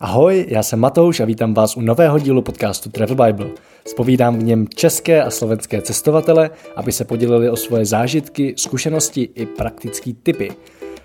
Ahoj, 0.00 0.46
já 0.48 0.62
jsem 0.62 0.78
Matouš 0.78 1.20
a 1.20 1.24
vítám 1.24 1.54
vás 1.54 1.76
u 1.76 1.80
nového 1.80 2.18
dílu 2.18 2.42
podcastu 2.42 2.90
Travel 2.90 3.16
Bible. 3.16 3.50
Spovídám 3.86 4.38
v 4.38 4.42
něm 4.42 4.66
české 4.74 5.22
a 5.22 5.30
slovenské 5.30 5.82
cestovatele, 5.82 6.50
aby 6.76 6.92
se 6.92 7.04
podělili 7.04 7.50
o 7.50 7.56
svoje 7.56 7.84
zážitky, 7.84 8.54
zkušenosti 8.56 9.28
i 9.34 9.46
praktické 9.46 10.12
typy. 10.22 10.50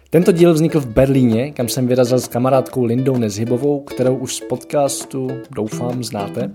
Tento 0.10 0.32
díl 0.32 0.54
vznikl 0.54 0.80
v 0.80 0.86
Berlíně, 0.86 1.52
kam 1.52 1.68
jsem 1.68 1.88
vyrazil 1.88 2.20
s 2.20 2.28
kamarádkou 2.28 2.84
Lindou 2.84 3.18
Nezhybovou, 3.18 3.80
kterou 3.80 4.16
už 4.16 4.36
z 4.36 4.40
podcastu 4.40 5.28
doufám 5.56 6.04
znáte. 6.04 6.52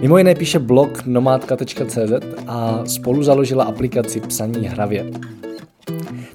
Mimo 0.00 0.18
jiné 0.18 0.34
píše 0.34 0.58
blog 0.58 1.06
nomádka.cz 1.06 2.12
a 2.46 2.82
spolu 2.86 3.22
založila 3.22 3.64
aplikaci 3.64 4.20
Psaní 4.20 4.66
hravě. 4.66 5.10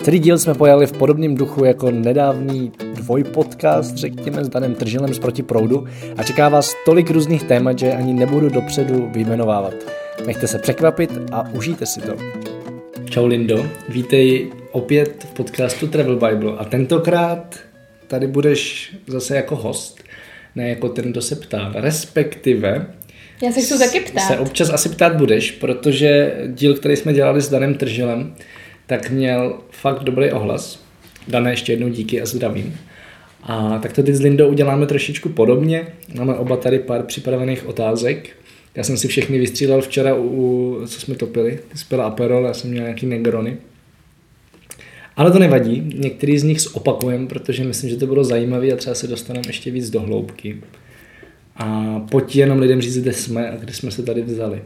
Celý 0.03 0.19
díl 0.19 0.37
jsme 0.37 0.53
pojali 0.53 0.87
v 0.87 0.91
podobném 0.91 1.35
duchu 1.35 1.65
jako 1.65 1.91
nedávný 1.91 2.71
dvojpodcast, 3.05 3.95
řekněme, 3.95 4.43
s 4.43 4.49
Danem 4.49 4.75
Tržilem 4.75 5.13
z 5.13 5.19
Proti 5.19 5.43
proudu 5.43 5.87
a 6.17 6.23
čeká 6.23 6.49
vás 6.49 6.73
tolik 6.85 7.09
různých 7.09 7.43
témat, 7.43 7.79
že 7.79 7.91
ani 7.91 8.13
nebudu 8.13 8.49
dopředu 8.49 9.09
vyjmenovávat. 9.13 9.73
Nechte 10.25 10.47
se 10.47 10.59
překvapit 10.59 11.11
a 11.31 11.49
užijte 11.49 11.85
si 11.85 12.01
to. 12.01 12.15
Čau 13.09 13.25
Lindo, 13.25 13.65
vítej 13.89 14.51
opět 14.71 15.23
v 15.23 15.33
podcastu 15.33 15.87
Travel 15.87 16.15
Bible 16.15 16.53
a 16.57 16.65
tentokrát 16.65 17.59
tady 18.07 18.27
budeš 18.27 18.95
zase 19.07 19.35
jako 19.35 19.55
host, 19.55 20.03
ne 20.55 20.69
jako 20.69 20.89
ten, 20.89 21.11
kdo 21.11 21.21
se 21.21 21.35
ptá, 21.35 21.71
respektive 21.75 22.85
já 23.41 23.51
se 23.51 23.61
chci 23.61 23.79
taky 23.79 23.99
ptát. 23.99 24.27
Se 24.27 24.37
občas 24.37 24.69
asi 24.69 24.89
ptát 24.89 25.15
budeš, 25.15 25.51
protože 25.51 26.37
díl, 26.47 26.73
který 26.73 26.95
jsme 26.95 27.13
dělali 27.13 27.41
s 27.41 27.49
Danem 27.49 27.75
Tržilem, 27.75 28.35
tak 28.87 29.09
měl 29.09 29.59
fakt 29.69 30.03
dobrý 30.03 30.31
ohlas. 30.31 30.79
Dané 31.27 31.51
ještě 31.51 31.73
jednou 31.73 31.89
díky 31.89 32.21
a 32.21 32.25
zdravím. 32.25 32.77
A 33.45 33.79
tak 33.79 33.93
to 33.93 34.03
teď 34.03 34.15
s 34.15 34.21
Lindou 34.21 34.47
uděláme 34.47 34.85
trošičku 34.85 35.29
podobně. 35.29 35.87
Máme 36.17 36.35
oba 36.35 36.57
tady 36.57 36.79
pár 36.79 37.03
připravených 37.03 37.67
otázek. 37.67 38.29
Já 38.75 38.83
jsem 38.83 38.97
si 38.97 39.07
všechny 39.07 39.39
vystřílel 39.39 39.81
včera, 39.81 40.15
u, 40.15 40.81
co 40.87 40.99
jsme 40.99 41.15
topili. 41.15 41.59
Ty 41.71 41.77
jsi 41.77 41.95
Aperol, 41.95 42.45
já 42.45 42.53
jsem 42.53 42.71
měl 42.71 42.83
nějaký 42.83 43.05
Negrony. 43.05 43.57
Ale 45.17 45.31
to 45.31 45.39
nevadí, 45.39 45.93
některý 45.95 46.39
z 46.39 46.43
nich 46.43 46.61
zopakujeme, 46.61 47.27
protože 47.27 47.63
myslím, 47.63 47.89
že 47.89 47.97
to 47.97 48.07
bylo 48.07 48.23
zajímavé 48.23 48.71
a 48.71 48.75
třeba 48.75 48.95
se 48.95 49.07
dostaneme 49.07 49.47
ještě 49.47 49.71
víc 49.71 49.89
do 49.89 50.01
hloubky. 50.01 50.61
A 51.55 51.99
pojď 52.11 52.35
jenom 52.35 52.59
lidem 52.59 52.81
říct, 52.81 52.97
kde 52.97 53.13
jsme 53.13 53.49
a 53.49 53.55
kde 53.55 53.73
jsme 53.73 53.91
se 53.91 54.03
tady 54.03 54.21
vzali. 54.21 54.61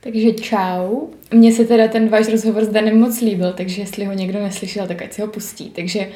Takže 0.00 0.32
čau. 0.32 1.06
Mně 1.34 1.52
se 1.52 1.64
teda 1.64 1.88
ten 1.88 2.08
váš 2.08 2.28
rozhovor 2.28 2.64
s 2.64 2.68
Danem 2.68 2.98
moc 2.98 3.20
líbil, 3.20 3.52
takže 3.52 3.82
jestli 3.82 4.04
ho 4.04 4.12
někdo 4.12 4.38
neslyšel, 4.38 4.86
tak 4.86 5.02
ať 5.02 5.12
si 5.12 5.22
ho 5.22 5.28
pustí. 5.28 5.70
Takže 5.70 6.08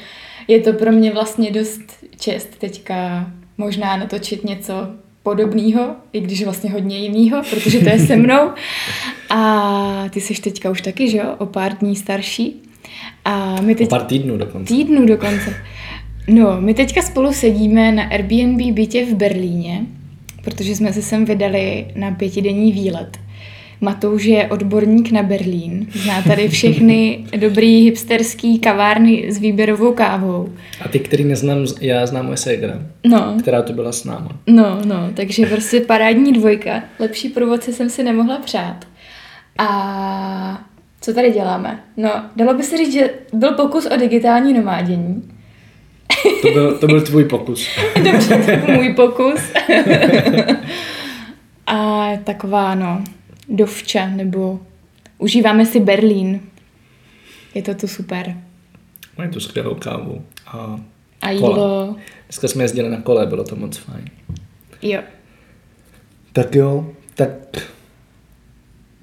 je 0.48 0.60
to 0.60 0.72
pro 0.72 0.92
mě 0.92 1.12
vlastně 1.12 1.50
dost 1.50 1.82
čest 2.20 2.48
teďka 2.58 3.30
možná 3.58 3.96
natočit 3.96 4.44
něco 4.44 4.74
podobného, 5.22 5.96
i 6.12 6.20
když 6.20 6.44
vlastně 6.44 6.70
hodně 6.70 6.98
jiného, 6.98 7.42
protože 7.50 7.78
to 7.78 7.88
je 7.88 7.98
se 7.98 8.16
mnou. 8.16 8.50
A 9.30 10.08
ty 10.10 10.20
jsi 10.20 10.34
teďka 10.42 10.70
už 10.70 10.80
taky, 10.80 11.10
že 11.10 11.18
jo, 11.18 11.34
o 11.38 11.46
pár 11.46 11.76
dní 11.78 11.96
starší. 11.96 12.62
A 13.24 13.60
my 13.60 13.74
teď... 13.74 13.86
O 13.86 13.90
pár 13.90 14.04
týdnů 14.04 14.36
dokonce. 14.36 14.74
Týdnů 14.74 15.06
dokonce. 15.06 15.54
No, 16.28 16.60
my 16.60 16.74
teďka 16.74 17.02
spolu 17.02 17.32
sedíme 17.32 17.92
na 17.92 18.02
Airbnb 18.02 18.74
bytě 18.74 19.04
v 19.06 19.14
Berlíně, 19.14 19.86
protože 20.44 20.76
jsme 20.76 20.92
se 20.92 21.02
sem 21.02 21.24
vydali 21.24 21.86
na 21.96 22.10
pětidenní 22.10 22.72
výlet. 22.72 23.18
Matouš 23.80 24.24
je 24.24 24.46
odborník 24.46 25.10
na 25.10 25.22
Berlín, 25.22 25.86
zná 25.92 26.22
tady 26.22 26.48
všechny 26.48 27.26
dobrý 27.36 27.84
hipsterský 27.84 28.58
kavárny 28.58 29.32
s 29.32 29.38
výběrovou 29.38 29.92
kávou. 29.92 30.52
A 30.80 30.88
ty, 30.88 30.98
který 30.98 31.24
neznám, 31.24 31.66
já 31.80 32.06
znám 32.06 32.26
moje 32.26 32.36
ségra, 32.36 32.82
no. 33.06 33.36
která 33.40 33.62
to 33.62 33.72
byla 33.72 33.92
s 33.92 34.04
náma. 34.04 34.28
No, 34.46 34.78
no, 34.84 35.10
takže 35.14 35.46
prostě 35.46 35.80
parádní 35.80 36.32
dvojka. 36.32 36.82
Lepší 36.98 37.28
průvodce 37.28 37.72
jsem 37.72 37.90
si 37.90 38.02
nemohla 38.02 38.38
přát. 38.38 38.84
A 39.58 40.64
co 41.00 41.14
tady 41.14 41.30
děláme? 41.30 41.80
No, 41.96 42.10
dalo 42.36 42.54
by 42.54 42.62
se 42.62 42.76
říct, 42.76 42.92
že 42.92 43.10
byl 43.32 43.52
pokus 43.52 43.86
o 43.86 43.96
digitální 43.96 44.52
nomádění. 44.52 45.22
To 46.42 46.48
byl, 46.52 46.78
to 46.78 46.86
byl 46.86 47.00
tvůj 47.00 47.24
pokus. 47.24 47.68
Dobře, 48.02 48.36
to 48.60 48.66
byl 48.66 48.74
můj 48.74 48.94
pokus. 48.94 49.40
A 51.66 52.10
taková, 52.24 52.74
no, 52.74 53.04
dovča, 53.48 54.08
nebo 54.08 54.60
užíváme 55.18 55.66
si 55.66 55.80
Berlín. 55.80 56.40
Je 57.54 57.62
to 57.62 57.74
tu 57.74 57.88
super. 57.88 58.36
Mají 59.18 59.30
tu 59.30 59.40
skvělou 59.40 59.74
kávu. 59.74 60.22
A, 60.46 60.80
a 61.22 61.30
jídlo. 61.30 61.96
Dneska 62.28 62.48
jsme 62.48 62.64
jezdili 62.64 62.90
na 62.90 63.00
kole, 63.00 63.26
bylo 63.26 63.44
to 63.44 63.56
moc 63.56 63.76
fajn. 63.76 64.04
Jo. 64.82 65.02
Tak 66.32 66.54
jo, 66.54 66.92
tak 67.14 67.30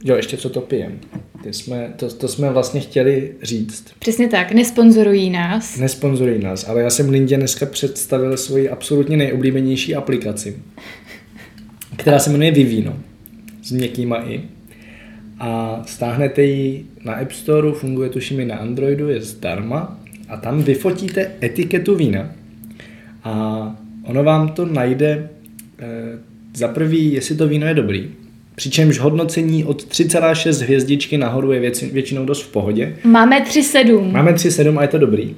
Jo, 0.05 0.15
ještě 0.15 0.37
co 0.37 0.49
to 0.49 0.61
pijem. 0.61 0.99
Ty 1.43 1.53
jsme, 1.53 1.93
to, 1.95 2.13
to 2.13 2.27
jsme 2.27 2.49
vlastně 2.49 2.81
chtěli 2.81 3.35
říct. 3.41 3.85
Přesně 3.99 4.27
tak, 4.27 4.51
nesponzorují 4.51 5.29
nás. 5.29 5.77
Nesponzorují 5.77 6.43
nás, 6.43 6.69
ale 6.69 6.81
já 6.81 6.89
jsem 6.89 7.09
Lindě 7.09 7.37
dneska 7.37 7.65
představil 7.65 8.37
svoji 8.37 8.69
absolutně 8.69 9.17
nejoblíbenější 9.17 9.95
aplikaci, 9.95 10.59
která 11.97 12.19
se 12.19 12.29
jmenuje 12.29 12.51
Vivino 12.51 12.99
s 13.63 13.71
měkkýma 13.71 14.17
i. 14.17 14.41
A 15.39 15.81
stáhnete 15.85 16.43
ji 16.43 16.85
na 17.03 17.13
App 17.13 17.31
Store, 17.31 17.71
funguje 17.71 18.09
tuším 18.09 18.39
i 18.39 18.45
na 18.45 18.55
Androidu, 18.55 19.09
je 19.09 19.21
zdarma 19.21 19.99
a 20.29 20.37
tam 20.37 20.63
vyfotíte 20.63 21.31
etiketu 21.43 21.95
vína 21.95 22.29
a 23.23 23.75
ono 24.03 24.23
vám 24.23 24.49
to 24.49 24.65
najde 24.65 25.09
e, 25.09 25.29
za 26.53 26.67
prvý, 26.67 27.13
jestli 27.13 27.35
to 27.35 27.47
víno 27.47 27.67
je 27.67 27.73
dobrý, 27.73 28.09
Přičemž 28.55 28.99
hodnocení 28.99 29.65
od 29.65 29.83
3,6 29.83 30.63
hvězdičky 30.63 31.17
nahoru 31.17 31.51
je 31.51 31.59
věci, 31.59 31.89
většinou 31.93 32.25
dost 32.25 32.41
v 32.41 32.51
pohodě. 32.51 32.95
Máme 33.03 33.39
3,7. 33.39 34.11
Máme 34.11 34.31
3,7 34.31 34.79
a 34.79 34.81
je 34.81 34.87
to 34.87 34.97
dobrý. 34.97 35.35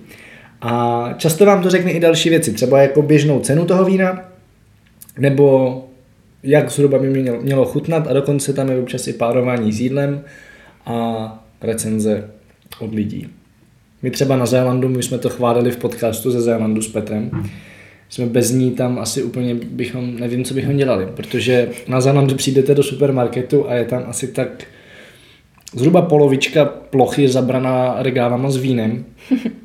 A 0.61 1.09
často 1.17 1.45
vám 1.45 1.63
to 1.63 1.69
řekne 1.69 1.91
i 1.91 1.99
další 1.99 2.29
věci, 2.29 2.53
třeba 2.53 2.81
jako 2.81 3.01
běžnou 3.01 3.39
cenu 3.39 3.65
toho 3.65 3.85
vína, 3.85 4.21
nebo 5.19 5.84
jak 6.45 6.71
zhruba 6.71 6.99
by 6.99 7.09
mělo, 7.09 7.41
mělo 7.41 7.65
chutnat 7.65 8.07
a 8.07 8.13
dokonce 8.13 8.53
tam 8.53 8.69
je 8.69 8.79
občas 8.79 9.07
i 9.07 9.13
párování 9.13 9.73
s 9.73 9.79
jídlem 9.79 10.21
a 10.85 11.45
recenze 11.61 12.29
od 12.79 12.93
lidí. 12.93 13.27
My 14.01 14.11
třeba 14.11 14.37
na 14.37 14.45
Zélandu, 14.45 14.89
my 14.89 15.03
jsme 15.03 15.17
to 15.17 15.29
chválili 15.29 15.71
v 15.71 15.77
podcastu 15.77 16.31
ze 16.31 16.41
Zélandu 16.41 16.81
s 16.81 16.87
Petrem, 16.87 17.31
jsme 18.09 18.25
bez 18.25 18.51
ní 18.51 18.71
tam 18.71 18.99
asi 18.99 19.23
úplně 19.23 19.55
bychom, 19.55 20.19
nevím, 20.19 20.43
co 20.43 20.53
bychom 20.53 20.77
dělali, 20.77 21.07
protože 21.15 21.69
na 21.87 22.01
Zélandu 22.01 22.35
přijdete 22.35 22.75
do 22.75 22.83
supermarketu 22.83 23.69
a 23.69 23.73
je 23.73 23.85
tam 23.85 24.03
asi 24.07 24.27
tak 24.27 24.63
zhruba 25.73 26.01
polovička 26.01 26.65
plochy 26.65 27.27
zabraná 27.27 27.95
regálama 27.99 28.51
s 28.51 28.57
vínem 28.57 29.05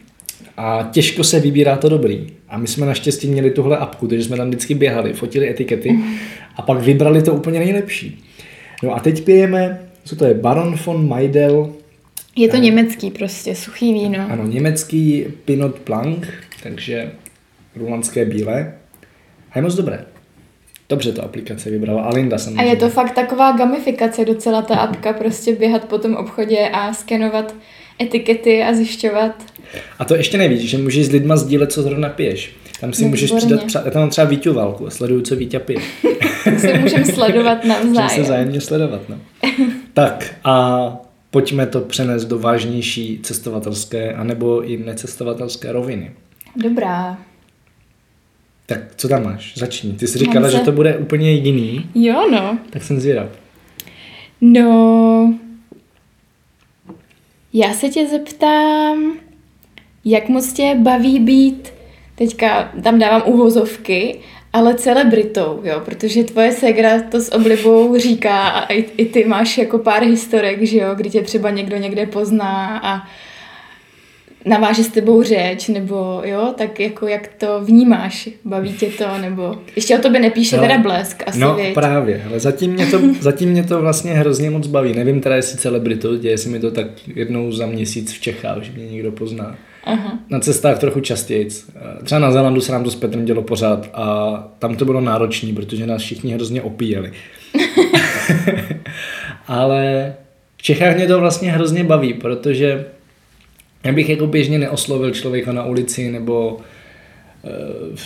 a 0.63 0.89
těžko 0.93 1.25
se 1.25 1.41
vybírá 1.41 1.77
to 1.77 1.89
dobrý. 1.89 2.27
A 2.49 2.59
my 2.59 2.67
jsme 2.67 2.87
naštěstí 2.87 3.29
měli 3.29 3.51
tuhle 3.51 3.77
apku, 3.77 4.07
takže 4.07 4.25
jsme 4.25 4.37
tam 4.37 4.49
vždycky 4.49 4.75
běhali, 4.75 5.13
fotili 5.13 5.51
etikety 5.51 5.99
a 6.57 6.63
pak 6.63 6.79
vybrali 6.79 7.23
to 7.23 7.35
úplně 7.35 7.59
nejlepší. 7.59 8.25
No 8.83 8.95
a 8.95 9.01
teď 9.01 9.25
pijeme, 9.25 9.81
co 10.05 10.17
to 10.17 10.25
je, 10.25 10.35
Baron 10.35 10.77
von 10.85 11.09
Maidel. 11.09 11.73
Je 12.37 12.49
to 12.49 12.57
a, 12.57 12.61
německý 12.61 13.11
prostě, 13.11 13.55
suchý 13.55 13.93
víno. 13.93 14.27
Ano, 14.31 14.47
německý 14.47 15.25
Pinot 15.45 15.79
Blanc, 15.87 16.27
takže 16.63 17.13
rulandské 17.77 18.25
bílé. 18.25 18.75
A 19.53 19.59
je 19.59 19.63
moc 19.63 19.75
dobré. 19.75 20.05
Dobře 20.89 21.13
to 21.13 21.25
aplikace 21.25 21.71
vybrala, 21.71 22.03
Alinda 22.03 22.39
samozřejmě. 22.39 22.63
A 22.63 22.65
je 22.65 22.77
to 22.77 22.89
fakt 22.89 23.15
taková 23.15 23.53
gamifikace 23.53 24.25
docela 24.25 24.63
ta 24.63 24.77
apka, 24.77 25.13
prostě 25.13 25.55
běhat 25.55 25.85
po 25.85 25.99
tom 25.99 26.15
obchodě 26.15 26.69
a 26.73 26.93
skenovat 26.93 27.55
etikety 28.01 28.63
a 28.63 28.75
zjišťovat. 28.75 29.60
A 29.99 30.05
to 30.05 30.15
ještě 30.15 30.39
nevíš, 30.39 30.71
že 30.71 30.79
můžeš 30.79 31.07
s 31.07 31.13
lidma 31.13 31.37
sdílet, 31.37 31.73
co 31.73 31.83
zrovna 31.83 32.09
piješ. 32.09 32.57
Tam 32.81 32.93
si 32.93 33.03
no, 33.03 33.09
můžeš 33.09 33.33
přidat, 33.33 33.65
třeba, 33.65 33.85
já 33.85 33.91
tam 33.91 34.03
mám 34.03 34.11
třeba 34.11 34.27
Víťu 34.27 34.61
a 34.61 34.91
sleduju, 34.91 35.21
co 35.21 35.37
Vítě 35.37 35.59
pije. 35.59 35.81
se 36.59 36.79
můžeme 36.79 37.05
sledovat 37.05 37.65
navzájem. 37.65 37.89
Můžeme 37.93 38.09
se 38.09 38.25
zájemně 38.25 38.61
sledovat, 38.61 39.03
no. 39.09 39.19
tak 39.95 40.35
a 40.45 40.97
pojďme 41.31 41.67
to 41.67 41.81
přenést 41.81 42.25
do 42.25 42.39
vážnější 42.39 43.21
cestovatelské 43.23 44.15
anebo 44.15 44.65
i 44.65 44.77
necestovatelské 44.77 45.73
roviny. 45.73 46.13
Dobrá. 46.57 47.19
Tak 48.67 48.79
co 48.97 49.09
tam 49.09 49.25
máš? 49.25 49.57
Začni. 49.57 49.93
Ty 49.93 50.07
jsi 50.07 50.19
říkala, 50.19 50.51
se... 50.51 50.57
že 50.57 50.63
to 50.63 50.73
bude 50.73 50.97
úplně 50.97 51.33
jiný. 51.33 51.91
Jo, 51.95 52.31
no. 52.31 52.59
Tak 52.71 52.83
jsem 52.83 53.01
zvědav. 53.01 53.29
No, 54.41 55.35
já 57.53 57.75
se 57.75 57.89
tě 57.89 58.07
zeptám, 58.07 59.13
jak 60.05 60.29
moc 60.29 60.53
tě 60.53 60.75
baví 60.79 61.19
být, 61.19 61.73
teďka 62.15 62.73
tam 62.83 62.99
dávám 62.99 63.23
uvozovky, 63.27 64.17
ale 64.53 64.75
celebritou, 64.75 65.61
jo, 65.65 65.81
protože 65.85 66.25
tvoje 66.25 66.53
segra 66.53 67.03
to 67.03 67.21
s 67.21 67.33
oblibou 67.35 67.99
říká 67.99 68.49
a 68.49 68.73
i, 68.73 68.85
i 68.97 69.05
ty 69.05 69.25
máš 69.25 69.59
jako 69.59 69.79
pár 69.79 70.03
historek, 70.03 70.63
že 70.63 70.79
jo, 70.79 70.95
kdy 70.95 71.11
tě 71.11 71.23
třeba 71.23 71.51
někdo 71.51 71.77
někde 71.77 72.07
pozná 72.07 72.81
a 72.83 73.09
naváže 74.45 74.85
s 74.85 74.89
tebou 74.89 75.23
řeč, 75.23 75.69
nebo 75.69 76.23
jo, 76.25 76.55
tak 76.59 76.81
jako 76.81 77.07
jak 77.07 77.29
to 77.29 77.61
vnímáš, 77.65 78.29
baví 78.45 78.73
tě 78.73 78.87
to, 78.87 79.05
nebo 79.21 79.59
ještě 79.77 79.99
o 79.99 80.03
tobě 80.03 80.21
nepíše 80.21 80.57
no, 80.57 80.63
teda 80.63 80.79
blesk, 80.79 81.23
asi 81.27 81.39
No 81.39 81.55
věď. 81.55 81.75
právě, 81.75 82.25
ale 82.29 82.41
zatím 82.41 82.73
mě, 82.73 82.87
to, 82.87 83.01
zatím 83.21 83.49
mě 83.51 83.65
to 83.65 83.81
vlastně 83.81 84.13
hrozně 84.13 84.51
moc 84.51 84.67
baví. 84.67 84.95
Nevím 84.95 85.21
teda, 85.21 85.37
jestli 85.37 85.59
celebritu, 85.59 86.17
děje 86.17 86.39
se 86.39 86.49
mi 86.49 86.61
to 86.61 86.71
tak 86.71 86.87
jednou 87.07 87.53
za 87.53 87.67
měsíc 87.67 88.13
v 88.13 88.21
Čechách, 88.21 88.63
že 88.63 88.73
mě 88.73 88.87
někdo 88.87 89.13
pozná. 89.13 89.57
Aha. 89.85 90.19
Na 90.31 90.41
cestách 90.41 90.79
trochu 90.79 91.01
častěji. 91.01 91.49
Třeba 92.05 92.19
na 92.19 92.33
Zelandu 92.33 92.61
se 92.61 92.73
nám 92.73 92.85
to 92.85 92.91
s 92.91 92.97
Petrem 92.97 93.25
dělo 93.25 93.43
pořád 93.43 93.91
a 93.95 94.35
tam 94.59 94.77
to 94.77 94.85
bylo 94.85 95.01
náročné, 95.01 95.53
protože 95.53 95.87
nás 95.87 96.03
všichni 96.03 96.35
hrozně 96.35 96.63
opíjeli. 96.63 97.13
Ale 99.47 100.15
v 100.57 100.63
Čechách 100.63 100.97
mě 100.97 101.07
to 101.07 101.21
vlastně 101.21 101.53
hrozně 101.53 101.85
baví, 101.85 102.15
protože 102.15 102.87
já 103.85 103.93
bych 103.93 104.09
jako 104.09 104.27
běžně 104.27 104.59
neoslovil 104.59 105.11
člověka 105.11 105.53
na 105.53 105.65
ulici 105.65 106.11
nebo 106.11 106.59
eh, 107.45 107.97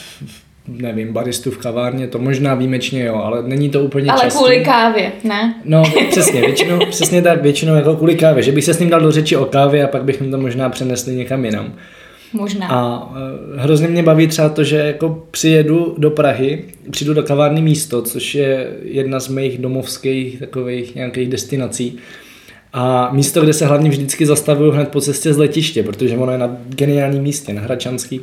nevím, 0.69 1.13
baristu 1.13 1.51
v 1.51 1.59
kavárně, 1.59 2.07
to 2.09 2.19
možná 2.19 2.55
výjimečně 2.55 3.05
jo, 3.05 3.15
ale 3.15 3.43
není 3.43 3.71
to 3.71 3.81
úplně 3.81 4.11
Ale 4.11 4.21
častý. 4.21 4.39
kvůli 4.39 4.65
kávě, 4.65 5.13
ne? 5.25 5.55
No, 5.65 5.83
přesně, 6.11 6.41
většinou, 6.41 6.79
přesně 6.91 7.23
tak, 7.23 7.43
většinou 7.43 7.75
jako 7.75 7.97
kvůli 7.97 8.15
kávě, 8.15 8.43
že 8.43 8.53
bych 8.53 8.65
se 8.65 8.75
s 8.75 8.79
ním 8.79 8.91
dal 8.91 9.01
do 9.01 9.13
řeči 9.13 9.37
o 9.37 9.45
kávě 9.45 9.85
a 9.85 9.89
pak 9.89 10.05
bychom 10.05 10.31
to 10.31 10.39
možná 10.39 10.69
přenesli 10.69 11.15
někam 11.15 11.45
jinam. 11.45 11.75
Možná. 12.33 12.69
A 12.69 13.13
eh, 13.17 13.61
hrozně 13.61 13.89
mě 13.89 14.03
baví 14.03 14.27
třeba 14.27 14.49
to, 14.49 14.65
že 14.65 14.77
jako 14.77 15.27
přijedu 15.31 15.95
do 15.99 16.11
Prahy, 16.11 16.65
přijdu 16.91 17.15
do 17.15 17.23
kavárny 17.23 17.63
místo, 17.63 18.03
což 18.03 18.35
je 18.35 18.73
jedna 18.83 19.21
z 19.21 19.29
mých 19.29 19.59
domovských 19.59 20.39
takových 20.39 20.95
nějakých 20.95 21.29
destinací. 21.29 21.99
A 22.73 23.11
místo, 23.13 23.41
kde 23.41 23.53
se 23.53 23.67
hlavně 23.67 23.91
vždycky 23.91 24.27
zastavuju 24.27 24.71
hned 24.71 24.89
po 24.89 25.01
cestě 25.01 25.35
z 25.35 25.39
letiště, 25.39 25.83
protože 25.83 26.17
ono 26.17 26.33
je 26.33 26.39
na 26.39 26.57
geniálním 26.69 27.23
místě, 27.23 27.53
na 27.53 27.63
Hračanský. 27.63 28.21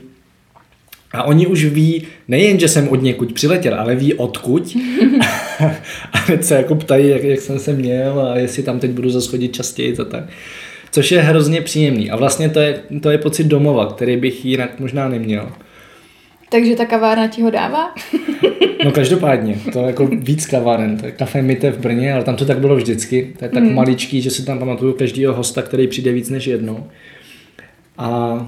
A 1.13 1.23
oni 1.23 1.47
už 1.47 1.65
ví, 1.65 2.07
nejen, 2.27 2.59
že 2.59 2.67
jsem 2.67 2.87
od 2.87 3.01
někud 3.01 3.33
přiletěl, 3.33 3.75
ale 3.79 3.95
ví 3.95 4.13
odkud. 4.13 4.77
a 6.13 6.17
hned 6.17 6.45
se 6.45 6.55
jako 6.55 6.75
ptají, 6.75 7.09
jak, 7.09 7.23
jak 7.23 7.41
jsem 7.41 7.59
se 7.59 7.73
měl 7.73 8.19
a 8.19 8.37
jestli 8.37 8.63
tam 8.63 8.79
teď 8.79 8.91
budu 8.91 9.09
zase 9.09 9.29
chodit 9.29 9.55
častěji 9.55 9.97
a 9.97 10.03
tak. 10.03 10.23
Což 10.91 11.11
je 11.11 11.21
hrozně 11.21 11.61
příjemný. 11.61 12.11
A 12.11 12.15
vlastně 12.15 12.49
to 12.49 12.59
je, 12.59 12.81
to 13.01 13.11
je 13.11 13.17
pocit 13.17 13.43
domova, 13.43 13.85
který 13.85 14.17
bych 14.17 14.45
jinak 14.45 14.79
možná 14.79 15.09
neměl. 15.09 15.51
Takže 16.49 16.75
ta 16.75 16.85
kavárna 16.85 17.27
ti 17.27 17.41
ho 17.41 17.51
dává? 17.51 17.95
No 18.85 18.91
každopádně, 18.91 19.55
to 19.73 19.79
je 19.79 19.85
jako 19.85 20.07
víc 20.07 20.45
kaváren, 20.45 20.97
to 20.97 21.05
je 21.05 21.11
kafe 21.11 21.41
Mite 21.41 21.71
v 21.71 21.79
Brně, 21.79 22.13
ale 22.13 22.23
tam 22.23 22.35
to 22.35 22.45
tak 22.45 22.59
bylo 22.59 22.75
vždycky. 22.75 23.33
To 23.39 23.45
je 23.45 23.49
tak 23.49 23.63
hmm. 23.63 23.75
maličký, 23.75 24.21
že 24.21 24.29
si 24.29 24.45
tam 24.45 24.59
pamatuju 24.59 24.93
každýho 24.93 25.33
hosta, 25.33 25.61
který 25.61 25.87
přijde 25.87 26.11
víc 26.11 26.29
než 26.29 26.47
jednou. 26.47 26.87
A 27.97 28.47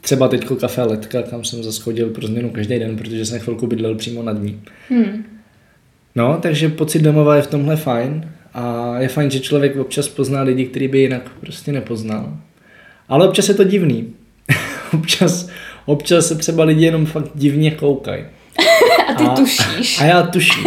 třeba 0.00 0.28
teďko 0.28 0.56
kafe 0.56 0.82
Letka, 0.82 1.22
kam 1.22 1.44
jsem 1.44 1.62
zase 1.62 1.82
chodil 1.82 2.10
pro 2.10 2.26
změnu 2.26 2.50
každý 2.50 2.78
den, 2.78 2.96
protože 2.96 3.24
jsem 3.24 3.40
chvilku 3.40 3.66
bydlel 3.66 3.94
přímo 3.94 4.22
nad 4.22 4.42
ní. 4.42 4.60
Hmm. 4.88 5.24
No, 6.14 6.38
takže 6.42 6.68
pocit 6.68 7.02
domova 7.02 7.36
je 7.36 7.42
v 7.42 7.46
tomhle 7.46 7.76
fajn 7.76 8.32
a 8.54 8.94
je 8.98 9.08
fajn, 9.08 9.30
že 9.30 9.40
člověk 9.40 9.76
občas 9.76 10.08
pozná 10.08 10.42
lidi, 10.42 10.66
který 10.66 10.88
by 10.88 11.00
jinak 11.00 11.30
prostě 11.40 11.72
nepoznal. 11.72 12.36
Ale 13.08 13.28
občas 13.28 13.48
je 13.48 13.54
to 13.54 13.64
divný. 13.64 14.14
občas, 14.94 15.48
občas 15.86 16.26
se 16.26 16.34
třeba 16.34 16.64
lidi 16.64 16.84
jenom 16.84 17.06
fakt 17.06 17.30
divně 17.34 17.70
koukají. 17.70 18.24
A 19.08 19.14
ty 19.14 19.24
a, 19.24 19.28
tušíš. 19.28 20.00
A 20.00 20.04
já 20.04 20.22
tuším. 20.22 20.64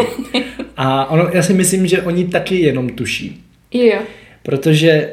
A 0.77 1.09
ono, 1.09 1.29
já 1.33 1.43
si 1.43 1.53
myslím, 1.53 1.87
že 1.87 2.01
oni 2.01 2.27
taky 2.27 2.59
jenom 2.59 2.89
tuší. 2.89 3.43
Jo. 3.71 3.99
Protože 4.43 5.09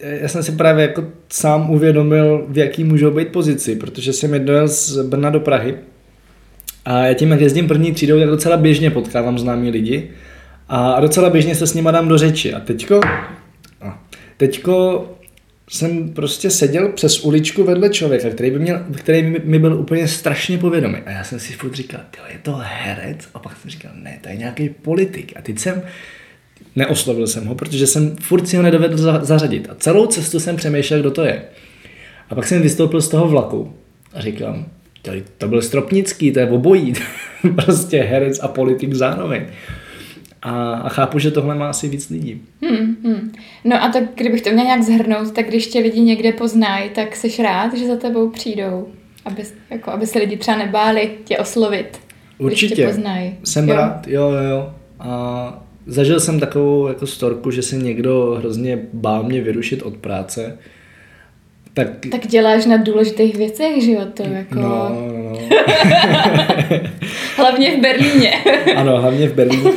já 0.00 0.28
jsem 0.28 0.42
si 0.42 0.52
právě 0.52 0.82
jako 0.82 1.04
sám 1.28 1.70
uvědomil, 1.70 2.46
v 2.48 2.58
jaký 2.58 2.84
můžou 2.84 3.10
být 3.10 3.28
pozici, 3.28 3.76
protože 3.76 4.12
jsem 4.12 4.34
je 4.34 4.40
dojel 4.40 4.68
z 4.68 5.02
Brna 5.02 5.30
do 5.30 5.40
Prahy 5.40 5.74
a 6.84 7.06
já 7.06 7.14
tím, 7.14 7.30
jak 7.30 7.40
jezdím 7.40 7.68
první 7.68 7.92
třídou, 7.92 8.18
tak 8.18 8.28
docela 8.28 8.56
běžně 8.56 8.90
potkávám 8.90 9.38
známí 9.38 9.70
lidi 9.70 10.10
a 10.68 11.00
docela 11.00 11.30
běžně 11.30 11.54
se 11.54 11.66
s 11.66 11.74
nima 11.74 11.90
dám 11.90 12.08
do 12.08 12.18
řeči. 12.18 12.54
A 12.54 12.60
teďko, 12.60 13.00
teďko 14.36 15.06
jsem 15.70 16.08
prostě 16.08 16.50
seděl 16.50 16.88
přes 16.88 17.24
uličku 17.24 17.64
vedle 17.64 17.90
člověka, 17.90 18.30
který, 18.30 18.50
by 18.50 18.58
měl, 18.58 18.80
který 18.94 19.22
mi 19.44 19.58
byl 19.58 19.74
úplně 19.74 20.08
strašně 20.08 20.58
povědomý. 20.58 20.98
A 21.06 21.10
já 21.10 21.24
jsem 21.24 21.40
si 21.40 21.52
furt 21.52 21.74
říkal, 21.74 22.00
je 22.32 22.38
to 22.42 22.60
herec? 22.62 23.28
A 23.34 23.38
pak 23.38 23.56
jsem 23.56 23.70
říkal, 23.70 23.92
ne, 23.94 24.18
to 24.22 24.28
je 24.28 24.36
nějaký 24.36 24.68
politik. 24.68 25.32
A 25.36 25.42
teď 25.42 25.58
jsem, 25.58 25.82
neoslovil 26.76 27.26
jsem 27.26 27.46
ho, 27.46 27.54
protože 27.54 27.86
jsem 27.86 28.16
furt 28.16 28.48
si 28.48 28.56
ho 28.56 28.62
nedovedl 28.62 29.24
zařadit. 29.24 29.68
A 29.70 29.74
celou 29.74 30.06
cestu 30.06 30.40
jsem 30.40 30.56
přemýšlel, 30.56 31.00
kdo 31.00 31.10
to 31.10 31.24
je. 31.24 31.42
A 32.30 32.34
pak 32.34 32.46
jsem 32.46 32.62
vystoupil 32.62 33.00
z 33.00 33.08
toho 33.08 33.28
vlaku 33.28 33.72
a 34.12 34.20
říkám, 34.20 34.66
to 35.38 35.48
byl 35.48 35.62
Stropnický, 35.62 36.32
to 36.32 36.38
je 36.38 36.50
obojí. 36.50 36.92
prostě 37.54 38.02
herec 38.02 38.38
a 38.42 38.48
politik 38.48 38.94
zároveň. 38.94 39.46
A, 40.42 40.74
a 40.74 40.88
chápu, 40.88 41.18
že 41.18 41.30
tohle 41.30 41.54
má 41.54 41.70
asi 41.70 41.88
víc 41.88 42.10
lidí. 42.10 42.42
Hmm, 42.62 42.96
hmm. 43.04 43.32
No 43.64 43.82
a 43.82 43.88
tak 43.88 44.02
kdybych 44.14 44.42
to 44.42 44.50
měl 44.50 44.64
nějak 44.64 44.82
zhrnout, 44.82 45.32
tak 45.32 45.48
když 45.48 45.66
tě 45.66 45.78
lidi 45.78 46.00
někde 46.00 46.32
poznají, 46.32 46.90
tak 46.90 47.16
jsi 47.16 47.42
rád, 47.42 47.74
že 47.74 47.86
za 47.86 47.96
tebou 47.96 48.30
přijdou, 48.30 48.88
aby, 49.24 49.42
jako, 49.70 49.90
aby 49.90 50.06
se 50.06 50.18
lidi 50.18 50.36
třeba 50.36 50.56
nebáli 50.56 51.10
tě 51.24 51.38
oslovit. 51.38 52.00
Určitě. 52.38 52.66
Když 52.66 52.76
tě 52.76 52.86
poznají. 52.86 53.34
Jsem 53.44 53.68
jo. 53.68 53.74
rád, 53.74 54.08
jo, 54.08 54.30
jo, 54.30 54.50
jo. 54.50 54.74
A 55.00 55.65
zažil 55.86 56.20
jsem 56.20 56.40
takovou 56.40 56.88
jako 56.88 57.06
storku, 57.06 57.50
že 57.50 57.62
se 57.62 57.76
někdo 57.76 58.36
hrozně 58.38 58.78
bál 58.92 59.22
mě 59.22 59.40
vyrušit 59.40 59.82
od 59.82 59.96
práce. 59.96 60.58
Tak, 61.74 61.88
tak 62.10 62.26
děláš 62.26 62.66
na 62.66 62.76
důležitých 62.76 63.36
věcech, 63.36 63.84
že 63.84 63.92
jo? 63.92 64.00
To 64.14 64.22
jako... 64.22 64.54
No, 64.54 64.62
no, 64.62 65.30
no. 65.30 65.38
hlavně 67.36 67.76
v 67.76 67.80
Berlíně. 67.80 68.32
ano, 68.76 69.00
hlavně 69.00 69.28
v 69.28 69.34
Berlíně. 69.34 69.70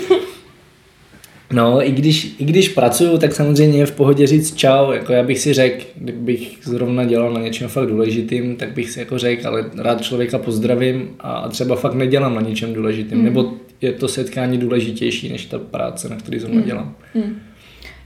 No, 1.53 1.87
i 1.87 1.91
když, 1.91 2.35
i 2.39 2.45
když 2.45 2.69
pracuju, 2.69 3.17
tak 3.17 3.35
samozřejmě 3.35 3.79
je 3.79 3.85
v 3.85 3.91
pohodě 3.91 4.27
říct 4.27 4.55
čau, 4.55 4.91
jako 4.91 5.13
já 5.13 5.23
bych 5.23 5.39
si 5.39 5.53
řekl, 5.53 5.85
kdybych 5.95 6.57
zrovna 6.63 7.05
dělal 7.05 7.33
na 7.33 7.39
něčem 7.39 7.67
fakt 7.67 7.87
důležitým, 7.87 8.55
tak 8.55 8.73
bych 8.73 8.91
si 8.91 8.99
jako 8.99 9.17
řekl, 9.17 9.47
ale 9.47 9.65
rád 9.77 10.01
člověka 10.01 10.37
pozdravím 10.37 11.09
a 11.19 11.49
třeba 11.49 11.75
fakt 11.75 11.93
nedělám 11.93 12.35
na 12.35 12.41
něčem 12.41 12.73
důležitým, 12.73 13.17
mm. 13.17 13.23
nebo 13.23 13.53
je 13.81 13.91
to 13.91 14.07
setkání 14.07 14.57
důležitější 14.57 15.29
než 15.29 15.45
ta 15.45 15.59
práce, 15.59 16.09
na 16.09 16.15
který 16.15 16.39
zrovna 16.39 16.59
mm. 16.59 16.67
dělám. 16.67 16.95
Mm. 17.15 17.39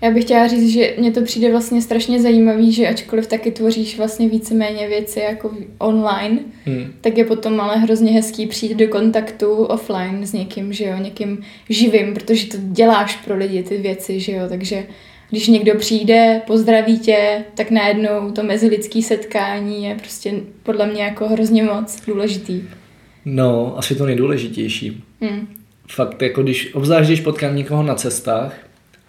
Já 0.03 0.11
bych 0.11 0.23
chtěla 0.23 0.47
říct, 0.47 0.69
že 0.69 0.93
mně 0.97 1.11
to 1.11 1.21
přijde 1.21 1.51
vlastně 1.51 1.81
strašně 1.81 2.21
zajímavý, 2.21 2.71
že 2.71 2.87
ačkoliv 2.87 3.27
taky 3.27 3.51
tvoříš 3.51 3.97
vlastně 3.97 4.29
víceméně 4.29 4.87
věci 4.87 5.19
jako 5.19 5.51
online, 5.77 6.39
hmm. 6.65 6.93
tak 7.01 7.17
je 7.17 7.25
potom 7.25 7.61
ale 7.61 7.77
hrozně 7.77 8.11
hezký 8.11 8.47
přijít 8.47 8.77
do 8.77 8.87
kontaktu 8.87 9.51
offline 9.51 10.27
s 10.27 10.33
někým, 10.33 10.73
že 10.73 10.85
jo, 10.85 10.97
někým 10.97 11.37
živým, 11.69 12.13
protože 12.13 12.47
to 12.47 12.57
děláš 12.59 13.15
pro 13.15 13.37
lidi 13.37 13.63
ty 13.63 13.77
věci, 13.77 14.19
že 14.19 14.31
jo, 14.31 14.45
takže 14.49 14.83
když 15.29 15.47
někdo 15.47 15.75
přijde, 15.75 16.41
pozdraví 16.47 16.99
tě, 16.99 17.43
tak 17.55 17.71
najednou 17.71 18.31
to 18.31 18.43
mezilidský 18.43 19.03
setkání 19.03 19.85
je 19.85 19.95
prostě 19.95 20.33
podle 20.63 20.87
mě 20.87 21.03
jako 21.03 21.27
hrozně 21.27 21.63
moc 21.63 22.05
důležitý. 22.07 22.61
No, 23.25 23.77
asi 23.77 23.95
to 23.95 24.05
nejdůležitější. 24.05 25.03
Hmm. 25.21 25.47
Fakt, 25.87 26.21
jako 26.21 26.43
když, 26.43 26.75
obzvlášť 26.75 27.07
když 27.07 27.21
potkám 27.21 27.55
někoho 27.55 27.83
na 27.83 27.95
cestách 27.95 28.57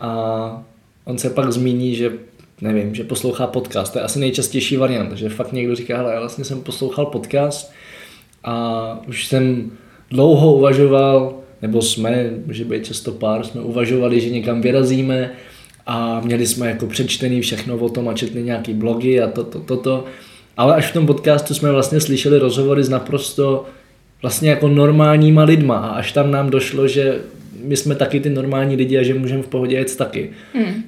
a 0.01 0.65
on 1.05 1.19
se 1.19 1.31
pak 1.31 1.53
zmíní, 1.53 1.95
že 1.95 2.13
nevím, 2.61 2.95
že 2.95 3.05
poslouchá 3.05 3.47
podcast. 3.47 3.93
To 3.93 3.99
je 3.99 4.05
asi 4.05 4.19
nejčastější 4.19 4.77
varianta, 4.77 5.15
že 5.15 5.29
fakt 5.29 5.53
někdo 5.53 5.75
říká, 5.75 5.97
hele, 5.97 6.15
já 6.15 6.21
vlastně 6.21 6.45
jsem 6.45 6.61
poslouchal 6.61 7.07
podcast 7.07 7.73
a 8.45 8.99
už 9.09 9.27
jsem 9.27 9.71
dlouho 10.11 10.55
uvažoval, 10.55 11.35
nebo 11.63 11.83
jsme, 11.83 12.31
může 12.47 12.65
být 12.65 12.85
často 12.85 13.13
pár, 13.13 13.45
jsme 13.45 13.61
uvažovali, 13.61 14.21
že 14.21 14.31
někam 14.31 14.61
vyrazíme 14.61 15.33
a 15.87 16.21
měli 16.21 16.47
jsme 16.47 16.69
jako 16.69 16.87
přečtený 16.87 17.41
všechno 17.41 17.77
o 17.77 17.89
tom 17.89 18.09
a 18.09 18.15
četli 18.15 18.43
nějaký 18.43 18.75
blogy 18.75 19.21
a 19.21 19.27
toto, 19.27 19.51
toto. 19.51 19.77
To, 19.77 19.83
to. 19.83 20.05
Ale 20.57 20.75
až 20.75 20.91
v 20.91 20.93
tom 20.93 21.07
podcastu 21.07 21.55
jsme 21.55 21.73
vlastně 21.73 22.01
slyšeli 22.01 22.39
rozhovory 22.39 22.85
s 22.85 22.89
naprosto 22.89 23.67
vlastně 24.23 24.51
jako 24.51 24.69
normálníma 24.69 25.45
lidma 25.45 25.77
a 25.77 25.89
až 25.89 26.13
tam 26.13 26.31
nám 26.31 26.51
došlo, 26.51 26.89
že 26.89 27.21
my 27.65 27.77
jsme 27.77 27.95
taky 27.95 28.21
ty 28.21 28.31
normální 28.31 28.77
lidi 28.77 28.99
a 28.99 29.03
že 29.03 29.15
můžeme 29.15 29.43
v 29.43 29.49
pohodě 29.49 29.77
jet 29.77 29.97
taky. 29.97 30.31
Hmm. 30.55 30.85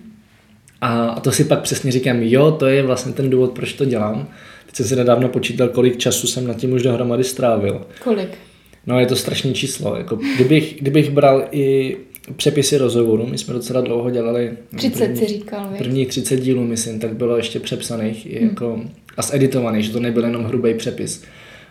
A 0.81 1.21
to 1.21 1.33
si 1.33 1.45
pak 1.45 1.61
přesně 1.61 1.93
říkám, 1.93 2.23
jo, 2.23 2.53
to 2.53 2.67
je 2.67 2.83
vlastně 2.83 3.13
ten 3.13 3.31
důvod, 3.31 3.53
proč 3.53 3.73
to 3.73 3.85
dělám. 3.85 4.29
Teď 4.67 4.77
jsem 4.77 4.87
si 4.87 4.97
nedávno 4.97 5.29
počítal, 5.29 5.69
kolik 5.69 5.97
času 5.97 6.27
jsem 6.27 6.47
nad 6.47 6.57
tím 6.57 6.73
už 6.73 6.83
dohromady 6.83 7.25
strávil. 7.25 7.87
Kolik? 8.05 8.29
No 8.87 9.01
je 9.01 9.07
to 9.07 9.17
strašné 9.17 9.53
číslo. 9.53 9.97
Jako, 9.97 10.19
kdybych, 10.37 10.77
kdybych 10.81 11.11
bral 11.11 11.49
i 11.51 11.97
přepisy 12.37 12.79
rozhovoru, 12.79 13.27
my 13.27 13.39
jsme 13.39 13.55
docela 13.55 13.81
dlouho 13.81 14.11
dělali. 14.11 14.53
30 14.77 14.99
první, 14.99 15.17
si 15.17 15.27
říkal, 15.27 15.69
víc. 15.71 15.79
Prvních 15.79 16.09
30 16.09 16.37
dílů, 16.37 16.65
myslím, 16.65 17.01
tak 17.01 17.17
bylo 17.17 17.37
ještě 17.37 17.61
přepsaných 17.61 18.27
hmm. 18.27 18.49
jako, 18.49 18.81
a 19.17 19.23
zeditovaných, 19.23 19.85
že 19.85 19.93
to 19.93 20.01
nebyl 20.01 20.25
jenom 20.25 20.45
hrubý 20.45 20.75
přepis. 20.75 21.25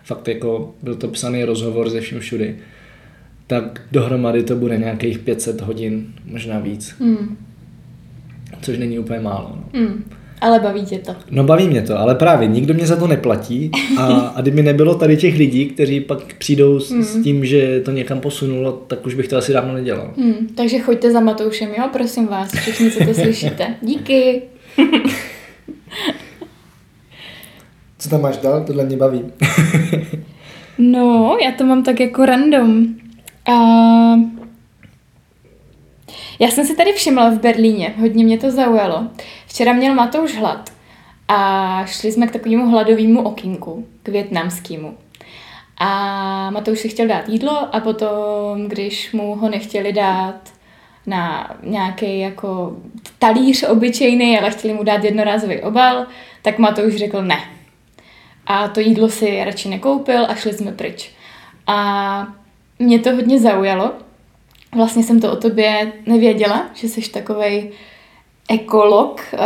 Fakt 0.06 0.28
jako 0.28 0.74
byl 0.82 0.96
to 0.96 1.08
psaný 1.08 1.44
rozhovor 1.44 1.90
ze 1.90 2.02
vším 2.02 2.20
všudy. 2.20 2.56
Tak 3.48 3.82
dohromady 3.92 4.44
to 4.44 4.56
bude 4.56 4.78
nějakých 4.78 5.20
500 5.20 5.62
hodin, 5.62 6.14
možná 6.26 6.60
víc. 6.60 6.96
Hmm 7.00 7.38
což 8.66 8.78
není 8.78 9.00
úplně 9.00 9.20
málo. 9.20 9.52
No. 9.56 9.80
Hmm. 9.80 10.04
Ale 10.42 10.60
baví 10.60 10.86
tě 10.86 10.98
to. 10.98 11.16
No 11.32 11.44
baví 11.44 11.68
mě 11.68 11.82
to, 11.82 12.00
ale 12.00 12.16
právě 12.16 12.48
nikdo 12.48 12.74
mě 12.74 12.86
za 12.86 12.96
to 12.96 13.08
neplatí 13.08 13.72
a, 13.98 14.06
a 14.06 14.42
kdyby 14.42 14.64
nebylo 14.64 14.96
tady 14.96 15.18
těch 15.18 15.38
lidí, 15.38 15.66
kteří 15.66 16.00
pak 16.00 16.34
přijdou 16.34 16.80
s, 16.80 16.92
hmm. 16.92 17.04
s 17.04 17.24
tím, 17.24 17.46
že 17.46 17.82
to 17.86 17.92
někam 17.92 18.20
posunulo, 18.20 18.72
tak 18.72 19.06
už 19.06 19.14
bych 19.14 19.28
to 19.28 19.38
asi 19.38 19.54
dávno 19.54 19.74
nedělal. 19.74 20.14
Hmm, 20.18 20.48
takže 20.56 20.80
choďte 20.80 21.12
za 21.12 21.20
Matoušem, 21.20 21.70
jo? 21.78 21.84
Prosím 21.94 22.28
vás, 22.28 22.52
všichni, 22.52 22.92
co 22.92 23.06
to 23.06 23.14
slyšíte. 23.14 23.76
Díky. 23.82 24.42
Co 28.06 28.12
tam 28.12 28.22
máš 28.22 28.38
dál? 28.38 28.64
Tohle 28.64 28.86
mě 28.86 28.98
baví. 28.98 29.26
no, 30.78 31.38
já 31.42 31.52
to 31.52 31.64
mám 31.66 31.84
tak 31.84 32.00
jako 32.00 32.26
random. 32.26 32.86
Uh, 33.50 34.20
já 36.40 36.48
jsem 36.48 36.66
si 36.66 36.76
tady 36.76 36.94
všimla 36.94 37.30
v 37.30 37.40
Berlíně, 37.40 37.94
hodně 38.00 38.24
mě 38.24 38.38
to 38.38 38.52
zaujalo. 38.52 39.08
Včera 39.48 39.74
měl 39.74 39.94
Matouš 39.94 40.38
hlad 40.38 40.70
a 41.28 41.82
šli 41.86 42.12
jsme 42.12 42.28
k 42.28 42.32
takovému 42.32 42.70
hladovému 42.70 43.22
okinku, 43.22 43.88
k 44.04 44.08
větnamskému. 44.10 44.98
A 45.78 46.50
Matouš 46.50 46.80
si 46.80 46.90
chtěl 46.90 47.08
dát 47.08 47.30
jídlo 47.30 47.76
a 47.76 47.80
potom, 47.80 48.68
když 48.68 49.12
mu 49.12 49.36
ho 49.36 49.50
nechtěli 49.50 49.94
dát 49.94 50.54
na 51.08 51.56
nějaký 51.64 52.20
jako 52.20 52.78
talíř 53.20 53.64
obyčejný, 53.64 54.40
ale 54.40 54.52
chtěli 54.52 54.74
mu 54.74 54.84
dát 54.84 55.04
jednorázový 55.04 55.62
obal, 55.62 56.06
tak 56.42 56.60
Matouš 56.60 56.96
řekl 56.96 57.22
ne. 57.22 57.56
A 58.46 58.68
to 58.68 58.80
jídlo 58.80 59.10
si 59.10 59.44
radši 59.44 59.70
nekoupil 59.70 60.26
a 60.26 60.36
šli 60.36 60.54
jsme 60.54 60.72
pryč. 60.72 61.12
A 61.68 62.28
mě 62.80 63.00
to 63.00 63.16
hodně 63.16 63.40
zaujalo. 63.40 63.92
Vlastně 64.76 65.04
jsem 65.04 65.20
to 65.20 65.32
o 65.32 65.36
tobě 65.36 65.92
nevěděla, 66.06 66.70
že 66.74 66.88
jsi 66.88 67.10
takovej 67.10 67.72
ekolog 68.50 69.22
uh, 69.34 69.40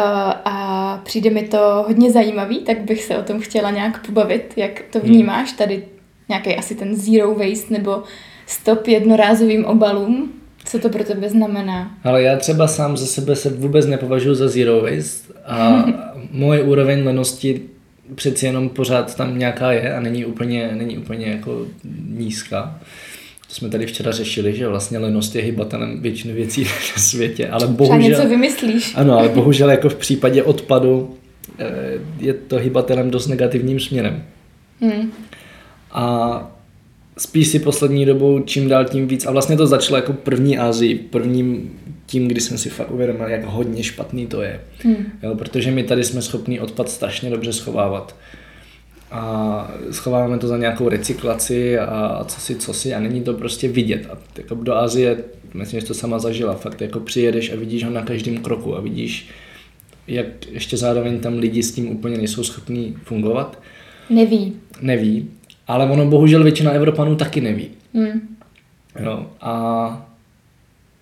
a 0.46 1.02
přijde 1.04 1.30
mi 1.30 1.44
to 1.44 1.86
hodně 1.88 2.12
zajímavý, 2.12 2.60
tak 2.60 2.82
bych 2.82 3.04
se 3.04 3.18
o 3.18 3.24
tom 3.24 3.40
chtěla 3.40 3.72
nějak 3.72 4.06
pobavit, 4.06 4.54
jak 4.56 4.84
to 4.90 5.00
hmm. 5.00 5.08
vnímáš 5.08 5.52
tady 5.52 5.84
nějaký 6.30 6.56
asi 6.56 6.76
ten 6.76 6.96
zero 6.96 7.36
waste 7.36 7.74
nebo 7.74 8.04
stop 8.48 8.88
jednorázovým 8.88 9.66
obalům. 9.66 10.32
Co 10.66 10.80
to 10.80 10.90
pro 10.90 11.04
tebe 11.04 11.30
znamená? 11.30 11.98
Ale 12.04 12.24
já 12.24 12.38
třeba 12.38 12.68
sám 12.68 12.98
za 12.98 13.06
sebe 13.06 13.36
se 13.36 13.50
vůbec 13.50 13.86
nepovažuji 13.86 14.36
za 14.36 14.48
zero 14.48 14.82
waste 14.82 15.34
a 15.46 15.86
moje 16.32 16.64
úroveň 16.64 17.06
lenosti 17.06 17.62
přeci 18.16 18.46
jenom 18.46 18.70
pořád 18.70 19.16
tam 19.16 19.40
nějaká 19.40 19.72
je 19.72 19.96
a 19.96 20.00
není 20.00 20.26
úplně, 20.26 20.70
není 20.74 20.98
úplně 20.98 21.26
jako 21.26 21.66
nízká. 22.10 22.80
To 23.48 23.54
jsme 23.54 23.70
tady 23.70 23.86
včera 23.86 24.12
řešili, 24.12 24.56
že 24.56 24.68
vlastně 24.68 24.98
lenost 24.98 25.36
je 25.36 25.42
hybatelem 25.42 26.02
většiny 26.02 26.34
věcí 26.34 26.64
na 26.98 27.02
světě, 27.02 27.48
ale 27.48 27.68
bohužel... 27.68 28.00
Třeba 28.00 28.10
něco 28.10 28.30
vymyslíš. 28.30 28.94
Ano, 28.96 29.20
ale 29.20 29.30
bohužel 29.30 29.70
jako 29.72 29.90
v 29.90 29.96
případě 29.96 30.44
odpadu 30.44 31.18
eh, 31.60 31.66
je 32.20 32.34
to 32.34 32.58
hybatelem 32.58 33.12
dost 33.12 33.28
negativním 33.28 33.80
směrem. 33.80 34.24
Hmm. 34.82 35.12
A 35.92 36.59
spíš 37.20 37.48
si 37.48 37.60
poslední 37.60 38.06
dobou 38.06 38.40
čím 38.40 38.70
dál 38.70 38.86
tím 38.86 39.08
víc, 39.08 39.26
a 39.26 39.32
vlastně 39.32 39.58
to 39.58 39.68
začalo 39.68 39.96
jako 39.96 40.14
první 40.14 40.58
Azii, 40.58 40.96
prvním 40.96 41.80
tím, 42.06 42.28
kdy 42.28 42.42
jsem 42.42 42.58
si 42.58 42.70
fakt 42.70 42.92
uvědomil, 42.92 43.28
jak 43.28 43.46
hodně 43.46 43.84
špatný 43.84 44.28
to 44.28 44.42
je. 44.42 44.62
Hmm. 44.84 45.06
Jo, 45.24 45.36
protože 45.36 45.72
my 45.72 45.84
tady 45.84 46.04
jsme 46.04 46.22
schopni 46.22 46.60
odpad 46.60 46.90
strašně 46.90 47.30
dobře 47.30 47.54
schovávat. 47.54 48.16
A 49.12 49.72
schováváme 49.92 50.38
to 50.38 50.48
za 50.48 50.58
nějakou 50.58 50.90
recyklaci 50.90 51.80
a 51.80 52.24
co 52.28 52.42
si, 52.42 52.56
co 52.56 52.74
si 52.74 52.94
a 52.94 53.00
není 53.00 53.22
to 53.22 53.34
prostě 53.34 53.68
vidět. 53.68 54.08
A 54.12 54.18
jako 54.38 54.56
do 54.56 54.76
Azie, 54.76 55.18
myslím, 55.54 55.80
že 55.80 55.86
to 55.86 55.94
sama 55.94 56.20
zažila, 56.20 56.54
fakt 56.54 56.82
jako 56.82 57.00
přijedeš 57.00 57.52
a 57.52 57.56
vidíš 57.56 57.84
ho 57.84 57.92
na 57.92 58.02
každém 58.02 58.38
kroku 58.38 58.78
a 58.78 58.82
vidíš, 58.82 59.30
jak 60.08 60.26
ještě 60.52 60.78
zároveň 60.78 61.20
tam 61.20 61.38
lidi 61.38 61.64
s 61.64 61.72
tím 61.72 61.92
úplně 61.92 62.18
nejsou 62.18 62.44
schopní 62.44 62.96
fungovat. 63.04 63.62
Neví. 64.10 64.54
Neví, 64.82 65.30
ale 65.70 65.86
ono 65.86 66.06
bohužel 66.06 66.44
většina 66.44 66.72
Evropanů 66.72 67.16
taky 67.16 67.42
neví. 67.42 67.70
Hmm. 67.94 68.36
Jo, 69.04 69.26
a 69.42 70.10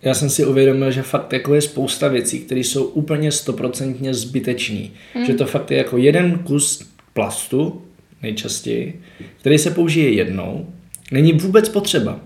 já 0.01 0.13
jsem 0.13 0.29
si 0.29 0.45
uvědomil, 0.45 0.91
že 0.91 1.01
fakt 1.01 1.33
jako 1.33 1.55
je 1.55 1.61
spousta 1.61 2.07
věcí, 2.07 2.39
které 2.39 2.59
jsou 2.61 2.83
úplně 2.83 3.31
stoprocentně 3.31 4.13
zbytečný. 4.13 4.91
Hmm. 5.13 5.25
Že 5.25 5.33
to 5.33 5.45
fakt 5.45 5.71
je 5.71 5.77
jako 5.77 5.97
jeden 5.97 6.39
kus 6.39 6.87
plastu, 7.13 7.81
nejčastěji, 8.23 9.01
který 9.39 9.57
se 9.57 9.71
použije 9.71 10.13
jednou, 10.13 10.67
není 11.11 11.33
vůbec 11.33 11.69
potřeba, 11.69 12.19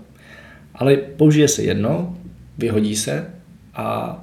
ale 0.74 0.96
použije 0.96 1.48
se 1.48 1.62
jednou, 1.62 2.16
vyhodí 2.58 2.96
se 2.96 3.30
a 3.74 4.18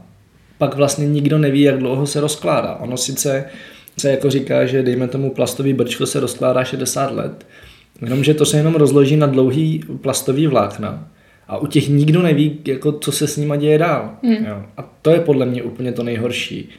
pak 0.58 0.76
vlastně 0.76 1.08
nikdo 1.08 1.38
neví, 1.38 1.62
jak 1.62 1.80
dlouho 1.80 2.08
se 2.08 2.22
rozkládá. 2.22 2.76
Ono 2.76 2.98
sice 2.98 3.46
se 3.98 4.12
jako 4.12 4.30
říká, 4.30 4.66
že 4.66 4.84
dejme 4.84 5.08
tomu 5.08 5.30
plastový 5.30 5.74
brčko 5.74 6.06
se 6.06 6.20
rozkládá 6.20 6.64
60 6.64 7.12
let, 7.12 7.46
jenomže 8.02 8.34
to 8.34 8.46
se 8.46 8.58
jenom 8.58 8.76
rozloží 8.76 9.18
na 9.18 9.28
dlouhý 9.28 9.84
plastový 10.02 10.48
vlákna 10.48 11.08
a 11.48 11.58
u 11.58 11.68
těch 11.68 11.90
nikdo 11.90 12.22
neví, 12.22 12.60
jako, 12.66 12.92
co 12.92 13.12
se 13.12 13.28
s 13.28 13.38
nima 13.38 13.56
děje 13.56 13.78
dál. 13.78 14.12
Hmm. 14.24 14.46
Jo. 14.46 14.64
A 14.78 14.94
to 15.02 15.10
je 15.10 15.20
podle 15.20 15.46
mě 15.46 15.64
úplně 15.64 15.92
to 15.92 16.04
nejhorší. 16.04 16.70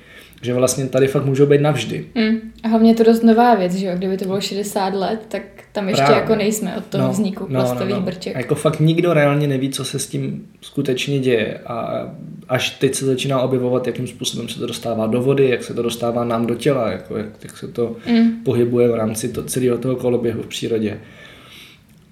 Že 0.43 0.55
vlastně 0.55 0.87
tady 0.87 1.09
fakt 1.09 1.25
můžou 1.25 1.47
být 1.47 1.61
navždy. 1.61 2.07
Hmm. 2.15 2.53
A 2.63 2.69
hlavně 2.69 2.91
je 2.91 2.95
to 2.95 3.03
dost 3.03 3.23
nová 3.23 3.55
věc, 3.55 3.75
že 3.75 3.87
jo? 3.87 3.93
Kdyby 3.97 4.17
to 4.17 4.25
bylo 4.25 4.41
60 4.41 4.95
let, 4.95 5.21
tak 5.29 5.43
tam 5.73 5.89
ještě 5.89 6.05
Právě. 6.05 6.21
jako 6.21 6.37
nejsme 6.37 6.77
od 6.77 6.85
toho 6.85 7.05
no, 7.05 7.13
vzniku 7.13 7.47
no, 7.49 7.61
plastových 7.61 7.95
no, 7.95 8.01
no. 8.01 8.07
brček. 8.07 8.37
A 8.37 8.39
jako 8.39 8.55
fakt 8.55 8.81
nikdo 8.81 9.15
reálně 9.15 9.47
neví, 9.47 9.71
co 9.71 9.85
se 9.85 9.99
s 9.99 10.07
tím 10.07 10.47
skutečně 10.61 11.19
děje. 11.19 11.59
A 11.67 12.07
až 12.49 12.71
teď 12.71 12.95
se 12.95 13.07
začíná 13.07 13.41
objevovat, 13.41 13.87
jakým 13.87 14.07
způsobem 14.07 14.49
se 14.49 14.59
to 14.59 14.67
dostává 14.67 15.07
do 15.07 15.23
vody, 15.23 15.49
jak 15.49 15.65
se 15.65 15.75
to 15.75 15.83
dostává 15.83 16.25
nám 16.25 16.47
do 16.47 16.55
těla, 16.55 16.91
jako 16.91 17.17
jak, 17.17 17.27
jak 17.43 17.57
se 17.57 17.69
to 17.69 17.97
mm. 18.09 18.31
pohybuje 18.45 18.89
v 18.89 18.95
rámci 18.95 19.29
to, 19.29 19.43
celého 19.43 19.79
toho 19.79 19.97
koloběhu 19.97 20.43
v 20.43 20.47
přírodě. 20.47 21.01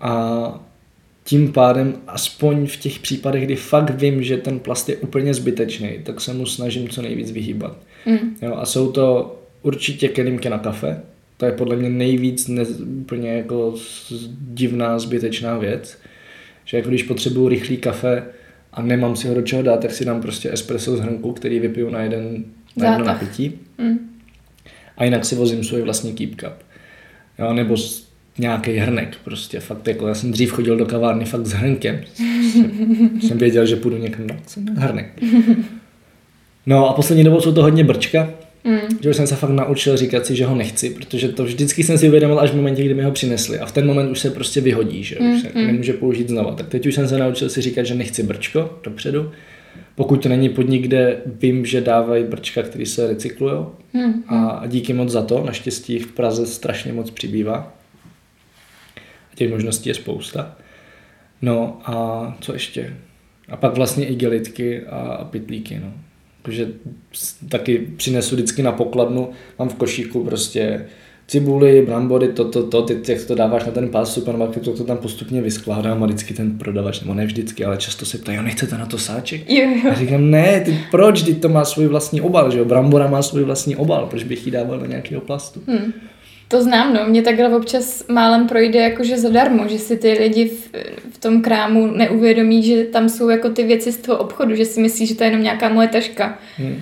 A 0.00 0.67
tím 1.28 1.52
pádem 1.52 1.94
aspoň 2.06 2.66
v 2.66 2.76
těch 2.76 2.98
případech, 2.98 3.44
kdy 3.44 3.56
fakt 3.56 3.90
vím, 3.90 4.22
že 4.22 4.36
ten 4.36 4.58
plast 4.58 4.88
je 4.88 4.96
úplně 4.96 5.34
zbytečný, 5.34 5.90
tak 6.02 6.20
se 6.20 6.34
mu 6.34 6.46
snažím 6.46 6.88
co 6.88 7.02
nejvíc 7.02 7.30
vyhýbat. 7.30 7.76
Mm. 8.06 8.36
Jo, 8.42 8.54
a 8.54 8.66
jsou 8.66 8.92
to 8.92 9.36
určitě 9.62 10.08
kelímky 10.08 10.50
na 10.50 10.58
kafe, 10.58 11.00
to 11.36 11.46
je 11.46 11.52
podle 11.52 11.76
mě 11.76 11.90
nejvíc 11.90 12.48
ne, 12.48 12.62
úplně 13.00 13.32
jako 13.32 13.74
divná, 14.40 14.98
zbytečná 14.98 15.58
věc, 15.58 15.98
že 16.64 16.76
jako 16.76 16.88
když 16.88 17.02
potřebuju 17.02 17.48
rychlý 17.48 17.76
kafe 17.76 18.22
a 18.72 18.82
nemám 18.82 19.16
si 19.16 19.28
ho 19.28 19.34
do 19.34 19.42
čeho 19.42 19.62
dát, 19.62 19.80
tak 19.80 19.92
si 19.92 20.04
dám 20.04 20.22
prostě 20.22 20.52
espresso 20.52 20.96
z 20.96 21.00
hrnku, 21.00 21.32
který 21.32 21.60
vypiju 21.60 21.90
na 21.90 22.02
jeden 22.02 22.44
na 22.76 22.90
jedno 22.90 23.04
napití. 23.04 23.58
Mm. 23.78 23.98
A 24.96 25.04
jinak 25.04 25.24
si 25.24 25.34
vozím 25.34 25.64
svůj 25.64 25.82
vlastní 25.82 26.12
keep 26.12 26.30
cup. 26.30 26.64
Jo, 27.38 27.52
nebo 27.52 27.76
nějaký 28.38 28.76
hrnek 28.76 29.16
prostě, 29.24 29.60
fakt 29.60 29.88
jako 29.88 30.08
já 30.08 30.14
jsem 30.14 30.30
dřív 30.32 30.52
chodil 30.52 30.76
do 30.76 30.86
kavárny 30.86 31.24
fakt 31.24 31.46
s 31.46 31.52
hrnkem. 31.52 32.00
jsem 33.20 33.38
věděl, 33.38 33.66
že 33.66 33.76
půjdu 33.76 33.96
někam 33.96 34.26
na 34.26 34.36
hrnek. 34.76 35.22
No 36.66 36.88
a 36.88 36.92
poslední 36.92 37.24
dobou 37.24 37.40
jsou 37.40 37.52
to 37.52 37.62
hodně 37.62 37.84
brčka, 37.84 38.30
mm. 38.64 38.78
že 39.00 39.10
už 39.10 39.16
jsem 39.16 39.26
se 39.26 39.36
fakt 39.36 39.50
naučil 39.50 39.96
říkat 39.96 40.26
si, 40.26 40.36
že 40.36 40.46
ho 40.46 40.54
nechci, 40.54 40.90
protože 40.90 41.28
to 41.28 41.44
vždycky 41.44 41.82
jsem 41.82 41.98
si 41.98 42.08
uvědomil 42.08 42.40
až 42.40 42.50
v 42.50 42.56
momentě, 42.56 42.84
kdy 42.84 42.94
mi 42.94 43.02
ho 43.02 43.10
přinesli 43.10 43.58
a 43.58 43.66
v 43.66 43.72
ten 43.72 43.86
moment 43.86 44.10
už 44.10 44.18
se 44.18 44.30
prostě 44.30 44.60
vyhodí, 44.60 45.04
že 45.04 45.16
mm. 45.20 45.34
už 45.34 45.42
se 45.42 45.48
mm. 45.54 45.66
nemůže 45.66 45.92
použít 45.92 46.28
znova. 46.28 46.54
Tak 46.54 46.68
teď 46.68 46.86
už 46.86 46.94
jsem 46.94 47.08
se 47.08 47.18
naučil 47.18 47.48
si 47.48 47.60
říkat, 47.60 47.82
že 47.82 47.94
nechci 47.94 48.22
brčko 48.22 48.78
dopředu, 48.84 49.30
pokud 49.94 50.22
to 50.22 50.28
není 50.28 50.48
podnik, 50.48 50.82
kde 50.82 51.16
vím, 51.26 51.66
že 51.66 51.80
dávají 51.80 52.24
brčka, 52.24 52.62
které 52.62 52.86
se 52.86 53.06
recyklují 53.06 53.54
mm. 53.92 54.22
a 54.28 54.62
díky 54.66 54.92
moc 54.92 55.10
za 55.10 55.22
to, 55.22 55.44
naštěstí 55.46 55.98
v 55.98 56.12
Praze 56.12 56.46
strašně 56.46 56.92
moc 56.92 57.10
přibývá 57.10 57.77
těch 59.38 59.50
možností 59.50 59.88
je 59.88 59.94
spousta. 59.94 60.56
No 61.42 61.80
a 61.84 62.36
co 62.40 62.52
ještě? 62.52 62.96
A 63.48 63.56
pak 63.56 63.76
vlastně 63.76 64.06
i 64.06 64.14
gelitky 64.14 64.86
a 64.86 65.24
pitlíky, 65.30 65.80
no. 65.84 65.92
Takže 66.42 66.68
taky 67.48 67.78
přinesu 67.96 68.34
vždycky 68.34 68.62
na 68.62 68.72
pokladnu, 68.72 69.30
mám 69.58 69.68
v 69.68 69.74
košíku 69.74 70.24
prostě 70.24 70.86
cibuly, 71.26 71.82
brambory, 71.86 72.28
to, 72.28 72.44
to, 72.44 72.62
to, 72.62 72.82
ty, 72.82 73.12
jak 73.12 73.24
to 73.24 73.34
dáváš 73.34 73.64
na 73.64 73.72
ten 73.72 73.88
pás 73.88 74.14
supermarketu, 74.14 74.70
to, 74.70 74.76
to 74.76 74.84
tam 74.84 74.96
postupně 74.96 75.42
vyskládám 75.42 76.02
a 76.02 76.06
vždycky 76.06 76.34
ten 76.34 76.58
prodavač, 76.58 77.00
nebo 77.00 77.14
ne 77.14 77.26
vždycky, 77.26 77.64
ale 77.64 77.76
často 77.76 78.06
se 78.06 78.18
ptají, 78.18 78.38
nechcete 78.42 78.78
na 78.78 78.86
to 78.86 78.98
sáček? 78.98 79.50
Jo, 79.50 79.70
jo. 79.84 79.90
A 79.90 79.94
říkám, 79.94 80.30
ne, 80.30 80.60
ty 80.60 80.78
proč, 80.90 81.22
ty 81.22 81.34
to 81.34 81.48
má 81.48 81.64
svůj 81.64 81.86
vlastní 81.86 82.20
obal, 82.20 82.50
že 82.50 82.58
jo, 82.58 82.64
brambora 82.64 83.06
má 83.06 83.22
svůj 83.22 83.44
vlastní 83.44 83.76
obal, 83.76 84.06
proč 84.06 84.24
bych 84.24 84.46
ji 84.46 84.52
dával 84.52 84.78
do 84.78 84.86
nějakého 84.86 85.20
plastu? 85.20 85.62
Hmm. 85.66 85.92
To 86.48 86.62
znám, 86.62 86.94
no. 86.94 87.06
Mě 87.06 87.22
takhle 87.22 87.56
občas 87.56 88.04
málem 88.08 88.46
projde 88.46 88.78
jakože 88.78 89.18
zadarmo, 89.18 89.68
že 89.68 89.78
si 89.78 89.96
ty 89.96 90.12
lidi 90.12 90.48
v, 90.48 90.70
v 91.10 91.18
tom 91.18 91.42
krámu 91.42 91.86
neuvědomí, 91.86 92.62
že 92.62 92.84
tam 92.84 93.08
jsou 93.08 93.28
jako 93.28 93.48
ty 93.48 93.64
věci 93.64 93.92
z 93.92 93.96
toho 93.96 94.18
obchodu, 94.18 94.54
že 94.54 94.64
si 94.64 94.80
myslí, 94.80 95.06
že 95.06 95.14
to 95.14 95.24
je 95.24 95.30
jenom 95.30 95.42
nějaká 95.42 95.68
moje 95.68 95.88
taška. 95.88 96.38
Hmm. 96.56 96.80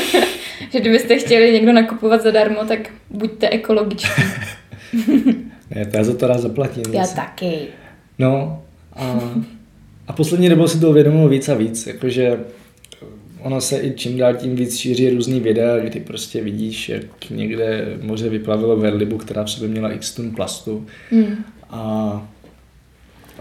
že 0.72 0.80
kdybyste 0.80 1.18
chtěli 1.18 1.52
někdo 1.52 1.72
nakupovat 1.72 2.22
zadarmo, 2.22 2.64
tak 2.64 2.80
buďte 3.10 3.48
ekologičtí. 3.48 4.22
ne, 5.74 5.86
to 5.86 5.96
já 5.96 6.04
za 6.04 6.16
to 6.16 6.26
rád 6.26 6.38
zaplatím. 6.38 6.84
Já 6.92 7.00
zase. 7.00 7.16
taky. 7.16 7.58
No 8.18 8.62
a, 8.96 9.20
a 10.08 10.12
poslední 10.12 10.48
dobou 10.48 10.68
si 10.68 10.80
to 10.80 10.90
uvědomil 10.90 11.28
víc 11.28 11.48
a 11.48 11.54
víc, 11.54 11.86
jakože 11.86 12.38
ono 13.44 13.60
se 13.60 13.80
i 13.80 13.92
čím 13.96 14.18
dál 14.18 14.34
tím 14.34 14.56
víc 14.56 14.76
šíří 14.76 15.10
různý 15.10 15.40
videa, 15.40 15.78
kdy 15.78 16.00
prostě 16.00 16.42
vidíš, 16.42 16.88
jak 16.88 17.30
někde 17.30 17.98
moře 18.02 18.28
vyplavilo 18.28 18.76
verlibu, 18.76 19.18
která 19.18 19.44
v 19.44 19.50
sobě 19.50 19.68
měla 19.68 19.92
x 19.92 20.14
tun 20.14 20.30
plastu. 20.30 20.86
Mm. 21.10 21.36
A 21.70 22.28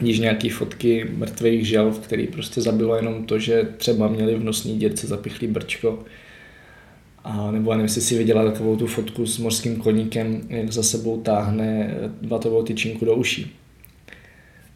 vidíš 0.01 0.19
nějaký 0.19 0.49
fotky 0.49 1.09
mrtvých 1.17 1.67
želv, 1.67 1.99
který 1.99 2.27
prostě 2.27 2.61
zabilo 2.61 2.95
jenom 2.95 3.25
to, 3.25 3.39
že 3.39 3.67
třeba 3.77 4.07
měli 4.07 4.35
v 4.35 4.43
nosní 4.43 4.79
dírce 4.79 5.07
zapichlý 5.07 5.47
brčko. 5.47 6.03
A 7.23 7.51
nebo 7.51 7.71
nevím, 7.71 7.85
jestli 7.85 8.01
si 8.01 8.17
viděla 8.17 8.51
takovou 8.51 8.75
tu 8.75 8.87
fotku 8.87 9.25
s 9.25 9.37
mořským 9.37 9.75
koníkem, 9.75 10.41
jak 10.49 10.71
za 10.71 10.83
sebou 10.83 11.21
táhne 11.21 11.95
vatovou 12.21 12.63
tyčinku 12.63 13.05
do 13.05 13.15
uší. 13.15 13.55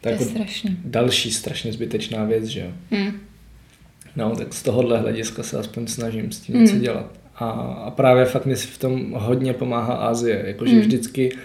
to 0.00 0.08
je 0.08 0.12
jako 0.12 0.24
strašný. 0.24 0.76
Další 0.84 1.30
strašně 1.30 1.72
zbytečná 1.72 2.24
věc, 2.24 2.44
že 2.44 2.60
jo. 2.60 2.72
Mm. 2.90 3.27
No, 4.16 4.36
tak 4.36 4.54
z 4.54 4.62
tohohle 4.62 4.98
hlediska 4.98 5.42
se 5.42 5.58
aspoň 5.58 5.86
snažím 5.86 6.32
s 6.32 6.40
tím 6.40 6.56
mm. 6.56 6.62
něco 6.62 6.76
dělat. 6.76 7.12
A, 7.36 7.50
a 7.50 7.90
právě 7.90 8.24
fakt 8.24 8.46
mi 8.46 8.54
v 8.54 8.78
tom 8.78 9.12
hodně 9.12 9.52
pomáhá 9.52 9.94
Asie, 9.94 10.42
jakože 10.46 10.74
mm. 10.74 10.80
vždycky 10.80 11.36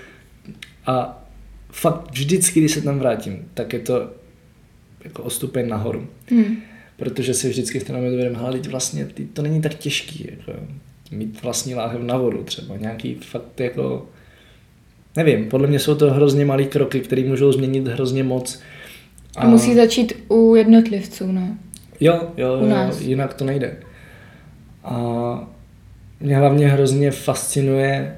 a 0.86 1.25
fakt 1.72 2.12
vždycky, 2.12 2.60
když 2.60 2.72
se 2.72 2.82
tam 2.82 3.00
vrátím, 3.00 3.46
tak 3.53 3.74
je 3.74 3.79
to 3.79 4.10
jako 5.03 5.24
o 5.24 5.29
stupeň 5.29 5.70
nahoru. 5.70 6.08
Mm. 6.32 6.58
Protože 6.98 7.34
si 7.34 7.50
vždycky 7.50 7.79
v 7.79 7.84
tom 7.84 7.96
dovedeme, 7.96 8.39
hele, 8.39 8.60
vlastně 8.60 9.08
to 9.34 9.41
není 9.41 9.62
tak 9.62 9.74
těžký, 9.74 10.29
jako 10.32 10.60
mít 11.12 11.43
vlastní 11.43 11.75
láhev 11.75 12.01
na 12.01 12.17
vodu 12.17 12.43
třeba, 12.43 12.77
nějaký 12.77 13.15
fakt 13.15 13.60
jako, 13.60 14.08
nevím, 15.15 15.50
podle 15.50 15.67
mě 15.67 15.79
jsou 15.79 15.96
to 15.96 16.12
hrozně 16.12 16.46
malé 16.46 16.63
kroky, 16.63 17.00
které 17.00 17.24
můžou 17.24 17.51
změnit 17.51 17.88
hrozně 17.88 18.24
moc. 18.24 18.60
A, 19.36 19.41
a 19.41 19.48
musí 19.48 19.75
začít 19.75 20.13
u 20.29 20.55
jednotlivců, 20.55 21.32
ne? 21.32 21.58
Jo, 22.03 22.31
jo, 22.38 22.60
u 22.62 22.65
nás. 22.65 23.01
jo, 23.01 23.07
jinak 23.07 23.33
to 23.33 23.45
nejde. 23.45 23.77
A 24.83 25.48
mě 26.19 26.38
hlavně 26.38 26.67
hrozně 26.67 27.12
fascinuje, 27.12 28.17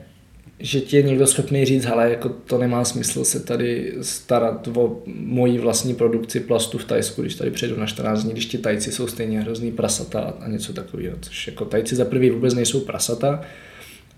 že 0.60 0.82
ti 0.82 0.98
je 0.98 1.04
někdo 1.04 1.28
schopný 1.28 1.66
říct, 1.66 1.86
hele, 1.86 2.10
jako 2.10 2.30
to 2.30 2.58
nemá 2.58 2.86
smysl 2.86 3.24
se 3.24 3.40
tady 3.40 3.94
starat 4.02 4.68
o 4.68 4.98
moji 5.06 5.60
vlastní 5.60 5.96
produkci 5.96 6.40
plastu 6.40 6.78
v 6.78 6.86
Tajsku, 6.86 7.22
když 7.22 7.36
tady 7.36 7.52
přejdu 7.52 7.80
na 7.80 7.86
14 7.86 8.24
dní, 8.24 8.32
když 8.32 8.46
ti 8.46 8.58
Tajci 8.58 8.92
jsou 8.92 9.08
stejně 9.08 9.42
hrozný 9.42 9.72
prasata 9.72 10.34
a 10.40 10.48
něco 10.48 10.74
takového, 10.74 11.18
což 11.22 11.48
jako 11.48 11.66
Tajci 11.66 11.96
za 11.96 12.06
prvý 12.06 12.30
vůbec 12.30 12.54
nejsou 12.54 12.80
prasata. 12.80 13.42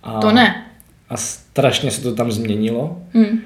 A, 0.04 0.20
to 0.20 0.32
ne. 0.32 0.66
A 1.10 1.18
strašně 1.18 1.92
se 1.92 2.02
to 2.02 2.16
tam 2.16 2.32
změnilo. 2.32 3.02
Hmm. 3.14 3.42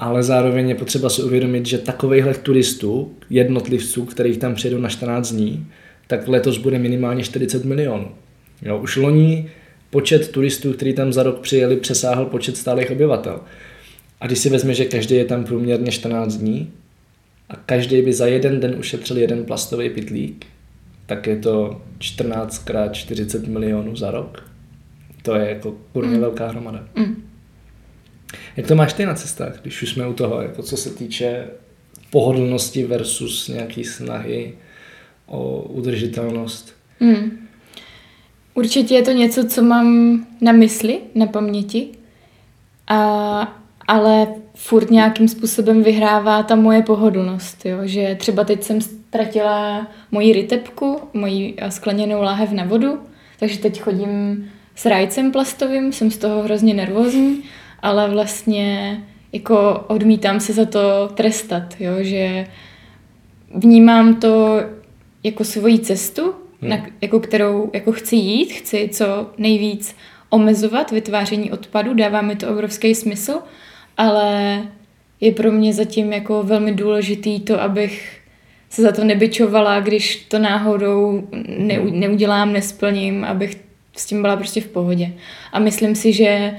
Ale 0.00 0.22
zároveň 0.22 0.68
je 0.68 0.74
potřeba 0.74 1.08
si 1.08 1.22
uvědomit, 1.22 1.66
že 1.66 1.78
takovýchhle 1.78 2.34
turistů, 2.34 3.14
jednotlivců, 3.30 4.04
kterých 4.04 4.38
tam 4.38 4.54
přijedou 4.54 4.78
na 4.78 4.88
14 4.88 5.32
dní, 5.32 5.66
tak 6.06 6.28
letos 6.28 6.58
bude 6.58 6.78
minimálně 6.78 7.24
40 7.24 7.64
milionů. 7.64 8.08
Jo, 8.62 8.78
už 8.78 8.96
loni 8.96 9.50
počet 9.90 10.32
turistů, 10.32 10.72
který 10.72 10.92
tam 10.92 11.12
za 11.12 11.22
rok 11.22 11.40
přijeli, 11.40 11.76
přesáhl 11.76 12.26
počet 12.26 12.56
stálých 12.56 12.90
obyvatel. 12.90 13.40
A 14.20 14.26
když 14.26 14.38
si 14.38 14.50
vezme, 14.50 14.74
že 14.74 14.84
každý 14.84 15.14
je 15.14 15.24
tam 15.24 15.44
průměrně 15.44 15.92
14 15.92 16.36
dní 16.36 16.72
a 17.48 17.56
každý 17.56 18.02
by 18.02 18.12
za 18.12 18.26
jeden 18.26 18.60
den 18.60 18.74
ušetřil 18.78 19.18
jeden 19.18 19.44
plastový 19.44 19.90
pitlík, 19.90 20.46
tak 21.06 21.26
je 21.26 21.36
to 21.36 21.82
14 21.98 22.58
krát 22.58 22.94
40 22.94 23.46
milionů 23.46 23.96
za 23.96 24.10
rok. 24.10 24.50
To 25.22 25.34
je 25.34 25.48
jako 25.48 25.76
kurně 25.92 26.14
mm. 26.14 26.20
velká 26.20 26.48
hromada. 26.48 26.84
Mm. 26.96 27.29
Jak 28.60 28.68
to 28.68 28.74
máš 28.74 28.92
ty 28.92 29.06
na 29.06 29.14
cestách, 29.14 29.60
když 29.62 29.82
už 29.82 29.90
jsme 29.90 30.08
u 30.08 30.12
toho, 30.12 30.42
jako 30.42 30.62
co 30.62 30.76
se 30.76 30.90
týče 30.90 31.46
pohodlnosti 32.10 32.84
versus 32.84 33.48
nějaký 33.48 33.84
snahy 33.84 34.54
o 35.26 35.62
udržitelnost? 35.62 36.74
Mm. 37.00 37.48
Určitě 38.54 38.94
je 38.94 39.02
to 39.02 39.10
něco, 39.10 39.44
co 39.44 39.62
mám 39.62 40.18
na 40.40 40.52
mysli, 40.52 41.00
na 41.14 41.26
paměti, 41.26 41.88
a, 42.88 43.62
ale 43.88 44.26
furt 44.54 44.90
nějakým 44.90 45.28
způsobem 45.28 45.82
vyhrává 45.82 46.42
ta 46.42 46.54
moje 46.54 46.82
pohodlnost, 46.82 47.66
jo? 47.66 47.78
že 47.82 48.16
třeba 48.18 48.44
teď 48.44 48.62
jsem 48.62 48.80
ztratila 48.80 49.86
moji 50.10 50.32
rytepku, 50.32 51.00
moji 51.12 51.56
skleněnou 51.68 52.22
láhev 52.22 52.52
na 52.52 52.64
vodu, 52.64 52.98
takže 53.38 53.58
teď 53.58 53.80
chodím 53.80 54.44
s 54.74 54.86
rajcem 54.86 55.32
plastovým, 55.32 55.92
jsem 55.92 56.10
z 56.10 56.18
toho 56.18 56.42
hrozně 56.42 56.74
nervózní, 56.74 57.42
ale 57.82 58.10
vlastně 58.10 59.00
jako 59.32 59.84
odmítám 59.88 60.40
se 60.40 60.52
za 60.52 60.64
to 60.64 61.08
trestat, 61.14 61.74
jo? 61.80 61.92
že 62.00 62.46
vnímám 63.54 64.14
to 64.14 64.60
jako 65.22 65.44
svoji 65.44 65.78
cestu, 65.78 66.34
hmm. 66.60 66.70
na, 66.70 66.86
jako 67.00 67.20
kterou 67.20 67.70
jako 67.72 67.92
chci 67.92 68.16
jít, 68.16 68.52
chci 68.52 68.88
co 68.92 69.30
nejvíc 69.38 69.96
omezovat 70.30 70.90
vytváření 70.90 71.52
odpadu, 71.52 71.94
dává 71.94 72.22
mi 72.22 72.36
to 72.36 72.48
obrovský 72.48 72.94
smysl, 72.94 73.38
ale 73.96 74.62
je 75.20 75.32
pro 75.32 75.52
mě 75.52 75.74
zatím 75.74 76.12
jako 76.12 76.42
velmi 76.42 76.72
důležitý 76.72 77.40
to, 77.40 77.60
abych 77.60 78.20
se 78.70 78.82
za 78.82 78.92
to 78.92 79.04
nebyčovala, 79.04 79.80
když 79.80 80.16
to 80.16 80.38
náhodou 80.38 81.28
neudělám, 81.90 82.52
nesplním, 82.52 83.24
abych 83.24 83.56
s 83.96 84.06
tím 84.06 84.22
byla 84.22 84.36
prostě 84.36 84.60
v 84.60 84.68
pohodě. 84.68 85.12
A 85.52 85.58
myslím 85.58 85.94
si, 85.94 86.12
že 86.12 86.54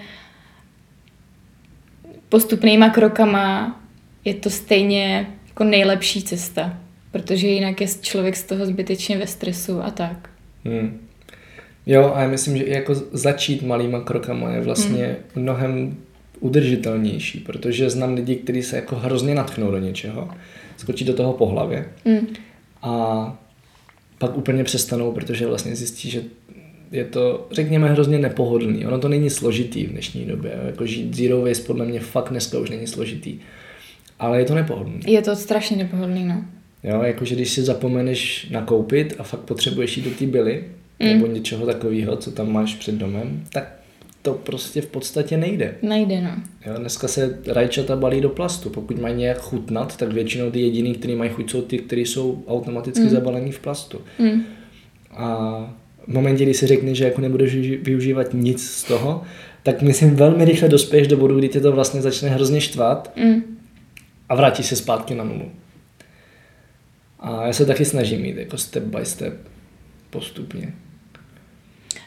postupnýma 2.32 2.90
krokama 2.90 3.80
je 4.26 4.34
to 4.34 4.50
stejně 4.50 5.28
jako 5.48 5.64
nejlepší 5.64 6.24
cesta 6.24 6.82
protože 7.12 7.48
jinak 7.48 7.82
je 7.82 7.88
člověk 8.02 8.36
z 8.36 8.44
toho 8.44 8.66
zbytečně 8.66 9.18
ve 9.18 9.28
stresu 9.28 9.82
a 9.82 9.92
tak. 9.92 10.30
Hmm. 10.66 11.00
Jo, 11.86 12.12
a 12.16 12.22
já 12.22 12.28
myslím, 12.28 12.58
že 12.58 12.68
jako 12.68 12.96
začít 13.12 13.62
malýma 13.62 14.02
krokama 14.02 14.52
je 14.52 14.62
vlastně 14.62 15.06
hmm. 15.06 15.44
mnohem 15.44 15.98
udržitelnější, 16.40 17.40
protože 17.40 17.90
znám 17.90 18.14
lidi, 18.14 18.36
kteří 18.36 18.64
se 18.64 18.76
jako 18.76 18.96
hrozně 18.96 19.36
natchnou 19.36 19.72
do 19.72 19.78
něčeho, 19.78 20.30
skočí 20.78 21.06
do 21.06 21.14
toho 21.14 21.34
po 21.34 21.46
hlavě 21.46 21.86
hmm. 22.06 22.28
a 22.82 23.38
pak 24.18 24.38
úplně 24.38 24.64
přestanou, 24.64 25.12
protože 25.12 25.48
vlastně 25.48 25.76
zjistí, 25.76 26.10
že 26.10 26.24
je 26.92 27.06
to, 27.06 27.48
řekněme, 27.52 27.90
hrozně 27.90 28.20
nepohodlný. 28.20 28.86
Ono 28.86 29.00
to 29.00 29.10
není 29.10 29.30
složitý 29.30 29.86
v 29.86 29.92
dnešní 29.92 30.26
době. 30.26 30.60
Jako 30.66 30.86
žít 30.86 31.16
zero 31.16 31.42
waste 31.42 31.68
podle 31.68 31.86
mě 31.86 32.00
fakt 32.00 32.30
dneska 32.30 32.60
už 32.60 32.70
není 32.70 32.88
složitý. 32.88 33.40
Ale 34.20 34.40
je 34.40 34.46
to 34.46 34.56
nepohodlný. 34.56 35.00
Je 35.08 35.22
to 35.22 35.36
strašně 35.36 35.78
nepohodlný, 35.78 36.26
no. 36.26 36.46
Jo, 36.84 37.02
jakože 37.04 37.36
když 37.36 37.50
si 37.50 37.62
zapomeneš 37.62 38.48
nakoupit 38.52 39.16
a 39.20 39.24
fakt 39.24 39.40
potřebuješ 39.40 39.98
jít 39.98 40.04
do 40.04 40.12
té 40.12 40.26
byly, 40.26 40.64
mm. 41.00 41.08
nebo 41.08 41.28
něčeho 41.28 41.66
takového, 41.66 42.18
co 42.18 42.32
tam 42.32 42.52
máš 42.52 42.76
před 42.76 42.96
domem, 42.96 43.44
tak 43.54 43.76
to 44.22 44.34
prostě 44.34 44.82
v 44.82 44.86
podstatě 44.86 45.38
nejde. 45.38 45.76
Nejde, 45.82 46.22
no. 46.22 46.32
Jo, 46.66 46.74
dneska 46.78 47.08
se 47.08 47.40
rajčata 47.48 47.96
balí 47.96 48.22
do 48.22 48.30
plastu. 48.30 48.70
Pokud 48.70 49.00
mají 49.00 49.16
nějak 49.16 49.42
chutnat, 49.42 49.98
tak 49.98 50.14
většinou 50.14 50.52
ty 50.52 50.62
jediný, 50.62 50.94
který 50.94 51.16
mají 51.16 51.30
chuť, 51.30 51.52
jsou 51.52 51.62
ty, 51.62 51.78
které 51.78 52.02
jsou 52.02 52.44
automaticky 52.48 53.04
mm. 53.04 53.10
zabalený 53.10 53.52
v 53.52 53.60
plastu. 53.60 54.02
Mm. 54.20 54.44
A 55.12 55.74
v 56.08 56.14
momentě, 56.14 56.44
kdy 56.44 56.54
si 56.54 56.68
řekneš, 56.68 56.98
že 56.98 57.06
jako 57.06 57.22
nebudeš 57.22 57.56
využívat 57.82 58.28
nic 58.34 58.70
z 58.70 58.84
toho, 58.84 59.24
tak 59.64 59.82
myslím 59.82 60.16
velmi 60.16 60.46
rychle 60.46 60.70
dospěješ 60.70 61.08
do 61.08 61.18
bodu, 61.18 61.38
kdy 61.38 61.50
tě 61.50 61.62
to 61.62 61.72
vlastně 61.72 62.02
začne 62.02 62.30
hrozně 62.30 62.62
štvat 62.62 63.12
mm. 63.16 63.58
a 64.30 64.36
vrátíš 64.36 64.66
se 64.66 64.76
zpátky 64.76 65.16
na 65.16 65.24
nulu. 65.24 65.52
A 67.20 67.46
já 67.48 67.54
se 67.54 67.66
taky 67.66 67.86
snažím 67.86 68.26
jít 68.26 68.38
jako 68.38 68.58
step 68.58 68.84
by 68.84 69.06
step 69.06 69.34
postupně. 70.10 70.74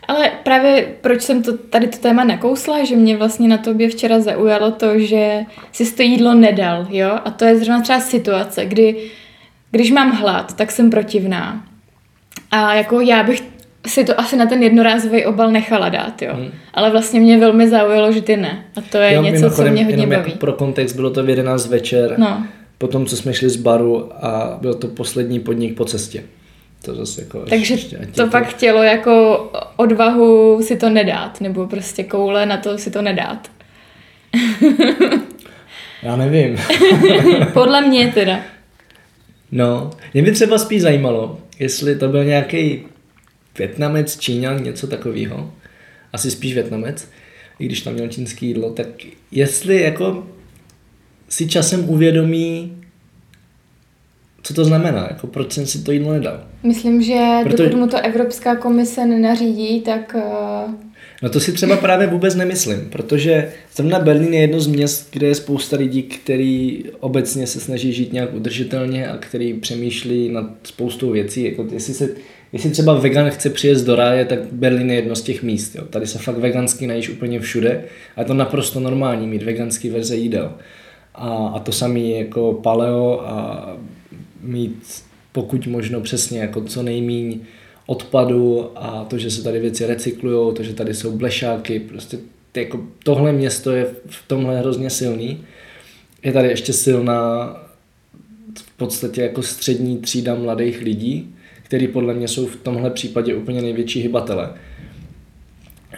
Ale 0.08 0.30
právě 0.44 0.94
proč 1.00 1.22
jsem 1.22 1.42
to, 1.42 1.58
tady 1.58 1.86
to 1.86 1.98
téma 1.98 2.24
nakousla, 2.24 2.84
že 2.84 2.96
mě 2.96 3.16
vlastně 3.16 3.48
na 3.48 3.58
tobě 3.58 3.88
včera 3.88 4.20
zaujalo 4.20 4.70
to, 4.70 4.98
že 4.98 5.40
si 5.72 5.94
to 5.94 6.02
jídlo 6.02 6.34
nedal, 6.34 6.86
jo? 6.90 7.18
A 7.24 7.30
to 7.30 7.44
je 7.44 7.56
zrovna 7.56 7.80
třeba 7.80 8.00
situace, 8.00 8.64
kdy 8.64 9.10
když 9.70 9.90
mám 9.90 10.10
hlad, 10.10 10.56
tak 10.56 10.70
jsem 10.70 10.90
protivná. 10.90 11.64
A 12.50 12.74
jako 12.74 13.00
já 13.00 13.22
bych 13.22 13.53
si 13.86 14.04
to 14.04 14.20
asi 14.20 14.36
na 14.36 14.46
ten 14.46 14.62
jednorázový 14.62 15.24
obal 15.24 15.50
nechala 15.50 15.88
dát, 15.88 16.22
jo. 16.22 16.30
Hmm. 16.34 16.50
Ale 16.74 16.90
vlastně 16.90 17.20
mě 17.20 17.38
velmi 17.38 17.68
zaujalo, 17.68 18.12
že 18.12 18.22
ty 18.22 18.36
ne. 18.36 18.64
A 18.76 18.80
to 18.80 18.98
je 18.98 19.14
jo, 19.14 19.22
něco, 19.22 19.50
co 19.50 19.62
mě 19.62 19.84
hodně 19.84 20.06
baví. 20.06 20.30
Jako 20.30 20.38
pro 20.38 20.52
kontext 20.52 20.96
bylo 20.96 21.10
to 21.10 21.24
v 21.24 21.28
11 21.28 21.66
večer. 21.66 22.14
No 22.18 22.46
po 22.78 22.88
tom, 22.88 23.06
co 23.06 23.16
jsme 23.16 23.34
šli 23.34 23.50
z 23.50 23.56
baru 23.56 24.10
a 24.24 24.58
byl 24.60 24.74
to 24.74 24.88
poslední 24.88 25.40
podnik 25.40 25.76
po 25.76 25.84
cestě. 25.84 26.22
To 26.84 26.94
zase 26.94 27.22
jako 27.22 27.38
Takže 27.38 27.76
to 28.14 28.26
pak 28.26 28.48
chtělo 28.48 28.82
jako 28.82 29.44
odvahu 29.76 30.62
si 30.62 30.76
to 30.76 30.90
nedát, 30.90 31.40
nebo 31.40 31.66
prostě 31.66 32.04
koule 32.04 32.46
na 32.46 32.56
to 32.56 32.78
si 32.78 32.90
to 32.90 33.02
nedát. 33.02 33.50
Já 36.02 36.16
nevím. 36.16 36.58
Podle 37.52 37.80
mě 37.80 38.12
teda. 38.14 38.40
No, 39.52 39.90
mě 40.14 40.22
by 40.22 40.32
třeba 40.32 40.58
spíš 40.58 40.82
zajímalo, 40.82 41.38
jestli 41.58 41.96
to 41.96 42.08
byl 42.08 42.24
nějaký 42.24 42.86
Větnamec, 43.58 44.18
Číňan, 44.18 44.62
něco 44.62 44.86
takového. 44.86 45.52
Asi 46.12 46.30
spíš 46.30 46.54
Větnamec, 46.54 47.08
i 47.58 47.66
když 47.66 47.80
tam 47.80 47.94
měl 47.94 48.08
čínský 48.08 48.46
jídlo, 48.46 48.70
tak 48.70 48.86
jestli 49.30 49.80
jako 49.80 50.26
si 51.28 51.48
časem 51.48 51.88
uvědomí 51.88 52.84
co 54.44 54.54
to 54.54 54.64
znamená, 54.64 55.06
jako 55.10 55.26
proč 55.26 55.52
jsem 55.52 55.66
si 55.66 55.78
to 55.78 55.92
jídlo 55.92 56.12
nedal. 56.12 56.44
Myslím, 56.62 57.02
že 57.02 57.20
Proto... 57.42 57.62
dokud 57.62 57.78
mu 57.78 57.86
to 57.86 57.96
Evropská 57.96 58.56
komise 58.56 59.06
nenařídí, 59.06 59.80
tak... 59.80 60.16
Uh... 60.16 60.74
No 61.22 61.30
to 61.30 61.40
si 61.40 61.52
třeba 61.52 61.76
právě 61.76 62.06
vůbec 62.06 62.34
nemyslím, 62.34 62.88
protože 62.90 63.52
zrovna 63.76 63.98
Berlín 63.98 64.34
je 64.34 64.40
jedno 64.40 64.60
z 64.60 64.66
měst, 64.66 65.08
kde 65.12 65.26
je 65.26 65.34
spousta 65.34 65.76
lidí, 65.76 66.02
který 66.02 66.84
obecně 67.00 67.46
se 67.46 67.60
snaží 67.60 67.92
žít 67.92 68.12
nějak 68.12 68.34
udržitelně 68.34 69.08
a 69.08 69.16
který 69.16 69.54
přemýšlí 69.54 70.28
nad 70.28 70.50
spoustou 70.62 71.10
věcí. 71.10 71.44
Jako 71.44 71.66
jestli, 71.72 71.94
se, 71.94 72.08
jestli 72.54 72.70
třeba 72.70 72.94
vegan 72.94 73.30
chce 73.30 73.50
přijet 73.50 73.84
do 73.84 73.96
ráje, 73.96 74.24
tak 74.24 74.38
Berlín 74.52 74.90
je 74.90 74.96
jedno 74.96 75.16
z 75.16 75.22
těch 75.22 75.42
míst. 75.42 75.74
Jo. 75.74 75.84
Tady 75.84 76.06
se 76.06 76.18
fakt 76.18 76.38
vegansky 76.38 76.86
najíš 76.86 77.10
úplně 77.10 77.40
všude 77.40 77.84
a 78.16 78.20
je 78.20 78.26
to 78.26 78.34
naprosto 78.34 78.80
normální 78.80 79.26
mít 79.26 79.42
veganský 79.42 79.90
verze 79.90 80.16
jídel. 80.16 80.52
A, 81.14 81.28
a 81.54 81.58
to 81.58 81.72
samé 81.72 82.00
jako 82.00 82.52
paleo 82.52 83.20
a 83.20 83.68
mít 84.40 85.02
pokud 85.32 85.66
možno 85.66 86.00
přesně 86.00 86.40
jako 86.40 86.64
co 86.64 86.82
nejmíň 86.82 87.40
odpadu 87.86 88.70
a 88.74 89.04
to, 89.04 89.18
že 89.18 89.30
se 89.30 89.42
tady 89.42 89.60
věci 89.60 89.86
recyklují, 89.86 90.54
to, 90.54 90.62
že 90.62 90.74
tady 90.74 90.94
jsou 90.94 91.16
blešáky, 91.16 91.80
prostě 91.80 92.18
ty, 92.52 92.60
jako 92.60 92.80
tohle 93.04 93.32
město 93.32 93.72
je 93.72 93.86
v 94.06 94.28
tomhle 94.28 94.58
hrozně 94.58 94.90
silný. 94.90 95.44
Je 96.22 96.32
tady 96.32 96.48
ještě 96.48 96.72
silná 96.72 97.46
v 98.58 98.76
podstatě 98.76 99.22
jako 99.22 99.42
střední 99.42 99.98
třída 99.98 100.34
mladých 100.34 100.80
lidí, 100.80 101.34
který 101.74 101.88
podle 101.88 102.14
mě 102.14 102.28
jsou 102.28 102.46
v 102.46 102.56
tomhle 102.56 102.90
případě 102.90 103.34
úplně 103.34 103.62
největší 103.62 104.00
hybatele. 104.00 104.52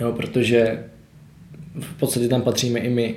Jo, 0.01 0.13
protože 0.13 0.85
v 1.81 1.99
podstatě 1.99 2.29
tam 2.29 2.43
patříme 2.43 2.81
i 2.81 2.89
my. 2.89 3.15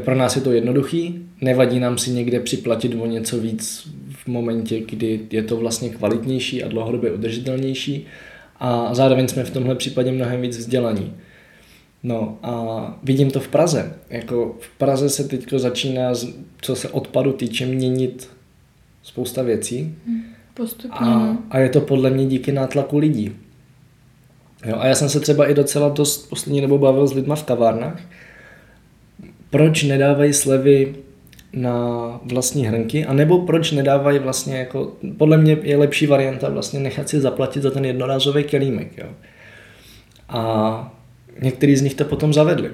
Pro 0.00 0.14
nás 0.14 0.36
je 0.36 0.42
to 0.42 0.52
jednoduchý, 0.52 1.22
nevadí 1.40 1.80
nám 1.80 1.98
si 1.98 2.10
někde 2.10 2.40
připlatit 2.40 2.94
o 3.00 3.06
něco 3.06 3.40
víc 3.40 3.88
v 4.12 4.28
momentě, 4.28 4.80
kdy 4.80 5.20
je 5.30 5.42
to 5.42 5.56
vlastně 5.56 5.88
kvalitnější 5.88 6.64
a 6.64 6.68
dlouhodobě 6.68 7.12
udržitelnější 7.12 8.06
a 8.56 8.94
zároveň 8.94 9.28
jsme 9.28 9.44
v 9.44 9.50
tomhle 9.50 9.74
případě 9.74 10.12
mnohem 10.12 10.40
víc 10.40 10.58
vzdělaní. 10.58 11.14
No 12.02 12.38
a 12.42 12.98
vidím 13.02 13.30
to 13.30 13.40
v 13.40 13.48
Praze. 13.48 13.94
Jako 14.08 14.56
v 14.60 14.78
Praze 14.78 15.10
se 15.10 15.28
teď 15.28 15.52
začíná, 15.56 16.12
co 16.62 16.76
se 16.76 16.88
odpadu 16.88 17.32
týče, 17.32 17.66
měnit 17.66 18.28
spousta 19.02 19.42
věcí. 19.42 19.94
Hm, 20.06 20.29
postupně. 20.54 20.98
A, 20.98 21.18
no. 21.18 21.38
a 21.50 21.58
je 21.58 21.68
to 21.68 21.80
podle 21.80 22.10
mě 22.10 22.26
díky 22.26 22.52
nátlaku 22.52 22.98
lidí. 22.98 23.36
Jo, 24.66 24.76
a 24.78 24.86
já 24.86 24.94
jsem 24.94 25.08
se 25.08 25.20
třeba 25.20 25.46
i 25.50 25.54
docela 25.54 25.88
dost 25.88 26.30
poslední 26.30 26.60
dobou 26.60 26.78
bavil 26.78 27.06
s 27.06 27.12
lidma 27.12 27.34
v 27.36 27.44
kavárnách, 27.44 28.00
proč 29.50 29.82
nedávají 29.82 30.32
slevy 30.32 30.94
na 31.52 32.20
vlastní 32.24 32.66
hrnky, 32.66 33.06
anebo 33.06 33.38
proč 33.38 33.72
nedávají 33.72 34.18
vlastně 34.18 34.58
jako, 34.58 34.92
podle 35.18 35.36
mě 35.36 35.56
je 35.62 35.76
lepší 35.76 36.06
varianta 36.06 36.48
vlastně 36.48 36.80
nechat 36.80 37.08
si 37.08 37.20
zaplatit 37.20 37.62
za 37.62 37.70
ten 37.70 37.84
jednorázový 37.84 38.44
kelímek, 38.44 38.98
jo. 38.98 39.06
A 40.28 40.94
některý 41.42 41.76
z 41.76 41.82
nich 41.82 41.94
to 41.94 42.04
potom 42.04 42.32
zavedli. 42.32 42.70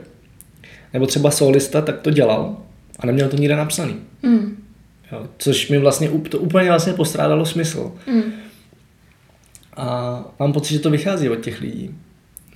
Nebo 0.93 1.07
třeba 1.07 1.31
solista 1.31 1.81
tak 1.81 2.01
to 2.01 2.11
dělal 2.11 2.57
a 2.99 3.07
neměl 3.07 3.29
to 3.29 3.37
nikde 3.37 3.57
napsaný. 3.57 3.97
Mm. 4.23 4.65
Jo, 5.12 5.27
což 5.38 5.69
mi 5.69 5.79
vlastně 5.79 6.09
to 6.09 6.38
úplně 6.38 6.69
vlastně 6.69 6.92
postrádalo 6.92 7.47
smysl. 7.47 7.92
Mm. 8.07 8.23
A 9.77 10.25
mám 10.38 10.53
pocit, 10.53 10.75
že 10.75 10.81
to 10.81 10.90
vychází 10.90 11.29
od 11.29 11.40
těch 11.40 11.61
lidí. 11.61 11.95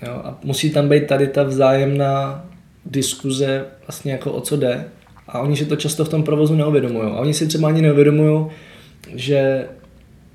Jo, 0.02 0.12
a 0.24 0.38
musí 0.44 0.70
tam 0.70 0.88
být 0.88 1.06
tady 1.06 1.28
ta 1.28 1.42
vzájemná 1.42 2.46
diskuze 2.86 3.66
vlastně 3.86 4.12
jako 4.12 4.32
o 4.32 4.40
co 4.40 4.56
jde 4.56 4.88
a 5.28 5.40
oni 5.40 5.56
si 5.56 5.66
to 5.66 5.76
často 5.76 6.04
v 6.04 6.08
tom 6.08 6.22
provozu 6.22 6.54
neuvědomují. 6.54 7.10
A 7.10 7.20
oni 7.20 7.34
si 7.34 7.46
třeba 7.46 7.68
ani 7.68 7.82
neuvědomují, 7.82 8.46
že 9.14 9.68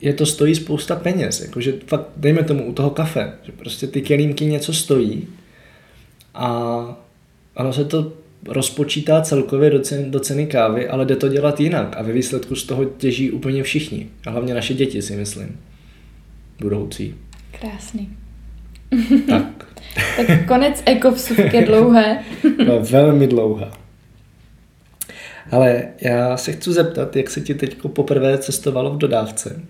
je 0.02 0.14
to 0.14 0.26
stojí 0.26 0.56
spousta 0.56 0.96
peněz. 0.96 1.42
Jakože 1.42 1.74
fakt, 1.88 2.08
dejme 2.18 2.44
tomu 2.44 2.66
u 2.66 2.74
toho 2.74 2.90
kafe, 2.90 3.34
že 3.44 3.52
prostě 3.52 3.88
ty 3.88 4.02
kelímky 4.02 4.46
něco 4.46 4.74
stojí 4.74 5.28
a 6.34 6.80
ono 7.56 7.74
se 7.74 7.86
to 7.86 8.14
rozpočítá 8.48 9.22
celkově 9.22 9.70
do 9.70 9.80
ceny, 9.80 10.10
do 10.10 10.20
ceny 10.20 10.48
kávy, 10.48 10.88
ale 10.88 11.06
jde 11.06 11.16
to 11.16 11.28
dělat 11.28 11.60
jinak 11.60 11.98
a 11.98 12.02
ve 12.02 12.14
výsledku 12.14 12.56
z 12.56 12.64
toho 12.64 12.86
těží 12.86 13.32
úplně 13.32 13.64
všichni. 13.64 14.10
A 14.28 14.30
hlavně 14.30 14.54
naše 14.54 14.74
děti 14.74 15.02
si 15.02 15.16
myslím. 15.16 15.60
Budoucí. 16.62 17.16
Krásný. 17.60 18.10
Tak. 19.30 19.66
tak 20.18 20.48
konec 20.48 20.84
ekovsuvky 20.86 21.58
je 21.58 21.66
dlouhé. 21.66 22.24
no, 22.68 22.80
velmi 22.80 23.28
dlouhá. 23.28 23.72
Ale 25.52 25.84
já 26.02 26.38
se 26.38 26.52
chci 26.52 26.74
zeptat, 26.74 27.16
jak 27.16 27.30
se 27.30 27.42
ti 27.42 27.54
teď 27.54 27.78
poprvé 27.88 28.38
cestovalo 28.38 28.94
v 28.94 28.98
dodávce, 28.98 29.62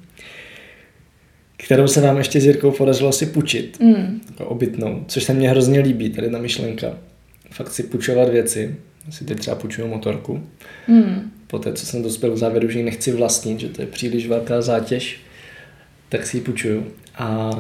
kterou 1.58 1.88
se 1.88 2.02
nám 2.02 2.18
ještě 2.18 2.42
s 2.42 2.46
Jirkou 2.46 2.72
podařilo 2.72 3.12
si 3.12 3.26
půjčit, 3.26 3.80
mm. 3.80 4.22
jako 4.30 4.46
obytnou, 4.46 5.04
což 5.08 5.24
se 5.24 5.34
mně 5.34 5.50
hrozně 5.50 5.80
líbí, 5.80 6.10
tady 6.10 6.30
ta 6.30 6.38
myšlenka. 6.38 6.98
Fakt 7.56 7.72
si 7.72 7.84
půjčovat 7.84 8.30
věci, 8.30 8.76
si 9.10 9.26
teď 9.26 9.40
třeba 9.40 9.56
půjčuju 9.56 9.88
motorku, 9.88 10.44
mm. 10.88 11.32
poté 11.48 11.74
co 11.74 11.86
jsem 11.86 12.04
dospěl 12.04 12.34
k 12.34 12.38
závěru, 12.38 12.70
že 12.70 12.80
ji 12.80 12.86
nechci 12.86 13.12
vlastnit, 13.12 13.60
že 13.60 13.70
to 13.70 13.82
je 13.82 13.88
příliš 13.88 14.28
velká 14.28 14.62
zátěž, 14.62 15.20
tak 16.10 16.26
si 16.26 16.38
ji 16.38 16.42
půjčuju. 16.42 16.86
A 17.16 17.52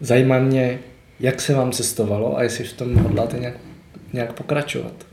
zajímá 0.00 0.38
mě, 0.38 0.78
jak 1.20 1.40
se 1.40 1.54
vám 1.54 1.72
cestovalo 1.72 2.38
a 2.38 2.42
jestli 2.42 2.64
v 2.64 2.72
tom 2.72 2.94
hodláte 2.94 3.38
nějak, 3.38 3.54
nějak 4.12 4.32
pokračovat. 4.32 5.06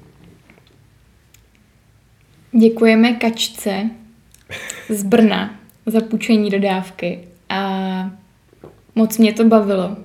Děkujeme 2.60 3.13
Kačce 3.13 3.89
z 4.89 5.04
Brna 5.04 5.60
za 5.86 6.01
půjčení 6.01 6.49
dodávky 6.49 7.19
a 7.49 8.12
moc 8.95 9.17
mě 9.17 9.34
to 9.34 9.43
bavilo. 9.43 9.97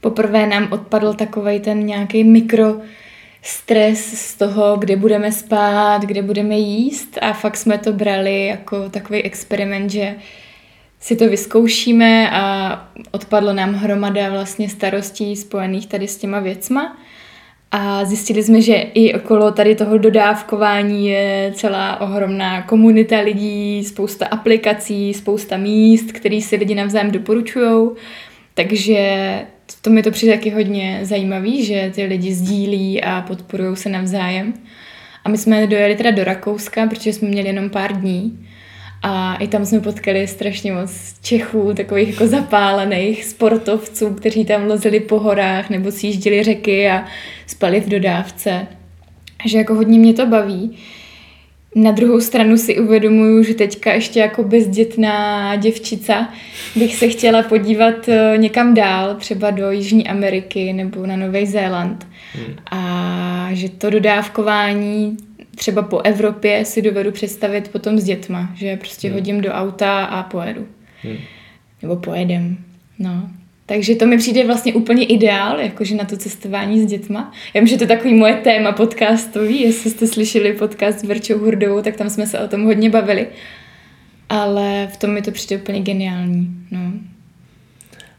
Poprvé 0.00 0.46
nám 0.46 0.72
odpadl 0.72 1.14
takový 1.14 1.60
ten 1.60 1.86
nějaký 1.86 2.24
mikro 2.24 2.80
stres 3.42 4.30
z 4.30 4.34
toho, 4.34 4.76
kde 4.76 4.96
budeme 4.96 5.32
spát, 5.32 6.02
kde 6.02 6.22
budeme 6.22 6.58
jíst 6.58 7.18
a 7.22 7.32
fakt 7.32 7.56
jsme 7.56 7.78
to 7.78 7.92
brali 7.92 8.46
jako 8.46 8.88
takový 8.88 9.22
experiment, 9.22 9.90
že 9.90 10.14
si 11.00 11.16
to 11.16 11.28
vyzkoušíme 11.28 12.30
a 12.30 12.88
odpadlo 13.10 13.52
nám 13.52 13.74
hromada 13.74 14.30
vlastně 14.30 14.68
starostí 14.68 15.36
spojených 15.36 15.86
tady 15.86 16.08
s 16.08 16.16
těma 16.16 16.40
věcma. 16.40 16.96
A 17.70 18.04
zjistili 18.04 18.42
jsme, 18.42 18.60
že 18.60 18.74
i 18.74 19.14
okolo 19.14 19.52
tady 19.52 19.74
toho 19.74 19.98
dodávkování 19.98 21.08
je 21.08 21.52
celá 21.54 22.00
ohromná 22.00 22.62
komunita 22.62 23.20
lidí, 23.20 23.84
spousta 23.84 24.26
aplikací, 24.26 25.14
spousta 25.14 25.56
míst, 25.56 26.12
které 26.12 26.40
si 26.40 26.56
lidi 26.56 26.74
navzájem 26.74 27.10
doporučují. 27.10 27.90
Takže 28.54 29.40
to 29.82 29.90
mi 29.90 30.02
to 30.02 30.10
přijde 30.10 30.36
taky 30.36 30.50
hodně 30.50 31.00
zajímavý, 31.02 31.64
že 31.64 31.92
ty 31.94 32.04
lidi 32.04 32.34
sdílí 32.34 33.02
a 33.02 33.20
podporují 33.20 33.76
se 33.76 33.88
navzájem. 33.88 34.54
A 35.24 35.28
my 35.28 35.38
jsme 35.38 35.66
dojeli 35.66 35.94
teda 35.94 36.10
do 36.10 36.24
Rakouska, 36.24 36.86
protože 36.86 37.12
jsme 37.12 37.28
měli 37.28 37.48
jenom 37.48 37.70
pár 37.70 38.00
dní. 38.00 38.48
A 39.02 39.36
i 39.36 39.48
tam 39.48 39.66
jsme 39.66 39.80
potkali 39.80 40.26
strašně 40.26 40.72
moc 40.72 41.14
Čechů, 41.22 41.74
takových 41.74 42.08
jako 42.08 42.26
zapálených 42.26 43.24
sportovců, 43.24 44.14
kteří 44.14 44.44
tam 44.44 44.66
lozili 44.66 45.00
po 45.00 45.18
horách 45.18 45.70
nebo 45.70 45.92
sjížděli 45.92 46.42
řeky 46.42 46.88
a 46.88 47.04
spali 47.46 47.80
v 47.80 47.88
dodávce. 47.88 48.66
Že 49.46 49.58
jako 49.58 49.74
hodně 49.74 49.98
mě 49.98 50.14
to 50.14 50.26
baví. 50.26 50.78
Na 51.74 51.90
druhou 51.90 52.20
stranu 52.20 52.56
si 52.56 52.80
uvědomuju, 52.80 53.42
že 53.42 53.54
teďka 53.54 53.92
ještě 53.92 54.20
jako 54.20 54.44
bezdětná 54.44 55.56
děvčica 55.56 56.28
bych 56.76 56.96
se 56.96 57.08
chtěla 57.08 57.42
podívat 57.42 58.08
eh, 58.08 58.34
někam 58.36 58.74
dál, 58.74 59.14
třeba 59.14 59.50
do 59.50 59.70
Jižní 59.70 60.08
Ameriky 60.08 60.72
nebo 60.72 61.06
na 61.06 61.16
Nový 61.16 61.46
Zéland. 61.46 62.06
Hmm. 62.34 62.56
A 62.70 63.48
že 63.52 63.68
to 63.68 63.90
dodávkování 63.90 65.16
třeba 65.56 65.82
po 65.82 66.00
Evropě 66.00 66.64
si 66.64 66.82
dovedu 66.82 67.12
představit 67.12 67.68
potom 67.68 67.98
s 67.98 68.04
dětma, 68.04 68.50
že 68.54 68.76
prostě 68.76 69.08
hmm. 69.08 69.16
hodím 69.16 69.40
do 69.40 69.52
auta 69.52 70.04
a 70.04 70.22
pojedu. 70.22 70.66
Hmm. 71.02 71.16
Nebo 71.82 71.96
pojedem. 71.96 72.56
No. 72.98 73.30
Takže 73.66 73.94
to 73.94 74.06
mi 74.06 74.18
přijde 74.18 74.46
vlastně 74.46 74.74
úplně 74.74 75.04
ideál, 75.04 75.60
jakože 75.60 75.94
na 75.94 76.04
to 76.04 76.16
cestování 76.16 76.80
s 76.80 76.86
dětma. 76.86 77.32
Já 77.54 77.60
vím, 77.60 77.68
že 77.68 77.76
to 77.76 77.84
je 77.84 77.88
takový 77.88 78.14
moje 78.14 78.34
téma 78.34 78.72
podcastový, 78.72 79.60
jestli 79.60 79.90
jste 79.90 80.06
slyšeli 80.06 80.52
podcast 80.52 80.98
s 80.98 81.02
Verčou 81.02 81.38
Hurdovou, 81.38 81.82
tak 81.82 81.96
tam 81.96 82.10
jsme 82.10 82.26
se 82.26 82.40
o 82.40 82.48
tom 82.48 82.64
hodně 82.64 82.90
bavili. 82.90 83.26
Ale 84.28 84.88
v 84.92 84.96
tom 84.96 85.10
mi 85.10 85.22
to 85.22 85.30
přijde 85.30 85.62
úplně 85.62 85.80
geniální. 85.80 86.50
No. 86.70 86.92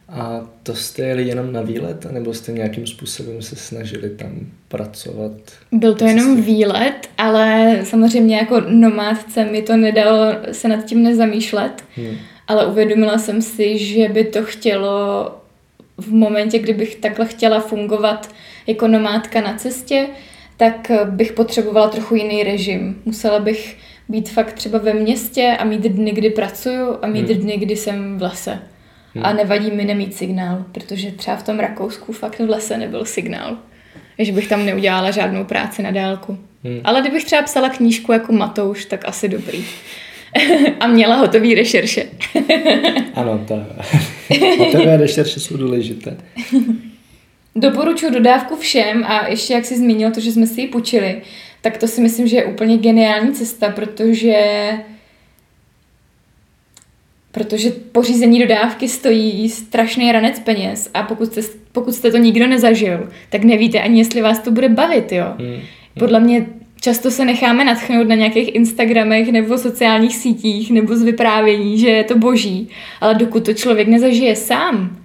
A 0.09 0.49
to 0.63 0.75
jste 0.75 1.01
jeli 1.01 1.27
jenom 1.27 1.53
na 1.53 1.61
výlet, 1.61 2.11
nebo 2.11 2.33
jste 2.33 2.51
nějakým 2.51 2.87
způsobem 2.87 3.41
se 3.41 3.55
snažili 3.55 4.09
tam 4.09 4.31
pracovat? 4.67 5.31
Byl 5.71 5.95
to 5.95 6.05
jenom 6.05 6.41
výlet, 6.41 7.09
ale 7.17 7.79
samozřejmě 7.83 8.37
jako 8.37 8.61
nomádce 8.69 9.45
mi 9.45 9.61
to 9.61 9.77
nedalo 9.77 10.35
se 10.51 10.67
nad 10.67 10.85
tím 10.85 11.03
nezamýšlet, 11.03 11.83
hmm. 11.95 12.17
Ale 12.53 12.65
uvědomila 12.65 13.17
jsem 13.17 13.41
si, 13.41 13.77
že 13.77 14.09
by 14.09 14.23
to 14.23 14.43
chtělo 14.43 15.31
v 15.97 16.13
momentě, 16.13 16.59
kdybych 16.59 16.95
takhle 16.95 17.25
chtěla 17.25 17.59
fungovat 17.59 18.29
jako 18.67 18.87
nomádka 18.87 19.41
na 19.41 19.53
cestě, 19.53 20.07
tak 20.57 20.91
bych 21.05 21.31
potřebovala 21.31 21.89
trochu 21.89 22.15
jiný 22.15 22.43
režim. 22.43 23.01
Musela 23.05 23.39
bych 23.39 23.77
být 24.09 24.29
fakt 24.29 24.53
třeba 24.53 24.79
ve 24.79 24.93
městě 24.93 25.57
a 25.59 25.63
mít 25.63 25.81
dny, 25.81 26.11
kdy 26.11 26.29
pracuju 26.29 26.97
a 27.01 27.07
mít 27.07 27.29
hmm. 27.29 27.39
dny, 27.39 27.57
kdy 27.57 27.75
jsem 27.75 28.17
v 28.17 28.21
lese. 28.21 28.59
Hmm. 29.15 29.25
A 29.25 29.33
nevadí 29.33 29.71
mi 29.71 29.85
nemít 29.85 30.15
signál, 30.15 30.65
protože 30.71 31.11
třeba 31.11 31.37
v 31.37 31.43
tom 31.43 31.59
Rakousku 31.59 32.13
fakt 32.13 32.39
v 32.39 32.49
lese 32.49 32.77
nebyl 32.77 33.05
signál. 33.05 33.57
Že 34.19 34.31
bych 34.31 34.47
tam 34.47 34.65
neudělala 34.65 35.11
žádnou 35.11 35.43
práci 35.43 35.83
na 35.83 35.91
dálku. 35.91 36.37
Hmm. 36.63 36.81
Ale 36.83 37.01
kdybych 37.01 37.25
třeba 37.25 37.41
psala 37.41 37.69
knížku 37.69 38.11
jako 38.11 38.33
Matouš, 38.33 38.85
tak 38.85 39.07
asi 39.07 39.29
dobrý. 39.29 39.65
a 40.79 40.87
měla 40.87 41.15
hotový 41.15 41.55
rešerše. 41.55 42.05
ano, 43.13 43.45
ta 43.47 43.55
hotové 44.57 44.97
rešerše 44.97 45.39
jsou 45.39 45.57
důležité. 45.57 46.17
Doporučuji 47.55 48.11
dodávku 48.11 48.55
všem 48.55 49.03
a 49.03 49.27
ještě 49.27 49.53
jak 49.53 49.65
jsi 49.65 49.77
zmínil 49.77 50.11
to, 50.11 50.19
že 50.19 50.31
jsme 50.31 50.47
si 50.47 50.61
ji 50.61 50.67
půjčili, 50.67 51.21
tak 51.61 51.77
to 51.77 51.87
si 51.87 52.01
myslím, 52.01 52.27
že 52.27 52.35
je 52.35 52.45
úplně 52.45 52.77
geniální 52.77 53.33
cesta, 53.33 53.69
protože 53.69 54.33
protože 57.31 57.71
pořízení 57.71 58.39
dodávky 58.39 58.89
stojí 58.89 59.49
strašný 59.49 60.11
ranec 60.11 60.39
peněz 60.39 60.89
a 60.93 61.03
pokud 61.03 61.33
jste, 61.33 61.41
pokud 61.71 61.95
jste 61.95 62.11
to 62.11 62.17
nikdo 62.17 62.47
nezažil, 62.47 63.09
tak 63.29 63.43
nevíte 63.43 63.79
ani, 63.79 63.99
jestli 63.99 64.21
vás 64.21 64.39
to 64.39 64.51
bude 64.51 64.69
bavit, 64.69 65.11
jo. 65.11 65.25
Hmm. 65.39 65.61
Podle 65.99 66.19
mě 66.19 66.45
často 66.83 67.11
se 67.11 67.25
necháme 67.25 67.65
natchnout 67.65 68.07
na 68.07 68.15
nějakých 68.15 68.55
Instagramech 68.55 69.31
nebo 69.31 69.57
sociálních 69.57 70.15
sítích 70.15 70.71
nebo 70.71 70.95
z 70.95 71.03
vyprávění, 71.03 71.79
že 71.79 71.89
je 71.89 72.03
to 72.03 72.17
boží, 72.17 72.69
ale 73.01 73.15
dokud 73.15 73.45
to 73.45 73.53
člověk 73.53 73.87
nezažije 73.87 74.35
sám, 74.35 74.97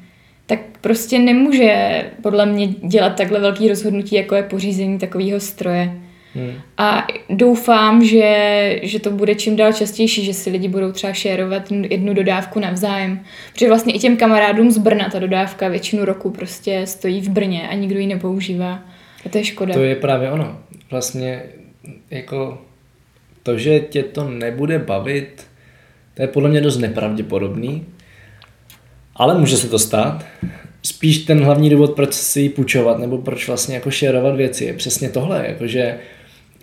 tak 0.47 0.61
prostě 0.81 1.19
nemůže 1.19 2.03
podle 2.23 2.47
mě 2.47 2.67
dělat 2.67 3.17
takhle 3.17 3.41
velký 3.41 3.69
rozhodnutí, 3.69 4.17
jako 4.17 4.35
je 4.35 4.43
pořízení 4.43 4.99
takového 4.99 5.41
stroje. 5.41 5.93
Hmm. 6.35 6.53
A 6.79 7.07
doufám, 7.31 8.05
že, 8.05 8.81
že 8.83 8.99
to 8.99 9.11
bude 9.11 9.35
čím 9.35 9.57
dál 9.57 9.73
častější, 9.73 10.25
že 10.25 10.35
si 10.35 10.51
lidi 10.51 10.69
budou 10.69 10.93
třeba 10.93 11.13
šérovat 11.13 11.73
jednu 11.73 12.15
dodávku 12.15 12.61
navzájem. 12.61 13.21
Protože 13.53 13.69
vlastně 13.69 13.93
i 13.93 13.99
těm 13.99 14.17
kamarádům 14.17 14.71
z 14.71 14.79
Brna 14.79 15.09
ta 15.13 15.19
dodávka 15.19 15.69
většinu 15.69 16.05
roku 16.05 16.31
prostě 16.31 16.87
stojí 16.87 17.21
v 17.21 17.29
Brně 17.29 17.69
a 17.69 17.75
nikdo 17.75 17.99
ji 17.99 18.07
nepoužívá. 18.07 18.83
A 19.27 19.29
to 19.29 19.39
je 19.39 19.45
škoda. 19.45 19.75
To 19.75 19.83
je 19.83 19.97
právě 19.97 20.31
ono. 20.31 20.59
Vlastně 20.91 21.43
jako 22.11 22.59
to, 23.43 23.59
že 23.59 23.81
tě 23.81 24.03
to 24.03 24.31
nebude 24.31 24.79
bavit, 24.79 25.47
to 26.15 26.23
je 26.23 26.29
podle 26.29 26.49
mě 26.49 26.61
dost 26.61 26.79
nepravděpodobný, 26.79 27.87
ale 29.15 29.39
může 29.39 29.57
se 29.57 29.69
to 29.69 29.79
stát. 29.79 30.25
Spíš 30.83 31.19
ten 31.19 31.45
hlavní 31.45 31.71
důvod, 31.71 31.97
proč 31.97 32.15
si 32.15 32.41
ji 32.41 32.49
půjčovat, 32.49 32.99
nebo 32.99 33.19
proč 33.19 33.47
vlastně 33.47 33.75
jako 33.75 33.91
šerovat 33.91 34.37
věci, 34.37 34.65
je 34.65 34.73
přesně 34.73 35.09
tohle, 35.09 35.45
jakože 35.49 35.99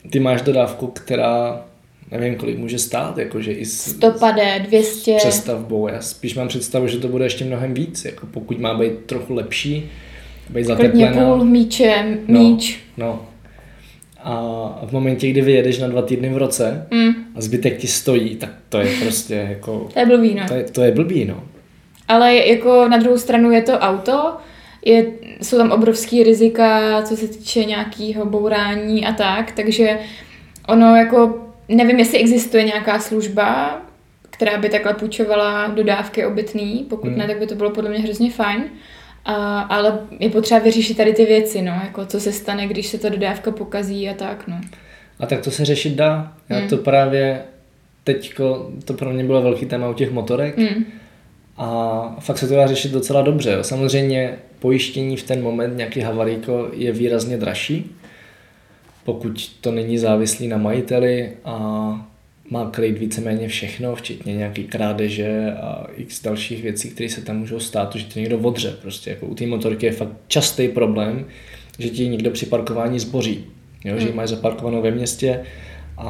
ty 0.10 0.20
máš 0.20 0.42
dodávku, 0.42 0.88
která 0.88 1.66
nevím, 2.12 2.36
kolik 2.36 2.58
může 2.58 2.80
stát, 2.80 3.18
jakože 3.18 3.52
i 3.52 3.66
s, 3.66 3.82
150, 3.82 4.60
200. 4.60 5.16
přestavbou. 5.18 5.88
Já 5.88 6.02
spíš 6.02 6.36
mám 6.36 6.48
představu, 6.48 6.88
že 6.88 6.98
to 6.98 7.08
bude 7.08 7.26
ještě 7.26 7.46
mnohem 7.46 7.74
víc, 7.74 8.06
jako 8.06 8.28
pokud 8.28 8.60
má 8.60 8.74
být 8.74 9.06
trochu 9.06 9.34
lepší, 9.34 9.90
být 10.50 10.64
zateplená. 10.64 11.08
Klidně 11.08 11.26
půl 11.26 11.46
míče, 11.46 12.18
míč. 12.28 12.80
No, 12.98 13.06
no, 13.06 13.28
a 14.26 14.86
v 14.86 14.92
momentě, 14.92 15.30
kdy 15.30 15.42
vyjedeš 15.42 15.80
na 15.80 15.88
dva 15.88 16.02
týdny 16.02 16.30
v 16.30 16.38
roce 16.38 16.88
mm. 16.92 17.14
a 17.36 17.42
zbytek 17.42 17.78
ti 17.78 17.88
stojí, 17.88 18.36
tak 18.36 18.50
to 18.70 18.80
je 18.80 18.92
prostě 19.04 19.48
jako... 19.50 19.90
To 19.94 20.00
je 20.00 20.06
blbý, 20.06 20.36
no. 20.36 20.48
To 20.48 20.54
je, 20.54 20.64
to 20.64 20.82
je 20.82 20.92
blbý, 20.92 21.26
no. 21.26 21.44
Ale 22.08 22.36
jako 22.36 22.88
na 22.88 22.98
druhou 22.98 23.18
stranu 23.18 23.52
je 23.52 23.62
to 23.62 23.80
auto, 23.80 24.34
je, 24.86 25.06
jsou 25.42 25.58
tam 25.58 25.72
obrovský 25.72 26.24
rizika, 26.24 27.02
co 27.02 27.18
se 27.18 27.28
týče 27.28 27.66
nějakého 27.66 28.26
bourání 28.26 29.06
a 29.06 29.14
tak, 29.14 29.52
takže 29.52 30.00
ono 30.68 30.96
jako, 30.96 31.40
nevím, 31.70 32.00
jestli 32.00 32.18
existuje 32.18 32.64
nějaká 32.64 33.00
služba, 33.00 33.82
která 34.30 34.58
by 34.58 34.70
takhle 34.70 34.94
půjčovala 34.94 35.68
dodávky 35.68 36.26
obytný, 36.26 36.86
pokud 36.90 37.08
hmm. 37.08 37.18
ne, 37.18 37.28
tak 37.28 37.40
by 37.40 37.48
to 37.48 37.56
bylo 37.56 37.70
podle 37.70 37.90
mě 37.90 38.00
hrozně 38.00 38.32
fajn. 38.32 38.64
A, 39.26 39.62
ale 39.62 40.00
je 40.20 40.30
potřeba 40.30 40.60
vyřešit 40.60 40.98
tady 40.98 41.14
ty 41.14 41.26
věci, 41.26 41.62
no, 41.62 41.72
jako 41.72 42.06
co 42.06 42.20
se 42.20 42.32
stane, 42.32 42.68
když 42.68 42.88
se 42.88 42.98
ta 42.98 43.10
dodávka 43.10 43.52
pokazí 43.52 44.10
a 44.10 44.14
tak, 44.14 44.48
no. 44.48 44.62
A 45.20 45.26
tak 45.26 45.42
to 45.42 45.52
se 45.52 45.66
řešit 45.66 45.96
dá. 45.96 46.34
Já 46.50 46.58
hmm. 46.58 46.70
to 46.70 46.78
právě 46.78 47.42
teďko, 48.04 48.72
to 48.86 48.94
pro 48.94 49.10
mě 49.10 49.24
bylo 49.24 49.42
velký 49.42 49.66
téma 49.66 49.90
u 49.90 49.94
těch 49.94 50.12
motorek 50.12 50.58
hmm. 50.58 50.86
a 51.58 52.18
fakt 52.20 52.38
se 52.38 52.48
to 52.48 52.56
dá 52.56 52.68
řešit 52.68 52.92
docela 52.92 53.22
dobře. 53.22 53.58
Samozřejmě 53.62 54.38
pojištění 54.60 55.18
v 55.18 55.24
ten 55.24 55.44
moment, 55.44 55.78
nějaký 55.78 56.00
havaríko, 56.00 56.70
je 56.74 56.92
výrazně 56.92 57.38
dražší, 57.38 57.96
pokud 59.04 59.52
to 59.62 59.72
není 59.72 59.98
závislý 59.98 60.48
na 60.48 60.58
majiteli 60.58 61.32
a 61.46 62.08
má 62.50 62.70
kryt 62.70 62.98
víceméně 62.98 63.48
všechno, 63.48 63.96
včetně 63.96 64.36
nějaký 64.36 64.64
krádeže 64.64 65.54
a 65.54 65.88
x 65.98 66.22
dalších 66.22 66.64
věcí, 66.64 66.90
které 66.90 67.10
se 67.10 67.22
tam 67.22 67.38
můžou 67.38 67.60
stát, 67.60 67.96
že 67.96 68.06
to 68.06 68.20
někdo 68.20 68.40
odře. 68.40 68.76
Prostě 68.82 69.10
jako 69.10 69.26
u 69.26 69.36
té 69.36 69.48
motorky 69.48 69.86
je 69.86 69.92
fakt 69.92 70.12
častý 70.28 70.68
problém, 70.68 71.26
že 71.80 71.90
ti 71.90 72.08
někdo 72.08 72.32
při 72.32 72.46
parkování 72.46 73.00
zboří. 73.00 73.46
Jo? 73.86 73.92
Hmm. 73.92 74.02
Že 74.02 74.08
ji 74.08 74.14
máš 74.14 74.30
zaparkovanou 74.30 74.82
ve 74.82 74.92
městě 74.92 75.40
a, 75.98 76.10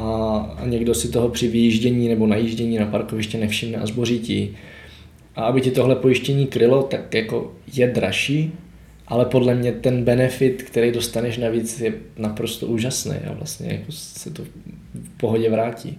a 0.58 0.66
někdo 0.66 0.94
si 0.94 1.08
toho 1.08 1.28
při 1.28 1.48
vyjíždění 1.48 2.08
nebo 2.08 2.26
najíždění 2.26 2.78
na 2.78 2.86
parkoviště 2.86 3.38
nevšimne 3.38 3.78
a 3.78 3.86
zboří 3.86 4.18
ti. 4.18 4.56
A 5.36 5.44
aby 5.44 5.60
ti 5.60 5.70
tohle 5.70 5.96
pojištění 5.96 6.46
krylo, 6.46 6.82
tak 6.82 7.14
jako 7.14 7.54
je 7.74 7.86
dražší, 7.86 8.52
ale 9.06 9.24
podle 9.24 9.54
mě 9.54 9.72
ten 9.72 10.04
benefit, 10.04 10.62
který 10.62 10.92
dostaneš 10.92 11.36
navíc, 11.38 11.80
je 11.80 11.94
naprosto 12.18 12.66
úžasný 12.66 13.16
a 13.30 13.32
vlastně 13.32 13.68
jako 13.72 13.92
se 13.92 14.30
to 14.30 14.42
v 14.94 15.10
pohodě 15.16 15.50
vrátí. 15.50 15.98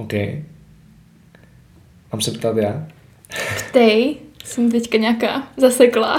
OK. 0.00 0.12
Mám 2.12 2.20
se 2.20 2.30
ptát 2.30 2.56
já? 2.56 2.88
Ptej, 3.68 4.16
jsem 4.44 4.70
teďka 4.70 4.98
nějaká 4.98 5.48
zaseklá. 5.56 6.18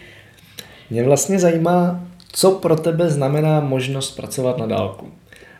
Mě 0.90 1.02
vlastně 1.02 1.38
zajímá, 1.38 2.08
co 2.32 2.50
pro 2.50 2.76
tebe 2.76 3.10
znamená 3.10 3.60
možnost 3.60 4.16
pracovat 4.16 4.58
na 4.58 4.66
dálku. 4.66 5.12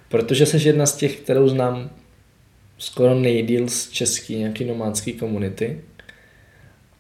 Protože 0.09 0.47
jsi 0.47 0.69
jedna 0.69 0.87
z 0.87 0.97
těch, 0.97 1.17
kterou 1.17 1.49
znám 1.49 1.91
skoro 2.79 3.14
nejdíl 3.14 3.69
z 3.69 3.91
české 3.91 4.33
nějaký 4.33 4.64
nomádské 4.64 5.12
komunity 5.12 5.81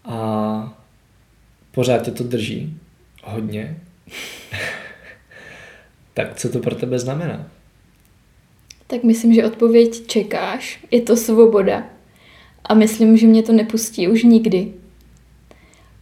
a 0.04 0.78
pořád 1.70 2.02
tě 2.02 2.10
to 2.10 2.24
drží 2.24 2.78
hodně. 3.24 3.80
tak 6.14 6.36
co 6.36 6.48
to 6.48 6.58
pro 6.58 6.74
tebe 6.74 6.98
znamená? 6.98 7.50
Tak 8.90 9.04
myslím, 9.04 9.34
že 9.34 9.44
odpověď 9.44 10.06
čekáš. 10.06 10.84
Je 10.90 11.00
to 11.00 11.16
svoboda. 11.16 11.86
A 12.64 12.74
myslím, 12.74 13.16
že 13.16 13.26
mě 13.26 13.42
to 13.42 13.52
nepustí 13.52 14.08
už 14.08 14.22
nikdy. 14.22 14.72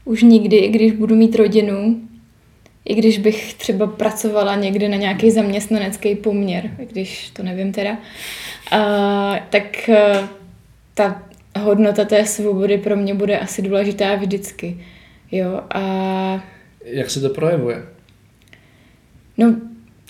Už 0.05 0.23
nikdy, 0.23 0.57
i 0.57 0.69
když 0.69 0.93
budu 0.93 1.17
mít 1.17 1.35
rodinu, 1.35 2.01
i 2.85 2.95
když 2.95 3.19
bych 3.19 3.55
třeba 3.55 3.87
pracovala 3.87 4.55
někde 4.55 4.89
na 4.89 4.97
nějaký 4.97 5.31
zaměstnanecký 5.31 6.15
poměr, 6.15 6.71
i 6.83 6.87
když 6.87 7.31
to 7.31 7.43
nevím 7.43 7.73
teda, 7.73 7.99
a, 8.71 9.47
tak 9.51 9.89
a, 9.89 10.29
ta 10.95 11.23
hodnota 11.59 12.05
té 12.05 12.27
svobody 12.27 12.79
pro 12.79 12.97
mě 12.97 13.15
bude 13.15 13.39
asi 13.39 13.63
důležitá 13.63 14.15
vždycky. 14.15 14.85
Jo, 15.33 15.61
a... 15.75 16.45
Jak 16.85 17.11
se 17.11 17.21
to 17.21 17.31
projevuje? 17.31 17.83
No, 19.39 19.57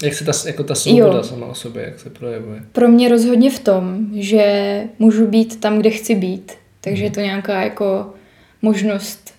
jak 0.03 0.15
se 0.15 0.25
ta, 0.25 0.33
jako 0.47 0.65
ta 0.65 0.75
svoboda 0.75 1.17
jo. 1.17 1.23
sama 1.23 1.47
o 1.47 1.55
sobě, 1.55 1.83
jak 1.83 2.01
se 2.01 2.11
projevuje? 2.11 2.63
Pro 2.73 2.89
mě 2.89 3.09
rozhodně 3.09 3.51
v 3.51 3.59
tom, 3.59 4.07
že 4.15 4.83
můžu 4.99 5.27
být 5.27 5.61
tam, 5.61 5.79
kde 5.79 5.91
chci 5.91 6.15
být. 6.15 6.53
Takže 6.81 7.05
je 7.05 7.11
to 7.11 7.21
nějaká 7.21 7.63
jako 7.63 8.15
možnost 8.63 9.35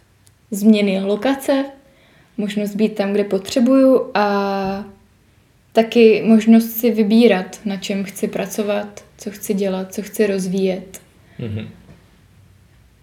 změny 0.51 1.03
lokace, 1.03 1.65
možnost 2.37 2.75
být 2.75 2.95
tam, 2.95 3.13
kde 3.13 3.23
potřebuju 3.23 4.11
a 4.13 4.85
taky 5.73 6.23
možnost 6.25 6.71
si 6.71 6.91
vybírat, 6.91 7.59
na 7.65 7.77
čem 7.77 8.03
chci 8.03 8.27
pracovat, 8.27 9.05
co 9.17 9.31
chci 9.31 9.53
dělat, 9.53 9.93
co 9.93 10.01
chci 10.01 10.27
rozvíjet. 10.27 11.01
Mm-hmm. 11.39 11.67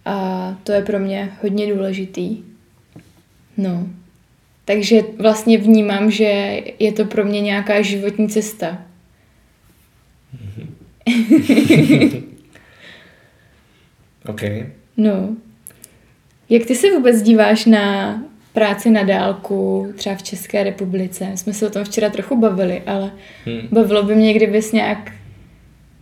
A 0.04 0.58
to 0.64 0.72
je 0.72 0.82
pro 0.82 0.98
mě 0.98 1.32
hodně 1.42 1.74
důležitý. 1.74 2.42
No. 3.56 3.86
Takže 4.64 5.00
vlastně 5.18 5.58
vnímám, 5.58 6.10
že 6.10 6.60
je 6.78 6.92
to 6.92 7.04
pro 7.04 7.24
mě 7.24 7.40
nějaká 7.40 7.82
životní 7.82 8.28
cesta. 8.28 8.82
OK. 14.26 14.42
No. 14.96 15.36
Jak 16.50 16.66
ty 16.66 16.74
se 16.74 16.90
vůbec 16.90 17.22
díváš 17.22 17.64
na 17.66 18.22
práci 18.52 18.90
na 18.90 19.02
dálku, 19.02 19.92
třeba 19.96 20.16
v 20.16 20.22
České 20.22 20.64
republice? 20.64 21.32
Jsme 21.34 21.52
se 21.52 21.66
o 21.66 21.70
tom 21.70 21.84
včera 21.84 22.10
trochu 22.10 22.40
bavili, 22.40 22.82
ale 22.86 23.12
hmm. 23.44 23.68
bavilo 23.70 24.02
by 24.02 24.14
mě, 24.14 24.34
kdybys 24.34 24.72
nějak 24.72 25.12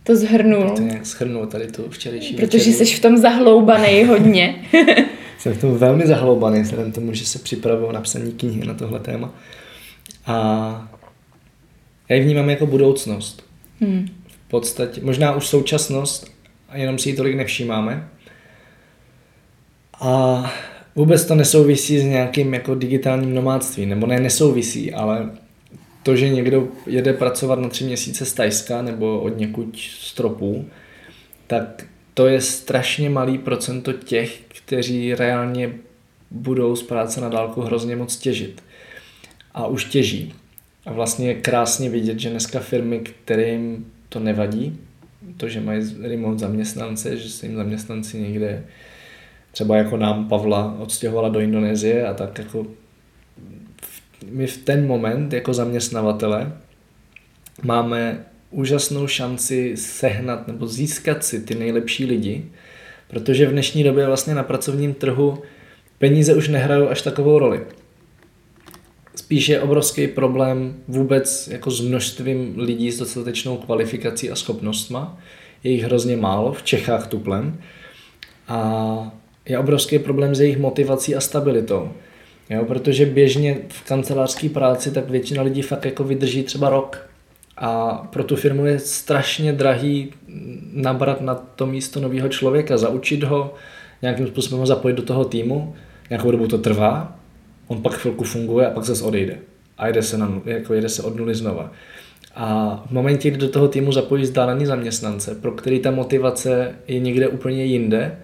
to 0.03 0.15
zhrnul. 0.15 0.69
To 0.69 0.81
nějak 0.81 1.05
zhrnul 1.05 1.47
tady 1.47 1.67
tu 1.67 1.89
včerejší 1.89 2.35
Protože 2.35 2.71
jsi 2.71 2.85
v 2.85 2.99
tom 2.99 3.17
zahloubaný 3.17 4.03
hodně. 4.03 4.55
jsem 5.37 5.53
v 5.53 5.61
tom 5.61 5.77
velmi 5.77 6.07
zahloubaný, 6.07 6.61
vzhledem 6.61 6.91
tomu, 6.91 7.13
že 7.13 7.25
se 7.25 7.39
připravuju 7.39 7.91
na 7.91 8.01
psaní 8.01 8.31
knihy 8.31 8.65
na 8.65 8.73
tohle 8.73 8.99
téma. 8.99 9.33
A 10.25 10.93
já 12.09 12.15
ji 12.15 12.21
vnímám 12.21 12.49
jako 12.49 12.65
budoucnost. 12.65 13.45
Hmm. 13.81 14.07
V 14.27 14.49
podstatě, 14.49 15.01
možná 15.03 15.35
už 15.35 15.47
současnost, 15.47 16.31
a 16.69 16.77
jenom 16.77 16.99
si 16.99 17.09
ji 17.09 17.15
tolik 17.15 17.35
nevšímáme. 17.35 18.09
A 19.99 20.43
vůbec 20.95 21.25
to 21.25 21.35
nesouvisí 21.35 21.99
s 21.99 22.03
nějakým 22.03 22.53
jako 22.53 22.75
digitálním 22.75 23.35
nomádstvím, 23.35 23.89
nebo 23.89 24.07
ne 24.07 24.19
nesouvisí, 24.19 24.93
ale 24.93 25.29
to, 26.03 26.15
že 26.15 26.29
někdo 26.29 26.67
jede 26.87 27.13
pracovat 27.13 27.59
na 27.59 27.69
tři 27.69 27.83
měsíce 27.83 28.25
z 28.25 28.33
Tajska 28.33 28.81
nebo 28.81 29.19
od 29.19 29.37
někud 29.37 29.77
stropů, 29.99 30.65
tak 31.47 31.85
to 32.13 32.27
je 32.27 32.41
strašně 32.41 33.09
malý 33.09 33.37
procento 33.37 33.93
těch, 33.93 34.41
kteří 34.47 35.15
reálně 35.15 35.73
budou 36.31 36.75
z 36.75 36.83
práce 36.83 37.21
na 37.21 37.29
dálku 37.29 37.61
hrozně 37.61 37.95
moc 37.95 38.17
těžit. 38.17 38.63
A 39.53 39.67
už 39.67 39.85
těží. 39.85 40.33
A 40.85 40.93
vlastně 40.93 41.27
je 41.27 41.41
krásně 41.41 41.89
vidět, 41.89 42.19
že 42.19 42.29
dneska 42.29 42.59
firmy, 42.59 42.99
kterým 42.99 43.91
to 44.09 44.19
nevadí, 44.19 44.79
to, 45.37 45.49
že 45.49 45.61
mají 45.61 45.81
remote 46.01 46.39
zaměstnance, 46.39 47.17
že 47.17 47.29
se 47.29 47.45
jim 47.45 47.55
zaměstnanci 47.55 48.21
někde 48.21 48.63
třeba 49.51 49.77
jako 49.77 49.97
nám 49.97 50.29
Pavla 50.29 50.75
odstěhovala 50.79 51.29
do 51.29 51.39
Indonésie 51.39 52.07
a 52.07 52.13
tak 52.13 52.39
jako 52.39 52.67
my 54.29 54.47
v 54.47 54.57
ten 54.57 54.87
moment 54.87 55.33
jako 55.33 55.53
zaměstnavatele 55.53 56.51
máme 57.63 58.25
úžasnou 58.53 59.07
šanci 59.07 59.77
sehnat 59.77 60.47
nebo 60.47 60.67
získat 60.67 61.23
si 61.23 61.41
ty 61.41 61.55
nejlepší 61.55 62.05
lidi, 62.05 62.45
protože 63.07 63.45
v 63.45 63.51
dnešní 63.51 63.83
době 63.83 64.05
vlastně 64.05 64.35
na 64.35 64.43
pracovním 64.43 64.93
trhu 64.93 65.41
peníze 65.99 66.33
už 66.33 66.47
nehrajou 66.47 66.89
až 66.89 67.01
takovou 67.01 67.39
roli. 67.39 67.61
Spíš 69.15 69.49
je 69.49 69.61
obrovský 69.61 70.07
problém 70.07 70.75
vůbec 70.87 71.47
jako 71.47 71.71
s 71.71 71.81
množstvím 71.81 72.53
lidí 72.57 72.91
s 72.91 72.99
dostatečnou 72.99 73.57
kvalifikací 73.57 74.31
a 74.31 74.35
schopnostma. 74.35 75.19
Je 75.63 75.71
jich 75.71 75.83
hrozně 75.83 76.17
málo, 76.17 76.53
v 76.53 76.63
Čechách 76.63 77.07
tuplem. 77.07 77.61
A 78.47 79.17
je 79.45 79.59
obrovský 79.59 79.99
problém 79.99 80.35
s 80.35 80.39
jejich 80.39 80.57
motivací 80.57 81.15
a 81.15 81.21
stabilitou. 81.21 81.91
Jo, 82.49 82.65
protože 82.65 83.05
běžně 83.05 83.59
v 83.69 83.87
kancelářské 83.87 84.49
práci 84.49 84.91
tak 84.91 85.09
většina 85.09 85.43
lidí 85.43 85.61
fakt 85.61 85.85
jako 85.85 86.03
vydrží 86.03 86.43
třeba 86.43 86.69
rok. 86.69 87.12
A 87.57 87.93
pro 88.11 88.23
tu 88.23 88.35
firmu 88.35 88.65
je 88.65 88.79
strašně 88.79 89.53
drahý 89.53 90.13
nabrat 90.73 91.21
na 91.21 91.35
to 91.35 91.65
místo 91.65 91.99
nového 91.99 92.29
člověka, 92.29 92.77
zaučit 92.77 93.23
ho, 93.23 93.53
nějakým 94.01 94.27
způsobem 94.27 94.59
ho 94.59 94.65
zapojit 94.65 94.95
do 94.95 95.03
toho 95.03 95.25
týmu, 95.25 95.75
nějakou 96.09 96.31
dobu 96.31 96.47
to 96.47 96.57
trvá, 96.57 97.15
on 97.67 97.81
pak 97.81 97.93
chvilku 97.93 98.23
funguje 98.23 98.67
a 98.67 98.69
pak 98.69 98.83
zase 98.83 99.03
odejde. 99.03 99.37
A 99.77 99.87
jede 99.87 100.01
se, 100.01 100.17
na, 100.17 100.41
jako 100.45 100.73
jede 100.73 100.89
se 100.89 101.03
od 101.03 101.15
nuly 101.15 101.35
znova. 101.35 101.71
A 102.35 102.83
v 102.87 102.91
momentě, 102.91 103.29
kdy 103.29 103.37
do 103.39 103.49
toho 103.49 103.67
týmu 103.67 103.91
zapojí 103.91 104.23
vzdálený 104.23 104.65
zaměstnance, 104.65 105.35
pro 105.35 105.51
který 105.51 105.79
ta 105.79 105.91
motivace 105.91 106.75
je 106.87 106.99
někde 106.99 107.27
úplně 107.27 107.65
jinde 107.65 108.17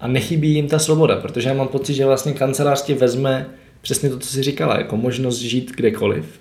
a 0.00 0.08
nechybí 0.08 0.54
jim 0.54 0.68
ta 0.68 0.78
svoboda, 0.78 1.16
protože 1.16 1.48
já 1.48 1.54
mám 1.54 1.68
pocit, 1.68 1.94
že 1.94 2.06
vlastně 2.06 2.32
kancelář 2.32 2.82
ti 2.82 2.94
vezme 2.94 3.46
přesně 3.80 4.10
to, 4.10 4.18
co 4.18 4.28
jsi 4.28 4.42
říkala, 4.42 4.78
jako 4.78 4.96
možnost 4.96 5.38
žít 5.38 5.72
kdekoliv 5.76 6.40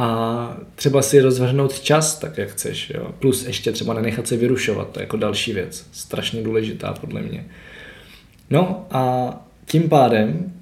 a 0.00 0.56
třeba 0.74 1.02
si 1.02 1.20
rozvrhnout 1.20 1.80
čas 1.80 2.18
tak, 2.18 2.38
jak 2.38 2.48
chceš. 2.48 2.90
Jo? 2.94 3.14
Plus 3.18 3.46
ještě 3.46 3.72
třeba 3.72 3.94
nenechat 3.94 4.26
se 4.26 4.36
vyrušovat, 4.36 4.90
to 4.90 5.00
je 5.00 5.02
jako 5.02 5.16
další 5.16 5.52
věc, 5.52 5.86
strašně 5.92 6.42
důležitá 6.42 6.92
podle 6.92 7.22
mě. 7.22 7.44
No 8.50 8.86
a 8.90 9.34
tím 9.66 9.88
pádem 9.88 10.52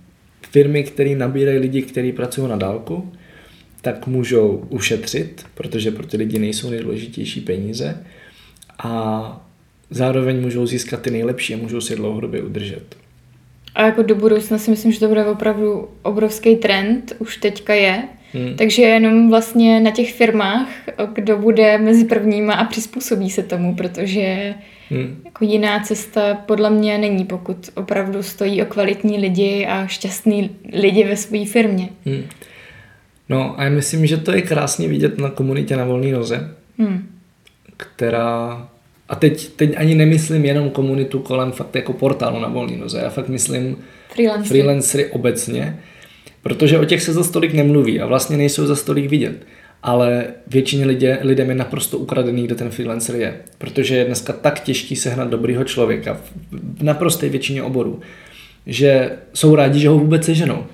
firmy, 0.51 0.85
které 0.85 1.17
nabírají 1.17 1.59
lidi, 1.59 1.83
kteří 1.83 2.13
pracují 2.13 2.49
na 2.49 2.57
dálku, 2.57 3.13
tak 3.83 4.07
můžou 4.07 4.67
ušetřit, 4.69 5.47
protože 5.55 5.91
pro 5.91 6.07
ty 6.07 6.17
lidi 6.17 6.39
nejsou 6.39 6.71
nejdůležitější 6.71 7.41
peníze 7.41 8.05
a 8.79 9.47
zároveň 9.91 10.41
můžou 10.41 10.67
získat 10.67 11.03
ty 11.03 11.11
nejlepší 11.11 11.55
a 11.55 11.59
můžou 11.59 11.81
si 11.81 11.97
dlouhodobě 11.97 12.43
udržet. 12.43 12.97
A 13.75 13.87
jako 13.87 14.03
do 14.03 14.15
budoucna 14.15 14.59
si 14.59 14.71
myslím, 14.71 14.93
že 14.93 15.01
to 15.01 15.09
bude 15.09 15.27
opravdu 15.27 15.89
obrovský 16.03 16.57
trend, 16.57 17.13
už 17.19 17.37
teďka 17.37 17.75
je. 17.75 18.03
Hmm. 18.33 18.57
Takže 18.57 18.83
jenom 18.83 19.31
vlastně 19.31 19.81
na 19.81 19.91
těch 19.91 20.15
firmách, 20.15 20.69
kdo 21.13 21.37
bude 21.37 21.79
mezi 21.79 22.05
prvníma 22.05 22.55
a 22.55 22.65
přizpůsobí 22.65 23.31
se 23.31 23.43
tomu, 23.43 23.75
protože 23.75 24.55
hmm. 24.91 25.23
jako 25.25 25.45
jiná 25.45 25.81
cesta 25.81 26.35
podle 26.35 26.71
mě 26.71 26.99
není, 26.99 27.25
pokud 27.25 27.71
opravdu 27.75 28.23
stojí 28.23 28.63
o 28.63 28.67
kvalitní 28.67 29.19
lidi 29.19 29.67
a 29.67 29.87
šťastný 29.87 30.51
lidi 30.73 31.05
ve 31.05 31.17
své 31.17 31.45
firmě. 31.45 31.89
Hmm. 32.07 32.23
No 33.29 33.61
a 33.61 33.65
já 33.65 33.71
myslím, 33.71 34.07
že 34.07 34.17
to 34.17 34.33
je 34.33 34.43
krásně 34.43 34.89
vidět 34.89 35.19
na 35.19 35.31
komunitě 35.31 35.77
na 35.77 35.85
volné 35.85 36.13
noze, 36.13 36.55
hmm. 36.79 37.09
která 37.77 38.69
a 39.09 39.15
teď, 39.15 39.49
teď 39.49 39.75
ani 39.77 39.95
nemyslím 39.95 40.45
jenom 40.45 40.71
komunitu 40.71 41.19
kolem 41.19 41.53
fakt 41.53 41.75
jako 41.77 41.93
portálu 41.93 42.41
na 42.41 42.49
volný 42.49 42.77
noze, 42.77 42.99
já 42.99 43.11
fakt 43.11 43.29
myslím 43.29 43.77
freelancery, 44.09 44.49
freelancery 44.49 45.07
obecně, 45.07 45.79
protože 46.47 46.79
o 46.79 46.85
těch 46.85 47.03
se 47.03 47.13
za 47.13 47.25
stolik 47.25 47.55
nemluví 47.55 48.01
a 48.01 48.07
vlastně 48.07 48.37
nejsou 48.37 48.67
za 48.67 48.77
stolik 48.77 49.11
vidět. 49.11 49.47
Ale 49.83 50.25
většině 50.47 50.87
lidé, 50.87 51.19
lidem 51.23 51.49
je 51.49 51.55
naprosto 51.55 51.99
ukradený, 51.99 52.45
kde 52.45 52.55
ten 52.55 52.71
freelancer 52.71 53.17
je. 53.17 53.37
Protože 53.59 53.97
je 53.97 54.05
dneska 54.05 54.33
tak 54.33 54.61
těžký 54.61 54.97
sehnat 54.97 55.29
dobrýho 55.29 55.65
člověka 55.65 56.21
v 56.79 56.83
naprosté 56.83 57.29
většině 57.29 57.63
oborů, 57.63 58.01
že 58.67 59.11
jsou 59.35 59.55
rádi, 59.55 59.81
že 59.81 59.89
ho 59.89 59.99
vůbec 59.99 60.25
seženou. 60.25 60.65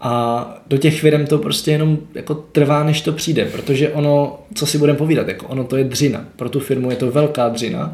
A 0.00 0.62
do 0.66 0.78
těch 0.78 1.00
firm 1.00 1.26
to 1.26 1.38
prostě 1.38 1.70
jenom 1.70 1.98
jako 2.14 2.34
trvá, 2.34 2.84
než 2.84 3.00
to 3.00 3.12
přijde, 3.12 3.44
protože 3.44 3.88
ono, 3.88 4.38
co 4.54 4.66
si 4.66 4.78
budeme 4.78 4.98
povídat, 4.98 5.28
jako 5.28 5.46
ono 5.46 5.64
to 5.64 5.76
je 5.76 5.84
dřina. 5.84 6.24
Pro 6.36 6.48
tu 6.48 6.60
firmu 6.60 6.90
je 6.90 6.96
to 6.96 7.10
velká 7.10 7.48
dřina. 7.48 7.92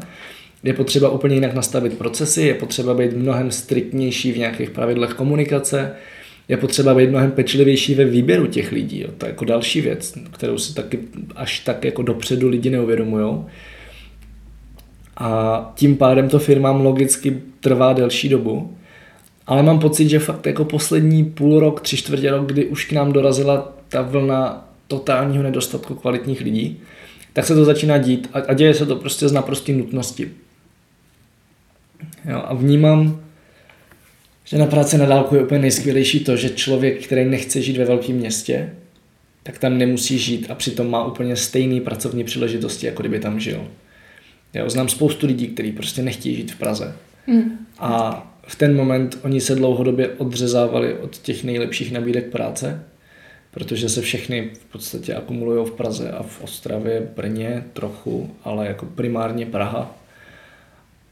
Je 0.63 0.73
potřeba 0.73 1.09
úplně 1.09 1.35
jinak 1.35 1.53
nastavit 1.53 1.97
procesy, 1.97 2.41
je 2.41 2.53
potřeba 2.53 2.93
být 2.93 3.13
mnohem 3.13 3.51
striktnější 3.51 4.31
v 4.31 4.37
nějakých 4.37 4.69
pravidlech 4.69 5.13
komunikace, 5.13 5.95
je 6.51 6.57
potřeba 6.57 6.95
být 6.95 7.09
mnohem 7.09 7.31
pečlivější 7.31 7.95
ve 7.95 8.05
výběru 8.05 8.47
těch 8.47 8.71
lidí. 8.71 9.01
Jo. 9.01 9.09
To 9.17 9.25
je 9.25 9.29
jako 9.29 9.45
další 9.45 9.81
věc, 9.81 10.13
kterou 10.31 10.57
si 10.57 10.73
taky 10.73 10.99
až 11.35 11.59
tak 11.59 11.85
jako 11.85 12.01
dopředu 12.01 12.49
lidi 12.49 12.69
neuvědomují. 12.69 13.35
A 15.17 15.71
tím 15.75 15.97
pádem 15.97 16.29
to 16.29 16.39
firmám 16.39 16.81
logicky 16.81 17.41
trvá 17.59 17.93
delší 17.93 18.29
dobu 18.29 18.75
ale 19.47 19.63
mám 19.63 19.79
pocit, 19.79 20.09
že 20.09 20.19
fakt 20.19 20.45
jako 20.45 20.65
poslední 20.65 21.25
půl 21.25 21.59
rok, 21.59 21.81
tři 21.81 21.97
čtvrtě 21.97 22.31
rok, 22.31 22.45
kdy 22.45 22.65
už 22.65 22.85
k 22.85 22.91
nám 22.91 23.13
dorazila 23.13 23.73
ta 23.89 24.01
vlna 24.01 24.67
totálního 24.87 25.43
nedostatku 25.43 25.95
kvalitních 25.95 26.41
lidí, 26.41 26.79
tak 27.33 27.45
se 27.45 27.55
to 27.55 27.65
začíná 27.65 27.97
dít 27.97 28.29
a, 28.47 28.53
děje 28.53 28.73
se 28.73 28.85
to 28.85 28.95
prostě 28.95 29.27
z 29.27 29.31
naprosté 29.31 29.71
nutnosti. 29.71 30.31
Jo, 32.29 32.43
a 32.45 32.53
vnímám, 32.53 33.19
že 34.51 34.57
na 34.57 34.65
práci 34.65 34.97
na 34.97 35.05
dálku 35.05 35.35
je 35.35 35.43
úplně 35.43 35.59
nejskvělejší 35.59 36.19
to, 36.19 36.35
že 36.35 36.49
člověk, 36.49 37.05
který 37.05 37.25
nechce 37.25 37.61
žít 37.61 37.77
ve 37.77 37.85
velkém 37.85 38.15
městě, 38.15 38.69
tak 39.43 39.57
tam 39.57 39.77
nemusí 39.77 40.17
žít 40.17 40.45
a 40.49 40.55
přitom 40.55 40.89
má 40.89 41.05
úplně 41.05 41.35
stejné 41.35 41.81
pracovní 41.81 42.23
příležitosti, 42.23 42.85
jako 42.85 43.01
kdyby 43.01 43.19
tam 43.19 43.39
žil. 43.39 43.67
Já 44.53 44.69
znám 44.69 44.89
spoustu 44.89 45.27
lidí, 45.27 45.47
kteří 45.47 45.71
prostě 45.71 46.01
nechtějí 46.01 46.35
žít 46.35 46.51
v 46.51 46.57
Praze. 46.57 46.95
Mm. 47.27 47.51
A 47.79 48.21
v 48.47 48.55
ten 48.55 48.75
moment 48.75 49.19
oni 49.23 49.41
se 49.41 49.55
dlouhodobě 49.55 50.09
odřezávali 50.09 50.97
od 50.97 51.17
těch 51.17 51.43
nejlepších 51.43 51.91
nabídek 51.91 52.25
práce, 52.25 52.83
protože 53.51 53.89
se 53.89 54.01
všechny 54.01 54.49
v 54.53 54.65
podstatě 54.65 55.15
akumulují 55.15 55.67
v 55.67 55.71
Praze 55.71 56.11
a 56.11 56.23
v 56.23 56.41
Ostravě, 56.41 57.09
Brně 57.15 57.63
trochu, 57.73 58.35
ale 58.43 58.67
jako 58.67 58.85
primárně 58.85 59.45
Praha. 59.45 59.95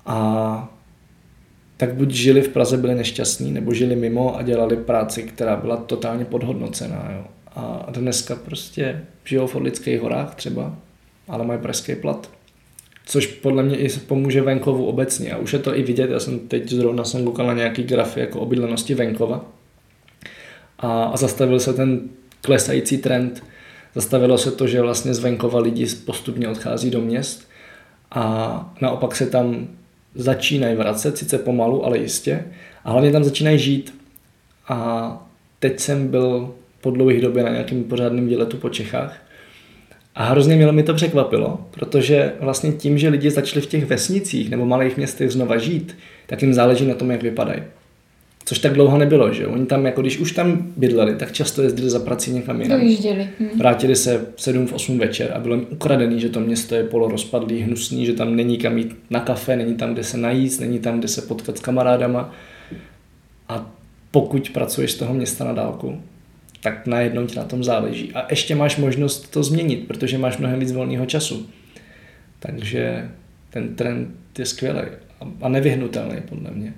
A 0.06 0.79
tak 1.80 1.94
buď 1.94 2.12
žili 2.12 2.42
v 2.42 2.50
Praze, 2.50 2.78
byli 2.78 2.96
nešťastní, 2.96 3.52
nebo 3.52 3.74
žili 3.74 3.96
mimo 3.96 4.38
a 4.38 4.44
dělali 4.44 4.78
práci, 4.78 5.24
která 5.24 5.56
byla 5.56 5.78
totálně 5.78 6.26
podhodnocená. 6.26 7.12
Jo. 7.16 7.26
A 7.56 7.88
dneska 7.92 8.36
prostě 8.36 9.02
žijou 9.26 9.48
v 9.48 9.56
Orlických 9.56 10.02
horách 10.02 10.36
třeba, 10.36 10.76
ale 11.28 11.46
mají 11.46 11.60
pražský 11.60 11.96
plat 11.96 12.30
což 13.10 13.28
podle 13.28 13.64
mě 13.64 13.78
i 13.78 13.90
pomůže 13.90 14.42
venkovu 14.42 14.86
obecně. 14.86 15.32
A 15.32 15.38
už 15.38 15.54
je 15.54 15.60
to 15.60 15.78
i 15.78 15.84
vidět, 15.84 16.10
já 16.10 16.20
jsem 16.20 16.40
teď 16.40 16.70
zrovna 16.70 17.04
jsem 17.04 17.26
koukal 17.26 17.48
na 17.48 17.54
nějaký 17.54 17.84
grafy 17.84 18.20
jako 18.20 18.40
obydlenosti 18.40 18.96
venkova 18.96 19.46
a, 20.80 21.04
a 21.04 21.18
zastavil 21.18 21.60
se 21.60 21.74
ten 21.74 22.02
klesající 22.42 22.98
trend. 22.98 23.44
Zastavilo 23.96 24.38
se 24.38 24.52
to, 24.52 24.68
že 24.68 24.82
vlastně 24.82 25.14
z 25.14 25.20
venkova 25.20 25.60
lidi 25.60 25.88
postupně 26.06 26.50
odchází 26.50 26.92
do 26.92 27.02
měst 27.02 27.50
a 28.12 28.74
naopak 28.82 29.16
se 29.16 29.26
tam 29.26 29.68
začínají 30.16 30.76
vracet, 30.76 31.18
sice 31.18 31.38
pomalu, 31.38 31.86
ale 31.86 31.98
jistě. 31.98 32.46
A 32.84 32.92
hlavně 32.92 33.12
tam 33.12 33.24
začínají 33.24 33.60
žít. 33.60 33.96
A 34.68 35.30
teď 35.60 35.80
jsem 35.80 36.08
byl 36.08 36.54
po 36.82 36.92
dlouhé 36.92 37.22
době 37.22 37.44
na 37.44 37.50
nějakém 37.50 37.84
pořádném 37.84 38.28
výletu 38.28 38.58
po 38.58 38.70
Čechách 38.70 39.30
a 40.20 40.24
hrozně 40.24 40.56
milé 40.56 40.72
mi 40.72 40.84
to 40.84 40.94
překvapilo, 40.94 41.60
protože 41.72 42.34
vlastně 42.40 42.72
tím, 42.72 42.98
že 42.98 43.10
lidi 43.10 43.32
začali 43.32 43.62
v 43.62 43.66
těch 43.66 43.86
vesnicích 43.86 44.50
nebo 44.50 44.66
malých 44.66 44.98
městech 44.98 45.32
znova 45.32 45.58
žít, 45.58 45.98
tak 46.28 46.42
jim 46.42 46.54
záleží 46.54 46.86
na 46.86 46.96
tom, 46.96 47.12
jak 47.12 47.24
vypadají. 47.24 47.64
Což 48.46 48.60
tak 48.60 48.74
dlouho 48.74 48.98
nebylo, 48.98 49.34
že 49.34 49.48
Oni 49.48 49.66
tam, 49.66 49.86
jako 49.86 50.02
když 50.02 50.18
už 50.18 50.32
tam 50.32 50.68
bydleli, 50.78 51.16
tak 51.16 51.32
často 51.32 51.62
jezdili 51.62 51.90
za 51.90 52.00
prací 52.00 52.32
někam 52.32 52.62
jinam. 52.62 52.80
Dojížděli. 52.80 53.30
Hm. 53.40 53.50
Vrátili 53.58 53.96
se 53.96 54.26
v 54.36 54.42
7 54.42 54.68
v 54.68 54.74
8 54.74 55.00
večer 55.00 55.32
a 55.36 55.40
bylo 55.40 55.56
jim 55.56 55.68
ukradený, 55.70 56.20
že 56.20 56.30
to 56.30 56.40
město 56.40 56.76
je 56.76 56.84
polorozpadlý, 56.84 57.62
hnusný, 57.62 58.06
že 58.06 58.14
tam 58.14 58.36
není 58.36 58.58
kam 58.58 58.78
jít 58.78 58.96
na 59.10 59.20
kafe, 59.20 59.56
není 59.56 59.76
tam, 59.76 59.94
kde 59.94 60.04
se 60.04 60.18
najíst, 60.18 60.62
není 60.62 60.80
tam, 60.80 61.00
kde 61.00 61.08
se 61.08 61.22
potkat 61.22 61.58
s 61.58 61.62
kamarádama. 61.62 62.34
A 63.50 63.72
pokud 64.12 64.50
pracuješ 64.50 64.92
z 64.92 64.96
toho 64.96 65.14
města 65.14 65.44
na 65.44 65.54
dálku, 65.54 66.02
tak 66.62 66.88
najednou 66.88 67.26
ti 67.26 67.36
na 67.36 67.44
tom 67.44 67.64
záleží. 67.64 68.12
A 68.14 68.28
ještě 68.30 68.56
máš 68.56 68.78
možnost 68.78 69.32
to 69.32 69.44
změnit, 69.44 69.88
protože 69.88 70.18
máš 70.18 70.38
mnohem 70.38 70.60
víc 70.60 70.72
volného 70.72 71.06
času. 71.06 71.50
Takže 72.40 73.10
ten 73.50 73.76
trend 73.76 74.10
je 74.38 74.46
skvělý 74.46 74.82
a 75.42 75.50
nevyhnutelný 75.50 76.16
podle 76.30 76.52
mě. 76.52 76.74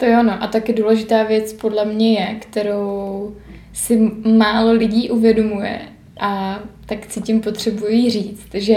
To 0.00 0.06
jo, 0.06 0.22
no. 0.22 0.42
A 0.42 0.46
taky 0.46 0.72
důležitá 0.72 1.22
věc 1.22 1.52
podle 1.52 1.84
mě 1.84 2.12
je, 2.12 2.34
kterou 2.40 3.36
si 3.72 4.10
málo 4.36 4.72
lidí 4.72 5.10
uvědomuje 5.10 5.80
a 6.20 6.60
tak 6.86 7.10
si 7.10 7.20
tím 7.20 7.40
potřebují 7.40 8.10
říct, 8.10 8.54
že 8.54 8.76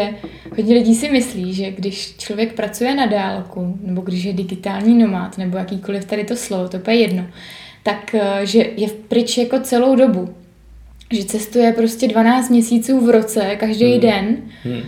hodně 0.55 0.75
lidí 0.75 0.95
si 0.95 1.09
myslí, 1.11 1.53
že 1.53 1.71
když 1.71 2.15
člověk 2.17 2.53
pracuje 2.53 2.95
na 2.95 3.05
dálku, 3.05 3.77
nebo 3.81 4.01
když 4.01 4.23
je 4.23 4.33
digitální 4.33 4.97
nomád, 4.99 5.37
nebo 5.37 5.57
jakýkoliv 5.57 6.05
tady 6.05 6.23
to 6.23 6.35
slovo, 6.35 6.69
to 6.69 6.89
je 6.89 6.95
jedno, 6.95 7.27
tak 7.83 8.15
eh, 8.15 8.45
že 8.45 8.65
je 8.77 8.87
v 8.87 8.93
pryč 8.93 9.37
jako 9.37 9.59
celou 9.59 9.95
dobu. 9.95 10.35
Že 11.11 11.25
cestuje 11.25 11.73
prostě 11.73 12.07
12 12.07 12.49
měsíců 12.49 13.05
v 13.05 13.09
roce, 13.09 13.55
každý 13.55 13.91
hmm. 13.91 13.99
den, 14.01 14.37
hmm. 14.63 14.81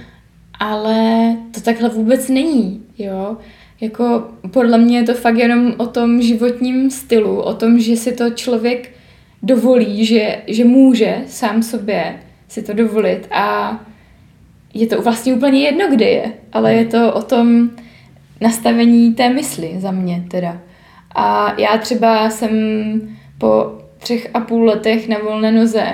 ale 0.59 1.36
to 1.53 1.61
takhle 1.61 1.89
vůbec 1.89 2.29
není, 2.29 2.83
jo. 2.97 3.38
Jako 3.82 4.28
podle 4.51 4.78
mě 4.78 4.97
je 4.97 5.03
to 5.03 5.13
fakt 5.13 5.38
jenom 5.38 5.73
o 5.78 5.88
tom 5.88 6.21
životním 6.21 6.91
stylu, 6.91 7.41
o 7.41 7.53
tom, 7.53 7.80
že 7.80 7.97
si 7.97 8.11
to 8.11 8.30
člověk 8.30 8.91
dovolí, 9.43 10.05
že, 10.05 10.38
že 10.47 10.65
může 10.65 11.17
sám 11.28 11.63
sobě 11.63 12.19
si 12.47 12.63
to 12.63 12.73
dovolit 12.73 13.28
a 13.32 13.80
je 14.73 14.88
to 14.88 15.01
vlastně 15.01 15.34
úplně 15.34 15.61
jedno, 15.61 15.88
kde 15.89 16.05
je, 16.05 16.34
ale 16.53 16.73
je 16.73 16.86
to 16.86 17.13
o 17.13 17.21
tom 17.21 17.69
nastavení 18.41 19.13
té 19.13 19.30
mysli 19.30 19.76
za 19.78 19.91
mě 19.91 20.26
teda. 20.32 20.61
A 21.15 21.55
já 21.61 21.78
třeba 21.78 22.30
jsem 22.30 22.51
po 23.38 23.78
třech 23.97 24.30
a 24.34 24.39
půl 24.39 24.65
letech 24.65 25.07
na 25.07 25.17
volné 25.17 25.51
noze 25.51 25.86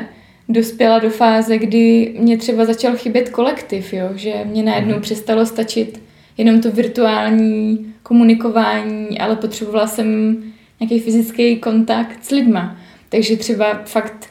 dospěla 0.50 1.00
do 1.00 1.10
fáze, 1.10 1.58
kdy 1.58 2.16
mě 2.20 2.38
třeba 2.38 2.66
začal 2.66 2.96
chybět 2.96 3.30
kolektiv, 3.30 3.94
jo? 3.94 4.10
že 4.16 4.34
mě 4.46 4.64
najednou 4.64 4.96
mm. 4.96 5.02
přestalo 5.02 5.46
stačit 5.46 6.02
jenom 6.42 6.62
to 6.62 6.72
virtuální 6.72 7.94
komunikování, 8.04 9.20
ale 9.20 9.36
potřebovala 9.36 9.88
jsem 9.88 10.38
nějaký 10.80 11.00
fyzický 11.00 11.58
kontakt 11.58 12.26
s 12.26 12.30
lidma. 12.30 12.78
Takže 13.10 13.38
třeba 13.38 13.82
fakt 13.86 14.30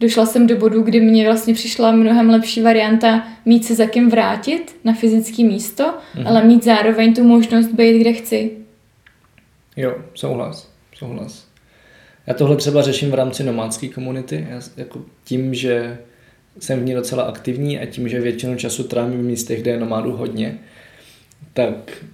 došla 0.00 0.26
jsem 0.26 0.46
do 0.46 0.56
bodu, 0.56 0.82
kdy 0.82 1.00
mě 1.00 1.24
vlastně 1.24 1.54
přišla 1.54 1.92
mnohem 1.92 2.30
lepší 2.30 2.62
varianta 2.62 3.26
mít 3.44 3.64
se 3.64 3.74
za 3.74 3.86
kým 3.86 4.10
vrátit 4.10 4.76
na 4.84 4.92
fyzické 4.92 5.44
místo, 5.44 5.84
mm-hmm. 5.84 6.28
ale 6.28 6.44
mít 6.44 6.64
zároveň 6.64 7.14
tu 7.14 7.24
možnost 7.24 7.66
být, 7.66 8.00
kde 8.00 8.12
chci. 8.12 8.50
Jo, 9.76 9.96
souhlas, 10.14 10.70
souhlas. 10.94 11.46
Já 12.26 12.34
tohle 12.34 12.56
třeba 12.56 12.82
řeším 12.82 13.10
v 13.10 13.14
rámci 13.14 13.44
nomádské 13.44 13.88
komunity, 13.88 14.46
já, 14.50 14.60
jako 14.76 15.04
tím, 15.24 15.54
že 15.54 15.98
jsem 16.58 16.80
v 16.80 16.84
ní 16.84 16.94
docela 16.94 17.22
aktivní 17.22 17.78
a 17.78 17.86
tím, 17.86 18.08
že 18.08 18.20
většinu 18.20 18.56
času 18.56 18.84
trávím 18.84 19.20
v 19.20 19.24
místech, 19.24 19.62
kde 19.62 19.70
je 19.70 19.80
nomádu 19.80 20.12
hodně, 20.12 20.58
tak 21.52 22.04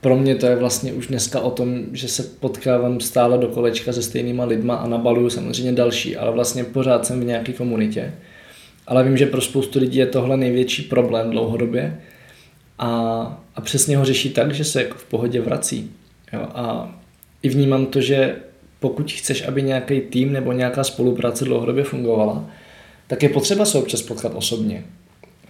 pro 0.00 0.16
mě 0.16 0.34
to 0.34 0.46
je 0.46 0.56
vlastně 0.56 0.92
už 0.92 1.06
dneska 1.06 1.40
o 1.40 1.50
tom, 1.50 1.78
že 1.92 2.08
se 2.08 2.22
potkávám 2.22 3.00
stále 3.00 3.38
do 3.38 3.48
kolečka 3.48 3.92
se 3.92 4.02
stejnýma 4.02 4.44
lidma 4.44 4.74
a 4.74 4.88
nabaluju 4.88 5.30
samozřejmě 5.30 5.72
další, 5.72 6.16
ale 6.16 6.32
vlastně 6.32 6.64
pořád 6.64 7.06
jsem 7.06 7.20
v 7.20 7.24
nějaké 7.24 7.52
komunitě. 7.52 8.14
Ale 8.86 9.04
vím, 9.04 9.16
že 9.16 9.26
pro 9.26 9.40
spoustu 9.40 9.78
lidí 9.78 9.98
je 9.98 10.06
tohle 10.06 10.36
největší 10.36 10.82
problém 10.82 11.30
dlouhodobě 11.30 12.00
a, 12.78 12.90
a 13.54 13.60
přesně 13.60 13.96
ho 13.96 14.04
řeší 14.04 14.30
tak, 14.30 14.54
že 14.54 14.64
se 14.64 14.82
jako 14.82 14.98
v 14.98 15.04
pohodě 15.04 15.40
vrací. 15.40 15.90
Jo? 16.32 16.40
A 16.54 16.94
i 17.42 17.48
vnímám 17.48 17.86
to, 17.86 18.00
že 18.00 18.36
pokud 18.80 19.12
chceš, 19.12 19.48
aby 19.48 19.62
nějaký 19.62 20.00
tým 20.00 20.32
nebo 20.32 20.52
nějaká 20.52 20.84
spolupráce 20.84 21.44
dlouhodobě 21.44 21.84
fungovala, 21.84 22.44
tak 23.06 23.22
je 23.22 23.28
potřeba 23.28 23.64
se 23.64 23.78
občas 23.78 24.02
potkat 24.02 24.32
osobně. 24.34 24.84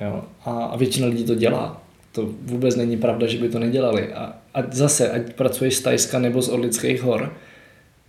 Jo? 0.01 0.25
A, 0.45 0.51
a 0.51 0.77
většina 0.77 1.07
lidí 1.07 1.25
to 1.25 1.35
dělá. 1.35 1.86
To 2.17 2.29
vůbec 2.43 2.77
není 2.77 2.97
pravda, 2.97 3.27
že 3.27 3.39
by 3.39 3.49
to 3.49 3.59
nedělali. 3.59 4.13
A, 4.13 4.39
a 4.55 4.63
zase, 4.73 5.11
ať 5.11 5.33
pracuješ 5.33 5.77
z 5.77 5.81
Tajska 5.81 6.19
nebo 6.19 6.43
z 6.43 6.49
Orlických 6.49 7.03
hor, 7.03 7.33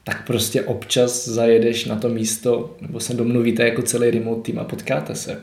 tak 0.04 0.28
prostě 0.28 0.62
občas 0.62 1.28
zajedeš 1.28 1.86
na 1.86 1.96
to 1.96 2.10
místo, 2.10 2.76
nebo 2.82 3.00
se 3.00 3.14
domluvíte 3.14 3.64
jako 3.64 3.82
celý 3.82 4.12
remote 4.12 4.42
tým 4.42 4.60
a 4.60 4.64
potkáte 4.64 5.16
se. 5.16 5.42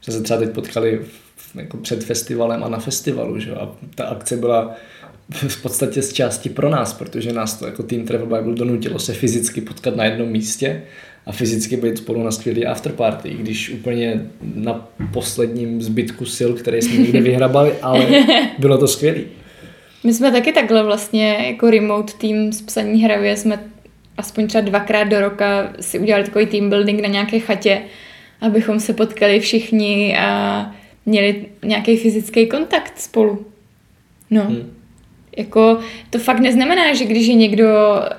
Jsme 0.00 0.12
se 0.12 0.22
třeba 0.22 0.38
teď 0.38 0.50
potkali 0.50 1.00
v, 1.36 1.56
jako 1.56 1.76
před 1.76 2.04
festivalem 2.04 2.64
a 2.64 2.68
na 2.68 2.78
festivalu, 2.78 3.40
že? 3.40 3.54
a 3.54 3.72
ta 3.94 4.04
akce 4.04 4.36
byla 4.36 4.76
v 5.30 5.62
podstatě 5.62 6.02
z 6.02 6.12
části 6.12 6.48
pro 6.48 6.70
nás, 6.70 6.92
protože 6.92 7.32
nás 7.32 7.58
to 7.58 7.66
jako 7.66 7.82
Team 7.82 8.04
Travel 8.04 8.26
Bible 8.26 8.54
donutilo 8.54 8.98
se 8.98 9.12
fyzicky 9.12 9.60
potkat 9.60 9.96
na 9.96 10.04
jednom 10.04 10.28
místě 10.28 10.82
a 11.30 11.32
fyzicky 11.32 11.76
být 11.76 11.98
spolu 11.98 12.22
na 12.22 12.30
skvělý 12.30 12.66
afterparty, 12.66 13.30
když 13.30 13.70
úplně 13.70 14.26
na 14.54 14.88
posledním 15.12 15.82
zbytku 15.82 16.26
sil, 16.36 16.50
které 16.54 16.82
jsme 16.82 16.96
někde 16.96 17.20
vyhrabali, 17.20 17.72
ale 17.82 18.06
bylo 18.58 18.78
to 18.78 18.88
skvělý. 18.88 19.24
My 20.04 20.14
jsme 20.14 20.32
taky 20.32 20.52
takhle 20.52 20.82
vlastně 20.82 21.46
jako 21.46 21.70
remote 21.70 22.12
tým 22.18 22.52
z 22.52 22.62
psaní 22.62 23.02
hravě 23.02 23.36
jsme 23.36 23.60
aspoň 24.16 24.46
třeba 24.46 24.64
dvakrát 24.64 25.04
do 25.04 25.20
roka 25.20 25.72
si 25.80 25.98
udělali 25.98 26.24
takový 26.24 26.46
team 26.46 26.70
building 26.70 27.00
na 27.00 27.08
nějaké 27.08 27.38
chatě, 27.38 27.82
abychom 28.40 28.80
se 28.80 28.92
potkali 28.92 29.40
všichni 29.40 30.18
a 30.18 30.74
měli 31.06 31.46
nějaký 31.64 31.96
fyzický 31.96 32.46
kontakt 32.46 32.98
spolu. 32.98 33.46
No. 34.30 34.44
Hmm. 34.44 34.70
Jako, 35.40 35.78
to 36.10 36.18
fakt 36.18 36.40
neznamená, 36.40 36.94
že 36.94 37.04
když 37.04 37.26
je 37.26 37.34
někdo 37.34 37.68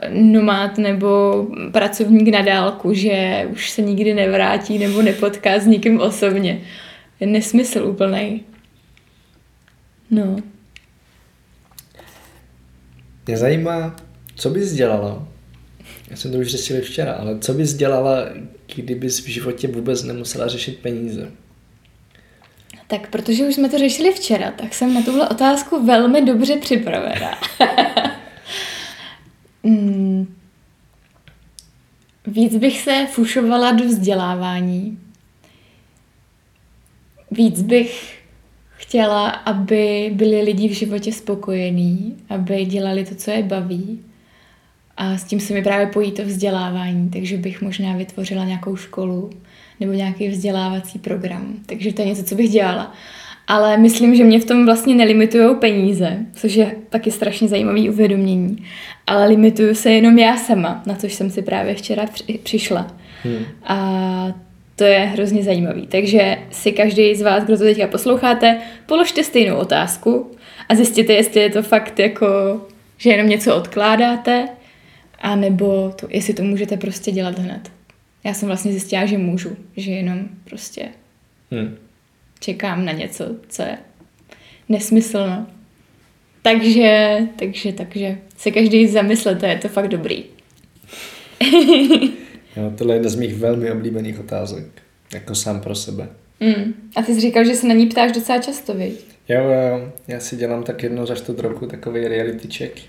nomád 0.10 0.78
nebo 0.78 1.48
pracovník 1.72 2.28
na 2.28 2.42
dálku, 2.42 2.94
že 2.94 3.48
už 3.52 3.70
se 3.70 3.82
nikdy 3.82 4.14
nevrátí 4.14 4.80
nebo 4.80 5.02
nepotká 5.02 5.60
s 5.60 5.66
nikým 5.66 6.00
osobně. 6.00 6.62
Je 7.20 7.28
nesmysl 7.28 7.84
úplný. 7.86 8.44
No. 10.12 10.36
Mě 13.28 13.38
zajímá, 13.38 13.96
co 14.36 14.50
bys 14.50 14.74
dělala, 14.74 15.28
já 16.10 16.16
jsem 16.18 16.32
to 16.32 16.38
už 16.38 16.48
řešil 16.48 16.82
včera, 16.82 17.14
ale 17.14 17.40
co 17.40 17.54
bys 17.54 17.74
dělala, 17.74 18.26
kdybys 18.76 19.26
v 19.26 19.28
životě 19.28 19.68
vůbec 19.68 20.04
nemusela 20.04 20.48
řešit 20.48 20.80
peníze? 20.80 21.32
Tak 22.92 23.10
protože 23.10 23.48
už 23.48 23.56
jsme 23.56 23.70
to 23.70 23.78
řešili 23.78 24.12
včera, 24.12 24.52
tak 24.52 24.74
jsem 24.74 24.94
na 24.94 25.02
tuhle 25.02 25.30
otázku 25.30 25.86
velmi 25.86 26.26
dobře 26.26 26.58
připravená. 26.58 27.32
hmm. 29.64 30.36
Víc 32.28 32.58
bych 32.58 32.82
se 32.82 33.08
fušovala 33.12 33.72
do 33.72 33.84
vzdělávání. 33.84 35.00
Víc 37.32 37.62
bych 37.62 38.22
chtěla, 38.76 39.30
aby 39.30 40.12
byli 40.14 40.42
lidi 40.42 40.68
v 40.68 40.72
životě 40.72 41.12
spokojení, 41.12 42.18
aby 42.30 42.66
dělali 42.66 43.06
to, 43.06 43.16
co 43.16 43.32
je 43.32 43.44
baví. 43.44 44.06
A 44.98 45.18
s 45.18 45.24
tím 45.24 45.40
se 45.40 45.54
mi 45.54 45.64
právě 45.64 45.88
pojí 45.88 46.12
to 46.12 46.26
vzdělávání, 46.26 47.10
takže 47.10 47.38
bych 47.38 47.62
možná 47.62 47.98
vytvořila 47.98 48.46
nějakou 48.46 48.76
školu, 48.76 49.30
nebo 49.82 49.94
nějaký 49.94 50.28
vzdělávací 50.28 51.00
program. 51.00 51.54
Takže 51.66 51.94
to 51.94 52.02
je 52.02 52.08
něco, 52.08 52.24
co 52.24 52.36
bych 52.36 52.50
dělala. 52.50 52.94
Ale 53.48 53.78
myslím, 53.78 54.16
že 54.16 54.24
mě 54.24 54.40
v 54.40 54.46
tom 54.46 54.66
vlastně 54.66 54.96
nelimitují 54.96 55.56
peníze, 55.56 56.18
což 56.34 56.54
je 56.54 56.76
taky 56.90 57.12
strašně 57.12 57.48
zajímavý 57.48 57.90
uvědomění. 57.90 58.66
Ale 59.08 59.28
limituju 59.28 59.76
se 59.76 59.92
jenom 59.92 60.20
já 60.20 60.38
sama, 60.38 60.84
na 60.86 60.96
což 60.96 61.14
jsem 61.14 61.30
si 61.30 61.42
právě 61.42 61.76
včera 61.76 62.06
při- 62.06 62.40
přišla. 62.44 62.96
Hmm. 63.24 63.46
A 63.64 64.28
to 64.76 64.84
je 64.84 65.00
hrozně 65.00 65.44
zajímavý. 65.44 65.88
Takže 65.88 66.38
si 66.52 66.72
každý 66.72 67.16
z 67.16 67.22
vás, 67.22 67.44
kdo 67.44 67.58
to 67.58 67.64
teďka 67.64 67.88
posloucháte, 67.88 68.58
položte 68.86 69.24
stejnou 69.24 69.56
otázku 69.56 70.32
a 70.70 70.76
zjistěte, 70.76 71.14
jestli 71.14 71.42
je 71.42 71.50
to 71.50 71.64
fakt 71.64 72.00
jako, 72.00 72.28
že 72.98 73.10
jenom 73.10 73.30
něco 73.30 73.56
odkládáte, 73.56 74.48
anebo 75.22 75.94
to, 76.00 76.08
jestli 76.10 76.34
to 76.34 76.44
můžete 76.44 76.78
prostě 76.78 77.12
dělat 77.12 77.40
hned 77.40 77.72
já 78.24 78.34
jsem 78.34 78.48
vlastně 78.48 78.72
zjistila, 78.72 79.06
že 79.06 79.18
můžu, 79.18 79.58
že 79.78 79.92
jenom 79.92 80.30
prostě 80.44 80.90
hmm. 81.52 81.78
čekám 82.40 82.86
na 82.86 82.92
něco, 82.92 83.36
co 83.50 83.62
je 83.62 83.78
nesmyslno. 84.70 85.48
Takže, 86.42 87.20
takže, 87.36 87.74
takže 87.74 88.18
se 88.38 88.52
každý 88.52 88.88
zamyslete, 88.88 89.48
je 89.48 89.58
to 89.58 89.68
fakt 89.68 89.88
dobrý. 89.88 90.24
jo, 92.58 92.74
tohle 92.78 92.94
je 92.94 92.96
jedna 92.96 93.10
z 93.10 93.16
mých 93.16 93.36
velmi 93.36 93.72
oblíbených 93.72 94.20
otázek, 94.20 94.66
jako 95.14 95.36
sám 95.36 95.62
pro 95.62 95.76
sebe. 95.76 96.10
Mm. 96.40 96.74
A 96.96 97.02
ty 97.02 97.14
jsi 97.14 97.20
říkal, 97.22 97.46
že 97.46 97.56
se 97.56 97.68
na 97.68 97.74
ní 97.74 97.86
ptáš 97.86 98.12
docela 98.12 98.40
často, 98.40 98.74
viď? 98.74 99.06
Jo, 99.30 99.44
jo, 99.44 99.92
já 100.08 100.20
si 100.20 100.36
dělám 100.36 100.64
tak 100.64 100.84
jedno 100.84 101.06
za 101.06 101.16
čtvrt 101.16 101.40
roku 101.40 101.66
takový 101.66 102.08
reality 102.08 102.48
check. 102.48 102.82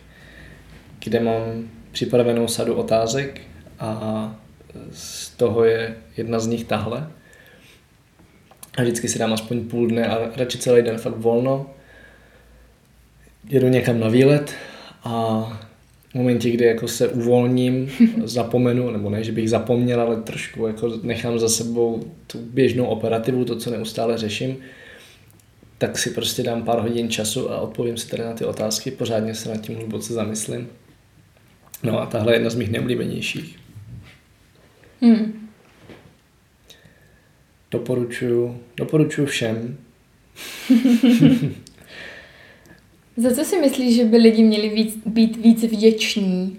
kde 1.04 1.20
mám 1.20 1.68
připravenou 1.92 2.48
sadu 2.48 2.74
otázek 2.74 3.40
a 3.78 4.41
z 4.92 5.30
toho 5.30 5.64
je 5.64 5.96
jedna 6.16 6.40
z 6.40 6.46
nich 6.46 6.64
tahle. 6.64 7.10
A 8.78 8.82
vždycky 8.82 9.08
si 9.08 9.18
dám 9.18 9.32
aspoň 9.32 9.64
půl 9.64 9.88
dne 9.88 10.06
a 10.06 10.30
radši 10.36 10.58
celý 10.58 10.82
den 10.82 10.98
fakt 10.98 11.16
volno. 11.16 11.70
Jedu 13.48 13.68
někam 13.68 14.00
na 14.00 14.08
výlet 14.08 14.54
a 15.04 15.42
v 16.10 16.14
momentě, 16.14 16.50
kdy 16.50 16.64
jako 16.64 16.88
se 16.88 17.08
uvolním, 17.08 17.90
zapomenu, 18.24 18.90
nebo 18.90 19.10
ne, 19.10 19.24
že 19.24 19.32
bych 19.32 19.50
zapomněl, 19.50 20.00
ale 20.00 20.16
trošku 20.16 20.66
jako 20.66 20.92
nechám 21.02 21.38
za 21.38 21.48
sebou 21.48 22.02
tu 22.26 22.38
běžnou 22.38 22.84
operativu, 22.84 23.44
to, 23.44 23.56
co 23.56 23.70
neustále 23.70 24.18
řeším, 24.18 24.56
tak 25.78 25.98
si 25.98 26.10
prostě 26.10 26.42
dám 26.42 26.62
pár 26.62 26.78
hodin 26.78 27.10
času 27.10 27.50
a 27.50 27.60
odpovím 27.60 27.96
si 27.96 28.08
tady 28.08 28.22
na 28.22 28.32
ty 28.32 28.44
otázky, 28.44 28.90
pořádně 28.90 29.34
se 29.34 29.48
nad 29.48 29.60
tím 29.60 29.76
hluboce 29.76 30.12
zamyslím. 30.12 30.68
No 31.82 32.00
a 32.00 32.06
tahle 32.06 32.32
je 32.32 32.36
jedna 32.36 32.50
z 32.50 32.54
mých 32.54 32.70
nejoblíbenějších. 32.70 33.61
Hmm. 35.02 35.48
Doporučuju, 37.70 38.60
doporučuju 38.76 39.26
všem. 39.26 39.78
Za 43.16 43.34
co 43.34 43.44
si 43.44 43.60
myslíš, 43.60 43.96
že 43.96 44.04
by 44.04 44.16
lidi 44.16 44.42
měli 44.42 44.68
víc, 44.68 44.96
být 45.06 45.36
víc 45.36 45.62
vděční? 45.62 46.58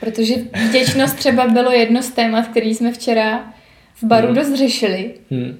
Protože 0.00 0.34
vděčnost 0.68 1.16
třeba 1.16 1.48
bylo 1.48 1.70
jedno 1.70 2.02
z 2.02 2.10
témat, 2.10 2.48
který 2.48 2.74
jsme 2.74 2.92
včera 2.92 3.54
v 3.94 4.04
baru 4.04 4.26
hmm. 4.26 4.36
dost 4.36 4.54
řešili. 4.54 5.14
Hmm. 5.30 5.58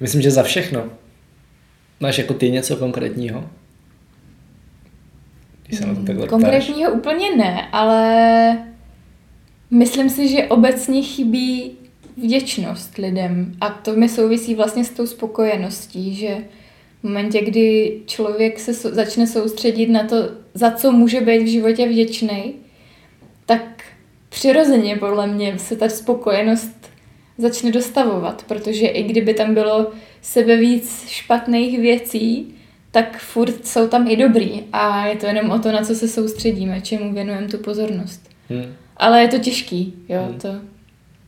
Myslím, 0.00 0.22
že 0.22 0.30
za 0.30 0.42
všechno. 0.42 0.90
Máš 2.00 2.18
jako 2.18 2.34
ty 2.34 2.50
něco 2.50 2.76
konkrétního? 2.76 3.50
Když 5.66 5.78
se 5.78 5.86
na 5.86 5.94
to 5.94 6.02
takhle 6.02 6.26
Konkrétního 6.26 6.90
ptáš. 6.90 6.98
úplně 6.98 7.36
ne, 7.36 7.68
ale 7.72 8.69
myslím 9.70 10.10
si, 10.10 10.28
že 10.28 10.44
obecně 10.44 11.02
chybí 11.02 11.72
vděčnost 12.16 12.98
lidem. 12.98 13.54
A 13.60 13.70
to 13.70 13.96
mi 13.96 14.08
souvisí 14.08 14.54
vlastně 14.54 14.84
s 14.84 14.90
tou 14.90 15.06
spokojeností, 15.06 16.14
že 16.14 16.36
v 17.00 17.04
momentě, 17.04 17.40
kdy 17.44 18.00
člověk 18.06 18.58
se 18.58 18.74
so, 18.74 18.94
začne 18.94 19.26
soustředit 19.26 19.86
na 19.86 20.04
to, 20.04 20.16
za 20.54 20.70
co 20.70 20.92
může 20.92 21.20
být 21.20 21.42
v 21.42 21.50
životě 21.50 21.88
vděčný, 21.88 22.54
tak 23.46 23.82
přirozeně 24.28 24.96
podle 24.96 25.26
mě 25.26 25.58
se 25.58 25.76
ta 25.76 25.88
spokojenost 25.88 26.90
začne 27.38 27.72
dostavovat, 27.72 28.44
protože 28.48 28.86
i 28.86 29.02
kdyby 29.02 29.34
tam 29.34 29.54
bylo 29.54 29.90
sebe 30.22 30.56
víc 30.56 31.04
špatných 31.08 31.78
věcí, 31.78 32.54
tak 32.90 33.18
furt 33.18 33.66
jsou 33.66 33.88
tam 33.88 34.08
i 34.08 34.16
dobrý 34.16 34.62
a 34.72 35.06
je 35.06 35.16
to 35.16 35.26
jenom 35.26 35.50
o 35.50 35.58
to, 35.58 35.72
na 35.72 35.82
co 35.82 35.94
se 35.94 36.08
soustředíme, 36.08 36.80
čemu 36.80 37.12
věnujeme 37.12 37.48
tu 37.48 37.58
pozornost. 37.58 38.30
Hmm. 38.48 38.74
Ale 39.00 39.22
je 39.22 39.28
to 39.28 39.38
těžký, 39.38 39.94
jo, 40.08 40.22
hmm. 40.28 40.38
to 40.38 40.48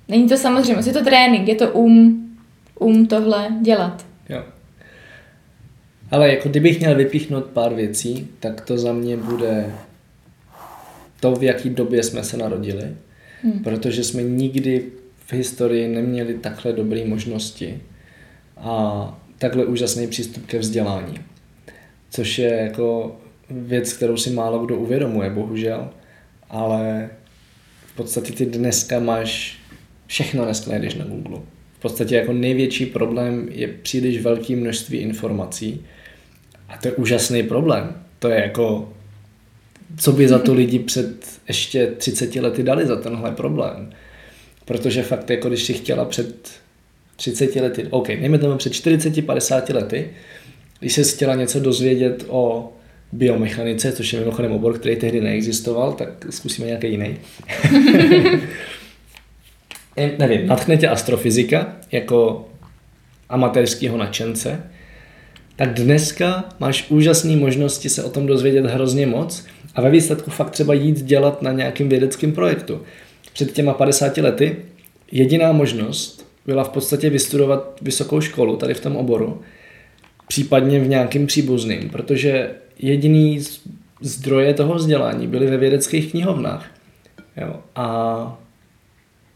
není 0.08 0.28
to 0.28 0.36
samozřejmě, 0.36 0.82
je 0.86 0.92
to 0.92 1.04
trénink, 1.04 1.48
je 1.48 1.54
to 1.54 1.70
um, 1.70 2.36
um 2.78 3.06
tohle 3.06 3.48
dělat. 3.62 4.06
Jo. 4.28 4.42
Ale 6.10 6.34
jako 6.34 6.48
kdybych 6.48 6.78
měl 6.78 6.94
vypíchnout 6.94 7.44
pár 7.44 7.74
věcí, 7.74 8.28
tak 8.40 8.60
to 8.60 8.78
za 8.78 8.92
mě 8.92 9.16
bude 9.16 9.74
to, 11.20 11.34
v 11.34 11.42
jaký 11.42 11.70
době 11.70 12.02
jsme 12.02 12.24
se 12.24 12.36
narodili, 12.36 12.96
hmm. 13.42 13.64
protože 13.64 14.04
jsme 14.04 14.22
nikdy 14.22 14.86
v 15.26 15.32
historii 15.32 15.88
neměli 15.88 16.34
takhle 16.34 16.72
dobré 16.72 17.04
možnosti 17.04 17.80
a 18.56 19.18
takhle 19.38 19.64
úžasný 19.64 20.06
přístup 20.06 20.46
ke 20.46 20.58
vzdělání. 20.58 21.18
Což 22.10 22.38
je 22.38 22.54
jako 22.54 23.16
věc, 23.50 23.92
kterou 23.92 24.16
si 24.16 24.30
málo 24.30 24.66
kdo 24.66 24.76
uvědomuje, 24.76 25.30
bohužel. 25.30 25.90
Ale 26.50 27.10
v 27.92 27.96
podstatě 27.96 28.32
ty 28.32 28.46
dneska 28.46 29.00
máš 29.00 29.58
všechno 30.06 30.44
dneska 30.44 30.70
najdeš 30.70 30.94
na 30.94 31.04
Google. 31.04 31.38
V 31.78 31.82
podstatě 31.82 32.16
jako 32.16 32.32
největší 32.32 32.86
problém 32.86 33.48
je 33.50 33.68
příliš 33.68 34.22
velké 34.22 34.56
množství 34.56 34.98
informací 34.98 35.84
a 36.68 36.76
to 36.76 36.88
je 36.88 36.92
úžasný 36.92 37.42
problém. 37.42 37.94
To 38.18 38.28
je 38.28 38.40
jako, 38.40 38.92
co 39.96 40.12
by 40.12 40.28
za 40.28 40.38
to 40.38 40.54
lidi 40.62 40.78
před 40.78 41.26
ještě 41.48 41.86
30 41.86 42.36
lety 42.36 42.62
dali 42.62 42.86
za 42.86 42.96
tenhle 42.96 43.30
problém. 43.30 43.90
Protože 44.64 45.02
fakt 45.02 45.30
jako 45.30 45.48
když 45.48 45.62
si 45.62 45.74
chtěla 45.74 46.04
před 46.04 46.50
30 47.16 47.56
lety, 47.56 47.86
OK, 47.90 48.08
nejme 48.08 48.38
tomu 48.38 48.56
před 48.56 48.72
40-50 48.72 49.74
lety, 49.74 50.10
když 50.80 50.92
se 50.92 51.02
chtěla 51.04 51.34
něco 51.34 51.60
dozvědět 51.60 52.24
o 52.28 52.72
biomechanice, 53.12 53.92
což 53.92 54.12
je 54.12 54.20
mimochodem 54.20 54.52
obor, 54.52 54.78
který 54.78 54.96
tehdy 54.96 55.20
neexistoval, 55.20 55.92
tak 55.92 56.26
zkusíme 56.30 56.66
nějaký 56.66 56.90
jiný. 56.90 57.16
Nevím, 60.18 60.46
natchne 60.46 60.76
tě 60.76 60.88
astrofyzika 60.88 61.76
jako 61.92 62.48
amatérského 63.28 63.96
nadšence, 63.98 64.62
tak 65.56 65.74
dneska 65.74 66.44
máš 66.60 66.90
úžasné 66.90 67.36
možnosti 67.36 67.88
se 67.88 68.04
o 68.04 68.10
tom 68.10 68.26
dozvědět 68.26 68.66
hrozně 68.66 69.06
moc 69.06 69.46
a 69.74 69.80
ve 69.80 69.90
výsledku 69.90 70.30
fakt 70.30 70.50
třeba 70.50 70.74
jít 70.74 71.02
dělat 71.02 71.42
na 71.42 71.52
nějakém 71.52 71.88
vědeckém 71.88 72.32
projektu. 72.32 72.82
Před 73.32 73.52
těma 73.52 73.74
50 73.74 74.16
lety 74.16 74.56
jediná 75.12 75.52
možnost 75.52 76.26
byla 76.46 76.64
v 76.64 76.68
podstatě 76.68 77.10
vystudovat 77.10 77.78
vysokou 77.82 78.20
školu 78.20 78.56
tady 78.56 78.74
v 78.74 78.80
tom 78.80 78.96
oboru, 78.96 79.40
případně 80.28 80.80
v 80.80 80.88
nějakém 80.88 81.26
příbuzným, 81.26 81.90
protože 81.90 82.50
jediný 82.78 83.40
zdroje 84.00 84.54
toho 84.54 84.74
vzdělání 84.74 85.26
byly 85.26 85.46
ve 85.46 85.56
vědeckých 85.56 86.10
knihovnách. 86.10 86.70
Jo. 87.36 87.60
A 87.76 88.38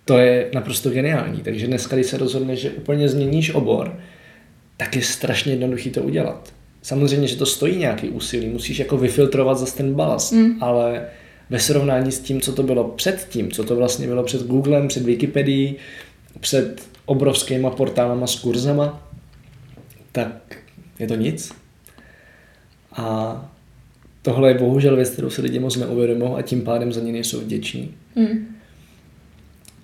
to 0.05 0.19
je 0.19 0.51
naprosto 0.55 0.91
geniální. 0.91 1.41
Takže 1.41 1.67
dneska, 1.67 1.97
když 1.97 2.07
se 2.07 2.19
rozhodneš, 2.19 2.61
že 2.61 2.71
úplně 2.71 3.09
změníš 3.09 3.55
obor, 3.55 3.97
tak 4.77 4.97
je 4.97 5.03
strašně 5.03 5.53
jednoduchý 5.53 5.91
to 5.91 6.03
udělat. 6.03 6.53
Samozřejmě, 6.83 7.29
že 7.29 7.37
to 7.37 7.47
stojí 7.47 7.77
nějaký 7.77 8.09
úsilí, 8.09 8.47
musíš 8.47 8.79
jako 8.79 8.97
vyfiltrovat 8.97 9.59
zase 9.59 9.77
ten 9.77 9.95
balast, 9.95 10.33
mm. 10.33 10.63
ale 10.63 11.07
ve 11.51 11.59
srovnání 11.59 12.13
s 12.13 12.21
tím, 12.21 12.41
co 12.41 12.53
to 12.53 12.63
bylo 12.63 12.85
předtím, 12.85 13.53
co 13.53 13.65
to 13.65 13.77
vlastně 13.77 14.07
bylo 14.07 14.23
před 14.23 14.47
Googlem, 14.47 14.89
před 14.89 15.03
Wikipedií, 15.03 15.77
před 16.41 16.83
obrovskýma 17.07 17.71
portálama 17.71 18.27
s 18.27 18.37
kurzama, 18.37 19.11
tak 20.13 20.57
je 20.99 21.07
to 21.07 21.15
nic. 21.15 21.53
A 22.97 23.41
tohle 24.23 24.51
je 24.51 24.59
bohužel 24.59 24.97
věc, 24.97 25.11
kterou 25.11 25.31
se 25.31 25.43
lidi 25.43 25.59
moc 25.59 25.77
neuvědomují 25.77 26.33
a 26.33 26.43
tím 26.43 26.63
pádem 26.63 26.93
za 26.93 27.01
ně 27.01 27.13
nejsou 27.13 27.41
vděční. 27.41 27.95
Mm. 28.15 28.57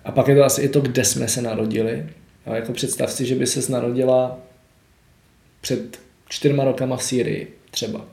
A 0.05 0.11
pak 0.11 0.27
je 0.27 0.35
to 0.35 0.43
asi 0.43 0.61
i 0.61 0.69
to, 0.69 0.81
kde 0.81 1.05
jsme 1.05 1.27
se 1.27 1.41
narodili. 1.41 2.09
A 2.45 2.55
jako 2.55 2.73
představ 2.73 3.11
si, 3.11 3.25
že 3.25 3.35
by 3.35 3.47
se 3.47 3.71
narodila 3.71 4.39
před 5.61 5.99
čtyřma 6.29 6.63
rokama 6.63 6.97
v 6.97 7.03
Sýrii 7.03 7.53
třeba. 7.71 8.05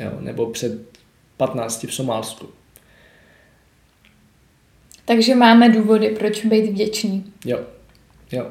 Jo, 0.00 0.12
nebo 0.20 0.46
před 0.46 0.98
15 1.36 1.84
v 1.84 1.94
Somálsku. 1.94 2.48
Takže 5.04 5.34
máme 5.34 5.68
důvody, 5.68 6.10
proč 6.18 6.44
být 6.44 6.70
vděční. 6.70 7.32
Jo, 7.44 7.60
jo. 8.32 8.50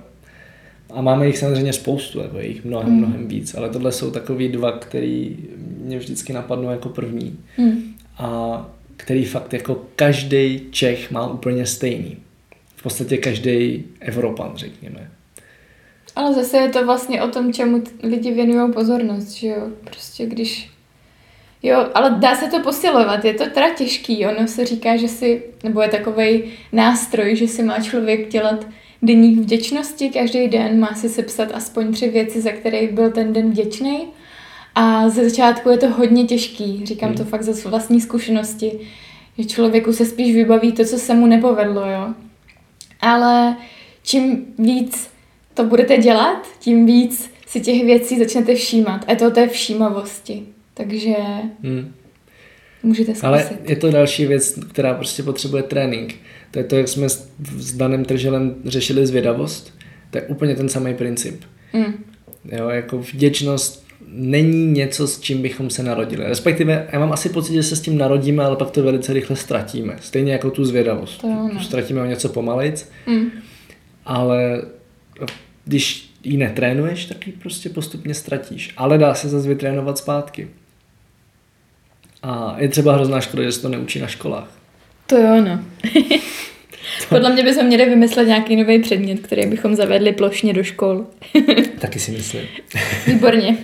A 0.93 1.01
máme 1.01 1.27
jich 1.27 1.37
samozřejmě 1.37 1.73
spoustu, 1.73 2.19
jako 2.19 2.39
jich 2.39 2.65
mnohem, 2.65 2.89
mm. 2.89 2.97
mnohem 2.97 3.27
víc, 3.27 3.55
ale 3.55 3.69
tohle 3.69 3.91
jsou 3.91 4.11
takový 4.11 4.49
dva, 4.49 4.71
který 4.71 5.37
mě 5.57 5.99
vždycky 5.99 6.33
napadnou 6.33 6.69
jako 6.69 6.89
první. 6.89 7.39
Mm. 7.57 7.93
A 8.17 8.69
který 8.97 9.25
fakt 9.25 9.53
jako 9.53 9.85
každý 9.95 10.61
Čech 10.71 11.11
má 11.11 11.27
úplně 11.27 11.65
stejný. 11.65 12.17
V 12.75 12.83
podstatě 12.83 13.17
každý 13.17 13.85
Evropan, 13.99 14.51
řekněme. 14.55 15.11
Ale 16.15 16.33
zase 16.33 16.57
je 16.57 16.69
to 16.69 16.85
vlastně 16.85 17.23
o 17.23 17.27
tom, 17.27 17.53
čemu 17.53 17.83
lidi 18.03 18.31
věnují 18.31 18.73
pozornost, 18.73 19.31
že 19.31 19.47
jo? 19.47 19.67
Prostě 19.83 20.25
když... 20.25 20.69
Jo, 21.63 21.89
ale 21.93 22.15
dá 22.19 22.35
se 22.35 22.47
to 22.47 22.59
posilovat, 22.59 23.25
je 23.25 23.33
to 23.33 23.49
teda 23.49 23.73
těžký, 23.73 24.25
ono 24.25 24.47
se 24.47 24.65
říká, 24.65 24.97
že 24.97 25.07
si, 25.07 25.43
nebo 25.63 25.81
je 25.81 25.89
takový 25.89 26.43
nástroj, 26.71 27.35
že 27.35 27.47
si 27.47 27.63
má 27.63 27.79
člověk 27.79 28.31
dělat 28.31 28.65
deník 29.01 29.39
vděčnosti, 29.39 30.09
každý 30.09 30.47
den 30.47 30.79
má 30.79 30.93
si 30.93 31.09
sepsat 31.09 31.51
aspoň 31.53 31.93
tři 31.93 32.09
věci, 32.09 32.41
za 32.41 32.51
které 32.51 32.87
byl 32.87 33.11
ten 33.11 33.33
den 33.33 33.51
vděčný. 33.51 34.07
A 34.75 35.09
ze 35.09 35.29
začátku 35.29 35.69
je 35.69 35.77
to 35.77 35.89
hodně 35.89 36.23
těžký, 36.23 36.85
říkám 36.85 37.09
hmm. 37.09 37.17
to 37.17 37.25
fakt 37.25 37.43
ze 37.43 37.69
vlastní 37.69 38.01
zkušenosti, 38.01 38.79
že 39.37 39.45
člověku 39.45 39.93
se 39.93 40.05
spíš 40.05 40.35
vybaví 40.35 40.71
to, 40.71 40.85
co 40.85 40.97
se 40.97 41.13
mu 41.13 41.25
nepovedlo, 41.25 41.81
jo. 41.81 42.13
Ale 43.01 43.55
čím 44.03 44.45
víc 44.57 45.09
to 45.53 45.63
budete 45.63 45.97
dělat, 45.97 46.47
tím 46.59 46.85
víc 46.85 47.31
si 47.47 47.61
těch 47.61 47.85
věcí 47.85 48.19
začnete 48.19 48.55
všímat. 48.55 49.05
A 49.07 49.15
to 49.15 49.31
té 49.31 49.47
všímavosti. 49.47 50.43
Takže 50.73 51.15
hmm. 51.63 51.93
můžete 52.83 53.11
zkusit. 53.11 53.25
Ale 53.25 53.49
je 53.63 53.75
to 53.75 53.91
další 53.91 54.25
věc, 54.25 54.59
která 54.69 54.93
prostě 54.93 55.23
potřebuje 55.23 55.63
trénink. 55.63 56.15
To 56.51 56.59
je 56.59 56.65
to, 56.65 56.75
jak 56.75 56.87
jsme 56.87 57.09
s 57.09 57.73
Danem 57.77 58.05
Trželem 58.05 58.55
řešili 58.65 59.07
zvědavost. 59.07 59.73
To 60.11 60.17
je 60.17 60.21
úplně 60.21 60.55
ten 60.55 60.69
samý 60.69 60.93
princip. 60.93 61.43
Hmm. 61.73 61.93
Jo, 62.51 62.69
jako 62.69 62.97
vděčnost 62.97 63.85
není 64.07 64.65
něco, 64.65 65.07
s 65.07 65.19
čím 65.19 65.41
bychom 65.41 65.69
se 65.69 65.83
narodili. 65.83 66.23
Respektive, 66.27 66.87
já 66.91 66.99
mám 66.99 67.11
asi 67.11 67.29
pocit, 67.29 67.53
že 67.53 67.63
se 67.63 67.75
s 67.75 67.81
tím 67.81 67.97
narodíme, 67.97 68.43
ale 68.43 68.55
pak 68.55 68.71
to 68.71 68.83
velice 68.83 69.13
rychle 69.13 69.35
ztratíme. 69.35 69.95
Stejně 70.01 70.31
jako 70.31 70.51
tu 70.51 70.65
zvědavost. 70.65 71.21
To 71.21 71.27
jo, 71.27 71.49
no. 71.53 71.59
ztratíme 71.63 72.01
o 72.01 72.05
něco 72.05 72.29
pomalejc, 72.29 72.89
Mm. 73.07 73.25
ale 74.05 74.61
když 75.65 76.13
ji 76.23 76.37
netrénuješ, 76.37 77.05
tak 77.05 77.27
ji 77.27 77.33
prostě 77.33 77.69
postupně 77.69 78.13
ztratíš. 78.13 78.73
Ale 78.77 78.97
dá 78.97 79.13
se 79.13 79.29
zase 79.29 79.47
vytrénovat 79.47 79.97
zpátky. 79.97 80.47
A 82.23 82.55
je 82.59 82.69
třeba 82.69 82.93
hrozná 82.93 83.21
škoda, 83.21 83.43
že 83.43 83.51
se 83.51 83.61
to 83.61 83.69
neučí 83.69 83.99
na 83.99 84.07
školách. 84.07 84.58
To 85.09 85.17
jo, 85.17 85.41
no. 85.41 85.59
Podle 87.09 87.33
mě 87.33 87.43
bychom 87.43 87.65
měli 87.65 87.85
vymyslet 87.85 88.27
nějaký 88.27 88.55
nový 88.55 88.79
předmět, 88.79 89.19
který 89.19 89.45
bychom 89.45 89.75
zavedli 89.75 90.11
plošně 90.11 90.53
do 90.53 90.63
škol. 90.63 91.05
Taky 91.79 91.99
si 91.99 92.11
myslím. 92.11 92.41
Výborně. 93.07 93.57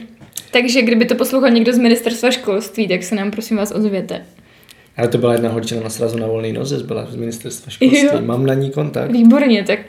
Takže 0.52 0.82
kdyby 0.82 1.06
to 1.06 1.16
poslouchal 1.16 1.50
někdo 1.50 1.74
z 1.74 1.78
ministerstva 1.78 2.32
školství, 2.32 2.88
tak 2.88 3.04
se 3.04 3.16
nám 3.16 3.32
prosím 3.32 3.58
vás 3.58 3.72
ozvěte. 3.72 4.26
Ale 4.98 5.08
to 5.08 5.18
byla 5.18 5.34
jedna 5.34 5.50
holčina 5.50 5.82
na 5.82 5.90
srazu 5.90 6.18
na 6.18 6.28
volný 6.28 6.54
noze, 6.54 6.84
byla 6.84 7.06
z 7.06 7.16
ministerstva 7.16 7.72
školství. 7.72 8.00
Jo. 8.00 8.22
Mám 8.22 8.46
na 8.46 8.54
ní 8.54 8.72
kontakt. 8.72 9.12
Výborně, 9.12 9.64
tak 9.64 9.80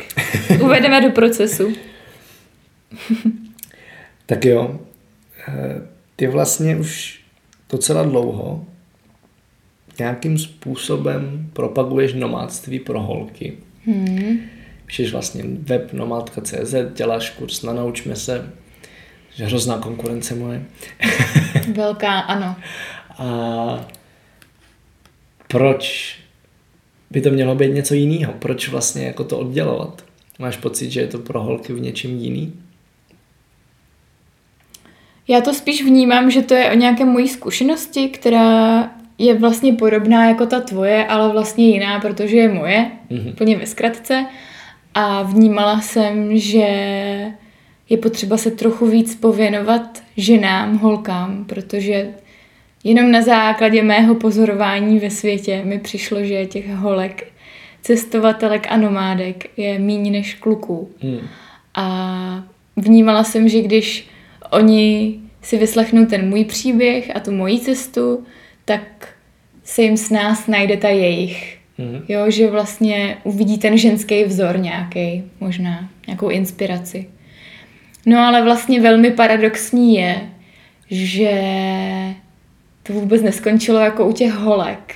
uvedeme 0.61 1.01
do 1.01 1.11
procesu. 1.11 1.73
Tak 4.27 4.45
jo, 4.45 4.81
eh, 5.49 5.83
ty 6.17 6.27
vlastně 6.27 6.77
už 6.77 7.21
docela 7.71 8.03
dlouho 8.03 8.65
nějakým 9.99 10.38
způsobem 10.38 11.51
propaguješ 11.53 12.14
nomádství 12.14 12.80
pro 12.80 13.03
holky. 13.03 13.53
Hmm. 13.86 14.40
Píšeš 14.86 15.12
vlastně 15.12 15.44
web 15.47 15.92
nomádka.cz, 15.92 16.74
děláš 16.94 17.30
kurz 17.30 17.62
na 17.62 17.72
Naučme 17.72 18.16
se, 18.16 18.53
že 19.34 19.47
hrozná 19.47 19.78
konkurence 19.78 20.34
moje. 20.34 20.64
Velká, 21.72 22.20
ano. 22.20 22.57
A 23.18 23.86
proč 25.49 26.16
by 27.11 27.20
to 27.20 27.30
mělo 27.30 27.55
být 27.55 27.74
něco 27.74 27.94
jiného? 27.94 28.32
Proč 28.32 28.68
vlastně 28.68 29.07
jako 29.07 29.24
to 29.24 29.38
oddělovat? 29.38 30.05
Máš 30.38 30.57
pocit, 30.57 30.90
že 30.90 31.01
je 31.01 31.07
to 31.07 31.18
pro 31.18 31.42
holky 31.42 31.72
v 31.72 31.80
něčem 31.80 32.11
jiný? 32.11 32.53
Já 35.28 35.40
to 35.40 35.55
spíš 35.55 35.84
vnímám, 35.84 36.30
že 36.30 36.42
to 36.42 36.55
je 36.55 36.70
o 36.70 36.74
nějaké 36.74 37.05
mojí 37.05 37.28
zkušenosti, 37.28 38.09
která 38.09 38.90
je 39.19 39.35
vlastně 39.35 39.73
podobná 39.73 40.29
jako 40.29 40.47
ta 40.47 40.61
tvoje, 40.61 41.07
ale 41.07 41.33
vlastně 41.33 41.69
jiná, 41.69 42.01
protože 42.01 42.37
je 42.37 42.49
moje, 42.53 42.91
Mhm. 43.11 43.29
úplně 43.29 43.57
ve 43.57 43.67
zkratce. 43.67 44.27
A 44.95 45.23
vnímala 45.23 45.81
jsem, 45.81 46.37
že 46.39 46.67
je 47.89 47.97
potřeba 48.03 48.37
se 48.37 48.51
trochu 48.51 48.87
víc 48.87 49.14
pověnovat 49.17 50.03
ženám, 50.17 50.79
holkám, 50.79 51.45
protože 51.45 52.09
jenom 52.85 53.11
na 53.11 53.23
základě 53.23 53.83
mého 53.83 54.14
pozorování 54.14 54.99
ve 54.99 55.11
světě 55.11 55.62
mi 55.64 55.79
přišlo, 55.79 56.25
že 56.25 56.47
těch 56.47 56.69
holek, 56.75 57.27
cestovatelek 57.83 58.67
a 58.71 58.77
nomádek 58.77 59.45
je 59.57 59.79
méně 59.79 60.11
než 60.11 60.35
kluků. 60.35 60.91
Hmm. 61.03 61.19
A 61.75 62.45
vnímala 62.77 63.25
jsem, 63.25 63.49
že 63.49 63.62
když 63.62 64.09
oni 64.51 65.14
si 65.43 65.59
vyslechnou 65.59 66.07
ten 66.07 66.29
můj 66.29 66.45
příběh 66.45 67.17
a 67.17 67.21
tu 67.21 67.33
moji 67.33 67.59
cestu, 67.61 68.25
tak 68.67 69.09
se 69.64 69.83
jim 69.83 69.97
s 69.97 70.11
nás 70.11 70.47
najde 70.47 70.77
ta 70.77 70.89
jejich. 70.89 71.59
Mhm. 71.79 72.05
Jo, 72.09 72.31
že 72.31 72.51
vlastně 72.51 73.17
uvidí 73.25 73.59
ten 73.59 73.79
ženský 73.79 74.25
vzor 74.25 74.59
nějaký, 74.59 75.23
možná 75.41 75.89
nějakou 76.07 76.29
inspiraci. 76.29 77.07
No 78.07 78.19
ale 78.19 78.45
vlastně 78.45 78.81
velmi 78.81 79.11
paradoxní 79.11 79.95
je, 79.95 80.21
že 80.91 81.33
to 82.83 82.93
vůbec 82.93 83.23
neskončilo 83.23 83.79
jako 83.79 84.07
u 84.07 84.12
těch 84.12 84.33
holek. 84.33 84.95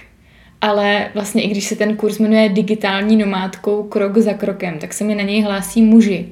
Ale 0.61 1.11
vlastně 1.15 1.43
i 1.43 1.49
když 1.49 1.65
se 1.65 1.77
ten 1.77 1.97
kurz 1.97 2.19
jmenuje 2.19 2.49
digitální 2.49 3.17
nomádkou 3.17 3.83
krok 3.83 4.19
za 4.19 4.33
krokem, 4.33 4.79
tak 4.79 4.93
se 4.93 5.05
mi 5.05 5.15
na 5.15 5.23
něj 5.23 5.43
hlásí 5.43 5.83
muži. 5.83 6.29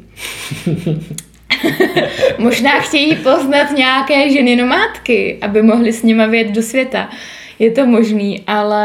Možná 2.38 2.80
chtějí 2.80 3.16
poznat 3.16 3.70
nějaké 3.70 4.30
ženy 4.30 4.56
nomádky, 4.56 5.38
aby 5.40 5.62
mohli 5.62 5.92
s 5.92 6.02
nima 6.02 6.26
vyjet 6.26 6.50
do 6.50 6.62
světa. 6.62 7.10
Je 7.58 7.70
to 7.70 7.86
možný, 7.86 8.44
ale 8.46 8.84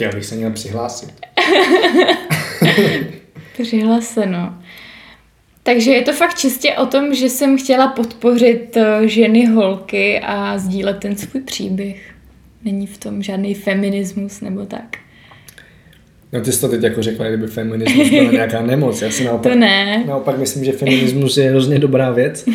Já 0.00 0.12
bych 0.12 0.24
se 0.24 0.34
měl 0.34 0.50
přihlásit. 0.50 1.12
Přihlaseno. 3.62 4.54
Takže 5.62 5.90
je 5.90 6.02
to 6.02 6.12
fakt 6.12 6.38
čistě 6.38 6.74
o 6.74 6.86
tom, 6.86 7.14
že 7.14 7.28
jsem 7.28 7.58
chtěla 7.58 7.88
podpořit 7.88 8.76
eh, 8.76 9.08
ženy, 9.08 9.46
holky 9.46 10.20
a 10.20 10.58
sdílet 10.58 10.98
ten 10.98 11.16
svůj 11.16 11.42
příběh. 11.42 12.14
Není 12.64 12.86
v 12.86 12.98
tom 12.98 13.22
žádný 13.22 13.54
feminismus 13.54 14.40
nebo 14.40 14.66
tak. 14.66 14.98
No 16.32 16.40
ty 16.40 16.52
jsi 16.52 16.60
to 16.60 16.68
teď 16.68 16.82
jako 16.82 17.02
řekla, 17.02 17.28
kdyby 17.28 17.46
feminismus 17.46 18.10
byla 18.10 18.30
nějaká 18.32 18.62
nemoc. 18.62 19.02
Já 19.02 19.10
si 19.10 19.24
naopak, 19.24 19.52
To 19.52 19.58
ne. 19.58 20.04
naopak 20.06 20.38
myslím, 20.38 20.64
že 20.64 20.72
feminismus 20.72 21.36
je 21.36 21.50
hrozně 21.50 21.78
dobrá 21.78 22.10
věc. 22.10 22.44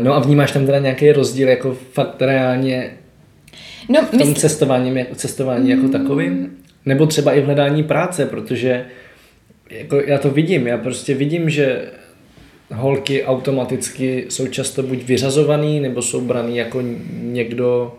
No 0.00 0.14
a 0.14 0.18
vnímáš 0.20 0.52
tam 0.52 0.66
teda 0.66 0.78
nějaký 0.78 1.12
rozdíl 1.12 1.48
jako 1.48 1.76
fakt 1.92 2.22
reálně 2.22 2.90
No, 3.88 4.02
v 4.02 4.10
tom 4.10 4.18
mysl... 4.18 4.34
cestování, 4.40 4.96
jako, 4.98 5.14
cestování 5.14 5.70
jako 5.70 5.88
takovým? 5.88 6.50
Nebo 6.86 7.06
třeba 7.06 7.32
i 7.32 7.40
v 7.40 7.44
hledání 7.44 7.82
práce, 7.82 8.26
protože 8.26 8.84
jako 9.70 9.96
já 10.00 10.18
to 10.18 10.30
vidím, 10.30 10.66
já 10.66 10.78
prostě 10.78 11.14
vidím, 11.14 11.50
že 11.50 11.82
holky 12.72 13.24
automaticky 13.24 14.24
jsou 14.28 14.46
často 14.46 14.82
buď 14.82 15.04
vyřazovaný, 15.04 15.80
nebo 15.80 16.02
jsou 16.02 16.20
braný 16.20 16.56
jako 16.56 16.82
někdo 17.22 17.94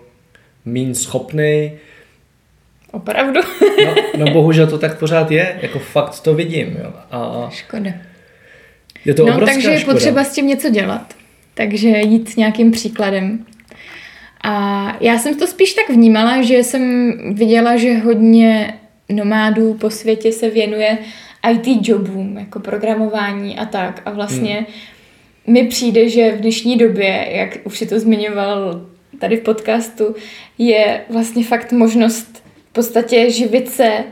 mín 0.65 0.95
schopný. 0.95 1.71
Opravdu? 2.95 3.39
No, 3.85 3.95
no 4.17 4.33
bohužel 4.33 4.67
to 4.67 4.77
tak 4.77 4.99
pořád 4.99 5.31
je, 5.31 5.59
jako 5.61 5.79
fakt 5.79 6.19
to 6.19 6.33
vidím. 6.33 6.77
Jo. 6.83 6.93
A 7.11 7.49
Škoda. 7.51 7.91
je 9.05 9.13
to 9.13 9.25
no, 9.25 9.33
obrovská 9.33 9.53
takže 9.53 9.69
je 9.69 9.79
škoda. 9.79 9.93
potřeba 9.93 10.23
s 10.23 10.33
tím 10.33 10.47
něco 10.47 10.69
dělat. 10.69 11.13
Takže 11.53 11.89
jít 11.89 12.37
nějakým 12.37 12.71
příkladem. 12.71 13.45
A 14.43 14.97
já 15.01 15.17
jsem 15.17 15.39
to 15.39 15.47
spíš 15.47 15.73
tak 15.73 15.89
vnímala, 15.89 16.41
že 16.41 16.57
jsem 16.57 17.13
viděla, 17.33 17.77
že 17.77 17.97
hodně 17.97 18.73
nomádů 19.09 19.73
po 19.73 19.89
světě 19.89 20.31
se 20.31 20.49
věnuje 20.49 20.97
IT 21.51 21.87
jobům, 21.87 22.37
jako 22.37 22.59
programování 22.59 23.57
a 23.57 23.65
tak. 23.65 24.01
A 24.05 24.11
vlastně 24.11 24.55
hmm. 24.55 25.53
mi 25.53 25.63
přijde, 25.67 26.09
že 26.09 26.31
v 26.31 26.41
dnešní 26.41 26.77
době, 26.77 27.27
jak 27.31 27.57
už 27.63 27.77
si 27.77 27.85
to 27.85 27.99
zmiňoval 27.99 28.85
tady 29.19 29.37
v 29.37 29.41
podcastu, 29.41 30.15
je 30.57 31.01
vlastně 31.09 31.43
fakt 31.43 31.71
možnost 31.71 32.44
podstatě 32.75 33.29
živit 33.31 33.69
se, 33.69 34.03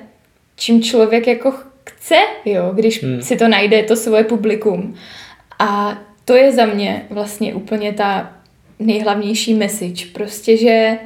čím 0.56 0.84
člověk 0.84 1.28
jako 1.28 1.54
chce, 1.90 2.16
jo, 2.46 2.72
když 2.74 3.04
Hmm. 3.04 3.22
si 3.22 3.36
to 3.36 3.48
najde, 3.48 3.84
to 3.84 3.96
svoje 3.96 4.24
publikum. 4.24 4.96
A 5.60 6.00
to 6.26 6.36
je 6.36 6.52
za 6.52 6.66
mě 6.66 7.06
vlastně 7.10 7.54
úplně 7.54 7.94
ta 7.94 8.34
nejhlavnější 8.80 9.54
message. 9.54 10.06
Prostě, 10.14 10.58
že 10.58 10.98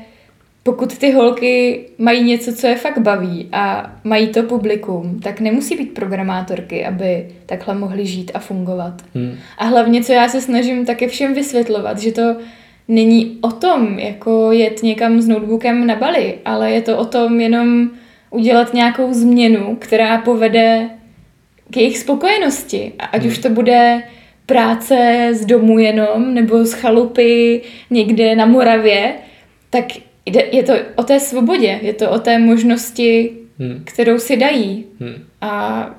pokud 0.63 0.97
ty 0.97 1.11
holky 1.11 1.85
mají 1.97 2.23
něco, 2.23 2.55
co 2.55 2.67
je 2.67 2.75
fakt 2.75 2.97
baví 2.99 3.49
a 3.51 3.93
mají 4.03 4.27
to 4.27 4.43
publikum, 4.43 5.19
tak 5.19 5.39
nemusí 5.39 5.75
být 5.75 5.93
programátorky, 5.93 6.85
aby 6.85 7.27
takhle 7.45 7.75
mohly 7.75 8.05
žít 8.05 8.31
a 8.33 8.39
fungovat. 8.39 8.93
Hmm. 9.15 9.37
A 9.57 9.65
hlavně, 9.65 10.03
co 10.03 10.13
já 10.13 10.29
se 10.29 10.41
snažím 10.41 10.85
také 10.85 11.07
všem 11.07 11.33
vysvětlovat, 11.33 11.99
že 11.99 12.11
to 12.11 12.35
není 12.87 13.37
o 13.41 13.51
tom, 13.51 13.99
jako 13.99 14.51
jet 14.51 14.83
někam 14.83 15.21
s 15.21 15.27
notebookem 15.27 15.87
na 15.87 15.95
Bali, 15.95 16.39
ale 16.45 16.71
je 16.71 16.81
to 16.81 16.97
o 16.97 17.05
tom 17.05 17.39
jenom 17.41 17.89
udělat 18.29 18.73
nějakou 18.73 19.13
změnu, 19.13 19.77
která 19.79 20.17
povede 20.17 20.89
k 21.71 21.77
jejich 21.77 21.97
spokojenosti. 21.97 22.93
A 22.99 23.05
ať 23.05 23.21
Hmm. 23.21 23.31
už 23.31 23.37
to 23.37 23.49
bude 23.49 24.03
práce 24.45 25.29
z 25.31 25.45
domu 25.45 25.79
jenom, 25.79 26.33
nebo 26.33 26.65
z 26.65 26.73
chalupy 26.73 27.61
někde 27.89 28.35
na 28.35 28.45
Moravě, 28.45 29.13
tak 29.69 29.85
jde, 30.25 30.43
je 30.51 30.63
to 30.63 30.73
o 30.95 31.03
té 31.03 31.19
svobodě, 31.19 31.79
je 31.81 31.93
to 31.93 32.09
o 32.11 32.19
té 32.19 32.39
možnosti, 32.39 33.31
Hmm. 33.59 33.81
kterou 33.85 34.19
si 34.19 34.37
dají. 34.37 34.85
Hmm. 34.99 35.23
A 35.41 35.89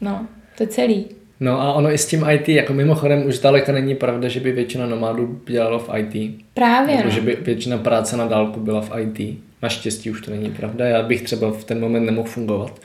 no, 0.00 0.26
to 0.56 0.62
je 0.62 0.66
celý. 0.66 1.06
No 1.44 1.60
a 1.60 1.72
ono 1.72 1.92
i 1.92 1.98
s 1.98 2.06
tím 2.06 2.24
IT, 2.30 2.48
jako 2.48 2.72
mimochodem 2.72 3.26
už 3.26 3.34
zdaleka 3.34 3.72
není 3.72 3.94
pravda, 3.94 4.28
že 4.28 4.40
by 4.40 4.52
většina 4.52 4.86
nomádů 4.86 5.40
dělalo 5.48 5.78
v 5.78 5.90
IT. 5.96 6.34
Právě, 6.54 6.96
Nebo 6.96 7.08
no. 7.08 7.14
že 7.14 7.20
by 7.20 7.38
většina 7.40 7.78
práce 7.78 8.16
na 8.16 8.26
dálku 8.26 8.60
byla 8.60 8.80
v 8.80 8.90
IT. 9.00 9.38
Naštěstí 9.62 10.10
už 10.10 10.20
to 10.20 10.30
není 10.30 10.50
pravda, 10.50 10.86
já 10.86 11.02
bych 11.02 11.22
třeba 11.22 11.50
v 11.52 11.64
ten 11.64 11.80
moment 11.80 12.04
nemohl 12.06 12.28
fungovat. 12.28 12.80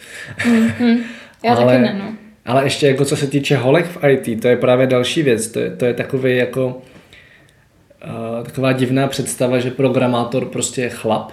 Mhm. 0.47 0.97
Já 1.43 1.55
Ale- 1.55 1.66
taky 1.66 1.82
ne, 1.82 1.99
no. 1.99 2.14
Ale 2.45 2.64
ještě 2.64 2.88
jako 2.88 3.05
co 3.05 3.16
se 3.16 3.28
týče 3.28 3.57
holek 3.57 3.86
v 3.86 3.97
IT, 4.07 4.41
to 4.41 4.47
je 4.47 4.57
právě 4.57 4.88
další 4.88 5.24
věc. 5.24 5.47
To 5.51 5.60
je, 5.60 5.70
to 5.70 5.86
je 5.86 5.93
takový 5.93 6.38
jako 6.38 6.68
uh, 6.68 8.45
taková 8.45 8.72
divná 8.72 9.07
představa, 9.07 9.60
že 9.60 9.72
programátor 9.72 10.45
prostě 10.45 10.82
je 10.82 10.89
chlap. 10.89 11.32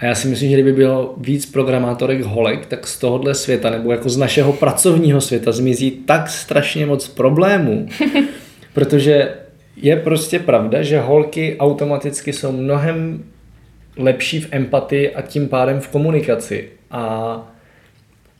A 0.00 0.04
já 0.04 0.14
si 0.14 0.28
myslím, 0.28 0.50
že 0.50 0.54
kdyby 0.54 0.72
bylo 0.72 1.14
víc 1.16 1.46
programátorek 1.46 2.20
holek, 2.20 2.66
tak 2.66 2.86
z 2.86 2.98
tohohle 2.98 3.34
světa, 3.34 3.70
nebo 3.70 3.92
jako 3.92 4.08
z 4.08 4.16
našeho 4.16 4.52
pracovního 4.52 5.20
světa 5.20 5.52
zmizí 5.52 5.90
tak 5.90 6.28
strašně 6.28 6.86
moc 6.86 7.08
problémů. 7.08 7.88
Protože 8.74 9.34
je 9.76 9.96
prostě 9.96 10.38
pravda, 10.38 10.82
že 10.82 11.00
holky 11.00 11.56
automaticky 11.58 12.32
jsou 12.32 12.52
mnohem 12.52 13.24
lepší 13.96 14.40
v 14.40 14.48
empatii 14.50 15.14
a 15.14 15.22
tím 15.22 15.48
pádem 15.48 15.80
v 15.80 15.88
komunikaci. 15.88 16.68
A 16.90 17.54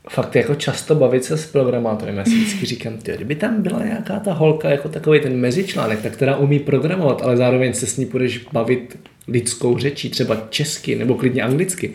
fakt 0.09 0.35
jako 0.35 0.55
často 0.55 0.95
bavit 0.95 1.23
se 1.23 1.37
s 1.37 1.45
programátorem. 1.45 2.17
Já 2.17 2.25
si 2.25 2.31
vždycky 2.35 2.65
říkám, 2.65 2.97
ty, 2.97 3.11
kdyby 3.15 3.35
tam 3.35 3.61
byla 3.61 3.83
nějaká 3.83 4.19
ta 4.19 4.33
holka 4.33 4.69
jako 4.69 4.89
takový 4.89 5.19
ten 5.19 5.37
mezičlánek, 5.37 6.01
tak 6.01 6.13
která 6.13 6.35
umí 6.35 6.59
programovat, 6.59 7.21
ale 7.21 7.37
zároveň 7.37 7.73
se 7.73 7.85
s 7.85 7.97
ní 7.97 8.05
budeš 8.05 8.37
bavit 8.53 8.99
lidskou 9.27 9.77
řečí, 9.77 10.09
třeba 10.09 10.47
česky 10.49 10.95
nebo 10.95 11.15
klidně 11.15 11.41
anglicky, 11.41 11.91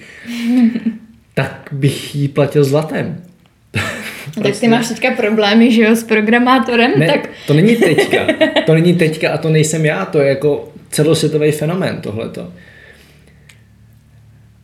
tak 1.35 1.69
bych 1.73 2.15
jí 2.15 2.29
platil 2.29 2.65
zlatem. 2.65 3.23
prostě. 3.71 4.35
Tak 4.35 4.43
ty 4.43 4.43
prostě. 4.43 4.69
máš 4.69 4.89
teďka 4.89 5.11
problémy, 5.11 5.73
že 5.73 5.83
jo, 5.83 5.97
s 5.97 6.05
programátorem? 6.05 6.93
Ne, 6.99 7.07
tak... 7.07 7.31
to 7.47 7.55
není 7.55 7.77
teďka. 7.77 8.27
To 8.67 8.75
není 8.75 8.95
teďka 8.99 9.33
a 9.33 9.39
to 9.39 9.49
nejsem 9.49 9.85
já, 9.85 10.05
to 10.05 10.21
je 10.21 10.29
jako 10.29 10.73
celosvětový 10.91 11.53
fenomén 11.53 12.01
tohleto. 12.01 12.53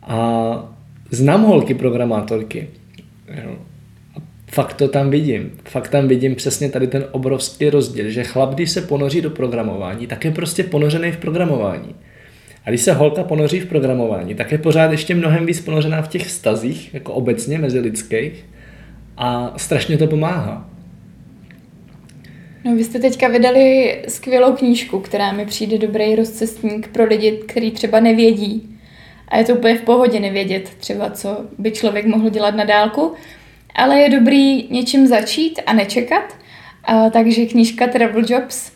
A 0.03 0.73
znám 1.11 1.43
holky 1.43 1.73
programátorky. 1.73 2.67
A 4.15 4.21
fakt 4.51 4.73
to 4.73 4.87
tam 4.87 5.09
vidím. 5.09 5.51
Fakt 5.65 5.87
tam 5.87 6.07
vidím 6.07 6.35
přesně 6.35 6.69
tady 6.69 6.87
ten 6.87 7.05
obrovský 7.11 7.69
rozdíl, 7.69 8.09
že 8.09 8.23
chlap, 8.23 8.53
když 8.53 8.71
se 8.71 8.81
ponoří 8.81 9.21
do 9.21 9.29
programování, 9.29 10.07
tak 10.07 10.25
je 10.25 10.31
prostě 10.31 10.63
ponořený 10.63 11.11
v 11.11 11.17
programování. 11.17 11.95
A 12.65 12.69
když 12.69 12.81
se 12.81 12.93
holka 12.93 13.23
ponoří 13.23 13.59
v 13.59 13.65
programování, 13.65 14.35
tak 14.35 14.51
je 14.51 14.57
pořád 14.57 14.91
ještě 14.91 15.15
mnohem 15.15 15.45
víc 15.45 15.59
ponořená 15.59 16.01
v 16.01 16.07
těch 16.07 16.27
vztazích, 16.27 16.93
jako 16.93 17.13
obecně 17.13 17.57
mezi 17.57 17.79
lidských 17.79 18.45
a 19.17 19.53
strašně 19.57 19.97
to 19.97 20.07
pomáhá. 20.07 20.69
No, 22.65 22.75
vy 22.75 22.83
jste 22.83 22.99
teďka 22.99 23.27
vydali 23.27 23.97
skvělou 24.07 24.53
knížku, 24.53 24.99
která 24.99 25.31
mi 25.31 25.45
přijde 25.45 25.77
dobrý 25.77 26.15
rozcestník 26.15 26.87
pro 26.87 27.05
lidi, 27.05 27.31
kteří 27.31 27.71
třeba 27.71 27.99
nevědí. 27.99 28.72
A 29.33 29.37
je 29.37 29.43
to 29.43 29.53
úplně 29.53 29.77
v 29.77 29.81
pohodě 29.81 30.19
nevědět 30.19 30.69
třeba, 30.79 31.09
co 31.09 31.37
by 31.57 31.71
člověk 31.71 32.05
mohl 32.05 32.29
dělat 32.29 32.55
na 32.55 32.63
dálku. 32.63 33.13
Ale 33.75 33.99
je 33.99 34.09
dobrý 34.09 34.67
něčím 34.69 35.07
začít 35.07 35.59
a 35.65 35.73
nečekat. 35.73 36.35
A, 36.83 37.09
takže 37.09 37.45
knížka 37.45 37.87
Travel 37.87 38.23
Jobs, 38.27 38.71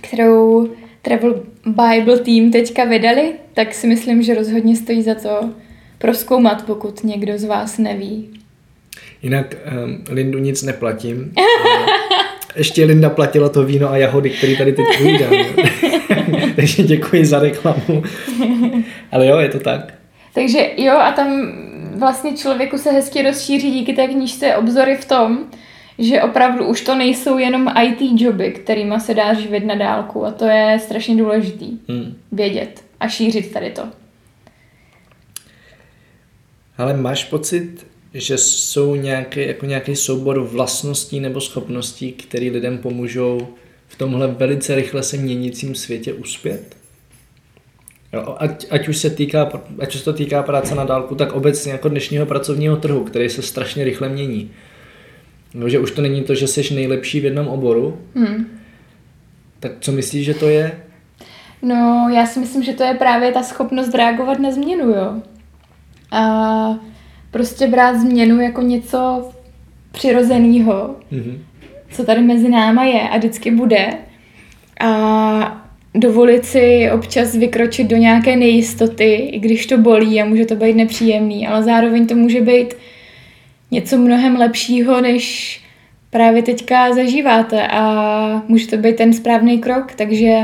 kterou 0.00 0.68
Travel 1.02 1.42
Bible 1.66 2.18
Team 2.18 2.50
teďka 2.50 2.84
vydali, 2.84 3.32
tak 3.54 3.74
si 3.74 3.86
myslím, 3.86 4.22
že 4.22 4.34
rozhodně 4.34 4.76
stojí 4.76 5.02
za 5.02 5.14
to 5.14 5.50
proskoumat, 5.98 6.66
pokud 6.66 7.04
někdo 7.04 7.38
z 7.38 7.44
vás 7.44 7.78
neví. 7.78 8.40
Jinak 9.22 9.54
um, 9.84 10.04
Lindu 10.08 10.38
nic 10.38 10.62
neplatím. 10.62 11.32
Ještě 12.56 12.84
Linda 12.84 13.10
platila 13.10 13.48
to 13.48 13.64
víno 13.64 13.90
a 13.90 13.96
jahody, 13.96 14.30
který 14.30 14.56
tady 14.56 14.72
teď 14.72 14.86
ujídám. 15.00 15.32
Takže 16.56 16.82
děkuji 16.82 17.24
za 17.24 17.38
reklamu. 17.38 18.02
Ale 19.12 19.26
jo, 19.26 19.38
je 19.38 19.48
to 19.48 19.60
tak. 19.60 19.94
Takže 20.34 20.70
jo, 20.76 20.96
a 20.96 21.12
tam 21.12 21.52
vlastně 21.98 22.36
člověku 22.36 22.78
se 22.78 22.90
hezky 22.90 23.22
rozšíří 23.22 23.70
díky 23.70 23.92
té 23.92 24.06
knížce 24.06 24.56
obzory 24.56 24.96
v 24.96 25.04
tom, 25.04 25.38
že 25.98 26.22
opravdu 26.22 26.66
už 26.66 26.80
to 26.80 26.94
nejsou 26.94 27.38
jenom 27.38 27.74
IT 27.82 28.20
joby, 28.20 28.52
kterýma 28.52 28.98
se 28.98 29.14
dá 29.14 29.34
živit 29.34 29.64
na 29.64 29.74
dálku 29.74 30.24
a 30.24 30.30
to 30.30 30.44
je 30.44 30.78
strašně 30.82 31.16
důležitý 31.16 31.78
hmm. 31.88 32.16
vědět 32.32 32.84
a 33.00 33.08
šířit 33.08 33.52
tady 33.52 33.70
to. 33.70 33.82
Ale 36.78 36.96
máš 36.96 37.24
pocit, 37.24 37.86
že 38.14 38.38
jsou 38.38 38.94
nějaký, 38.94 39.46
jako 39.46 39.66
nějaký 39.66 39.96
soubor 39.96 40.40
vlastností 40.40 41.20
nebo 41.20 41.40
schopností, 41.40 42.12
které 42.12 42.46
lidem 42.46 42.78
pomůžou 42.78 43.48
v 43.88 43.96
tomhle 43.96 44.26
velice 44.26 44.74
rychle 44.74 45.02
se 45.02 45.16
měnícím 45.16 45.74
světě 45.74 46.12
uspět? 46.12 46.81
Jo, 48.12 48.36
ať, 48.38 48.66
ať, 48.70 48.88
už 48.88 48.96
se 48.96 49.10
týká, 49.10 49.48
ať 49.78 49.94
už 49.94 50.00
se 50.00 50.04
to 50.04 50.12
týká 50.12 50.42
práce 50.42 50.74
na 50.74 50.84
dálku, 50.84 51.14
tak 51.14 51.32
obecně 51.32 51.72
jako 51.72 51.88
dnešního 51.88 52.26
pracovního 52.26 52.76
trhu, 52.76 53.04
který 53.04 53.28
se 53.28 53.42
strašně 53.42 53.84
rychle 53.84 54.08
mění. 54.08 54.50
No, 55.54 55.68
že 55.68 55.78
už 55.78 55.90
to 55.90 56.02
není 56.02 56.22
to, 56.22 56.34
že 56.34 56.46
jsi 56.46 56.74
nejlepší 56.74 57.20
v 57.20 57.24
jednom 57.24 57.48
oboru. 57.48 57.98
Hmm. 58.14 58.46
Tak 59.60 59.72
co 59.80 59.92
myslíš, 59.92 60.24
že 60.24 60.34
to 60.34 60.48
je? 60.48 60.82
No, 61.62 62.08
já 62.14 62.26
si 62.26 62.40
myslím, 62.40 62.62
že 62.62 62.72
to 62.72 62.82
je 62.82 62.94
právě 62.94 63.32
ta 63.32 63.42
schopnost 63.42 63.94
reagovat 63.94 64.38
na 64.38 64.50
změnu, 64.50 64.88
jo. 64.88 65.22
A 66.10 66.74
prostě 67.30 67.66
brát 67.66 67.96
změnu 67.96 68.40
jako 68.40 68.62
něco 68.62 69.30
přirozeného, 69.92 70.96
mm-hmm. 71.12 71.38
co 71.90 72.04
tady 72.04 72.20
mezi 72.20 72.48
náma 72.48 72.84
je 72.84 73.08
a 73.08 73.18
vždycky 73.18 73.50
bude. 73.50 73.94
A 74.80 75.61
dovolit 75.94 76.44
si 76.44 76.90
občas 76.94 77.36
vykročit 77.36 77.86
do 77.86 77.96
nějaké 77.96 78.36
nejistoty, 78.36 79.14
i 79.14 79.38
když 79.38 79.66
to 79.66 79.78
bolí 79.78 80.20
a 80.20 80.24
může 80.24 80.44
to 80.46 80.56
být 80.56 80.76
nepříjemný, 80.76 81.46
ale 81.46 81.62
zároveň 81.62 82.06
to 82.06 82.14
může 82.14 82.40
být 82.40 82.74
něco 83.70 83.98
mnohem 83.98 84.36
lepšího, 84.36 85.00
než 85.00 85.60
právě 86.10 86.42
teďka 86.42 86.94
zažíváte 86.94 87.68
a 87.68 88.42
může 88.48 88.66
to 88.66 88.76
být 88.76 88.96
ten 88.96 89.12
správný 89.12 89.58
krok, 89.58 89.92
takže 89.96 90.40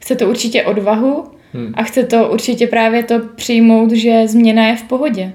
chce 0.00 0.16
to 0.16 0.28
určitě 0.28 0.62
odvahu 0.62 1.24
hmm. 1.52 1.72
a 1.74 1.82
chce 1.82 2.04
to 2.04 2.28
určitě 2.32 2.66
právě 2.66 3.02
to 3.02 3.18
přijmout, 3.36 3.90
že 3.90 4.28
změna 4.28 4.66
je 4.66 4.76
v 4.76 4.82
pohodě. 4.82 5.32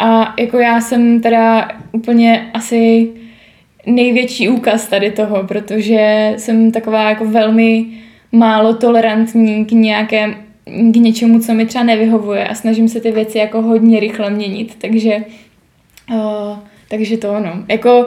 A 0.00 0.34
jako 0.38 0.58
já 0.58 0.80
jsem 0.80 1.20
teda 1.20 1.68
úplně 1.92 2.50
asi 2.54 3.08
největší 3.86 4.48
úkaz 4.48 4.86
tady 4.86 5.10
toho, 5.10 5.44
protože 5.44 6.32
jsem 6.36 6.72
taková 6.72 7.08
jako 7.08 7.24
velmi 7.24 7.86
málo 8.32 8.74
tolerantní 8.74 9.64
k 9.64 9.72
nějaké, 9.72 10.34
k 10.64 10.96
něčemu, 10.96 11.40
co 11.40 11.54
mi 11.54 11.66
třeba 11.66 11.84
nevyhovuje 11.84 12.48
a 12.48 12.54
snažím 12.54 12.88
se 12.88 13.00
ty 13.00 13.12
věci 13.12 13.38
jako 13.38 13.62
hodně 13.62 14.00
rychle 14.00 14.30
měnit, 14.30 14.74
takže 14.80 15.16
uh, 16.10 16.58
takže 16.88 17.16
to 17.16 17.32
ono. 17.32 17.64
Jako 17.68 18.06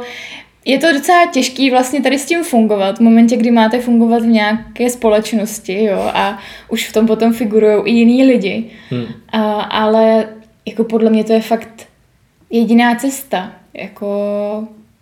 je 0.65 0.79
to 0.79 0.93
docela 0.93 1.25
těžký 1.33 1.71
vlastně 1.71 2.01
tady 2.01 2.19
s 2.19 2.25
tím 2.25 2.43
fungovat, 2.43 2.97
v 2.97 3.01
momentě, 3.01 3.37
kdy 3.37 3.51
máte 3.51 3.79
fungovat 3.79 4.23
v 4.23 4.27
nějaké 4.27 4.89
společnosti, 4.89 5.83
jo, 5.83 6.11
a 6.13 6.39
už 6.69 6.89
v 6.89 6.93
tom 6.93 7.07
potom 7.07 7.33
figurují 7.33 7.83
i 7.85 7.91
jiní 7.91 8.23
lidi. 8.23 8.65
Hmm. 8.89 9.05
A, 9.29 9.61
ale 9.61 10.29
jako 10.65 10.83
podle 10.83 11.09
mě 11.09 11.23
to 11.23 11.33
je 11.33 11.41
fakt 11.41 11.87
jediná 12.49 12.95
cesta, 12.95 13.51
jako 13.73 14.07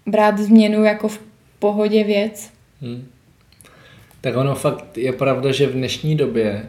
brát 0.05 0.37
změnu 0.37 0.83
jako 0.83 1.07
v 1.07 1.19
pohodě 1.59 2.03
věc. 2.03 2.49
Hmm. 2.81 3.05
Tak 4.21 4.35
ono 4.37 4.55
fakt 4.55 4.97
je 4.97 5.13
pravda, 5.13 5.51
že 5.51 5.67
v 5.67 5.73
dnešní 5.73 6.15
době 6.15 6.65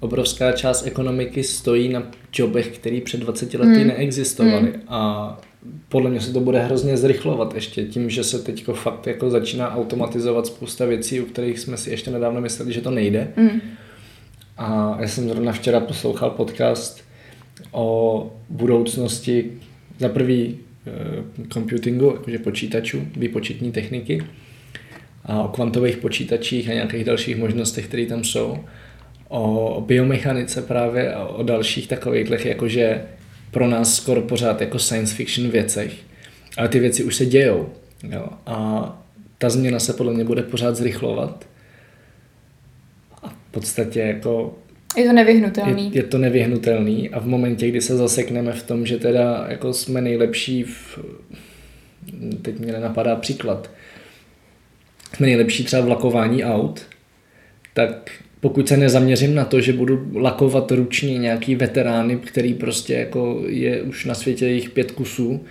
obrovská 0.00 0.52
část 0.52 0.86
ekonomiky 0.86 1.42
stojí 1.42 1.88
na 1.88 2.02
jobech, 2.34 2.68
které 2.68 3.00
před 3.04 3.20
20 3.20 3.54
lety 3.54 3.78
hmm. 3.78 3.86
neexistovaly. 3.86 4.70
Hmm. 4.70 4.82
A 4.88 5.40
podle 5.88 6.10
mě 6.10 6.20
se 6.20 6.32
to 6.32 6.40
bude 6.40 6.62
hrozně 6.62 6.96
zrychlovat 6.96 7.54
ještě 7.54 7.84
tím, 7.84 8.10
že 8.10 8.24
se 8.24 8.38
teď 8.38 8.64
fakt 8.72 9.06
jako 9.06 9.30
začíná 9.30 9.74
automatizovat 9.74 10.46
spousta 10.46 10.86
věcí, 10.86 11.20
u 11.20 11.24
kterých 11.24 11.58
jsme 11.58 11.76
si 11.76 11.90
ještě 11.90 12.10
nedávno 12.10 12.40
mysleli, 12.40 12.72
že 12.72 12.80
to 12.80 12.90
nejde. 12.90 13.28
Hmm. 13.36 13.60
A 14.56 14.96
já 15.00 15.08
jsem 15.08 15.28
zrovna 15.28 15.52
včera 15.52 15.80
poslouchal 15.80 16.30
podcast 16.30 17.04
o 17.72 18.30
budoucnosti 18.48 19.52
za 19.98 20.08
prvý 20.08 20.58
eh, 20.86 21.24
computingu, 21.52 22.06
jakože 22.06 22.38
počítačů, 22.38 23.06
výpočetní 23.16 23.72
techniky 23.72 24.22
a 25.24 25.42
o 25.42 25.48
kvantových 25.48 25.96
počítačích 25.96 26.70
a 26.70 26.74
nějakých 26.74 27.04
dalších 27.04 27.36
možnostech, 27.36 27.86
které 27.86 28.06
tam 28.06 28.24
jsou, 28.24 28.58
o 29.28 29.84
biomechanice 29.86 30.62
právě 30.62 31.14
a 31.14 31.24
o 31.24 31.42
dalších 31.42 31.88
takových, 31.88 32.44
jakože 32.44 33.02
pro 33.50 33.68
nás 33.68 33.94
skoro 33.96 34.22
pořád 34.22 34.60
jako 34.60 34.78
science 34.78 35.14
fiction 35.14 35.50
věcech. 35.50 35.92
Ale 36.56 36.68
ty 36.68 36.78
věci 36.78 37.04
už 37.04 37.16
se 37.16 37.26
dějou. 37.26 37.68
Jo? 38.10 38.26
A 38.46 39.02
ta 39.38 39.50
změna 39.50 39.78
se 39.78 39.92
podle 39.92 40.12
mě 40.12 40.24
bude 40.24 40.42
pořád 40.42 40.76
zrychlovat. 40.76 41.48
A 43.22 43.28
v 43.28 43.50
podstatě 43.50 44.00
jako 44.00 44.58
je 44.96 45.06
to 45.06 45.12
nevyhnutelný. 45.12 45.90
Je, 45.94 45.98
je 45.98 46.02
to 46.02 46.18
nevyhnutelný 46.18 47.10
a 47.10 47.20
v 47.20 47.26
momentě, 47.26 47.68
kdy 47.68 47.80
se 47.80 47.96
zasekneme 47.96 48.52
v 48.52 48.62
tom, 48.62 48.86
že 48.86 48.96
teda 48.96 49.46
jako 49.48 49.72
jsme 49.72 50.00
nejlepší 50.00 50.62
v... 50.62 50.98
Teď 52.42 52.58
mě 52.58 52.72
nenapadá 52.72 53.16
příklad 53.16 53.70
jsme 55.14 55.26
nejlepší 55.26 55.64
třeba 55.64 55.82
v 55.82 55.88
lakování 55.88 56.44
aut, 56.44 56.82
tak 57.74 58.10
pokud 58.40 58.68
se 58.68 58.76
nezaměřím 58.76 59.34
na 59.34 59.44
to, 59.44 59.60
že 59.60 59.72
budu 59.72 60.10
lakovat 60.14 60.70
ručně 60.70 61.18
nějaký 61.18 61.54
veterány, 61.54 62.16
který 62.16 62.54
prostě 62.54 62.94
jako 62.94 63.42
je 63.46 63.82
už 63.82 64.04
na 64.04 64.14
světě 64.14 64.48
jich 64.48 64.70
pět 64.70 64.90
kusů 64.90 65.44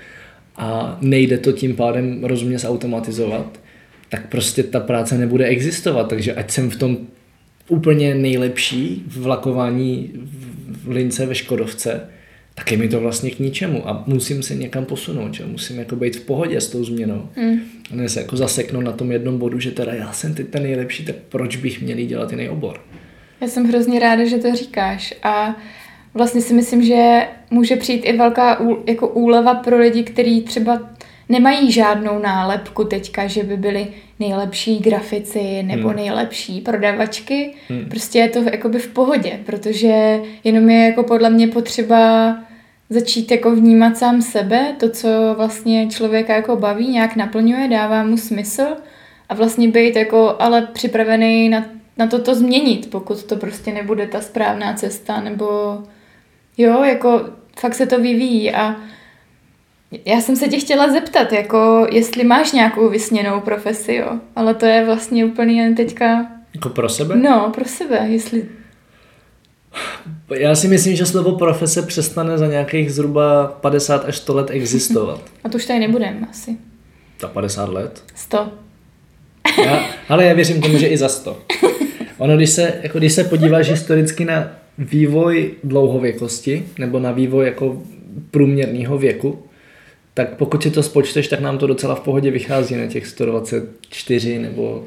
a 0.56 0.98
nejde 1.02 1.38
to 1.38 1.52
tím 1.52 1.76
pádem 1.76 2.24
rozumně 2.24 2.60
zautomatizovat, 2.60 3.60
tak 4.10 4.30
prostě 4.30 4.64
ta 4.64 4.80
práce 4.80 5.18
nebude 5.18 5.46
existovat. 5.46 6.10
Takže 6.10 6.34
ať 6.34 6.52
jsem 6.52 6.70
v 6.70 6.76
tom 6.76 6.98
úplně 7.68 8.16
nejlepší 8.16 9.04
v 9.08 9.28
lakování 9.28 10.12
v 10.84 10.90
lince 10.90 11.26
ve 11.26 11.36
Škodovce, 11.36 12.02
tak 12.60 12.72
je 12.72 12.78
mi 12.78 12.90
to 12.90 13.00
vlastně 13.00 13.32
k 13.32 13.40
ničemu 13.40 13.90
a 13.90 14.04
musím 14.08 14.44
se 14.44 14.56
někam 14.56 14.86
posunout, 14.86 15.34
že? 15.34 15.46
musím 15.46 15.80
jako 15.80 15.96
být 15.96 16.16
v 16.16 16.22
pohodě 16.22 16.62
s 16.62 16.70
tou 16.70 16.84
změnou. 16.84 17.30
Mm. 17.36 17.60
A 17.92 17.96
ne 17.96 18.10
se 18.10 18.22
jako 18.22 18.38
zaseknout 18.38 18.84
na 18.84 18.92
tom 18.92 19.12
jednom 19.12 19.38
bodu, 19.38 19.60
že 19.60 19.72
teda 19.72 19.94
já 19.94 20.12
jsem 20.14 20.34
teď 20.34 20.48
ten 20.48 20.64
nejlepší, 20.64 21.06
tak 21.06 21.16
proč 21.30 21.56
bych 21.56 21.82
měl 21.82 21.98
dělat 21.98 22.32
jiný 22.32 22.50
obor? 22.50 22.82
Já 23.42 23.48
jsem 23.48 23.68
hrozně 23.68 24.00
ráda, 24.00 24.26
že 24.26 24.38
to 24.38 24.56
říkáš 24.56 25.14
a 25.24 25.56
vlastně 26.14 26.42
si 26.42 26.54
myslím, 26.54 26.84
že 26.84 27.28
může 27.52 27.76
přijít 27.76 28.02
i 28.06 28.18
velká 28.18 28.60
ú, 28.60 28.78
jako 28.88 29.08
úleva 29.08 29.54
pro 29.54 29.78
lidi, 29.80 30.04
kteří 30.04 30.42
třeba 30.42 30.90
nemají 31.30 31.72
žádnou 31.72 32.20
nálepku 32.20 32.84
teďka, 32.84 33.28
že 33.28 33.44
by 33.44 33.58
byli 33.58 33.88
nejlepší 34.20 34.80
grafici 34.80 35.64
nebo 35.64 35.88
hmm. 35.88 35.98
nejlepší 35.98 36.62
prodavačky. 36.62 37.54
Hmm. 37.70 37.86
Prostě 37.90 38.20
je 38.20 38.30
to 38.30 38.40
jakoby 38.44 38.80
v 38.80 38.88
pohodě, 38.88 39.40
protože 39.46 40.20
jenom 40.44 40.70
je 40.70 40.86
jako 40.86 41.04
podle 41.04 41.30
mě 41.30 41.48
potřeba 41.48 42.36
začít 42.90 43.32
jako 43.32 43.56
vnímat 43.56 43.98
sám 43.98 44.22
sebe, 44.22 44.76
to, 44.80 44.90
co 44.90 45.08
vlastně 45.38 45.88
člověka 45.88 46.36
jako 46.36 46.56
baví, 46.56 46.88
nějak 46.88 47.16
naplňuje, 47.16 47.68
dává 47.68 48.04
mu 48.04 48.18
smysl 48.18 48.68
a 49.30 49.34
vlastně 49.34 49.68
být 49.68 49.96
jako 49.96 50.36
ale 50.40 50.68
připravený 50.74 51.50
na, 51.50 51.66
na 51.98 52.08
to 52.08 52.20
to 52.20 52.36
změnit, 52.36 52.90
pokud 52.92 53.24
to 53.24 53.36
prostě 53.36 53.74
nebude 53.74 54.08
ta 54.08 54.22
správná 54.22 54.74
cesta, 54.74 55.22
nebo 55.22 55.78
jo, 56.58 56.84
jako 56.84 57.30
fakt 57.60 57.76
se 57.76 57.86
to 57.86 58.00
vyvíjí 58.00 58.52
a 58.52 58.76
já 60.06 60.22
jsem 60.22 60.36
se 60.36 60.48
tě 60.48 60.58
chtěla 60.58 60.92
zeptat, 60.92 61.32
jako 61.32 61.88
jestli 61.92 62.24
máš 62.24 62.52
nějakou 62.52 62.90
vysněnou 62.90 63.40
profesi, 63.40 63.96
jo, 63.96 64.20
ale 64.36 64.54
to 64.54 64.66
je 64.66 64.86
vlastně 64.86 65.26
úplně 65.26 65.62
jen 65.62 65.76
teďka... 65.76 66.28
Jako 66.54 66.70
pro 66.70 66.90
sebe? 66.90 67.16
No, 67.16 67.52
pro 67.56 67.66
sebe, 67.66 68.08
jestli... 68.08 68.50
Já 70.36 70.56
si 70.56 70.68
myslím, 70.68 70.96
že 70.96 71.06
slovo 71.06 71.32
profese 71.32 71.82
přestane 71.82 72.38
za 72.38 72.48
nějakých 72.48 72.92
zhruba 72.92 73.48
50 73.48 74.06
až 74.06 74.18
100 74.18 74.36
let 74.36 74.48
existovat. 74.52 75.22
A 75.44 75.50
to 75.50 75.58
už 75.58 75.66
tady 75.66 75.80
nebudeme 75.80 76.28
asi. 76.30 76.58
Za 77.22 77.28
50 77.28 77.70
let? 77.70 78.04
100. 78.16 78.52
Já, 79.66 79.86
ale 80.10 80.26
já 80.26 80.34
věřím 80.34 80.62
tomu, 80.62 80.78
že 80.78 80.88
i 80.88 80.98
za 80.98 81.10
100. 81.10 81.38
Ono, 82.18 82.38
když 82.38 82.50
se, 82.50 82.74
jako 82.84 82.98
když 82.98 83.14
se 83.14 83.24
podíváš 83.24 83.70
historicky 83.70 84.26
na 84.26 84.52
vývoj 84.78 85.52
dlouhověkosti, 85.64 86.66
nebo 86.78 87.00
na 87.00 87.12
vývoj 87.12 87.46
jako 87.46 87.82
průměrného 88.32 88.98
věku, 88.98 89.44
tak 90.14 90.36
pokud 90.36 90.64
si 90.64 90.72
to 90.72 90.84
spočteš, 90.84 91.28
tak 91.28 91.40
nám 91.40 91.58
to 91.58 91.68
docela 91.68 91.96
v 91.96 92.00
pohodě 92.00 92.32
vychází 92.32 92.76
na 92.76 92.88
těch 92.88 93.08
124 93.08 94.40
nebo 94.40 94.86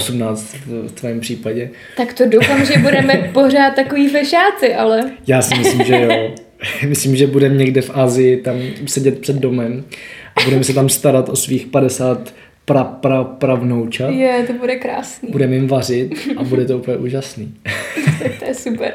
118 0.00 0.56
v 0.66 0.92
tvém 0.92 1.20
případě. 1.20 1.70
Tak 1.96 2.12
to 2.12 2.28
doufám, 2.28 2.64
že 2.64 2.78
budeme 2.78 3.14
pořád 3.32 3.74
takový 3.74 4.08
fešáci, 4.08 4.74
ale... 4.74 5.12
Já 5.26 5.42
si 5.42 5.54
myslím, 5.58 5.84
že 5.84 6.00
jo. 6.00 6.34
Myslím, 6.88 7.16
že 7.16 7.26
budeme 7.26 7.54
někde 7.54 7.80
v 7.80 7.90
Asii 7.94 8.36
tam 8.36 8.56
sedět 8.86 9.18
před 9.18 9.36
domem 9.36 9.84
a 10.36 10.44
budeme 10.44 10.64
se 10.64 10.74
tam 10.74 10.88
starat 10.88 11.28
o 11.28 11.36
svých 11.36 11.66
50 11.66 12.34
pra, 12.64 12.84
pra, 12.84 13.24
pravnoučat. 13.24 14.10
Je, 14.10 14.44
to 14.46 14.52
bude 14.52 14.76
krásný. 14.76 15.28
Budeme 15.30 15.54
jim 15.54 15.66
vařit 15.66 16.28
a 16.36 16.44
bude 16.44 16.64
to 16.64 16.78
úplně 16.78 16.96
úžasný. 16.96 17.54
tak 18.22 18.38
to 18.38 18.44
je 18.44 18.54
super. 18.54 18.92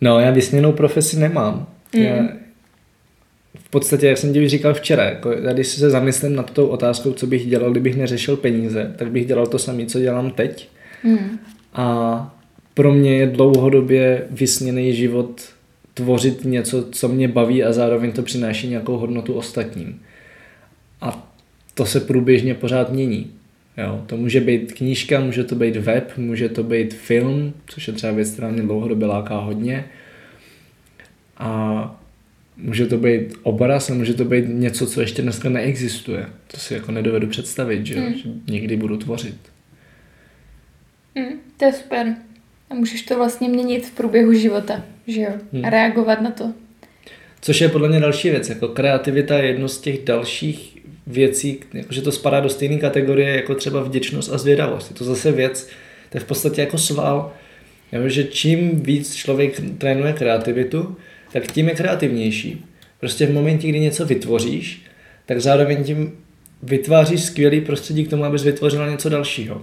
No, 0.00 0.20
já 0.20 0.30
vysněnou 0.30 0.72
profesi 0.72 1.18
nemám. 1.18 1.66
Mm. 1.94 2.02
Já, 2.02 2.28
v 3.66 3.70
podstatě, 3.70 4.06
jak 4.06 4.18
jsem 4.18 4.32
ti 4.32 4.48
říkal 4.48 4.74
včera, 4.74 5.04
jako, 5.04 5.30
když 5.52 5.66
se 5.66 5.90
zamyslím 5.90 6.36
nad 6.36 6.50
tou 6.50 6.66
otázkou, 6.66 7.12
co 7.12 7.26
bych 7.26 7.46
dělal, 7.46 7.70
kdybych 7.70 7.96
neřešil 7.96 8.36
peníze, 8.36 8.94
tak 8.96 9.10
bych 9.10 9.26
dělal 9.26 9.46
to 9.46 9.58
samé, 9.58 9.86
co 9.86 10.00
dělám 10.00 10.30
teď. 10.30 10.68
Mm. 11.04 11.38
A 11.72 12.38
pro 12.74 12.94
mě 12.94 13.16
je 13.16 13.26
dlouhodobě 13.26 14.26
vysněný 14.30 14.94
život 14.94 15.42
tvořit 15.94 16.44
něco, 16.44 16.84
co 16.90 17.08
mě 17.08 17.28
baví 17.28 17.64
a 17.64 17.72
zároveň 17.72 18.12
to 18.12 18.22
přináší 18.22 18.68
nějakou 18.68 18.96
hodnotu 18.96 19.34
ostatním. 19.34 20.02
A 21.00 21.32
to 21.74 21.86
se 21.86 22.00
průběžně 22.00 22.54
pořád 22.54 22.92
mění. 22.92 23.30
Jo, 23.76 24.02
to 24.06 24.16
může 24.16 24.40
být 24.40 24.72
knížka, 24.72 25.20
může 25.20 25.44
to 25.44 25.54
být 25.54 25.76
web, 25.76 26.12
může 26.16 26.48
to 26.48 26.62
být 26.62 26.94
film, 26.94 27.52
což 27.66 27.88
je 27.88 27.94
třeba 27.94 28.12
věc, 28.12 28.30
která 28.30 28.50
mě 28.50 28.62
dlouhodobě 28.62 29.06
láká 29.06 29.38
hodně. 29.38 29.84
A 31.38 32.00
může 32.56 32.86
to 32.86 32.98
být 32.98 33.34
obraz 33.42 33.90
a 33.90 33.94
může 33.94 34.14
to 34.14 34.24
být 34.24 34.44
něco, 34.48 34.86
co 34.86 35.00
ještě 35.00 35.22
dneska 35.22 35.48
neexistuje. 35.48 36.26
To 36.46 36.56
si 36.56 36.74
jako 36.74 36.92
nedovedu 36.92 37.26
představit, 37.26 37.86
že, 37.86 38.00
mm. 38.00 38.14
že 38.14 38.28
někdy 38.48 38.76
budu 38.76 38.96
tvořit. 38.96 39.36
Mm, 41.14 41.40
to 41.56 41.64
je 41.64 41.72
super. 41.72 42.14
A 42.70 42.74
můžeš 42.74 43.02
to 43.02 43.16
vlastně 43.16 43.48
měnit 43.48 43.86
v 43.86 43.90
průběhu 43.90 44.32
života, 44.32 44.84
že 45.06 45.20
jo? 45.20 45.30
Mm. 45.52 45.64
A 45.64 45.70
reagovat 45.70 46.20
na 46.20 46.30
to. 46.30 46.52
Což 47.40 47.60
je 47.60 47.68
podle 47.68 47.88
mě 47.88 48.00
další 48.00 48.30
věc. 48.30 48.48
Jako 48.48 48.68
kreativita 48.68 49.38
je 49.38 49.46
jedno 49.46 49.68
z 49.68 49.80
těch 49.80 50.04
dalších 50.04 50.78
věcí, 51.06 51.60
jakože 51.74 52.02
to 52.02 52.12
spadá 52.12 52.40
do 52.40 52.48
stejné 52.48 52.78
kategorie 52.78 53.36
jako 53.36 53.54
třeba 53.54 53.82
vděčnost 53.82 54.32
a 54.32 54.38
zvědavost. 54.38 54.90
Je 54.90 54.96
to 54.96 55.04
zase 55.04 55.32
věc, 55.32 55.68
to 56.10 56.16
je 56.16 56.20
v 56.20 56.24
podstatě 56.24 56.60
jako 56.60 56.78
sval, 56.78 57.32
že 58.06 58.24
čím 58.24 58.80
víc 58.80 59.14
člověk 59.14 59.60
trénuje 59.78 60.12
kreativitu, 60.12 60.96
tak 61.40 61.52
tím 61.52 61.68
je 61.68 61.74
kreativnější. 61.74 62.64
Prostě 63.00 63.26
v 63.26 63.32
momentě, 63.32 63.68
kdy 63.68 63.80
něco 63.80 64.06
vytvoříš, 64.06 64.82
tak 65.26 65.40
zároveň 65.40 65.84
tím 65.84 66.12
vytváříš 66.62 67.22
skvělý 67.22 67.60
prostředí 67.60 68.04
k 68.04 68.10
tomu, 68.10 68.24
abys 68.24 68.42
vytvořila 68.42 68.90
něco 68.90 69.08
dalšího. 69.08 69.62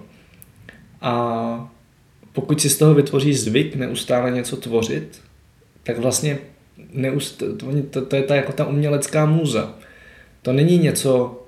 A 1.02 1.74
pokud 2.34 2.62
si 2.62 2.70
z 2.70 2.78
toho 2.78 2.94
vytvoříš 2.94 3.40
zvyk 3.40 3.76
neustále 3.76 4.32
něco 4.32 4.58
tvořit, 4.58 5.22
tak 5.84 5.98
vlastně 5.98 6.38
neust- 6.96 7.58
to, 7.58 7.84
to, 7.90 8.06
to 8.06 8.16
je 8.16 8.24
ta, 8.24 8.36
jako 8.36 8.52
ta 8.52 8.66
umělecká 8.66 9.26
můza. 9.26 9.76
To 10.42 10.54
není 10.54 10.78
něco, 10.78 11.43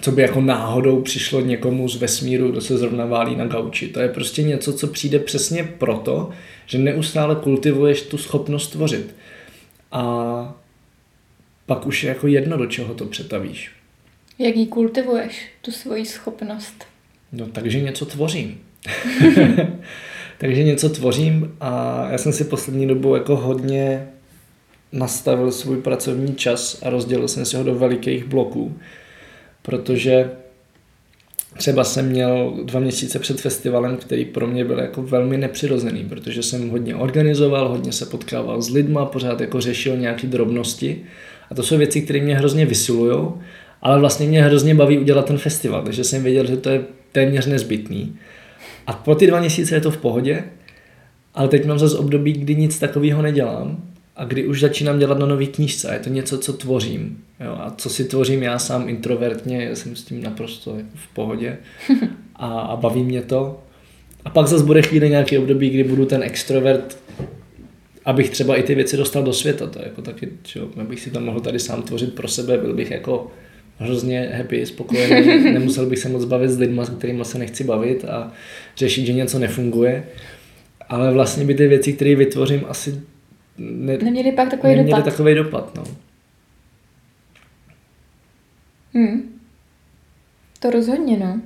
co 0.00 0.12
by 0.12 0.22
jako 0.22 0.40
náhodou 0.40 1.02
přišlo 1.02 1.40
někomu 1.40 1.88
z 1.88 1.96
vesmíru, 1.96 2.50
kdo 2.50 2.60
se 2.60 2.78
zrovna 2.78 3.06
válí 3.06 3.36
na 3.36 3.46
gauči. 3.46 3.88
To 3.88 4.00
je 4.00 4.08
prostě 4.08 4.42
něco, 4.42 4.72
co 4.72 4.86
přijde 4.86 5.18
přesně 5.18 5.64
proto, 5.64 6.30
že 6.66 6.78
neustále 6.78 7.36
kultivuješ 7.36 8.02
tu 8.02 8.18
schopnost 8.18 8.68
tvořit. 8.68 9.14
A 9.92 10.54
pak 11.66 11.86
už 11.86 12.02
je 12.02 12.08
jako 12.08 12.26
jedno, 12.26 12.56
do 12.56 12.66
čeho 12.66 12.94
to 12.94 13.04
přetavíš. 13.04 13.70
Jak 14.38 14.56
ji 14.56 14.66
kultivuješ, 14.66 15.48
tu 15.62 15.70
svoji 15.70 16.06
schopnost? 16.06 16.84
No, 17.32 17.46
takže 17.46 17.80
něco 17.80 18.06
tvořím. 18.06 18.60
takže 20.38 20.64
něco 20.64 20.88
tvořím 20.88 21.56
a 21.60 22.06
já 22.10 22.18
jsem 22.18 22.32
si 22.32 22.44
poslední 22.44 22.86
dobou 22.86 23.14
jako 23.14 23.36
hodně 23.36 24.08
nastavil 24.92 25.52
svůj 25.52 25.76
pracovní 25.76 26.34
čas 26.34 26.82
a 26.82 26.90
rozdělil 26.90 27.28
jsem 27.28 27.44
si 27.44 27.56
ho 27.56 27.64
do 27.64 27.74
velikých 27.74 28.24
bloků, 28.24 28.78
protože 29.62 30.30
třeba 31.58 31.84
jsem 31.84 32.08
měl 32.08 32.54
dva 32.64 32.80
měsíce 32.80 33.18
před 33.18 33.40
festivalem, 33.40 33.96
který 33.96 34.24
pro 34.24 34.46
mě 34.46 34.64
byl 34.64 34.78
jako 34.78 35.02
velmi 35.02 35.38
nepřirozený, 35.38 36.04
protože 36.04 36.42
jsem 36.42 36.70
hodně 36.70 36.94
organizoval, 36.94 37.68
hodně 37.68 37.92
se 37.92 38.06
potkával 38.06 38.62
s 38.62 38.70
lidma, 38.70 39.06
pořád 39.06 39.40
jako 39.40 39.60
řešil 39.60 39.96
nějaké 39.96 40.26
drobnosti 40.26 41.02
a 41.50 41.54
to 41.54 41.62
jsou 41.62 41.78
věci, 41.78 42.02
které 42.02 42.20
mě 42.20 42.36
hrozně 42.36 42.66
vysilují, 42.66 43.28
ale 43.82 44.00
vlastně 44.00 44.26
mě 44.26 44.42
hrozně 44.42 44.74
baví 44.74 44.98
udělat 44.98 45.26
ten 45.26 45.38
festival, 45.38 45.82
takže 45.82 46.04
jsem 46.04 46.22
věděl, 46.22 46.46
že 46.46 46.56
to 46.56 46.70
je 46.70 46.82
téměř 47.12 47.46
nezbytný. 47.46 48.16
A 48.86 48.92
po 48.92 49.14
ty 49.14 49.26
dva 49.26 49.40
měsíce 49.40 49.74
je 49.74 49.80
to 49.80 49.90
v 49.90 49.96
pohodě, 49.96 50.44
ale 51.34 51.48
teď 51.48 51.66
mám 51.66 51.78
zase 51.78 51.98
období, 51.98 52.32
kdy 52.32 52.56
nic 52.56 52.78
takového 52.78 53.22
nedělám 53.22 53.89
a 54.20 54.24
kdy 54.24 54.46
už 54.46 54.60
začínám 54.60 54.98
dělat 54.98 55.18
na 55.18 55.26
nový 55.26 55.46
knížce 55.46 55.88
a 55.88 55.92
je 55.92 56.00
to 56.00 56.08
něco, 56.08 56.38
co 56.38 56.52
tvořím. 56.52 57.18
Jo, 57.44 57.56
a 57.60 57.74
co 57.78 57.90
si 57.90 58.04
tvořím 58.04 58.42
já 58.42 58.58
sám 58.58 58.88
introvertně, 58.88 59.76
jsem 59.76 59.96
s 59.96 60.04
tím 60.04 60.22
naprosto 60.22 60.76
v 60.94 61.14
pohodě 61.14 61.56
a, 62.36 62.60
a 62.60 62.76
baví 62.76 63.02
mě 63.02 63.22
to. 63.22 63.62
A 64.24 64.30
pak 64.30 64.46
zase 64.46 64.64
bude 64.64 64.82
chvíli 64.82 65.10
nějaký 65.10 65.38
období, 65.38 65.70
kdy 65.70 65.84
budu 65.84 66.06
ten 66.06 66.22
extrovert, 66.22 66.98
abych 68.04 68.30
třeba 68.30 68.56
i 68.56 68.62
ty 68.62 68.74
věci 68.74 68.96
dostal 68.96 69.22
do 69.22 69.32
světa. 69.32 69.66
To 69.66 69.78
jako 69.82 70.02
taky, 70.02 70.28
čo, 70.42 70.68
abych 70.80 71.00
si 71.00 71.10
tam 71.10 71.24
mohl 71.24 71.40
tady 71.40 71.58
sám 71.58 71.82
tvořit 71.82 72.14
pro 72.14 72.28
sebe, 72.28 72.58
byl 72.58 72.74
bych 72.74 72.90
jako 72.90 73.30
hrozně 73.78 74.30
happy, 74.36 74.66
spokojený, 74.66 75.44
nemusel 75.52 75.86
bych 75.86 75.98
se 75.98 76.08
moc 76.08 76.24
bavit 76.24 76.50
s 76.50 76.58
lidmi, 76.58 76.80
s 76.84 76.90
kterými 76.90 77.24
se 77.24 77.38
nechci 77.38 77.64
bavit 77.64 78.04
a 78.04 78.32
řešit, 78.76 79.06
že 79.06 79.12
něco 79.12 79.38
nefunguje. 79.38 80.04
Ale 80.88 81.12
vlastně 81.12 81.44
by 81.44 81.54
ty 81.54 81.68
věci, 81.68 81.92
které 81.92 82.16
vytvořím, 82.16 82.64
asi 82.68 83.00
ne, 83.58 83.98
neměli 83.98 84.32
pak 84.32 84.50
takový 84.50 84.74
neměli 84.76 84.90
dopad. 85.00 85.10
takový 85.10 85.34
dopad, 85.34 85.74
no. 85.74 85.84
Hmm. 88.94 89.40
To 90.60 90.70
rozhodně, 90.70 91.16
no. 91.18 91.40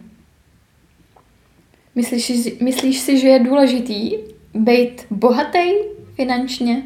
Myslíš, 1.95 2.33
myslíš 2.61 2.99
si, 2.99 3.19
že 3.21 3.29
je 3.29 3.39
důležitý 3.39 4.13
být 4.55 5.07
bohatý 5.11 5.69
finančně? 6.15 6.83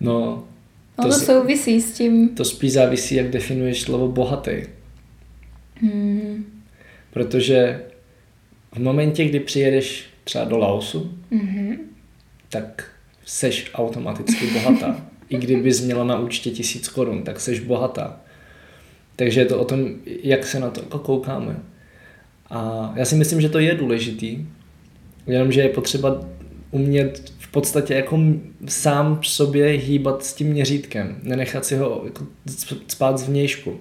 No, 0.00 0.44
to, 0.96 1.02
no 1.02 1.08
to 1.08 1.12
souvisí 1.14 1.80
s 1.80 1.92
tím. 1.92 2.28
To 2.28 2.44
spíš 2.44 2.72
závisí, 2.72 3.14
jak 3.14 3.30
definuješ 3.30 3.82
slovo 3.82 4.08
bohatý. 4.08 4.50
Hmm. 5.76 6.44
Protože 7.10 7.84
v 8.72 8.78
momentě, 8.78 9.24
kdy 9.24 9.40
přijedeš 9.40 10.06
třeba 10.24 10.44
do 10.44 10.58
Laosu, 10.58 11.18
Mhm. 11.30 11.76
Tak 12.54 12.84
seš 13.24 13.70
automaticky 13.74 14.46
bohatá. 14.46 15.06
I 15.28 15.36
kdybys 15.36 15.80
měla 15.80 16.04
na 16.04 16.18
účtě 16.18 16.50
tisíc 16.50 16.88
korun, 16.88 17.22
tak 17.22 17.40
seš 17.40 17.60
bohatá. 17.60 18.20
Takže 19.16 19.40
je 19.40 19.46
to 19.46 19.58
o 19.58 19.64
tom, 19.64 19.88
jak 20.22 20.46
se 20.46 20.60
na 20.60 20.70
to 20.70 20.80
jako 20.80 20.98
koukáme. 20.98 21.56
A 22.50 22.92
já 22.96 23.04
si 23.04 23.16
myslím, 23.16 23.40
že 23.40 23.48
to 23.48 23.58
je 23.58 23.74
důležitý, 23.74 24.46
jenomže 25.26 25.60
je 25.60 25.68
potřeba 25.68 26.26
umět 26.70 27.32
v 27.38 27.50
podstatě 27.50 27.94
jako 27.94 28.20
sám 28.68 29.20
sobě 29.22 29.66
hýbat 29.66 30.24
s 30.24 30.34
tím 30.34 30.48
měřítkem, 30.48 31.16
nenechat 31.22 31.64
si 31.64 31.76
ho 31.76 32.02
jako 32.04 32.26
spát 32.88 33.18
zvnějšku. 33.18 33.80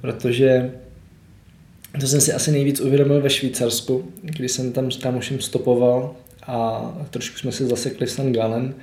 Protože 0.00 0.74
to 2.00 2.06
jsem 2.06 2.20
si 2.20 2.32
asi 2.32 2.52
nejvíc 2.52 2.80
uvědomil 2.80 3.20
ve 3.20 3.30
Švýcarsku, 3.30 4.12
když 4.22 4.52
jsem 4.52 4.72
tam 4.72 4.90
s 4.90 4.96
kámošem 4.96 5.40
stopoval 5.40 6.16
a 6.50 6.92
trošku 7.10 7.38
jsme 7.38 7.52
se 7.52 7.66
zasekli 7.66 8.06
v 8.06 8.10
St. 8.10 8.30
Gallen. 8.30 8.74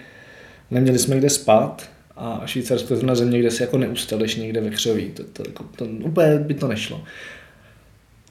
Neměli 0.71 0.99
jsme 0.99 1.17
kde 1.17 1.29
spát 1.29 1.89
a 2.17 2.41
Švýcarsko 2.45 2.93
je 2.93 3.03
na 3.03 3.15
země, 3.15 3.39
kde 3.39 3.51
si 3.51 3.63
jako 3.63 3.77
neustaleš 3.77 4.35
někde 4.35 4.61
ve 4.61 4.69
křoví. 4.69 5.11
To, 5.11 5.23
to, 5.23 5.43
to, 5.43 5.63
to, 5.75 5.85
úplně 5.85 6.37
by 6.37 6.53
to 6.53 6.67
nešlo. 6.67 7.03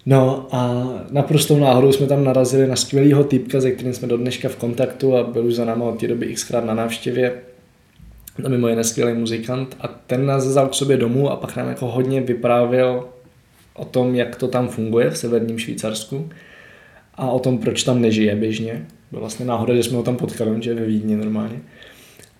No 0.06 0.48
a 0.50 0.84
naprostou 1.10 1.58
náhodou 1.58 1.92
jsme 1.92 2.06
tam 2.06 2.24
narazili 2.24 2.66
na 2.66 2.76
skvělého 2.76 3.24
týpka, 3.24 3.60
se 3.60 3.70
kterým 3.70 3.94
jsme 3.94 4.08
do 4.08 4.16
dneška 4.16 4.48
v 4.48 4.56
kontaktu 4.56 5.16
a 5.16 5.22
byl 5.22 5.46
už 5.46 5.54
za 5.54 5.64
náma 5.64 5.84
od 5.84 6.00
té 6.00 6.08
doby 6.08 6.34
xkrát 6.34 6.64
na 6.64 6.74
návštěvě. 6.74 7.32
To 8.42 8.48
mimo 8.48 8.68
jiné 8.68 8.84
skvělý 8.84 9.12
muzikant 9.12 9.76
a 9.80 9.88
ten 9.88 10.26
nás 10.26 10.46
vzal 10.46 10.68
k 10.68 10.74
sobě 10.74 10.96
domů 10.96 11.30
a 11.30 11.36
pak 11.36 11.56
nám 11.56 11.68
jako 11.68 11.86
hodně 11.86 12.20
vyprávěl 12.20 13.08
o 13.74 13.84
tom, 13.84 14.14
jak 14.14 14.36
to 14.36 14.48
tam 14.48 14.68
funguje 14.68 15.10
v 15.10 15.18
severním 15.18 15.58
Švýcarsku 15.58 16.30
a 17.14 17.30
o 17.30 17.38
tom, 17.38 17.58
proč 17.58 17.82
tam 17.82 18.00
nežije 18.00 18.36
běžně. 18.36 18.86
Bylo 19.10 19.20
vlastně 19.20 19.46
náhoda, 19.46 19.74
že 19.74 19.82
jsme 19.82 19.96
ho 19.96 20.02
tam 20.02 20.16
potkali, 20.16 20.62
že 20.62 20.70
je 20.70 20.74
ve 20.74 20.86
Vídni 20.86 21.16
normálně. 21.16 21.60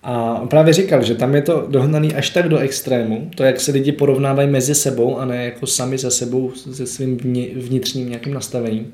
A 0.03 0.39
on 0.41 0.47
právě 0.47 0.73
říkal, 0.73 1.03
že 1.03 1.15
tam 1.15 1.35
je 1.35 1.41
to 1.41 1.67
dohnaný 1.69 2.13
až 2.13 2.29
tak 2.29 2.49
do 2.49 2.57
extrému, 2.57 3.31
to, 3.35 3.43
jak 3.43 3.59
se 3.59 3.71
lidi 3.71 3.91
porovnávají 3.91 4.49
mezi 4.49 4.75
sebou 4.75 5.17
a 5.17 5.25
ne 5.25 5.45
jako 5.45 5.67
sami 5.67 5.97
se 5.97 6.11
sebou, 6.11 6.51
se 6.51 6.87
svým 6.87 7.17
vnitřním 7.55 8.09
nějakým 8.09 8.33
nastavením. 8.33 8.93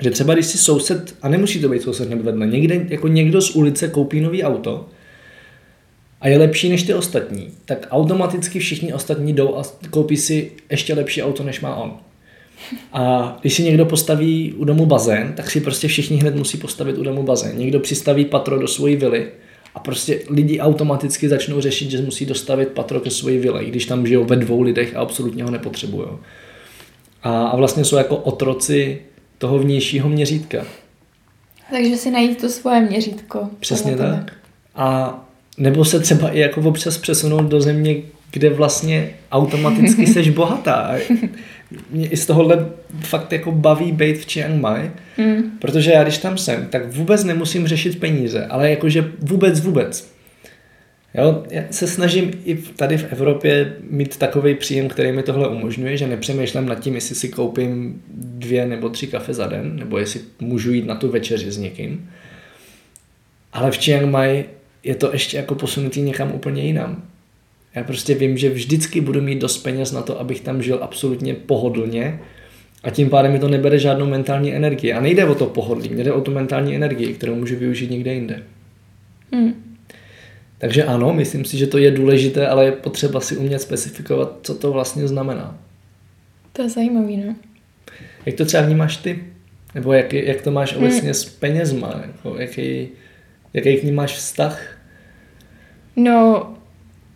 Že 0.00 0.10
třeba 0.10 0.34
když 0.34 0.46
si 0.46 0.58
soused, 0.58 1.14
a 1.22 1.28
nemusí 1.28 1.60
to 1.60 1.68
být 1.68 1.82
soused 1.82 2.08
hned 2.08 2.22
vedle, 2.22 2.46
někde, 2.46 2.86
jako 2.88 3.08
někdo 3.08 3.40
z 3.40 3.56
ulice 3.56 3.88
koupí 3.88 4.20
nový 4.20 4.44
auto 4.44 4.88
a 6.20 6.28
je 6.28 6.38
lepší 6.38 6.68
než 6.68 6.82
ty 6.82 6.94
ostatní, 6.94 7.50
tak 7.64 7.86
automaticky 7.90 8.58
všichni 8.58 8.92
ostatní 8.92 9.32
jdou 9.32 9.56
a 9.56 9.62
koupí 9.90 10.16
si 10.16 10.52
ještě 10.70 10.94
lepší 10.94 11.22
auto, 11.22 11.42
než 11.42 11.60
má 11.60 11.76
on. 11.76 11.96
A 12.92 13.36
když 13.40 13.54
si 13.54 13.62
někdo 13.62 13.86
postaví 13.86 14.52
u 14.56 14.64
domu 14.64 14.86
bazén, 14.86 15.32
tak 15.36 15.50
si 15.50 15.60
prostě 15.60 15.88
všichni 15.88 16.16
hned 16.16 16.36
musí 16.36 16.58
postavit 16.58 16.98
u 16.98 17.02
domu 17.02 17.22
bazén. 17.22 17.58
Někdo 17.58 17.80
přistaví 17.80 18.24
patro 18.24 18.58
do 18.58 18.68
svojí 18.68 18.96
vily 18.96 19.26
a 19.74 19.80
prostě 19.80 20.20
lidi 20.28 20.60
automaticky 20.60 21.28
začnou 21.28 21.60
řešit, 21.60 21.90
že 21.90 22.02
musí 22.02 22.26
dostavit 22.26 22.68
patro 22.68 23.00
ke 23.00 23.10
svoji 23.10 23.38
vile, 23.38 23.64
když 23.64 23.86
tam 23.86 24.06
žijou 24.06 24.24
ve 24.24 24.36
dvou 24.36 24.62
lidech 24.62 24.96
a 24.96 25.00
absolutně 25.00 25.44
ho 25.44 25.50
nepotřebují. 25.50 26.08
A, 27.22 27.46
a 27.46 27.56
vlastně 27.56 27.84
jsou 27.84 27.96
jako 27.96 28.16
otroci 28.16 28.98
toho 29.38 29.58
vnějšího 29.58 30.08
měřítka. 30.08 30.66
Takže 31.70 31.96
si 31.96 32.10
najít 32.10 32.40
to 32.40 32.48
svoje 32.48 32.80
měřítko. 32.80 33.48
Přesně 33.60 33.96
tak. 33.96 34.32
A 34.74 35.18
nebo 35.58 35.84
se 35.84 36.00
třeba 36.00 36.30
i 36.30 36.38
jako 36.38 36.60
občas 36.60 36.98
přesunout 36.98 37.42
do 37.42 37.60
země, 37.60 37.96
kde 38.30 38.50
vlastně 38.50 39.14
automaticky 39.32 40.06
seš 40.12 40.28
bohatá. 40.28 40.94
Mě 41.90 42.08
i 42.08 42.16
z 42.16 42.26
tohohle 42.26 42.68
fakt 43.00 43.32
jako 43.32 43.52
baví 43.52 43.92
být 43.92 44.18
v 44.18 44.32
Chiang 44.32 44.60
Mai, 44.60 44.90
mm. 45.18 45.42
protože 45.58 45.92
já 45.92 46.02
když 46.02 46.18
tam 46.18 46.38
jsem, 46.38 46.66
tak 46.66 46.92
vůbec 46.92 47.24
nemusím 47.24 47.66
řešit 47.66 48.00
peníze, 48.00 48.46
ale 48.46 48.70
jakože 48.70 49.12
vůbec, 49.18 49.60
vůbec. 49.60 50.12
Jo, 51.14 51.44
já 51.50 51.62
se 51.70 51.86
snažím 51.86 52.30
i 52.44 52.56
tady 52.56 52.98
v 52.98 53.12
Evropě 53.12 53.76
mít 53.90 54.16
takový 54.16 54.54
příjem, 54.54 54.88
který 54.88 55.12
mi 55.12 55.22
tohle 55.22 55.48
umožňuje, 55.48 55.96
že 55.96 56.06
nepřemýšlím 56.06 56.66
nad 56.66 56.80
tím, 56.80 56.94
jestli 56.94 57.14
si 57.14 57.28
koupím 57.28 58.02
dvě 58.14 58.66
nebo 58.66 58.88
tři 58.88 59.06
kafe 59.06 59.34
za 59.34 59.46
den, 59.46 59.76
nebo 59.76 59.98
jestli 59.98 60.20
můžu 60.40 60.72
jít 60.72 60.86
na 60.86 60.94
tu 60.94 61.08
večeři 61.08 61.50
s 61.50 61.58
někým. 61.58 62.10
Ale 63.52 63.70
v 63.70 63.78
Chiang 63.78 64.10
Mai 64.10 64.44
je 64.84 64.94
to 64.94 65.12
ještě 65.12 65.36
jako 65.36 65.54
posunutý 65.54 66.02
někam 66.02 66.32
úplně 66.32 66.62
jinam. 66.62 67.02
Já 67.74 67.84
prostě 67.84 68.14
vím, 68.14 68.36
že 68.36 68.50
vždycky 68.50 69.00
budu 69.00 69.22
mít 69.22 69.38
dost 69.38 69.58
peněz 69.58 69.92
na 69.92 70.02
to, 70.02 70.20
abych 70.20 70.40
tam 70.40 70.62
žil 70.62 70.78
absolutně 70.82 71.34
pohodlně 71.34 72.20
a 72.82 72.90
tím 72.90 73.10
pádem 73.10 73.32
mi 73.32 73.38
to 73.38 73.48
nebere 73.48 73.78
žádnou 73.78 74.06
mentální 74.06 74.54
energii. 74.54 74.92
A 74.92 75.00
nejde 75.00 75.24
o 75.24 75.34
to 75.34 75.46
pohodlí, 75.46 75.88
jde 75.88 76.12
o 76.12 76.20
tu 76.20 76.30
mentální 76.30 76.76
energii, 76.76 77.14
kterou 77.14 77.34
můžu 77.34 77.56
využít 77.56 77.90
někde 77.90 78.14
jinde. 78.14 78.42
Hmm. 79.32 79.76
Takže 80.58 80.84
ano, 80.84 81.12
myslím 81.12 81.44
si, 81.44 81.58
že 81.58 81.66
to 81.66 81.78
je 81.78 81.90
důležité, 81.90 82.48
ale 82.48 82.64
je 82.64 82.72
potřeba 82.72 83.20
si 83.20 83.36
umět 83.36 83.58
specifikovat, 83.58 84.38
co 84.42 84.54
to 84.54 84.72
vlastně 84.72 85.08
znamená. 85.08 85.58
To 86.52 86.62
je 86.62 86.68
zajímavý, 86.68 87.16
no. 87.16 87.34
Jak 88.26 88.36
to 88.36 88.44
třeba 88.44 88.62
vnímáš 88.62 88.96
ty? 88.96 89.24
Nebo 89.74 89.92
jak, 89.92 90.12
jak 90.12 90.42
to 90.42 90.50
máš 90.50 90.74
obecně 90.74 91.00
hmm. 91.00 91.14
s 91.14 91.24
penězma? 91.24 92.02
Jako 92.06 92.36
jaký, 92.38 92.88
jaký 93.54 93.76
k 93.76 93.82
ním 93.82 93.94
máš 93.94 94.16
vztah? 94.16 94.78
No, 95.96 96.54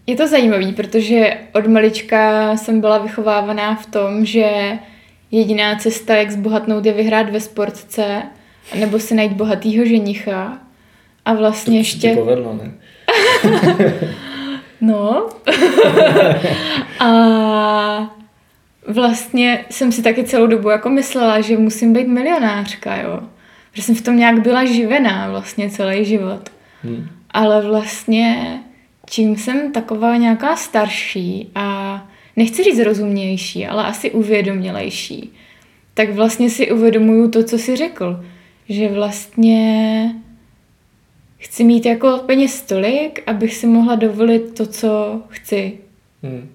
je 0.07 0.17
to 0.17 0.29
zajímavý, 0.29 0.73
protože 0.73 1.39
od 1.53 1.67
malička 1.67 2.51
jsem 2.57 2.81
byla 2.81 2.99
vychovávaná 2.99 3.75
v 3.75 3.87
tom, 3.87 4.25
že 4.25 4.79
jediná 5.31 5.77
cesta, 5.77 6.15
jak 6.15 6.31
zbohatnout, 6.31 6.87
je 6.87 6.93
vyhrát 6.93 7.31
ve 7.31 7.41
sportce, 7.41 8.23
nebo 8.79 8.99
si 8.99 9.15
najít 9.15 9.33
bohatýho 9.33 9.87
ženicha. 9.87 10.59
A 11.25 11.35
vlastně 11.35 11.73
to 11.73 11.79
ještě... 11.79 12.15
To 12.15 12.21
povedlo, 12.21 12.59
ne? 12.63 12.73
no. 14.81 15.29
a 17.01 18.17
vlastně 18.89 19.65
jsem 19.71 19.93
si 19.93 20.03
taky 20.03 20.25
celou 20.25 20.47
dobu 20.47 20.71
jako 20.71 20.91
myslela, 20.91 21.41
že 21.41 21.59
musím 21.59 21.93
být 21.93 22.09
milionářka, 22.09 22.97
jo. 22.97 23.21
Že 23.73 23.83
jsem 23.83 23.95
v 23.95 24.03
tom 24.03 24.17
nějak 24.17 24.43
byla 24.43 24.65
živená 24.65 25.31
vlastně 25.31 25.71
celý 25.71 26.05
život. 26.05 26.51
Hmm. 26.83 27.09
Ale 27.31 27.63
vlastně 27.63 28.59
čím 29.07 29.37
jsem 29.37 29.73
taková 29.73 30.17
nějaká 30.17 30.57
starší 30.57 31.51
a 31.55 32.09
nechci 32.37 32.65
říct 32.65 32.79
rozumnější, 32.79 33.67
ale 33.67 33.85
asi 33.85 34.11
uvědomělejší, 34.11 35.33
tak 35.95 36.13
vlastně 36.13 36.51
si 36.51 36.73
uvědomuju 36.73 37.31
to, 37.31 37.45
co 37.45 37.59
si 37.59 37.77
řekl. 37.77 38.25
Že 38.69 38.89
vlastně 38.89 40.15
chci 41.39 41.65
mít 41.65 41.87
jako 41.87 42.19
peněz 42.27 42.63
tolik, 42.63 43.23
abych 43.27 43.55
si 43.55 43.67
mohla 43.67 43.95
dovolit 43.95 44.55
to, 44.55 44.67
co 44.67 45.23
chci. 45.29 45.79
Hmm. 46.23 46.49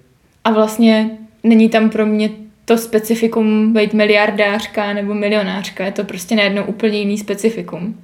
A 0.44 0.52
vlastně 0.52 1.18
není 1.42 1.68
tam 1.68 1.90
pro 1.90 2.06
mě 2.06 2.30
to 2.64 2.78
specifikum 2.78 3.72
být 3.72 3.94
miliardářka 3.94 4.92
nebo 4.92 5.14
milionářka. 5.14 5.84
Je 5.84 5.92
to 5.92 6.04
prostě 6.04 6.36
najednou 6.36 6.64
úplně 6.64 6.98
jiný 6.98 7.18
specifikum. 7.18 8.02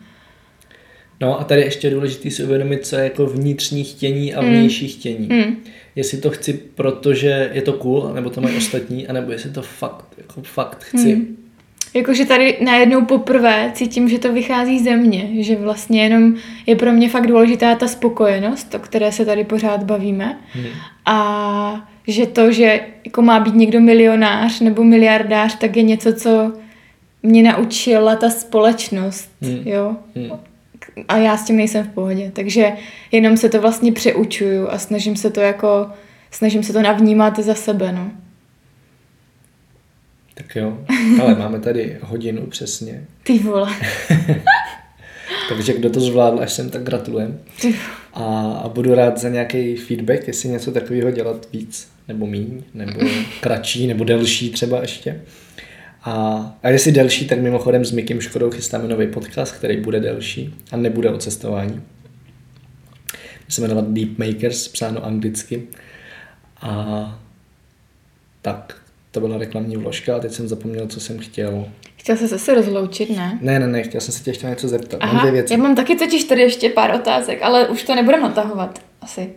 No 1.20 1.40
a 1.40 1.44
tady 1.44 1.60
ještě 1.60 1.86
je 1.86 1.94
důležité 1.94 2.30
si 2.30 2.44
uvědomit, 2.44 2.86
co 2.86 2.96
je 2.96 3.04
jako 3.04 3.26
vnitřní 3.26 3.84
chtění 3.84 4.34
a 4.34 4.40
hmm. 4.40 4.50
vnější 4.50 4.84
mm. 4.84 4.90
chtění. 4.90 5.28
Mm. 5.30 5.56
Jestli 5.96 6.18
to 6.18 6.30
chci, 6.30 6.52
protože 6.74 7.50
je 7.52 7.62
to 7.62 7.72
cool, 7.72 8.10
nebo 8.14 8.30
to 8.30 8.40
mají 8.40 8.56
ostatní, 8.56 9.08
anebo 9.08 9.32
jestli 9.32 9.50
to 9.50 9.62
fakt, 9.62 10.04
jako 10.18 10.42
fakt 10.42 10.84
chci. 10.84 11.16
Mm. 11.16 11.36
Jakože 11.94 12.24
tady 12.24 12.58
najednou 12.64 13.04
poprvé 13.04 13.70
cítím, 13.74 14.08
že 14.08 14.18
to 14.18 14.32
vychází 14.32 14.78
ze 14.78 14.96
mě, 14.96 15.44
že 15.44 15.56
vlastně 15.56 16.02
jenom 16.02 16.34
je 16.66 16.76
pro 16.76 16.92
mě 16.92 17.08
fakt 17.08 17.26
důležitá 17.26 17.74
ta 17.74 17.88
spokojenost, 17.88 18.74
o 18.74 18.78
které 18.78 19.12
se 19.12 19.24
tady 19.24 19.44
pořád 19.44 19.84
bavíme. 19.84 20.38
Hmm. 20.52 20.66
A 21.06 21.88
že 22.06 22.26
to, 22.26 22.52
že 22.52 22.80
jako 23.04 23.22
má 23.22 23.40
být 23.40 23.54
někdo 23.54 23.80
milionář 23.80 24.60
nebo 24.60 24.84
miliardář, 24.84 25.58
tak 25.58 25.76
je 25.76 25.82
něco, 25.82 26.12
co 26.12 26.52
mě 27.22 27.42
naučila 27.42 28.16
ta 28.16 28.30
společnost, 28.30 29.30
hmm. 29.42 29.62
jo. 29.64 29.96
Hmm 30.16 30.30
a 31.08 31.16
já 31.16 31.36
s 31.36 31.44
tím 31.44 31.56
nejsem 31.56 31.84
v 31.84 31.88
pohodě. 31.88 32.30
Takže 32.34 32.72
jenom 33.12 33.36
se 33.36 33.48
to 33.48 33.60
vlastně 33.60 33.92
přeučuju 33.92 34.68
a 34.68 34.78
snažím 34.78 35.16
se 35.16 35.30
to 35.30 35.40
jako, 35.40 35.90
snažím 36.30 36.62
se 36.62 36.72
to 36.72 36.82
navnímat 36.82 37.38
za 37.38 37.54
sebe, 37.54 37.92
no. 37.92 38.10
Tak 40.34 40.56
jo, 40.56 40.78
ale 41.22 41.34
máme 41.34 41.60
tady 41.60 41.96
hodinu 42.02 42.46
přesně. 42.46 43.04
Ty 43.22 43.38
vole. 43.38 43.72
Takže 45.48 45.72
kdo 45.72 45.90
to 45.90 46.00
zvládl 46.00 46.40
až 46.40 46.52
sem, 46.52 46.70
tak 46.70 46.82
gratulujem. 46.82 47.40
A, 48.14 48.24
a 48.64 48.68
budu 48.68 48.94
rád 48.94 49.18
za 49.18 49.28
nějaký 49.28 49.76
feedback, 49.76 50.26
jestli 50.28 50.48
něco 50.48 50.72
takového 50.72 51.10
dělat 51.10 51.48
víc, 51.52 51.88
nebo 52.08 52.26
míň, 52.26 52.62
nebo 52.74 53.00
kratší, 53.40 53.86
nebo 53.86 54.04
delší 54.04 54.50
třeba 54.50 54.80
ještě. 54.80 55.20
A, 56.04 56.12
a 56.62 56.68
jestli 56.68 56.92
delší, 56.92 57.26
tak 57.28 57.40
mimochodem 57.40 57.84
s 57.84 57.92
Mikim 57.92 58.20
Škodou 58.20 58.50
chystáme 58.50 58.88
nový 58.88 59.06
podcast, 59.06 59.54
který 59.54 59.76
bude 59.80 60.00
delší 60.00 60.54
a 60.72 60.76
nebude 60.76 61.10
o 61.10 61.18
cestování. 61.18 61.72
Bude 61.72 61.82
se 63.48 63.60
jmenovat 63.60 63.88
Deep 63.88 64.18
Makers, 64.18 64.68
psáno 64.68 65.04
anglicky. 65.04 65.62
A 66.62 67.18
tak 68.42 68.76
to 69.10 69.20
byla 69.20 69.38
reklamní 69.38 69.76
vložka 69.76 70.16
a 70.16 70.18
teď 70.18 70.32
jsem 70.32 70.48
zapomněl, 70.48 70.86
co 70.86 71.00
jsem 71.00 71.18
chtěl. 71.18 71.68
Chtěl 71.96 72.16
se 72.16 72.26
zase 72.26 72.54
rozloučit, 72.54 73.10
ne? 73.10 73.38
Ne, 73.42 73.58
ne, 73.58 73.66
ne, 73.66 73.82
chtěl 73.82 74.00
jsem 74.00 74.14
se 74.14 74.24
tě 74.24 74.30
ještě 74.30 74.46
něco 74.46 74.68
zeptat. 74.68 74.96
Aha, 75.00 75.12
Mám 75.12 75.22
dvě 75.22 75.32
věci. 75.32 75.52
já 75.54 75.58
mám 75.58 75.76
taky 75.76 75.96
totiž 75.96 76.24
tady 76.24 76.40
ještě 76.40 76.68
pár 76.70 76.94
otázek, 76.94 77.42
ale 77.42 77.68
už 77.68 77.82
to 77.82 77.94
nebudeme 77.94 78.22
natahovat, 78.22 78.78
asi. 79.00 79.30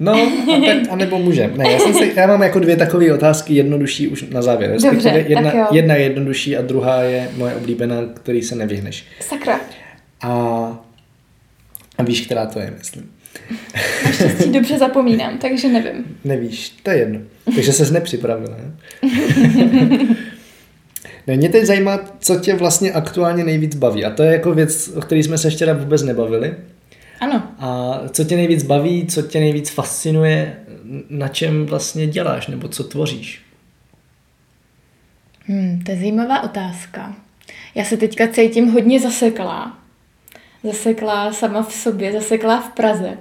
No, 0.00 0.12
a 0.12 0.60
tak, 0.66 0.76
anebo 0.90 1.18
můžem. 1.18 1.56
Ne, 1.56 1.72
já, 1.72 1.78
jsem 1.78 1.94
se, 1.94 2.06
já 2.16 2.26
mám 2.26 2.42
jako 2.42 2.58
dvě 2.58 2.76
takové 2.76 3.14
otázky 3.14 3.54
jednodušší 3.54 4.08
už 4.08 4.24
na 4.30 4.42
závěr. 4.42 4.70
Dobře, 4.70 4.90
Respektive 4.90 5.22
tak 5.22 5.30
jedna, 5.30 5.52
jo. 5.52 5.66
jedna 5.70 5.94
je 5.94 6.02
jednodušší 6.02 6.56
a 6.56 6.62
druhá 6.62 7.02
je 7.02 7.28
moje 7.36 7.54
oblíbená, 7.54 7.96
který 8.14 8.42
se 8.42 8.54
nevyhneš. 8.54 9.04
Sakra, 9.20 9.60
A, 10.22 10.30
a 11.98 12.02
víš, 12.02 12.20
která 12.20 12.46
to 12.46 12.60
je, 12.60 12.72
myslím. 12.78 13.10
naštěstí 14.04 14.52
dobře 14.52 14.78
zapomínám, 14.78 15.38
takže 15.38 15.68
nevím. 15.68 16.18
Nevíš, 16.24 16.70
to 16.82 16.90
je 16.90 16.98
jedno. 16.98 17.20
Takže 17.54 17.72
ses 17.72 17.90
nepřipravila. 17.90 18.56
Ne? 18.56 18.72
ne, 21.26 21.36
mě 21.36 21.48
teď 21.48 21.64
zajímá, 21.64 22.00
co 22.18 22.36
tě 22.36 22.54
vlastně 22.54 22.92
aktuálně 22.92 23.44
nejvíc 23.44 23.74
baví. 23.74 24.04
A 24.04 24.10
to 24.10 24.22
je 24.22 24.32
jako 24.32 24.54
věc, 24.54 24.90
o 24.96 25.00
které 25.00 25.22
jsme 25.22 25.38
se 25.38 25.50
včera 25.50 25.72
vůbec 25.72 26.02
nebavili. 26.02 26.54
Ano, 27.20 27.42
A 27.58 27.98
co 28.10 28.24
tě 28.24 28.36
nejvíc 28.36 28.62
baví, 28.62 29.06
co 29.06 29.22
tě 29.22 29.40
nejvíc 29.40 29.70
fascinuje, 29.70 30.60
na 31.10 31.28
čem 31.28 31.66
vlastně 31.66 32.06
děláš 32.06 32.46
nebo 32.46 32.68
co 32.68 32.84
tvoříš? 32.84 33.42
hmm, 35.46 35.82
to 35.84 35.90
je 35.90 35.96
zajímavá 35.98 36.42
otázka. 36.42 37.16
Já 37.74 37.84
se 37.84 37.96
teďka 37.96 38.28
cítím 38.28 38.70
hodně 38.72 39.00
zaseklá. 39.00 39.78
Zaseklá 40.64 41.32
sama 41.32 41.62
v 41.62 41.72
sobě, 41.72 42.12
zaseklá 42.12 42.60
v 42.60 42.72
Praze. 42.72 43.18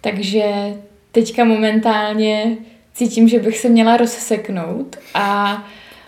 Takže 0.00 0.44
teďka 1.12 1.44
momentálně 1.44 2.56
cítím, 2.94 3.28
že 3.28 3.38
bych 3.38 3.58
se 3.58 3.68
měla 3.68 3.96
rozseknout 3.96 4.96
a 5.14 5.64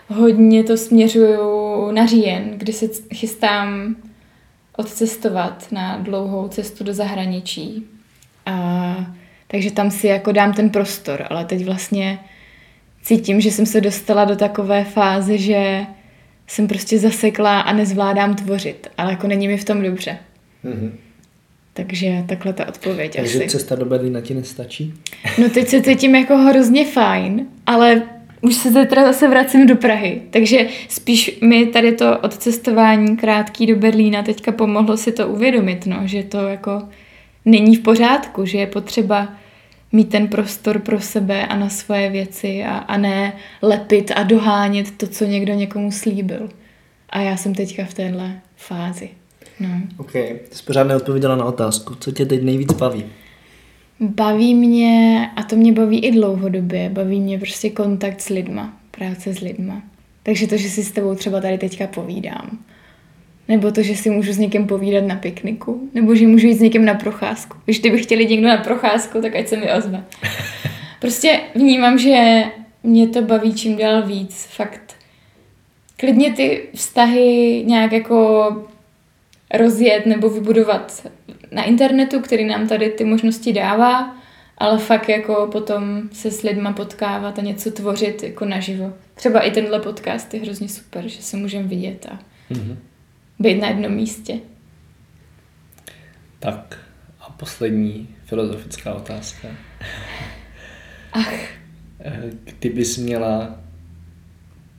hodně 0.07 0.63
to 0.63 0.77
směřuju 0.77 1.91
na 1.91 2.05
říjen, 2.05 2.51
kdy 2.57 2.73
se 2.73 2.85
chystám 3.13 3.95
odcestovat 4.81 5.71
na 5.71 5.97
dlouhou 5.97 6.47
cestu 6.47 6.83
do 6.83 6.93
zahraničí. 6.93 7.85
A, 8.45 8.95
takže 9.47 9.71
tam 9.71 9.91
si 9.91 10.07
jako 10.07 10.31
dám 10.31 10.53
ten 10.53 10.69
prostor, 10.69 11.27
ale 11.29 11.45
teď 11.45 11.65
vlastně 11.65 12.19
cítím, 13.03 13.41
že 13.41 13.51
jsem 13.51 13.65
se 13.65 13.81
dostala 13.81 14.25
do 14.25 14.35
takové 14.35 14.83
fáze, 14.83 15.37
že 15.37 15.85
jsem 16.47 16.67
prostě 16.67 16.99
zaseklá 16.99 17.61
a 17.61 17.73
nezvládám 17.73 18.35
tvořit, 18.35 18.87
ale 18.97 19.11
jako 19.11 19.27
není 19.27 19.47
mi 19.47 19.57
v 19.57 19.65
tom 19.65 19.81
dobře. 19.81 20.17
Mhm. 20.63 20.97
Takže 21.73 22.23
takhle 22.27 22.53
ta 22.53 22.67
odpověď 22.67 23.15
Takže 23.15 23.37
asi. 23.37 23.49
cesta 23.49 23.75
do 23.75 23.85
Berlína 23.85 24.21
ti 24.21 24.33
nestačí? 24.33 24.93
No 25.41 25.49
teď 25.49 25.67
se 25.67 25.81
cítím 25.81 26.15
jako 26.15 26.37
hrozně 26.37 26.85
fajn, 26.85 27.45
ale 27.65 28.01
už 28.41 28.55
se 28.55 28.85
teda 28.85 29.05
zase 29.05 29.27
vracím 29.27 29.67
do 29.67 29.75
Prahy, 29.75 30.21
takže 30.29 30.67
spíš 30.89 31.39
mi 31.41 31.65
tady 31.65 31.91
to 31.91 32.19
odcestování 32.19 33.17
krátký 33.17 33.65
do 33.65 33.75
Berlína 33.75 34.23
teďka 34.23 34.51
pomohlo 34.51 34.97
si 34.97 35.11
to 35.11 35.27
uvědomit, 35.27 35.85
no, 35.85 35.97
že 36.05 36.23
to 36.23 36.37
jako 36.37 36.81
není 37.45 37.75
v 37.75 37.79
pořádku, 37.79 38.45
že 38.45 38.57
je 38.57 38.67
potřeba 38.67 39.33
mít 39.91 40.09
ten 40.09 40.27
prostor 40.27 40.79
pro 40.79 40.99
sebe 40.99 41.45
a 41.47 41.57
na 41.57 41.69
svoje 41.69 42.09
věci 42.09 42.63
a, 42.63 42.77
a 42.77 42.97
ne 42.97 43.33
lepit 43.61 44.11
a 44.15 44.23
dohánět 44.23 44.91
to, 44.97 45.07
co 45.07 45.25
někdo 45.25 45.53
někomu 45.53 45.91
slíbil. 45.91 46.49
A 47.09 47.19
já 47.19 47.37
jsem 47.37 47.55
teďka 47.55 47.85
v 47.85 47.93
téhle 47.93 48.39
fázi. 48.55 49.09
No. 49.59 49.69
OK, 49.97 50.15
jsi 50.51 50.63
pořád 50.65 50.83
neodpověděla 50.83 51.35
na 51.35 51.45
otázku. 51.45 51.95
Co 51.95 52.11
tě 52.11 52.25
teď 52.25 52.43
nejvíc 52.43 52.73
baví? 52.73 53.05
Baví 54.01 54.55
mě, 54.55 55.29
a 55.35 55.43
to 55.43 55.55
mě 55.55 55.73
baví 55.73 55.99
i 55.99 56.11
dlouhodobě, 56.11 56.89
baví 56.89 57.19
mě 57.19 57.37
prostě 57.37 57.69
kontakt 57.69 58.21
s 58.21 58.29
lidma, 58.29 58.77
práce 58.91 59.33
s 59.33 59.39
lidma. 59.39 59.81
Takže 60.23 60.47
to, 60.47 60.57
že 60.57 60.69
si 60.69 60.83
s 60.83 60.91
tebou 60.91 61.15
třeba 61.15 61.41
tady 61.41 61.57
teďka 61.57 61.87
povídám. 61.87 62.59
Nebo 63.47 63.71
to, 63.71 63.81
že 63.83 63.95
si 63.95 64.09
můžu 64.09 64.33
s 64.33 64.37
někým 64.37 64.67
povídat 64.67 65.03
na 65.03 65.15
pikniku. 65.15 65.89
Nebo 65.93 66.15
že 66.15 66.27
můžu 66.27 66.47
jít 66.47 66.57
s 66.57 66.61
někým 66.61 66.85
na 66.85 66.93
procházku. 66.93 67.57
Když 67.65 67.79
kdyby 67.79 67.97
chtěli 67.97 68.25
někdo 68.25 68.47
na 68.47 68.57
procházku, 68.57 69.21
tak 69.21 69.35
ať 69.35 69.47
se 69.47 69.57
mi 69.57 69.73
ozve. 69.73 70.03
Prostě 70.99 71.39
vnímám, 71.55 71.97
že 71.97 72.43
mě 72.83 73.07
to 73.07 73.21
baví 73.21 73.53
čím 73.53 73.77
dál 73.77 74.01
víc. 74.01 74.47
Fakt 74.51 74.95
klidně 75.97 76.33
ty 76.33 76.61
vztahy 76.75 77.63
nějak 77.67 77.91
jako 77.91 78.47
rozjet 79.53 80.05
nebo 80.05 80.29
vybudovat 80.29 81.07
na 81.51 81.63
internetu, 81.63 82.19
který 82.21 82.45
nám 82.45 82.67
tady 82.67 82.89
ty 82.89 83.05
možnosti 83.05 83.53
dává, 83.53 84.17
ale 84.57 84.77
fakt 84.79 85.09
jako 85.09 85.49
potom 85.51 86.01
se 86.11 86.31
s 86.31 86.41
lidma 86.41 86.73
potkávat 86.73 87.39
a 87.39 87.41
něco 87.41 87.71
tvořit 87.71 88.23
jako 88.23 88.45
naživo. 88.45 88.93
Třeba 89.15 89.39
i 89.39 89.51
tenhle 89.51 89.79
podcast 89.79 90.33
je 90.33 90.41
hrozně 90.41 90.69
super, 90.69 91.07
že 91.07 91.21
se 91.21 91.37
můžeme 91.37 91.67
vidět 91.67 92.05
a 92.11 92.19
Mhm. 92.49 92.77
být 93.39 93.61
na 93.61 93.67
jednom 93.67 93.91
místě. 93.91 94.39
Tak 96.39 96.79
a 97.19 97.29
poslední 97.29 98.07
filozofická 98.25 98.93
otázka. 98.93 99.47
Ach, 101.13 101.33
Kdybys 102.59 102.97
měla 102.97 103.59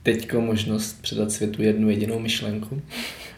teďko 0.03 0.41
možnost 0.41 1.01
předat 1.01 1.31
světu 1.31 1.61
jednu 1.63 1.89
jedinou 1.89 2.19
myšlenku 2.19 2.81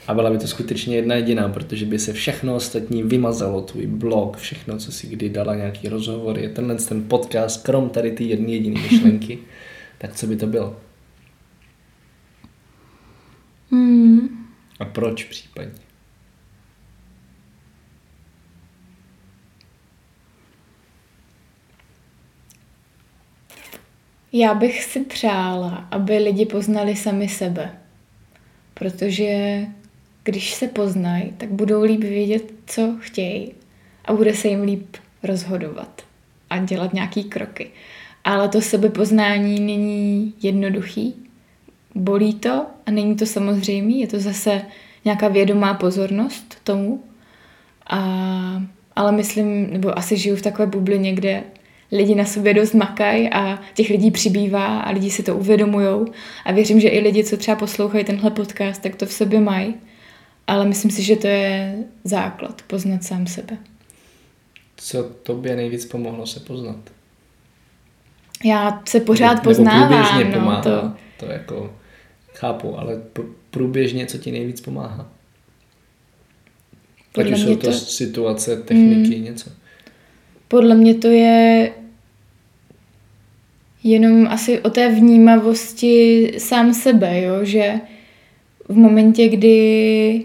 a 0.08 0.14
byla 0.14 0.30
by 0.30 0.38
to 0.38 0.48
skutečně 0.48 0.96
jedna 0.96 1.16
jediná, 1.16 1.50
protože 1.50 1.86
by 1.86 2.00
se 2.00 2.14
všechno 2.14 2.56
ostatní 2.56 3.04
vymazalo, 3.04 3.62
tvůj 3.62 3.88
blog, 3.88 4.38
všechno, 4.38 4.78
co 4.78 4.92
si 4.92 5.08
kdy 5.08 5.30
dala, 5.30 5.56
nějaký 5.56 5.90
rozhovory, 5.90 6.50
tenhle 6.50 6.76
ten 6.76 7.04
podcast, 7.04 7.64
krom 7.64 7.90
tady 7.90 8.12
ty 8.12 8.24
jedné 8.24 8.52
jediné 8.52 8.82
myšlenky, 8.82 9.40
tak 9.98 10.16
co 10.16 10.28
by 10.28 10.36
to 10.36 10.48
bylo? 10.48 10.78
hmm. 13.72 14.30
A 14.80 14.86
proč 14.86 15.24
případně? 15.24 15.86
Já 24.38 24.54
bych 24.54 24.84
si 24.84 25.00
přála, 25.00 25.88
aby 25.92 26.18
lidi 26.18 26.46
poznali 26.46 26.96
sami 26.96 27.30
sebe. 27.30 27.78
Protože 28.74 29.60
když 30.26 30.54
se 30.54 30.68
poznají, 30.68 31.34
tak 31.38 31.50
budou 31.50 31.84
líp 31.84 32.02
vědět, 32.02 32.54
co 32.66 32.96
chtějí 33.00 33.52
a 34.06 34.14
bude 34.14 34.34
se 34.34 34.48
jim 34.48 34.62
líp 34.62 34.96
rozhodovat 35.24 36.02
a 36.50 36.58
dělat 36.58 36.94
nějaký 36.94 37.24
kroky. 37.24 37.70
Ale 38.24 38.50
to 38.50 38.62
sebepoznání 38.62 39.60
není 39.60 40.34
jednoduchý. 40.42 41.16
Bolí 41.96 42.34
to 42.34 42.66
a 42.86 42.92
není 42.92 43.16
to 43.16 43.26
samozřejmé, 43.26 43.92
je 43.92 44.08
to 44.08 44.20
zase 44.20 44.62
nějaká 45.06 45.28
vědomá 45.28 45.74
pozornost 45.74 46.58
tomu. 46.64 47.04
A, 47.88 48.00
ale 48.96 49.12
myslím, 49.12 49.74
nebo 49.74 49.98
asi 49.98 50.18
žiju 50.18 50.36
v 50.36 50.42
takové 50.42 50.68
bublině, 50.68 51.14
kde 51.14 51.44
lidi 51.92 52.16
na 52.16 52.26
sobě 52.26 52.54
dost 52.54 52.74
makají 52.74 53.30
a 53.30 53.60
těch 53.74 53.90
lidí 53.90 54.12
přibývá 54.12 54.80
a 54.80 54.92
lidi 54.92 55.12
si 55.12 55.24
to 55.24 55.36
uvědomujou 55.36 56.06
a 56.46 56.52
věřím, 56.52 56.80
že 56.80 56.90
i 56.90 57.00
lidi, 57.00 57.24
co 57.24 57.38
třeba 57.38 57.58
poslouchají 57.58 58.06
tenhle 58.06 58.32
podcast, 58.32 58.82
tak 58.82 58.96
to 58.96 59.06
v 59.06 59.14
sobě 59.14 59.40
mají. 59.40 59.76
Ale 60.48 60.66
myslím 60.66 60.92
si, 60.92 61.04
že 61.04 61.16
to 61.16 61.28
je 61.28 61.76
základ, 62.04 62.62
poznat 62.62 63.04
sám 63.04 63.28
sebe. 63.28 63.58
Co 64.78 65.04
tobě 65.04 65.56
nejvíc 65.56 65.86
pomohlo 65.86 66.28
se 66.28 66.40
poznat? 66.40 66.78
Já 68.44 68.82
se 68.88 69.00
pořád 69.00 69.30
Nebo 69.34 69.44
poznávám. 69.44 69.88
průběžně 69.88 70.36
No, 70.36 70.40
pomáhá. 70.42 70.62
to, 70.62 70.92
to 71.20 71.26
jako 71.32 71.74
chápu, 72.34 72.80
ale 72.80 73.02
pr- 73.14 73.34
průběžně 73.52 74.06
co 74.06 74.18
ti 74.18 74.32
nejvíc 74.32 74.62
pomáhá? 74.62 75.02
Ať 77.08 77.12
Podle 77.14 77.32
už 77.32 77.40
jsou 77.42 77.56
to, 77.56 77.68
to- 77.68 77.74
situace, 77.74 78.58
techniky, 78.58 79.20
něco. 79.20 79.50
podle 80.48 80.76
mě 80.76 80.94
to 80.96 81.08
je 81.08 81.72
jenom 83.84 84.28
asi 84.28 84.60
o 84.62 84.70
té 84.70 84.90
vnímavosti 84.90 86.32
sám 86.38 86.74
sebe, 86.74 87.22
jo? 87.22 87.46
že 87.46 87.74
v 88.70 88.76
momentě, 88.76 89.28
kdy 89.30 90.24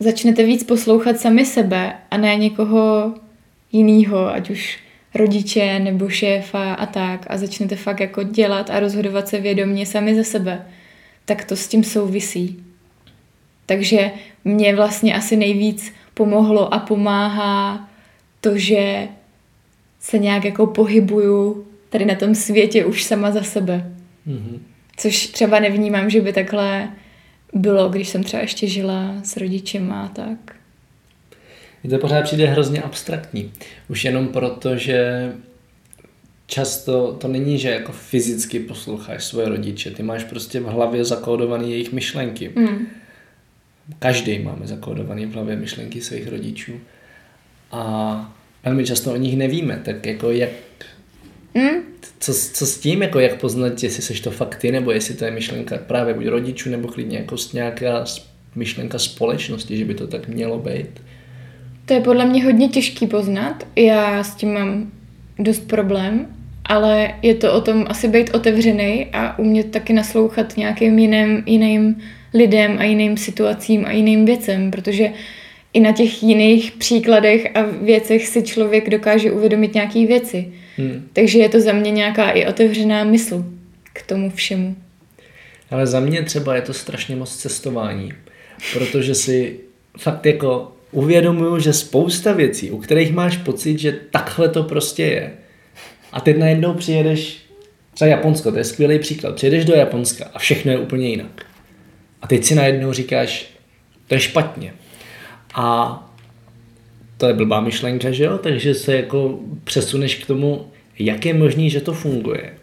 začnete 0.00 0.44
víc 0.44 0.64
poslouchat 0.64 1.18
sami 1.18 1.46
sebe 1.46 1.92
a 2.10 2.16
ne 2.16 2.36
někoho 2.36 3.14
jiného, 3.72 4.28
ať 4.28 4.50
už 4.50 4.78
rodiče 5.14 5.78
nebo 5.78 6.08
šéfa 6.08 6.74
a 6.74 6.86
tak 6.86 7.26
a 7.30 7.38
začnete 7.38 7.76
fakt 7.76 8.00
jako 8.00 8.22
dělat 8.22 8.70
a 8.70 8.80
rozhodovat 8.80 9.28
se 9.28 9.40
vědomě 9.40 9.86
sami 9.86 10.14
za 10.14 10.24
sebe, 10.24 10.66
tak 11.24 11.44
to 11.44 11.56
s 11.56 11.68
tím 11.68 11.84
souvisí. 11.84 12.64
Takže 13.66 14.10
mě 14.44 14.76
vlastně 14.76 15.14
asi 15.14 15.36
nejvíc 15.36 15.92
pomohlo 16.14 16.74
a 16.74 16.78
pomáhá 16.78 17.88
to, 18.40 18.58
že 18.58 19.08
se 20.00 20.18
nějak 20.18 20.44
jako 20.44 20.66
pohybuju 20.66 21.66
tady 21.88 22.04
na 22.04 22.14
tom 22.14 22.34
světě 22.34 22.84
už 22.84 23.04
sama 23.04 23.30
za 23.30 23.42
sebe. 23.42 23.94
Mhm. 24.26 24.62
Což 24.96 25.26
třeba 25.26 25.58
nevnímám, 25.58 26.10
že 26.10 26.20
by 26.20 26.32
takhle 26.32 26.88
bylo, 27.54 27.88
když 27.88 28.08
jsem 28.08 28.24
třeba 28.24 28.42
ještě 28.42 28.68
žila 28.68 29.14
s 29.24 29.36
rodičema 29.36 30.02
a 30.02 30.08
tak. 30.08 30.56
Mně 31.82 31.90
to 31.90 31.98
pořád 31.98 32.22
přijde 32.22 32.46
hrozně 32.46 32.82
abstraktní. 32.82 33.52
Už 33.88 34.04
jenom 34.04 34.28
proto, 34.28 34.76
že 34.76 35.32
často 36.46 37.12
to 37.12 37.28
není, 37.28 37.58
že 37.58 37.70
jako 37.70 37.92
fyzicky 37.92 38.60
posloucháš 38.60 39.24
svoje 39.24 39.48
rodiče, 39.48 39.90
ty 39.90 40.02
máš 40.02 40.24
prostě 40.24 40.60
v 40.60 40.64
hlavě 40.64 41.04
zakódované 41.04 41.64
jejich 41.64 41.92
myšlenky. 41.92 42.50
Mm. 42.54 42.86
Každý 43.98 44.38
máme 44.38 44.66
zakódované 44.66 45.26
v 45.26 45.32
hlavě 45.32 45.56
myšlenky 45.56 46.00
svých 46.00 46.28
rodičů. 46.28 46.72
A 47.70 48.34
velmi 48.64 48.86
často 48.86 49.12
o 49.12 49.16
nich 49.16 49.36
nevíme, 49.36 49.82
tak 49.84 50.06
jako 50.06 50.30
jak... 50.30 50.50
Mm. 51.54 51.82
Co, 52.20 52.34
co 52.52 52.66
s 52.66 52.78
tím, 52.78 53.02
jako 53.02 53.20
jak 53.20 53.40
poznat, 53.40 53.82
jestli 53.82 54.02
seš 54.02 54.20
to 54.20 54.30
fakt 54.30 54.56
ty, 54.56 54.72
nebo 54.72 54.90
jestli 54.90 55.14
to 55.14 55.24
je 55.24 55.30
myšlenka 55.30 55.78
právě 55.78 56.14
buď 56.14 56.26
rodičů, 56.26 56.70
nebo 56.70 56.88
klidně 56.88 57.18
jako 57.18 57.36
nějaká 57.52 58.04
myšlenka 58.54 58.98
společnosti, 58.98 59.76
že 59.76 59.84
by 59.84 59.94
to 59.94 60.06
tak 60.06 60.28
mělo 60.28 60.58
být? 60.58 61.02
To 61.86 61.94
je 61.94 62.00
podle 62.00 62.24
mě 62.24 62.44
hodně 62.44 62.68
těžký 62.68 63.06
poznat. 63.06 63.66
Já 63.76 64.24
s 64.24 64.34
tím 64.34 64.54
mám 64.54 64.92
dost 65.38 65.60
problém, 65.60 66.26
ale 66.64 67.14
je 67.22 67.34
to 67.34 67.52
o 67.52 67.60
tom 67.60 67.84
asi 67.88 68.08
být 68.08 68.30
otevřený 68.34 69.06
a 69.12 69.38
umět 69.38 69.70
taky 69.70 69.92
naslouchat 69.92 70.56
nějakým 70.56 70.98
jiným, 70.98 71.42
jiným 71.46 72.02
lidem 72.34 72.76
a 72.78 72.84
jiným 72.84 73.16
situacím 73.16 73.84
a 73.86 73.90
jiným 73.90 74.24
věcem, 74.24 74.70
protože 74.70 75.10
i 75.72 75.80
na 75.80 75.92
těch 75.92 76.22
jiných 76.22 76.72
příkladech 76.72 77.56
a 77.56 77.62
věcech 77.62 78.26
si 78.26 78.42
člověk 78.42 78.90
dokáže 78.90 79.32
uvědomit 79.32 79.74
nějaké 79.74 80.06
věci. 80.06 80.52
Hmm. 80.76 81.08
Takže 81.12 81.38
je 81.38 81.48
to 81.48 81.60
za 81.60 81.72
mě 81.72 81.90
nějaká 81.90 82.30
i 82.30 82.46
otevřená 82.46 83.04
mysl 83.04 83.44
k 83.92 84.02
tomu 84.02 84.30
všemu. 84.30 84.76
Ale 85.70 85.86
za 85.86 86.00
mě 86.00 86.22
třeba 86.22 86.56
je 86.56 86.62
to 86.62 86.72
strašně 86.72 87.16
moc 87.16 87.36
cestování, 87.36 88.12
protože 88.72 89.14
si 89.14 89.60
fakt 89.98 90.26
jako 90.26 90.72
uvědomuju, 90.90 91.58
že 91.58 91.72
spousta 91.72 92.32
věcí, 92.32 92.70
u 92.70 92.78
kterých 92.78 93.12
máš 93.12 93.36
pocit, 93.36 93.78
že 93.78 93.98
takhle 94.10 94.48
to 94.48 94.62
prostě 94.62 95.02
je, 95.02 95.32
a 96.12 96.20
teď 96.20 96.38
najednou 96.38 96.74
přijedeš, 96.74 97.38
třeba 97.94 98.08
Japonsko, 98.08 98.52
to 98.52 98.58
je 98.58 98.64
skvělý 98.64 98.98
příklad, 98.98 99.34
přijedeš 99.34 99.64
do 99.64 99.74
Japonska 99.74 100.30
a 100.34 100.38
všechno 100.38 100.72
je 100.72 100.78
úplně 100.78 101.08
jinak. 101.08 101.46
A 102.22 102.26
teď 102.26 102.44
si 102.44 102.54
najednou 102.54 102.92
říkáš, 102.92 103.46
to 104.06 104.14
je 104.14 104.20
špatně. 104.20 104.74
A 105.54 106.13
to 107.16 107.26
je 107.26 107.34
blbá 107.34 107.60
myšlenka, 107.60 108.10
že 108.10 108.24
jo? 108.24 108.38
Takže 108.38 108.74
se 108.74 108.96
jako 108.96 109.38
přesuneš 109.64 110.14
k 110.14 110.26
tomu, 110.26 110.66
jak 110.98 111.26
je 111.26 111.34
možný, 111.34 111.70
že 111.70 111.80
to 111.80 111.92
funguje. 111.92 112.54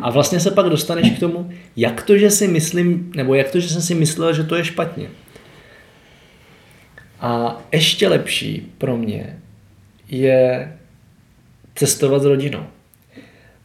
A 0.00 0.10
vlastně 0.10 0.40
se 0.40 0.50
pak 0.50 0.66
dostaneš 0.66 1.10
k 1.10 1.20
tomu, 1.20 1.50
jak 1.76 2.02
to, 2.02 2.18
že 2.18 2.30
si 2.30 2.48
myslím, 2.48 3.12
nebo 3.16 3.34
jak 3.34 3.50
to, 3.50 3.60
že 3.60 3.68
jsem 3.68 3.82
si 3.82 3.94
myslel, 3.94 4.34
že 4.34 4.44
to 4.44 4.56
je 4.56 4.64
špatně. 4.64 5.08
A 7.20 7.62
ještě 7.72 8.08
lepší 8.08 8.72
pro 8.78 8.96
mě 8.96 9.38
je 10.08 10.72
cestovat 11.74 12.22
s 12.22 12.24
rodinou. 12.24 12.66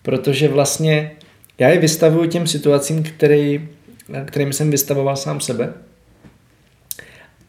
Protože 0.01 0.47
vlastně 0.47 1.11
já 1.59 1.69
je 1.69 1.79
vystavuju 1.79 2.29
těm 2.29 2.47
situacím, 2.47 3.03
který, 3.03 3.67
kterým 4.25 4.53
jsem 4.53 4.71
vystavoval 4.71 5.15
sám 5.15 5.39
sebe 5.39 5.73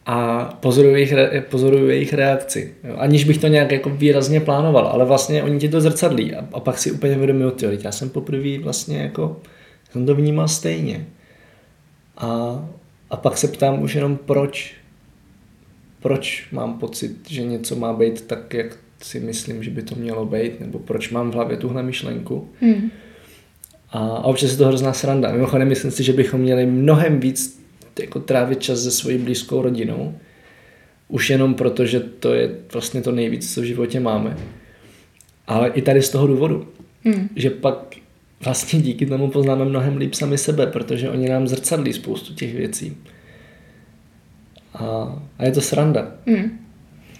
a 0.05 0.45
pozoruju 0.59 0.95
jejich, 0.95 1.13
pozoruju 1.49 1.89
jejich 1.89 2.13
reakci. 2.13 2.73
Jo. 2.83 2.95
Aniž 2.97 3.23
bych 3.23 3.37
to 3.37 3.47
nějak 3.47 3.71
jako 3.71 3.89
výrazně 3.89 4.41
plánoval, 4.41 4.87
ale 4.87 5.05
vlastně 5.05 5.43
oni 5.43 5.59
ti 5.59 5.69
to 5.69 5.81
zrcadlí 5.81 6.35
a, 6.35 6.47
a 6.53 6.59
pak 6.59 6.77
si 6.77 6.91
úplně 6.91 7.15
vědomují, 7.15 7.51
že 7.59 7.77
já 7.83 7.91
jsem 7.91 8.09
poprvé 8.09 8.59
vlastně 8.59 8.97
jako, 8.97 9.41
jsem 9.91 10.05
to 10.05 10.15
vnímal 10.15 10.47
stejně. 10.47 11.05
A, 12.17 12.59
a 13.09 13.17
pak 13.17 13.37
se 13.37 13.47
ptám 13.47 13.81
už 13.81 13.95
jenom 13.95 14.17
proč, 14.17 14.73
proč 15.99 16.47
mám 16.51 16.79
pocit, 16.79 17.29
že 17.29 17.43
něco 17.43 17.75
má 17.75 17.93
být 17.93 18.21
tak, 18.21 18.53
jak 18.53 18.77
si 19.01 19.19
myslím, 19.19 19.63
že 19.63 19.71
by 19.71 19.81
to 19.81 19.95
mělo 19.95 20.25
být, 20.25 20.59
nebo 20.59 20.79
proč 20.79 21.09
mám 21.09 21.31
v 21.31 21.33
hlavě 21.33 21.57
tuhle 21.57 21.83
myšlenku. 21.83 22.49
Hmm. 22.61 22.91
A, 23.89 23.99
a 23.99 24.23
občas 24.23 24.51
je 24.51 24.57
to 24.57 24.67
hrozná 24.67 24.93
sranda. 24.93 25.31
Mimochodem, 25.31 25.67
myslím 25.67 25.91
si, 25.91 26.03
že 26.03 26.13
bychom 26.13 26.41
měli 26.41 26.65
mnohem 26.65 27.19
víc 27.19 27.64
jako 27.99 28.19
trávit 28.19 28.61
čas 28.61 28.83
se 28.83 28.91
svojí 28.91 29.17
blízkou 29.17 29.61
rodinou. 29.61 30.17
Už 31.07 31.29
jenom 31.29 31.53
proto, 31.53 31.85
že 31.85 31.99
to 31.99 32.33
je 32.33 32.49
vlastně 32.73 33.01
to 33.01 33.11
nejvíc, 33.11 33.53
co 33.53 33.61
v 33.61 33.63
životě 33.63 33.99
máme. 33.99 34.37
Ale 35.47 35.69
i 35.69 35.81
tady 35.81 36.01
z 36.01 36.09
toho 36.09 36.27
důvodu, 36.27 36.67
hmm. 37.03 37.29
že 37.35 37.49
pak 37.49 37.95
vlastně 38.43 38.81
díky 38.81 39.05
tomu 39.05 39.29
poznáme 39.29 39.65
mnohem 39.65 39.97
líp 39.97 40.13
sami 40.13 40.37
sebe, 40.37 40.67
protože 40.67 41.09
oni 41.09 41.29
nám 41.29 41.47
zrcadlí 41.47 41.93
spoustu 41.93 42.33
těch 42.33 42.55
věcí. 42.55 42.97
A, 44.73 44.85
a 45.39 45.45
je 45.45 45.51
to 45.51 45.61
sranda. 45.61 46.11
Hmm. 46.27 46.59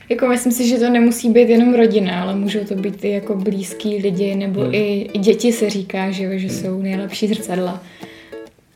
Jako 0.10 0.28
myslím 0.28 0.52
si, 0.52 0.68
že 0.68 0.78
to 0.78 0.90
nemusí 0.90 1.30
být 1.30 1.50
jenom 1.50 1.76
rodina, 1.76 2.22
ale 2.22 2.36
můžou 2.36 2.60
to 2.60 2.76
být 2.76 3.04
i 3.04 3.10
jako 3.10 3.36
blízký 3.36 3.98
lidi, 3.98 4.36
nebo 4.36 4.62
hmm. 4.62 4.74
i, 4.74 5.10
i 5.14 5.20
děti 5.20 5.52
se 5.52 5.70
říká, 5.70 6.12
že, 6.12 6.40
že 6.40 6.48
hmm. 6.48 6.58
jsou 6.58 6.82
nejlepší 6.82 7.28
zrcadla. 7.28 7.84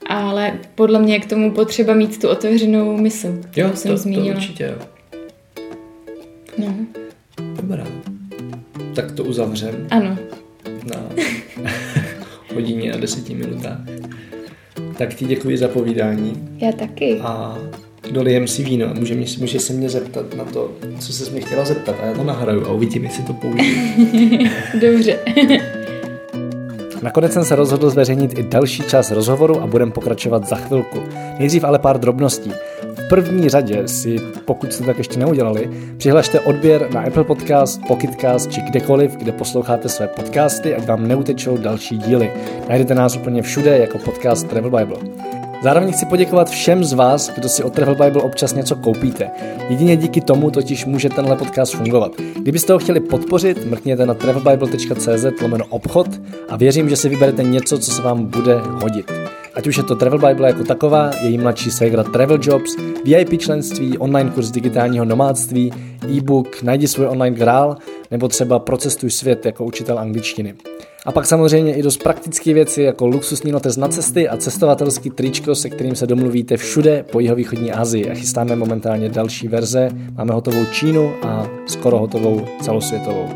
Ale 0.10 0.60
podle 0.76 1.00
mě 1.00 1.14
je 1.14 1.20
k 1.20 1.30
tomu 1.30 1.52
potřeba 1.52 1.94
mít 1.94 2.22
tu 2.22 2.30
otevřenou 2.30 2.98
mysl, 2.98 3.40
kterou 3.52 3.70
jo, 3.70 3.76
jsem 3.76 3.92
to, 3.92 3.98
zmínila. 3.98 4.34
To 4.34 4.38
určitě, 4.38 4.64
jo. 4.64 4.86
No. 6.58 6.76
Dobrá. 7.56 7.88
Tak 8.96 9.12
to 9.12 9.24
uzavřem. 9.24 9.88
Ano. 9.92 10.18
Na 10.84 11.10
hodině 12.56 12.94
a 12.94 12.98
deseti 12.98 13.36
minutách. 13.36 13.80
Tak 14.98 15.14
ti 15.14 15.26
děkuji 15.26 15.58
za 15.58 15.68
povídání. 15.68 16.50
Já 16.58 16.72
taky. 16.72 17.20
A 17.22 17.58
dolijem 18.12 18.48
si 18.48 18.64
víno 18.64 18.90
a 18.90 18.94
může, 18.94 19.16
může 19.16 19.60
se 19.60 19.74
mě 19.74 19.90
zeptat 19.90 20.34
na 20.34 20.46
to, 20.46 20.72
co 21.00 21.14
se 21.14 21.32
mě 21.32 21.42
chtěla 21.42 21.66
zeptat 21.66 21.96
a 22.02 22.06
já 22.06 22.14
to 22.14 22.24
nahraju 22.24 22.66
a 22.66 22.72
uvidím, 22.72 23.04
jestli 23.04 23.24
to 23.24 23.34
použiju. 23.34 23.76
Dobře. 24.82 25.20
Nakonec 27.02 27.34
jsem 27.34 27.46
se 27.46 27.56
rozhodl 27.56 27.90
zveřejnit 27.90 28.40
i 28.40 28.44
další 28.44 28.84
část 28.84 29.12
rozhovoru 29.12 29.62
a 29.62 29.68
budeme 29.68 29.92
pokračovat 29.92 30.48
za 30.48 30.56
chvilku. 30.56 31.00
Nejdřív 31.40 31.64
ale 31.64 31.80
pár 31.80 32.00
drobností. 32.00 32.52
V 32.82 33.10
první 33.10 33.50
řadě 33.50 33.88
si, 33.88 34.20
pokud 34.46 34.74
jste 34.74 34.84
tak 34.84 34.98
ještě 34.98 35.20
neudělali, 35.20 35.70
přihlašte 35.98 36.40
odběr 36.40 36.88
na 36.94 37.02
Apple 37.02 37.24
Podcast, 37.24 37.82
Pocketcast 37.88 38.52
či 38.52 38.62
kdekoliv, 38.62 39.16
kde 39.16 39.32
posloucháte 39.32 39.90
své 39.90 40.08
podcasty, 40.08 40.76
ať 40.76 40.86
vám 40.86 41.08
neutečou 41.08 41.58
další 41.58 41.98
díly. 41.98 42.32
Najdete 42.70 42.96
nás 42.96 43.16
úplně 43.16 43.42
všude 43.42 43.78
jako 43.78 43.98
podcast 43.98 44.48
Travel 44.48 44.72
Bible. 44.72 45.39
Zároveň 45.64 45.92
chci 45.92 46.06
poděkovat 46.06 46.50
všem 46.50 46.84
z 46.84 46.94
vás, 46.94 47.30
kdo 47.30 47.50
si 47.50 47.64
od 47.64 47.74
Travel 47.74 47.96
Bible 47.96 48.22
občas 48.22 48.54
něco 48.54 48.76
koupíte. 48.76 49.30
Jedině 49.70 49.98
díky 49.98 50.22
tomu 50.22 50.52
totiž 50.52 50.86
může 50.86 51.10
tenhle 51.10 51.36
podcast 51.36 51.76
fungovat. 51.76 52.12
Kdybyste 52.42 52.74
ho 52.74 52.80
chtěli 52.80 53.00
podpořit, 53.00 53.66
mrkněte 53.66 54.06
na 54.06 54.14
travelbible.cz 54.14 55.42
lomeno 55.42 55.66
obchod 55.70 56.08
a 56.50 56.58
věřím, 56.58 56.90
že 56.90 56.96
si 56.96 57.10
vyberete 57.10 57.44
něco, 57.44 57.80
co 57.80 57.92
se 57.92 58.02
vám 58.02 58.26
bude 58.26 58.56
hodit. 58.56 59.12
Ať 59.56 59.68
už 59.68 59.78
je 59.78 59.84
to 59.84 59.96
Travel 59.96 60.20
Bible 60.20 60.48
jako 60.48 60.64
taková, 60.64 61.12
její 61.22 61.38
mladší 61.38 61.72
ségra 61.72 62.04
Travel 62.04 62.40
Jobs, 62.42 62.76
VIP 63.06 63.42
členství, 63.42 63.98
online 63.98 64.32
kurz 64.32 64.52
digitálního 64.52 65.06
nomádství, 65.06 65.74
e-book 66.10 66.64
Najdi 66.64 66.88
svůj 66.88 67.08
online 67.08 67.38
grál, 67.38 67.78
nebo 68.12 68.28
třeba 68.28 68.60
Procestuj 68.60 69.12
svět 69.12 69.46
jako 69.46 69.66
učitel 69.66 70.00
angličtiny. 70.00 70.54
A 71.10 71.12
pak 71.12 71.26
samozřejmě 71.26 71.76
i 71.76 71.82
dost 71.82 72.04
praktické 72.04 72.54
věci 72.54 72.82
jako 72.82 73.08
luxusní 73.08 73.52
notes 73.52 73.78
na 73.78 73.88
cesty 73.88 74.30
a 74.30 74.38
cestovatelský 74.38 75.10
tričko, 75.10 75.56
se 75.56 75.70
kterým 75.70 75.96
se 75.96 76.08
domluvíte 76.08 76.58
všude 76.58 77.06
po 77.12 77.20
jihovýchodní 77.20 77.72
Asii. 77.72 78.10
A 78.10 78.14
chystáme 78.14 78.56
momentálně 78.56 79.10
další 79.10 79.48
verze. 79.48 79.90
Máme 80.18 80.34
hotovou 80.34 80.66
Čínu 80.66 81.14
a 81.22 81.48
skoro 81.66 81.98
hotovou 81.98 82.46
celosvětovou. 82.62 83.30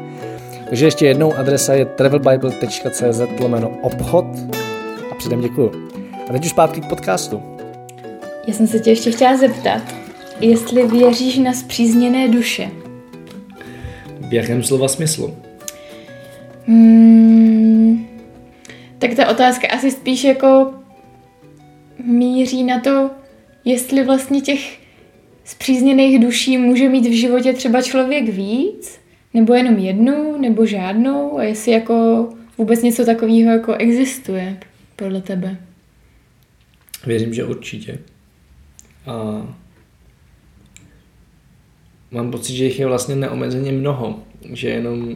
Takže 0.70 0.86
ještě 0.86 1.06
jednou 1.06 1.34
adresa 1.34 1.74
je 1.74 1.86
travelbible.cz 1.86 3.22
lomeno 3.40 3.72
obchod 3.82 4.26
a 5.12 5.16
předem 5.16 5.42
děkuju. 5.42 5.72
A 6.30 6.32
teď 6.32 6.46
už 6.46 6.52
zpátky 6.52 6.82
k 6.82 6.90
podcastu. 6.90 7.42
Já 8.48 8.54
jsem 8.54 8.68
se 8.68 8.80
tě 8.80 8.90
ještě 8.90 9.12
chtěla 9.12 9.38
zeptat, 9.38 9.82
jestli 10.42 10.88
věříš 10.88 11.38
na 11.38 11.54
zpřízněné 11.54 12.28
duše. 12.28 12.70
V 14.30 14.34
jakém 14.34 14.64
slova 14.64 14.88
smyslu? 14.88 15.34
Hmm, 16.68 17.53
tak 19.04 19.16
ta 19.16 19.30
otázka 19.32 19.68
asi 19.68 19.92
spíš 19.92 20.24
jako 20.24 20.74
míří 22.06 22.64
na 22.64 22.80
to, 22.80 23.12
jestli 23.66 24.04
vlastně 24.04 24.42
těch 24.42 24.80
zpřízněných 25.44 26.20
duší 26.20 26.58
může 26.58 26.90
mít 26.90 27.06
v 27.06 27.20
životě 27.20 27.54
třeba 27.54 27.82
člověk 27.82 28.30
víc, 28.30 29.00
nebo 29.34 29.54
jenom 29.54 29.78
jednu, 29.78 30.42
nebo 30.42 30.66
žádnou, 30.66 31.38
a 31.38 31.44
jestli 31.44 31.72
jako 31.72 32.30
vůbec 32.58 32.82
něco 32.82 33.06
takového 33.06 33.52
jako 33.52 33.74
existuje 33.74 34.60
podle 34.96 35.22
tebe. 35.22 35.58
Věřím, 37.06 37.34
že 37.34 37.46
určitě. 37.46 38.00
A 39.06 39.48
mám 42.12 42.32
pocit, 42.32 42.54
že 42.54 42.66
jich 42.66 42.80
je 42.80 42.88
vlastně 42.88 43.16
neomezeně 43.16 43.72
mnoho, 43.72 44.20
že 44.54 44.70
jenom 44.70 45.16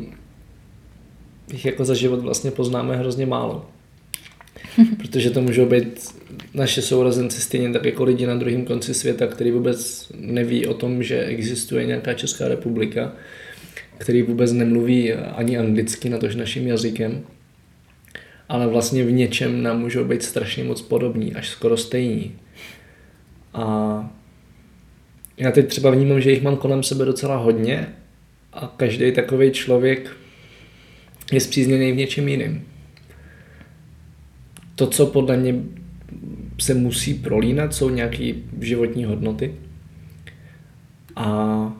jich 1.51 1.65
jako 1.65 1.85
za 1.85 1.93
život 1.93 2.19
vlastně 2.19 2.51
poznáme 2.51 2.95
hrozně 2.95 3.25
málo. 3.25 3.65
Protože 4.97 5.29
to 5.29 5.41
můžou 5.41 5.65
být 5.65 6.15
naše 6.53 6.81
sourozenci 6.81 7.41
stejně 7.41 7.73
tak 7.73 7.85
jako 7.85 8.03
lidi 8.03 8.25
na 8.25 8.35
druhém 8.35 8.65
konci 8.65 8.93
světa, 8.93 9.27
který 9.27 9.51
vůbec 9.51 10.11
neví 10.15 10.67
o 10.67 10.73
tom, 10.73 11.03
že 11.03 11.25
existuje 11.25 11.85
nějaká 11.85 12.13
Česká 12.13 12.47
republika, 12.47 13.13
který 13.97 14.21
vůbec 14.21 14.51
nemluví 14.51 15.13
ani 15.13 15.57
anglicky, 15.57 16.09
na 16.09 16.17
tož 16.17 16.35
naším 16.35 16.67
jazykem. 16.67 17.23
ale 18.49 18.67
vlastně 18.67 19.03
v 19.03 19.11
něčem 19.11 19.63
nám 19.63 19.79
můžou 19.79 20.03
být 20.03 20.23
strašně 20.23 20.63
moc 20.63 20.81
podobní, 20.81 21.35
až 21.35 21.49
skoro 21.49 21.77
stejní. 21.77 22.35
A 23.53 24.17
já 25.37 25.51
teď 25.51 25.67
třeba 25.67 25.91
vnímám, 25.91 26.21
že 26.21 26.31
jich 26.31 26.43
mám 26.43 26.57
kolem 26.57 26.83
sebe 26.83 27.05
docela 27.05 27.37
hodně 27.37 27.93
a 28.53 28.73
každý 28.77 29.11
takový 29.11 29.51
člověk 29.51 30.11
je 31.31 31.41
zpřízněný 31.41 31.91
v 31.91 31.95
něčem 31.95 32.27
jiným. 32.27 32.65
To, 34.77 34.87
co 34.87 35.05
podle 35.05 35.37
mě 35.37 35.55
se 36.59 36.73
musí 36.73 37.13
prolínat, 37.13 37.73
jsou 37.73 37.89
nějaké 37.89 38.33
životní 38.61 39.05
hodnoty. 39.05 39.53
A 41.15 41.73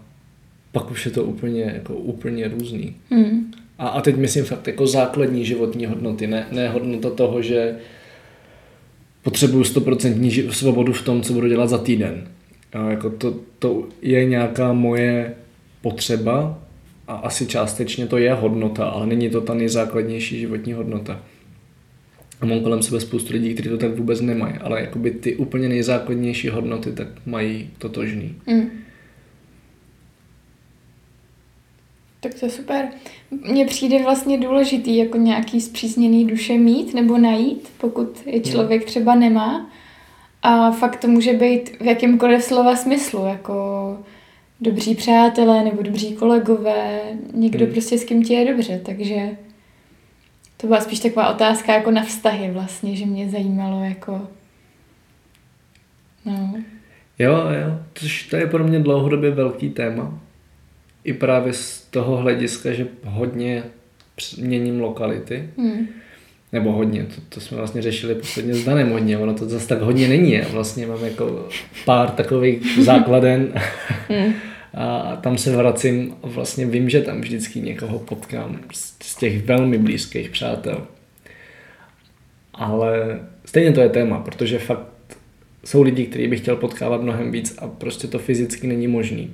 pak 0.71 0.91
už 0.91 1.05
je 1.05 1.11
to 1.11 1.23
úplně, 1.23 1.63
jako 1.63 1.93
úplně 1.93 2.47
různý. 2.47 2.95
Mm. 3.09 3.51
A, 3.77 3.87
a 3.87 4.01
teď 4.01 4.15
myslím 4.15 4.45
fakt 4.45 4.67
jako 4.67 4.87
základní 4.87 5.45
životní 5.45 5.85
hodnoty, 5.85 6.27
ne, 6.27 6.47
ne 6.51 6.69
hodnota 6.69 7.09
toho, 7.09 7.41
že 7.41 7.75
potřebuju 9.23 9.63
100% 9.63 10.49
svobodu 10.49 10.93
v 10.93 11.01
tom, 11.01 11.21
co 11.21 11.33
budu 11.33 11.47
dělat 11.47 11.69
za 11.69 11.77
týden. 11.77 12.27
A 12.73 12.89
jako 12.89 13.09
to, 13.09 13.35
to 13.59 13.87
je 14.01 14.25
nějaká 14.25 14.73
moje 14.73 15.33
potřeba 15.81 16.59
a 17.07 17.15
asi 17.15 17.45
částečně 17.45 18.07
to 18.07 18.17
je 18.17 18.33
hodnota, 18.33 18.85
ale 18.85 19.07
není 19.07 19.29
to 19.29 19.41
ta 19.41 19.53
nejzákladnější 19.53 20.39
životní 20.39 20.73
hodnota. 20.73 21.21
A 22.41 22.45
mám 22.45 22.59
kolem 22.59 22.83
sebe 22.83 22.99
spoustu 22.99 23.33
lidí, 23.33 23.53
kteří 23.53 23.69
to 23.69 23.77
tak 23.77 23.97
vůbec 23.97 24.21
nemají, 24.21 24.53
ale 24.53 24.81
jakoby 24.81 25.11
ty 25.11 25.35
úplně 25.35 25.69
nejzákladnější 25.69 26.49
hodnoty 26.49 26.91
tak 26.91 27.07
mají 27.25 27.69
totožný. 27.77 28.35
Mm. 28.47 28.69
Tak 32.19 32.33
to 32.33 32.45
je 32.45 32.49
super. 32.49 32.87
Mně 33.31 33.65
přijde 33.65 34.03
vlastně 34.03 34.37
důležitý 34.37 34.97
jako 34.97 35.17
nějaký 35.17 35.61
zpřízněný 35.61 36.25
duše 36.25 36.53
mít 36.53 36.93
nebo 36.93 37.17
najít, 37.17 37.69
pokud 37.77 38.21
je 38.25 38.39
člověk 38.39 38.85
třeba 38.85 39.15
nemá. 39.15 39.71
A 40.41 40.71
fakt 40.71 40.95
to 40.95 41.07
může 41.07 41.33
být 41.33 41.69
v 41.79 41.85
jakýmkoliv 41.85 42.43
slova 42.43 42.75
smyslu, 42.75 43.25
jako 43.25 43.53
dobří 44.61 44.95
přátelé 44.95 45.63
nebo 45.63 45.81
dobří 45.81 46.15
kolegové, 46.15 46.99
někdo 47.33 47.65
hmm. 47.65 47.73
prostě 47.73 47.97
s 47.97 48.03
kým 48.03 48.23
ti 48.23 48.33
je 48.33 48.53
dobře, 48.53 48.81
takže 48.85 49.37
to 50.57 50.67
byla 50.67 50.81
spíš 50.81 50.99
taková 50.99 51.29
otázka 51.29 51.73
jako 51.73 51.91
na 51.91 52.03
vztahy 52.03 52.51
vlastně, 52.51 52.95
že 52.95 53.05
mě 53.05 53.29
zajímalo 53.29 53.83
jako 53.83 54.27
no. 56.25 56.55
Jo, 57.19 57.31
jo, 57.31 57.79
což 57.93 58.23
to 58.23 58.35
je 58.35 58.47
pro 58.47 58.63
mě 58.63 58.79
dlouhodobě 58.79 59.31
velký 59.31 59.69
téma. 59.69 60.19
I 61.03 61.13
právě 61.13 61.53
z 61.53 61.81
toho 61.81 62.17
hlediska, 62.17 62.73
že 62.73 62.87
hodně 63.03 63.63
měním 64.37 64.81
lokality. 64.81 65.49
Hmm. 65.57 65.87
Nebo 66.53 66.71
hodně, 66.71 67.03
to, 67.03 67.21
to 67.29 67.41
jsme 67.41 67.57
vlastně 67.57 67.81
řešili 67.81 68.15
posledně 68.15 68.53
s 68.53 68.65
Danem 68.65 68.91
hodně, 68.91 69.17
ono 69.17 69.33
to 69.33 69.49
zase 69.49 69.67
tak 69.67 69.81
hodně 69.81 70.07
není. 70.07 70.41
Vlastně 70.51 70.87
mám 70.87 71.03
jako 71.03 71.49
pár 71.85 72.09
takových 72.09 72.79
základen 72.81 73.53
hmm. 74.09 74.33
A 74.77 75.15
tam 75.15 75.37
se 75.37 75.55
vracím 75.55 76.15
a 76.23 76.27
vlastně 76.27 76.65
vím, 76.65 76.89
že 76.89 77.01
tam 77.01 77.21
vždycky 77.21 77.61
někoho 77.61 77.99
potkám 77.99 78.59
z, 78.73 79.15
těch 79.15 79.45
velmi 79.45 79.77
blízkých 79.77 80.29
přátel. 80.29 80.87
Ale 82.53 83.19
stejně 83.45 83.71
to 83.71 83.81
je 83.81 83.89
téma, 83.89 84.19
protože 84.19 84.59
fakt 84.59 84.87
jsou 85.65 85.81
lidi, 85.81 86.05
kteří 86.05 86.27
bych 86.27 86.39
chtěl 86.39 86.55
potkávat 86.55 87.01
mnohem 87.01 87.31
víc 87.31 87.57
a 87.57 87.67
prostě 87.67 88.07
to 88.07 88.19
fyzicky 88.19 88.67
není 88.67 88.87
možný. 88.87 89.33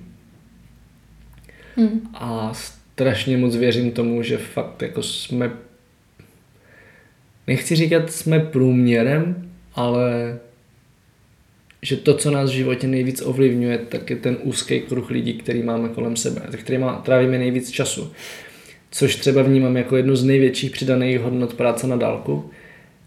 Hmm. 1.75 2.09
A 2.13 2.53
strašně 2.53 3.37
moc 3.37 3.55
věřím 3.55 3.91
tomu, 3.91 4.23
že 4.23 4.37
fakt 4.37 4.81
jako 4.81 5.03
jsme 5.03 5.51
nechci 7.47 7.75
říkat 7.75 8.11
jsme 8.11 8.39
průměrem, 8.39 9.51
ale 9.75 10.39
že 11.83 11.97
to, 11.97 12.13
co 12.13 12.31
nás 12.31 12.49
v 12.49 12.53
životě 12.53 12.87
nejvíc 12.87 13.21
ovlivňuje, 13.25 13.77
tak 13.77 14.09
je 14.09 14.15
ten 14.15 14.37
úzký 14.41 14.79
kruh 14.79 15.09
lidí, 15.09 15.33
který 15.33 15.63
máme 15.63 15.89
kolem 15.89 16.15
sebe, 16.15 16.41
který 16.57 16.77
má, 16.77 17.01
trávíme 17.05 17.37
nejvíc 17.37 17.71
času. 17.71 18.11
Což 18.91 19.15
třeba 19.15 19.41
vnímám 19.41 19.77
jako 19.77 19.97
jednu 19.97 20.15
z 20.15 20.23
největších 20.23 20.71
přidaných 20.71 21.19
hodnot 21.19 21.53
práce 21.53 21.87
na 21.87 21.95
dálku, 21.95 22.49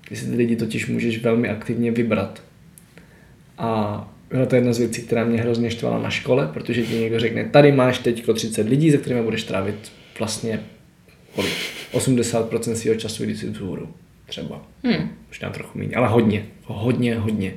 kdy 0.09 0.17
si 0.17 0.31
ty 0.31 0.37
lidi 0.37 0.57
totiž 0.57 0.87
můžeš 0.87 1.23
velmi 1.23 1.49
aktivně 1.49 1.91
vybrat. 1.91 2.43
A 3.59 4.13
byla 4.31 4.47
to 4.47 4.55
jedna 4.55 4.73
z 4.73 4.79
věcí, 4.79 5.03
která 5.03 5.25
mě 5.25 5.41
hrozně 5.41 5.71
štvala 5.71 6.03
na 6.03 6.11
škole, 6.11 6.51
protože 6.55 6.83
ti 6.83 6.95
někdo 6.95 7.21
řekne, 7.21 7.45
tady 7.45 7.73
máš 7.73 7.99
teď 7.99 8.27
30 8.35 8.69
lidí, 8.69 8.91
se 8.91 8.99
kterými 8.99 9.23
budeš 9.23 9.45
trávit 9.45 9.93
vlastně 10.19 10.61
kolik? 11.35 11.53
80% 11.93 12.73
svého 12.73 12.97
času, 13.01 13.25
když 13.25 13.39
si 13.39 13.51
vzhůru. 13.51 13.89
Třeba. 14.27 14.63
Hmm. 14.85 15.11
Možná 15.29 15.51
trochu 15.51 15.79
méně, 15.79 15.97
ale 15.97 16.09
hodně. 16.09 16.47
Hodně, 16.65 17.15
hodně. 17.15 17.55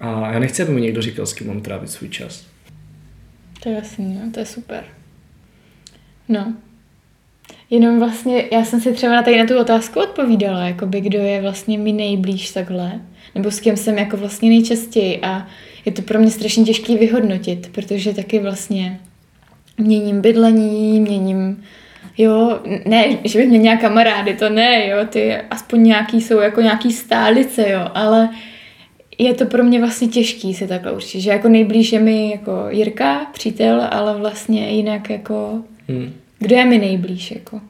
A 0.00 0.32
já 0.32 0.38
nechci, 0.38 0.62
aby 0.62 0.72
mi 0.72 0.80
někdo 0.80 1.02
říkal, 1.02 1.26
s 1.26 1.32
kým 1.32 1.46
mám 1.46 1.60
trávit 1.60 1.90
svůj 1.90 2.08
čas. 2.08 2.46
To 3.62 3.68
je 3.68 3.74
jasný, 3.74 4.20
no, 4.24 4.30
to 4.32 4.40
je 4.40 4.46
super. 4.46 4.84
No. 6.28 6.54
Jenom 7.70 7.98
vlastně, 7.98 8.44
já 8.52 8.64
jsem 8.64 8.80
si 8.80 8.92
třeba 8.92 9.12
na 9.12 9.22
tady 9.22 9.38
na 9.38 9.46
tu 9.46 9.58
otázku 9.58 10.00
odpovídala, 10.00 10.64
jakoby 10.64 11.00
kdo 11.00 11.18
je 11.18 11.42
vlastně 11.42 11.78
mi 11.78 11.92
nejblíž 11.92 12.50
takhle, 12.50 13.00
nebo 13.34 13.50
s 13.50 13.60
kým 13.60 13.76
jsem 13.76 13.98
jako 13.98 14.16
vlastně 14.16 14.48
nejčastěji 14.48 15.20
a 15.20 15.46
je 15.84 15.92
to 15.92 16.02
pro 16.02 16.18
mě 16.18 16.30
strašně 16.30 16.64
těžký 16.64 16.96
vyhodnotit, 16.96 17.68
protože 17.72 18.14
taky 18.14 18.38
vlastně 18.38 19.00
měním 19.78 20.20
bydlení, 20.20 21.00
měním 21.00 21.64
jo, 22.18 22.60
ne, 22.86 23.18
že 23.24 23.38
bych 23.38 23.48
měl 23.48 23.62
nějaká 23.62 23.82
kamarády, 23.82 24.34
to 24.34 24.50
ne, 24.50 24.88
jo, 24.88 24.98
ty 25.08 25.36
aspoň 25.36 25.82
nějaký 25.82 26.20
jsou 26.20 26.40
jako 26.40 26.60
nějaký 26.60 26.92
stálice, 26.92 27.70
jo, 27.70 27.90
ale 27.94 28.28
je 29.24 29.34
to 29.34 29.46
pro 29.46 29.64
mě 29.64 29.80
vlastně 29.80 30.08
těžký 30.08 30.54
si 30.54 30.66
takhle 30.66 30.92
určitě, 30.92 31.20
že 31.20 31.30
jako 31.30 31.48
nejblíž 31.48 31.92
je 31.92 32.00
mi 32.00 32.30
jako 32.30 32.52
Jirka, 32.68 33.26
přítel, 33.34 33.88
ale 33.90 34.18
vlastně 34.18 34.70
jinak 34.70 35.10
jako, 35.10 35.62
hmm. 35.88 36.12
kdo 36.38 36.56
je 36.56 36.64
mi 36.64 36.78
nejblíž, 36.78 37.30
jako. 37.30 37.60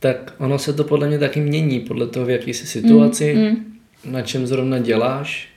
Tak 0.00 0.34
ono 0.38 0.58
se 0.58 0.72
to 0.72 0.84
podle 0.84 1.08
mě 1.08 1.18
taky 1.18 1.40
mění, 1.40 1.80
podle 1.80 2.06
toho, 2.06 2.26
v 2.26 2.30
jaký 2.30 2.54
jsi 2.54 2.66
situaci, 2.66 3.34
mm, 3.34 3.42
mm. 3.42 3.76
na 4.12 4.22
čem 4.22 4.46
zrovna 4.46 4.78
děláš, 4.78 5.48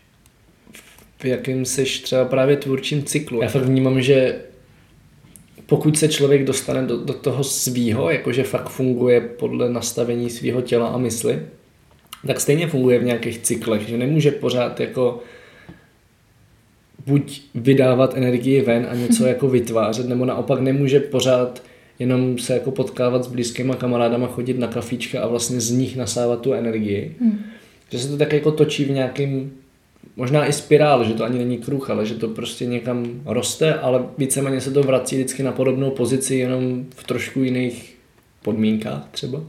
v 1.18 1.26
jakém 1.26 1.66
seš 1.66 2.00
třeba 2.00 2.26
právě 2.26 2.58
tvůrčím 2.58 3.04
cyklu. 3.04 3.42
Já 3.42 3.50
fakt 3.50 3.64
vnímám, 3.64 4.02
že 4.02 4.40
pokud 5.66 5.98
se 5.98 6.08
člověk 6.08 6.46
dostane 6.46 6.88
do, 6.88 6.98
do 6.98 7.14
toho 7.14 7.44
svýho, 7.44 8.10
jakože 8.10 8.44
fakt 8.44 8.70
funguje 8.70 9.22
podle 9.22 9.70
nastavení 9.70 10.30
svého 10.30 10.62
těla 10.62 10.88
a 10.88 10.98
mysli, 10.98 11.40
tak 12.28 12.42
stejně 12.42 12.68
funguje 12.68 13.00
v 13.00 13.04
nějakých 13.04 13.40
cyklech, 13.40 13.82
že 13.82 13.98
nemůže 13.98 14.32
pořád 14.32 14.80
jako 14.80 15.24
buď 17.06 17.42
vydávat 17.56 18.18
energii 18.18 18.62
ven 18.62 18.88
a 18.92 18.96
něco 18.96 19.26
jako 19.28 19.48
vytvářet, 19.48 20.10
nebo 20.10 20.26
naopak 20.26 20.60
nemůže 20.60 21.00
pořád 21.00 21.64
jenom 22.00 22.38
se 22.38 22.54
jako 22.54 22.72
potkávat 22.72 23.24
s 23.24 23.28
blízkýma 23.28 23.76
kamarádama, 23.76 24.28
chodit 24.28 24.60
na 24.60 24.68
kafíčka 24.68 25.22
a 25.22 25.28
vlastně 25.28 25.62
z 25.62 25.72
nich 25.72 25.96
nasávat 25.96 26.42
tu 26.42 26.54
energii. 26.54 27.16
Hmm. 27.20 27.40
Že 27.90 28.00
se 28.00 28.08
to 28.08 28.18
tak 28.18 28.34
jako 28.34 28.52
točí 28.52 28.86
v 28.86 28.92
nějakém 28.92 29.52
možná 30.16 30.48
i 30.48 30.54
spirál, 30.54 31.04
že 31.04 31.14
to 31.14 31.24
ani 31.24 31.38
není 31.38 31.58
kruh, 31.58 31.90
ale 31.90 32.06
že 32.06 32.16
to 32.16 32.28
prostě 32.28 32.66
někam 32.66 33.22
roste, 33.26 33.74
ale 33.74 34.06
víceméně 34.18 34.62
se 34.62 34.72
to 34.72 34.84
vrací 34.84 35.16
vždycky 35.16 35.44
na 35.44 35.52
podobnou 35.52 35.92
pozici, 35.92 36.36
jenom 36.36 36.86
v 36.96 37.04
trošku 37.04 37.40
jiných 37.40 37.96
podmínkách 38.42 39.08
třeba. 39.12 39.42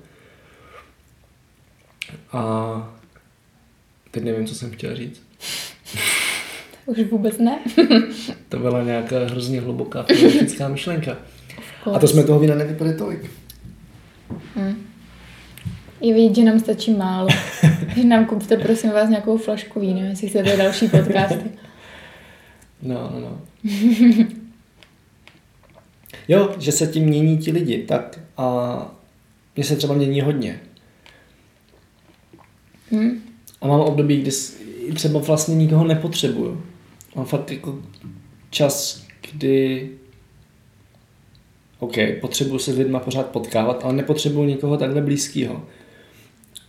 A 2.33 2.97
teď 4.11 4.25
nevím, 4.25 4.47
co 4.47 4.55
jsem 4.55 4.71
chtěl 4.71 4.97
říct. 4.97 5.23
Už 6.87 6.99
vůbec 7.11 7.39
ne. 7.39 7.59
to 8.49 8.59
byla 8.59 8.83
nějaká 8.83 9.19
hrozně 9.25 9.61
hluboká 9.61 10.03
filozofická 10.03 10.69
myšlenka. 10.69 11.17
A 11.95 11.99
to 11.99 12.09
jsme 12.09 12.25
toho 12.25 12.41
vína 12.41 12.55
nevypili 12.55 12.95
tolik. 12.95 13.31
Hmm. 14.55 14.87
Je 16.01 16.15
vidět, 16.15 16.37
že 16.37 16.45
nám 16.45 16.61
stačí 16.61 16.95
málo. 16.95 17.29
že 17.97 18.05
nám 18.05 18.27
kupte, 18.27 18.57
prosím 18.57 18.91
vás, 18.91 19.09
nějakou 19.09 19.39
flašku 19.39 19.81
vína, 19.81 20.01
jestli 20.01 20.29
chcete 20.29 20.57
další 20.57 20.89
podcasty. 20.89 21.45
No, 22.83 23.11
no, 23.15 23.21
no. 23.21 23.41
jo, 26.29 26.55
že 26.59 26.73
se 26.73 26.87
tím 26.87 27.05
mění 27.05 27.39
ti 27.39 27.51
lidi, 27.51 27.79
tak 27.79 28.21
a 28.37 28.77
mě 29.57 29.65
se 29.65 29.77
třeba 29.77 29.95
mění 29.95 30.21
hodně. 30.21 30.61
Hmm. 32.91 33.23
A 33.61 33.67
mám 33.67 33.81
období, 33.81 34.17
kdy 34.17 34.31
třeba 34.95 35.21
vlastně 35.21 35.55
nikoho 35.55 35.85
nepotřebuju. 35.85 36.63
Mám 37.15 37.25
fakt 37.27 37.51
jako 37.51 37.79
čas, 38.51 39.05
kdy 39.33 39.91
OK, 41.79 41.95
potřebuju 42.21 42.59
se 42.59 42.73
s 42.73 42.79
lidma 42.79 42.99
pořád 42.99 43.27
potkávat, 43.27 43.85
ale 43.85 43.93
nepotřebuju 43.93 44.45
nikoho 44.45 44.77
takhle 44.77 45.01
blízkého. 45.01 45.63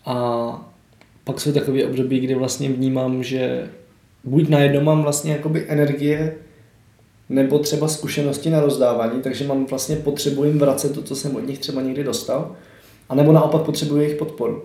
A 0.06 0.72
pak 1.24 1.42
jsou 1.42 1.52
takové 1.52 1.86
období, 1.86 2.20
kdy 2.20 2.36
vlastně 2.36 2.70
vnímám, 2.70 3.24
že 3.24 3.70
buď 4.24 4.50
najednou 4.50 4.82
mám 4.82 5.04
vlastně 5.04 5.32
jakoby 5.32 5.66
energie 5.68 6.36
nebo 7.30 7.60
třeba 7.60 7.88
zkušenosti 7.88 8.50
na 8.50 8.62
rozdávání, 8.62 9.22
takže 9.22 9.48
mám 9.48 9.66
vlastně 9.66 9.96
potřebu 9.96 10.44
jim 10.44 10.60
vracet 10.60 10.94
to, 10.94 11.02
co 11.02 11.16
jsem 11.16 11.36
od 11.36 11.48
nich 11.48 11.60
třeba 11.60 11.82
někdy 11.82 12.04
dostal, 12.04 12.56
a 13.10 13.16
nebo 13.16 13.32
naopak 13.32 13.62
potřebuji 13.62 13.98
jejich 13.98 14.18
podporu. 14.18 14.64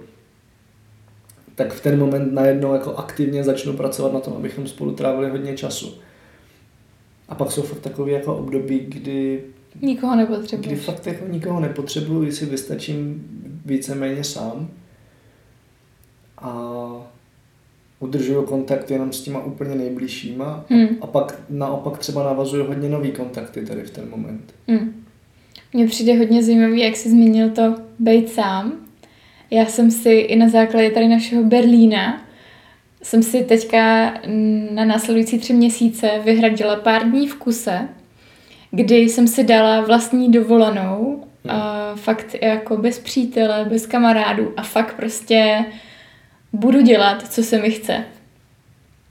Tak 1.60 1.72
v 1.72 1.82
ten 1.82 1.98
moment 1.98 2.32
najednou 2.32 2.72
jako 2.72 2.94
aktivně 2.94 3.44
začnu 3.44 3.72
pracovat 3.72 4.12
na 4.12 4.20
tom, 4.20 4.32
abychom 4.36 4.66
spolu 4.66 4.92
trávili 4.92 5.30
hodně 5.30 5.56
času. 5.56 5.94
A 7.28 7.34
pak 7.34 7.52
jsou 7.52 7.62
fakt 7.62 7.80
takové 7.80 8.10
jako 8.10 8.36
období, 8.36 8.78
kdy 8.88 9.42
Nikoho 9.82 10.16
nepotřebuješ. 10.16 10.66
Kdy 10.66 10.76
fakt 10.76 11.06
jako 11.06 11.24
nikoho 11.28 11.60
nepotřebuju, 11.60 12.22
když 12.22 12.34
si 12.34 12.46
vystačím 12.46 13.24
víceméně 13.64 14.24
sám 14.24 14.68
a 16.38 16.72
udržuju 18.00 18.42
kontakt 18.42 18.90
jenom 18.90 19.12
s 19.12 19.22
těma 19.22 19.44
úplně 19.44 19.74
nejbližšíma 19.74 20.64
Hmm. 20.68 20.88
a 21.00 21.06
pak 21.06 21.42
naopak 21.48 21.98
třeba 21.98 22.24
navazuju 22.24 22.64
hodně 22.64 22.88
nový 22.88 23.12
kontakty 23.12 23.66
tady 23.66 23.82
v 23.82 23.90
ten 23.90 24.10
moment. 24.10 24.54
Hmm. 24.68 25.04
Mně 25.72 25.86
přijde 25.86 26.18
hodně 26.18 26.42
zajímavý, 26.42 26.80
jak 26.80 26.96
jsi 26.96 27.10
zmínil 27.10 27.50
to 27.50 27.74
být 27.98 28.28
sám. 28.28 28.89
Já 29.50 29.66
jsem 29.66 29.90
si 29.90 30.10
i 30.10 30.36
na 30.36 30.48
základě 30.48 30.90
tady 30.90 31.08
našeho 31.08 31.44
Berlína 31.44 32.22
jsem 33.02 33.22
si 33.22 33.44
teďka 33.44 34.14
na 34.70 34.84
následující 34.84 35.38
tři 35.38 35.52
měsíce 35.52 36.10
vyhradila 36.24 36.76
pár 36.76 37.10
dní 37.10 37.28
v 37.28 37.34
kuse, 37.34 37.88
kdy 38.70 38.96
jsem 38.96 39.28
si 39.28 39.44
dala 39.44 39.80
vlastní 39.80 40.32
dovolenou, 40.32 41.24
a 41.48 41.92
fakt 41.96 42.36
jako 42.42 42.76
bez 42.76 42.98
přítele, 42.98 43.64
bez 43.64 43.86
kamarádů 43.86 44.52
a 44.56 44.62
fakt 44.62 44.94
prostě 44.94 45.64
budu 46.52 46.80
dělat, 46.80 47.32
co 47.32 47.42
se 47.42 47.58
mi 47.58 47.70
chce. 47.70 48.04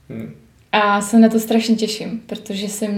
Hmm. 0.08 0.34
A 0.72 1.00
se 1.00 1.18
na 1.18 1.28
to 1.28 1.40
strašně 1.40 1.76
těším, 1.76 2.22
protože 2.26 2.68
jsem 2.68 2.90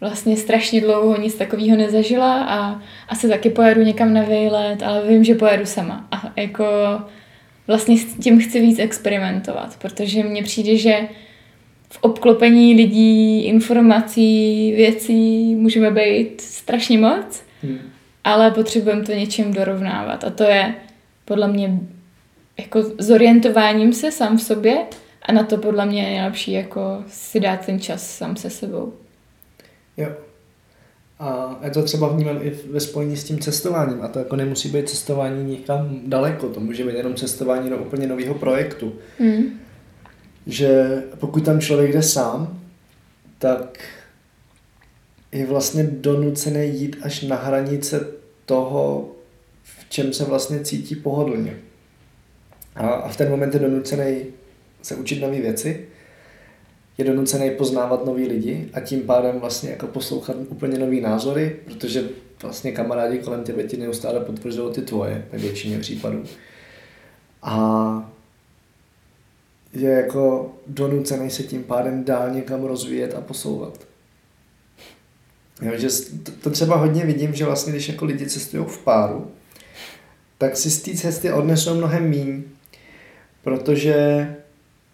vlastně 0.00 0.36
strašně 0.36 0.80
dlouho 0.80 1.20
nic 1.20 1.34
takového 1.34 1.76
nezažila 1.76 2.44
a 2.44 2.82
asi 3.08 3.28
taky 3.28 3.50
pojedu 3.50 3.82
někam 3.82 4.14
na 4.14 4.22
výlet, 4.22 4.82
ale 4.82 5.08
vím, 5.08 5.24
že 5.24 5.34
pojedu 5.34 5.66
sama. 5.66 6.06
A 6.10 6.32
jako 6.36 6.64
vlastně 7.66 7.98
s 7.98 8.14
tím 8.14 8.40
chci 8.40 8.60
víc 8.60 8.78
experimentovat, 8.78 9.76
protože 9.78 10.22
mně 10.22 10.42
přijde, 10.42 10.76
že 10.76 11.08
v 11.90 11.98
obklopení 12.00 12.74
lidí, 12.74 13.44
informací, 13.44 14.72
věcí 14.76 15.54
můžeme 15.54 15.90
být 15.90 16.40
strašně 16.40 16.98
moc, 16.98 17.42
Hmm. 17.62 17.78
ale 18.24 18.50
potřebujeme 18.50 19.02
to 19.02 19.12
něčím 19.12 19.52
dorovnávat. 19.52 20.24
A 20.24 20.30
to 20.30 20.42
je 20.42 20.74
podle 21.24 21.48
mě 21.48 21.80
jako 22.58 22.82
zorientováním 22.98 23.92
se 23.92 24.12
sám 24.12 24.36
v 24.36 24.42
sobě 24.42 24.78
a 25.22 25.32
na 25.32 25.42
to 25.42 25.56
podle 25.56 25.86
mě 25.86 26.02
je 26.02 26.08
nejlepší 26.10 26.52
jako 26.52 26.80
si 27.06 27.40
dát 27.40 27.66
ten 27.66 27.80
čas 27.80 28.16
sám 28.16 28.36
se 28.36 28.50
sebou. 28.50 28.92
Jo. 29.98 30.08
A 31.18 31.58
je 31.64 31.70
to 31.70 31.82
třeba 31.82 32.08
vnímám 32.08 32.38
i 32.42 32.50
ve 32.70 32.80
spojení 32.80 33.16
s 33.16 33.24
tím 33.24 33.38
cestováním. 33.38 34.02
A 34.02 34.08
to 34.08 34.18
jako 34.18 34.36
nemusí 34.36 34.68
být 34.68 34.88
cestování 34.88 35.50
někam 35.50 36.00
daleko, 36.06 36.48
to 36.48 36.60
může 36.60 36.84
být 36.84 36.94
jenom 36.94 37.14
cestování 37.14 37.70
do 37.70 37.78
úplně 37.78 38.06
nového 38.06 38.34
projektu. 38.34 38.92
Hmm. 39.18 39.60
Že 40.46 41.02
pokud 41.18 41.44
tam 41.44 41.60
člověk 41.60 41.92
jde 41.92 42.02
sám, 42.02 42.60
tak 43.38 43.78
je 45.32 45.46
vlastně 45.46 45.82
donucený 45.82 46.80
jít 46.80 46.96
až 47.02 47.22
na 47.22 47.36
hranice 47.36 48.06
toho, 48.46 49.10
v 49.62 49.90
čem 49.90 50.12
se 50.12 50.24
vlastně 50.24 50.60
cítí 50.60 50.96
pohodlně. 50.96 51.56
A, 52.74 52.88
a 52.88 53.08
v 53.08 53.16
ten 53.16 53.30
moment 53.30 53.54
je 53.54 53.60
donucený 53.60 54.24
se 54.82 54.94
učit 54.94 55.20
nové 55.20 55.40
věci, 55.40 55.88
je 56.98 57.04
donucený 57.04 57.50
poznávat 57.50 58.06
nový 58.06 58.28
lidi 58.28 58.70
a 58.72 58.80
tím 58.80 59.00
pádem 59.00 59.40
vlastně 59.40 59.70
jako 59.70 59.86
poslouchat 59.86 60.36
úplně 60.48 60.78
nový 60.78 61.00
názory, 61.00 61.56
protože 61.64 62.08
vlastně 62.42 62.72
kamarádi 62.72 63.18
kolem 63.18 63.44
tebe 63.44 63.62
ti 63.62 63.76
neustále 63.76 64.20
potvrzují 64.20 64.74
ty 64.74 64.82
tvoje 64.82 65.26
ve 65.32 65.38
většině 65.38 65.78
případů. 65.78 66.24
A 67.42 68.12
je 69.72 69.90
jako 69.90 70.54
donucený 70.66 71.30
se 71.30 71.42
tím 71.42 71.64
pádem 71.64 72.04
dál 72.04 72.30
někam 72.30 72.64
rozvíjet 72.64 73.14
a 73.14 73.20
posouvat. 73.20 73.86
Jo, 75.62 75.72
že 75.76 75.88
to, 76.22 76.32
to 76.42 76.50
třeba 76.50 76.76
hodně 76.76 77.04
vidím, 77.04 77.34
že 77.34 77.44
vlastně 77.44 77.72
když 77.72 77.88
jako 77.88 78.04
lidi 78.04 78.26
cestují 78.26 78.64
v 78.64 78.78
páru, 78.78 79.30
tak 80.38 80.56
si 80.56 80.70
z 80.70 80.82
té 80.82 80.94
cesty 80.94 81.32
odnesou 81.32 81.74
mnohem 81.74 82.08
míň, 82.08 82.42
protože 83.42 84.28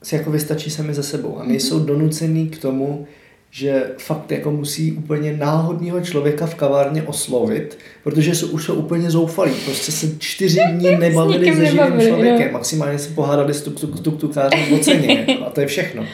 si 0.04 0.14
jako 0.14 0.30
vystačí 0.30 0.70
sami 0.70 0.94
ze 0.94 1.02
sebou 1.02 1.38
a 1.38 1.44
nejsou 1.44 1.80
donucený 1.80 2.48
k 2.48 2.58
tomu, 2.58 3.06
že 3.50 3.90
fakt 3.98 4.32
jako 4.32 4.50
musí 4.50 4.92
úplně 4.92 5.32
náhodného 5.32 6.00
člověka 6.00 6.46
v 6.46 6.54
kavárně 6.54 7.02
oslovit, 7.02 7.78
protože 8.02 8.34
jsou 8.34 8.46
už 8.46 8.64
jsou 8.64 8.74
úplně 8.74 9.10
zoufalí. 9.10 9.52
Prostě 9.64 9.92
se 9.92 10.06
čtyři 10.18 10.60
dní 10.72 10.96
nebavili 10.96 11.46
se 11.46 11.64
živým 11.64 11.76
nebavili, 11.76 12.08
člověkem. 12.08 12.52
Maximálně 12.52 12.98
se 12.98 13.14
pohádali 13.14 13.54
s 13.54 13.62
tuk, 13.62 13.80
tuk, 13.80 14.00
tuk, 14.00 14.20
tukářem 14.20 14.72
o 14.74 14.78
ceně. 14.78 15.24
Jako, 15.28 15.46
a 15.46 15.50
to 15.50 15.60
je 15.60 15.66
všechno. 15.66 16.06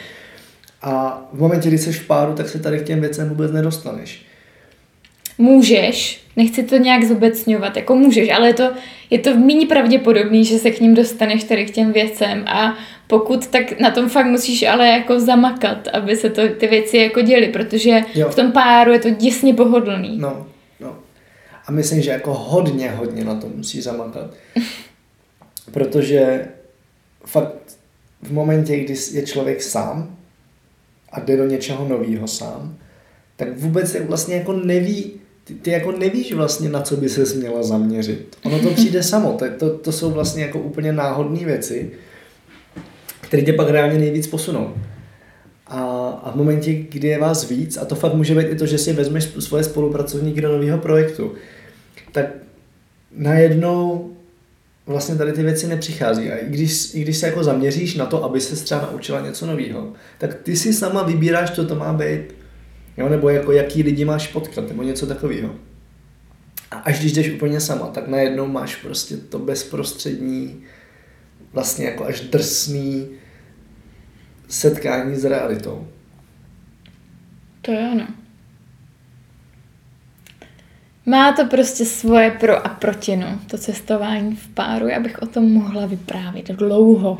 A 0.81 1.21
v 1.33 1.39
momentě, 1.39 1.67
kdy 1.67 1.77
jsi 1.77 1.93
v 1.93 2.07
páru, 2.07 2.33
tak 2.33 2.49
se 2.49 2.59
tady 2.59 2.79
k 2.79 2.83
těm 2.83 3.01
věcem 3.01 3.29
vůbec 3.29 3.51
nedostaneš. 3.51 4.25
Můžeš, 5.37 6.20
nechci 6.35 6.63
to 6.63 6.77
nějak 6.77 7.03
zobecňovat, 7.03 7.77
jako 7.77 7.95
můžeš, 7.95 8.29
ale 8.29 8.47
je 8.47 8.53
to, 8.53 8.71
je 9.09 9.19
to 9.19 9.35
méně 9.35 9.67
pravděpodobný, 9.67 10.45
že 10.45 10.57
se 10.57 10.71
k 10.71 10.79
ním 10.79 10.93
dostaneš 10.93 11.43
tady 11.43 11.65
k 11.65 11.71
těm 11.71 11.91
věcem 11.91 12.43
a 12.47 12.77
pokud, 13.07 13.47
tak 13.47 13.79
na 13.79 13.91
tom 13.91 14.09
fakt 14.09 14.25
musíš 14.25 14.63
ale 14.63 14.87
jako 14.87 15.19
zamakat, 15.19 15.87
aby 15.87 16.15
se 16.15 16.29
to, 16.29 16.41
ty 16.47 16.67
věci 16.67 16.97
jako 16.97 17.21
děly, 17.21 17.47
protože 17.47 18.01
Jo. 18.15 18.29
v 18.29 18.35
tom 18.35 18.51
páru 18.51 18.93
je 18.93 18.99
to 18.99 19.09
děsně 19.09 19.53
pohodlný. 19.53 20.17
No, 20.17 20.47
no. 20.79 20.95
A 21.67 21.71
myslím, 21.71 22.01
že 22.01 22.11
jako 22.11 22.33
hodně, 22.33 22.89
hodně 22.89 23.23
na 23.23 23.35
to 23.35 23.47
musí 23.47 23.81
zamakat. 23.81 24.33
Protože 25.71 26.47
fakt 27.25 27.53
v 28.21 28.31
momentě, 28.33 28.77
kdy 28.77 28.95
je 29.11 29.25
člověk 29.25 29.61
sám 29.61 30.17
a 31.11 31.19
jde 31.19 31.37
do 31.37 31.45
něčeho 31.45 31.87
nového 31.87 32.27
sám, 32.27 32.77
tak 33.35 33.57
vůbec 33.57 33.95
vlastně 33.99 34.35
jako 34.35 34.53
neví, 34.53 35.20
ty, 35.51 35.61
ty 35.61 35.71
jako 35.71 35.91
nevíš 35.91 36.33
vlastně, 36.33 36.69
na 36.69 36.81
co 36.81 36.97
by 36.97 37.09
se 37.09 37.35
měla 37.35 37.63
zaměřit. 37.63 38.37
Ono 38.43 38.59
to 38.59 38.69
přijde 38.69 39.03
samo, 39.13 39.33
to, 39.33 39.45
to, 39.59 39.77
to 39.77 39.91
jsou 39.91 40.11
vlastně 40.11 40.43
jako 40.43 40.59
úplně 40.59 40.93
náhodné 40.93 41.45
věci, 41.45 41.91
které 43.21 43.43
tě 43.43 43.53
pak 43.53 43.69
reálně 43.69 43.99
nejvíc 43.99 44.27
posunou. 44.27 44.73
A, 45.67 45.81
a 46.23 46.31
v 46.31 46.35
momentě, 46.35 46.73
kdy 46.73 47.07
je 47.07 47.19
vás 47.19 47.49
víc, 47.49 47.77
a 47.77 47.85
to 47.85 47.95
fakt 47.95 48.13
může 48.13 48.35
být 48.35 48.47
i 48.47 48.55
to, 48.55 48.65
že 48.65 48.77
si 48.77 48.93
vezmeš 48.93 49.29
svoje 49.39 49.63
spolupracovníky 49.63 50.41
do 50.41 50.51
nového 50.51 50.77
projektu, 50.77 51.33
tak 52.11 52.25
najednou 53.11 54.11
vlastně 54.85 55.15
tady 55.15 55.33
ty 55.33 55.43
věci 55.43 55.67
nepřichází. 55.67 56.31
A 56.31 56.35
i 56.35 56.45
když, 56.49 56.95
i 56.95 57.01
když 57.01 57.17
se 57.17 57.25
jako 57.25 57.43
zaměříš 57.43 57.95
na 57.95 58.05
to, 58.05 58.23
aby 58.23 58.41
se 58.41 58.63
třeba 58.63 58.81
naučila 58.91 59.21
něco 59.21 59.45
nového, 59.45 59.93
tak 60.17 60.33
ty 60.33 60.55
si 60.55 60.73
sama 60.73 61.03
vybíráš, 61.03 61.51
co 61.51 61.65
to 61.65 61.75
má 61.75 61.93
být. 61.93 62.40
Jo? 62.97 63.09
Nebo 63.09 63.29
jako 63.29 63.51
jaký 63.51 63.83
lidi 63.83 64.05
máš 64.05 64.27
potkat, 64.27 64.67
nebo 64.67 64.83
něco 64.83 65.07
takového. 65.07 65.55
A 66.71 66.75
až 66.75 66.99
když 66.99 67.13
jdeš 67.13 67.31
úplně 67.31 67.61
sama, 67.61 67.87
tak 67.87 68.07
najednou 68.07 68.47
máš 68.47 68.75
prostě 68.75 69.17
to 69.17 69.39
bezprostřední, 69.39 70.63
vlastně 71.53 71.85
jako 71.85 72.05
až 72.05 72.21
drsný 72.21 73.07
setkání 74.47 75.15
s 75.15 75.25
realitou. 75.25 75.87
To 77.61 77.71
jo, 77.71 77.95
no. 77.95 78.07
Má 81.05 81.31
to 81.31 81.45
prostě 81.45 81.85
svoje 81.85 82.31
pro 82.31 82.65
a 82.65 82.69
proti, 82.69 83.15
no, 83.15 83.39
to 83.47 83.57
cestování 83.57 84.35
v 84.35 84.47
páru. 84.47 84.87
Já 84.87 84.99
bych 84.99 85.21
o 85.21 85.25
tom 85.25 85.51
mohla 85.51 85.85
vyprávět 85.85 86.47
dlouho. 86.47 87.17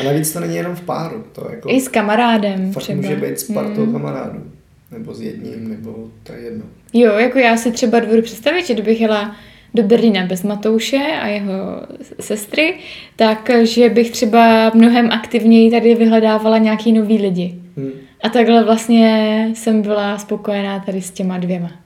A 0.00 0.02
navíc 0.04 0.32
to 0.32 0.40
není 0.40 0.56
jenom 0.56 0.76
v 0.76 0.80
páru, 0.80 1.24
to 1.32 1.46
jako 1.50 1.70
I 1.70 1.80
s 1.80 1.88
kamarádem 1.88 2.72
fakt 2.72 2.82
třeba. 2.82 2.96
může 2.96 3.16
být 3.16 3.40
s 3.40 3.44
partou 3.52 3.82
Hmm. 3.84 3.92
kamarádů. 3.92 4.42
Nebo 4.90 5.14
s 5.14 5.20
jedním, 5.20 5.68
nebo 5.68 6.08
to 6.22 6.32
je 6.32 6.38
jedno. 6.40 6.64
Jo, 6.92 7.12
jako 7.12 7.38
já 7.38 7.56
si 7.56 7.72
třeba 7.72 8.00
dovedu 8.00 8.22
představit, 8.22 8.66
že 8.66 8.74
kdybych 8.74 9.00
jela 9.00 9.36
do 9.74 9.82
Berlína 9.82 10.26
bez 10.26 10.42
Matouše 10.42 10.96
a 11.22 11.26
jeho 11.26 11.54
sestry, 12.20 12.74
takže 13.16 13.88
bych 13.88 14.10
třeba 14.10 14.70
mnohem 14.74 15.10
aktivněji 15.10 15.70
tady 15.70 15.94
vyhledávala 15.94 16.58
nějaký 16.58 16.92
nový 16.92 17.18
lidi. 17.18 17.54
Hm. 17.76 17.90
A 18.22 18.28
takhle 18.28 18.64
vlastně 18.64 19.48
jsem 19.54 19.82
byla 19.82 20.18
spokojená 20.18 20.80
tady 20.80 21.02
s 21.02 21.10
těma 21.10 21.38
dvěma. 21.38 21.70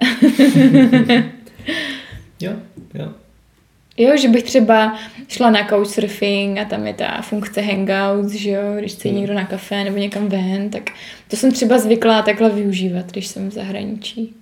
Jo, 2.40 2.52
jo. 2.94 3.08
Jo, 3.98 4.16
že 4.16 4.28
bych 4.28 4.42
třeba 4.42 4.98
šla 5.28 5.50
na 5.50 5.68
couchsurfing 5.68 6.58
a 6.58 6.64
tam 6.64 6.86
je 6.86 6.94
ta 6.94 7.22
funkce 7.22 7.60
hangouts, 7.60 8.32
že 8.32 8.50
jo, 8.50 8.62
když 8.78 8.92
chce 8.92 9.08
Hmm. 9.08 9.18
někdo 9.18 9.34
na 9.34 9.44
kafe 9.44 9.84
nebo 9.84 9.96
někam 9.96 10.28
ven, 10.28 10.70
tak 10.70 10.90
to 11.28 11.36
jsem 11.36 11.52
třeba 11.52 11.78
zvyklá 11.78 12.22
takhle 12.22 12.50
využívat, 12.50 13.12
když 13.12 13.26
jsem 13.26 13.50
v 13.50 13.54
zahraničí. 13.54 14.34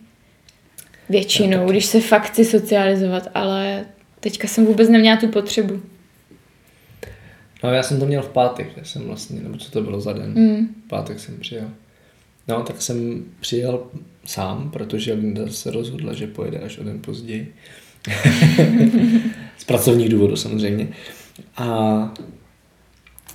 Většinou, 1.08 1.66
když 1.66 1.86
se 1.86 2.00
fakt 2.00 2.22
chci 2.22 2.44
socializovat, 2.44 3.28
ale 3.34 3.84
teďka 4.20 4.48
jsem 4.48 4.66
vůbec 4.66 4.88
neměla 4.88 5.16
tu 5.16 5.28
potřebu. 5.28 5.80
No 7.64 7.72
já 7.72 7.82
jsem 7.82 8.00
to 8.00 8.06
měl 8.06 8.22
v 8.22 8.28
pátek, 8.28 8.68
já 8.76 8.84
jsem 8.84 9.02
vlastně, 9.02 9.40
nebo 9.40 9.56
co 9.56 9.70
to 9.70 9.82
bylo 9.82 10.00
za 10.00 10.12
den. 10.12 10.32
Mm. 10.34 10.66
V 10.86 10.88
pátek 10.88 11.20
jsem 11.20 11.38
přijel. 11.40 11.70
No, 12.48 12.62
tak 12.62 12.82
jsem 12.82 13.24
přijel 13.40 13.86
sám, 14.24 14.70
protože 14.70 15.12
Linda 15.12 15.42
se 15.48 15.70
rozhodla, 15.70 16.12
že 16.12 16.26
pojede 16.26 16.58
až 16.58 16.78
o 16.78 16.84
den 16.84 17.00
později. 17.00 17.54
Z 19.58 19.64
pracovních 19.64 20.08
důvodů 20.08 20.36
samozřejmě. 20.36 20.88
A 21.56 21.66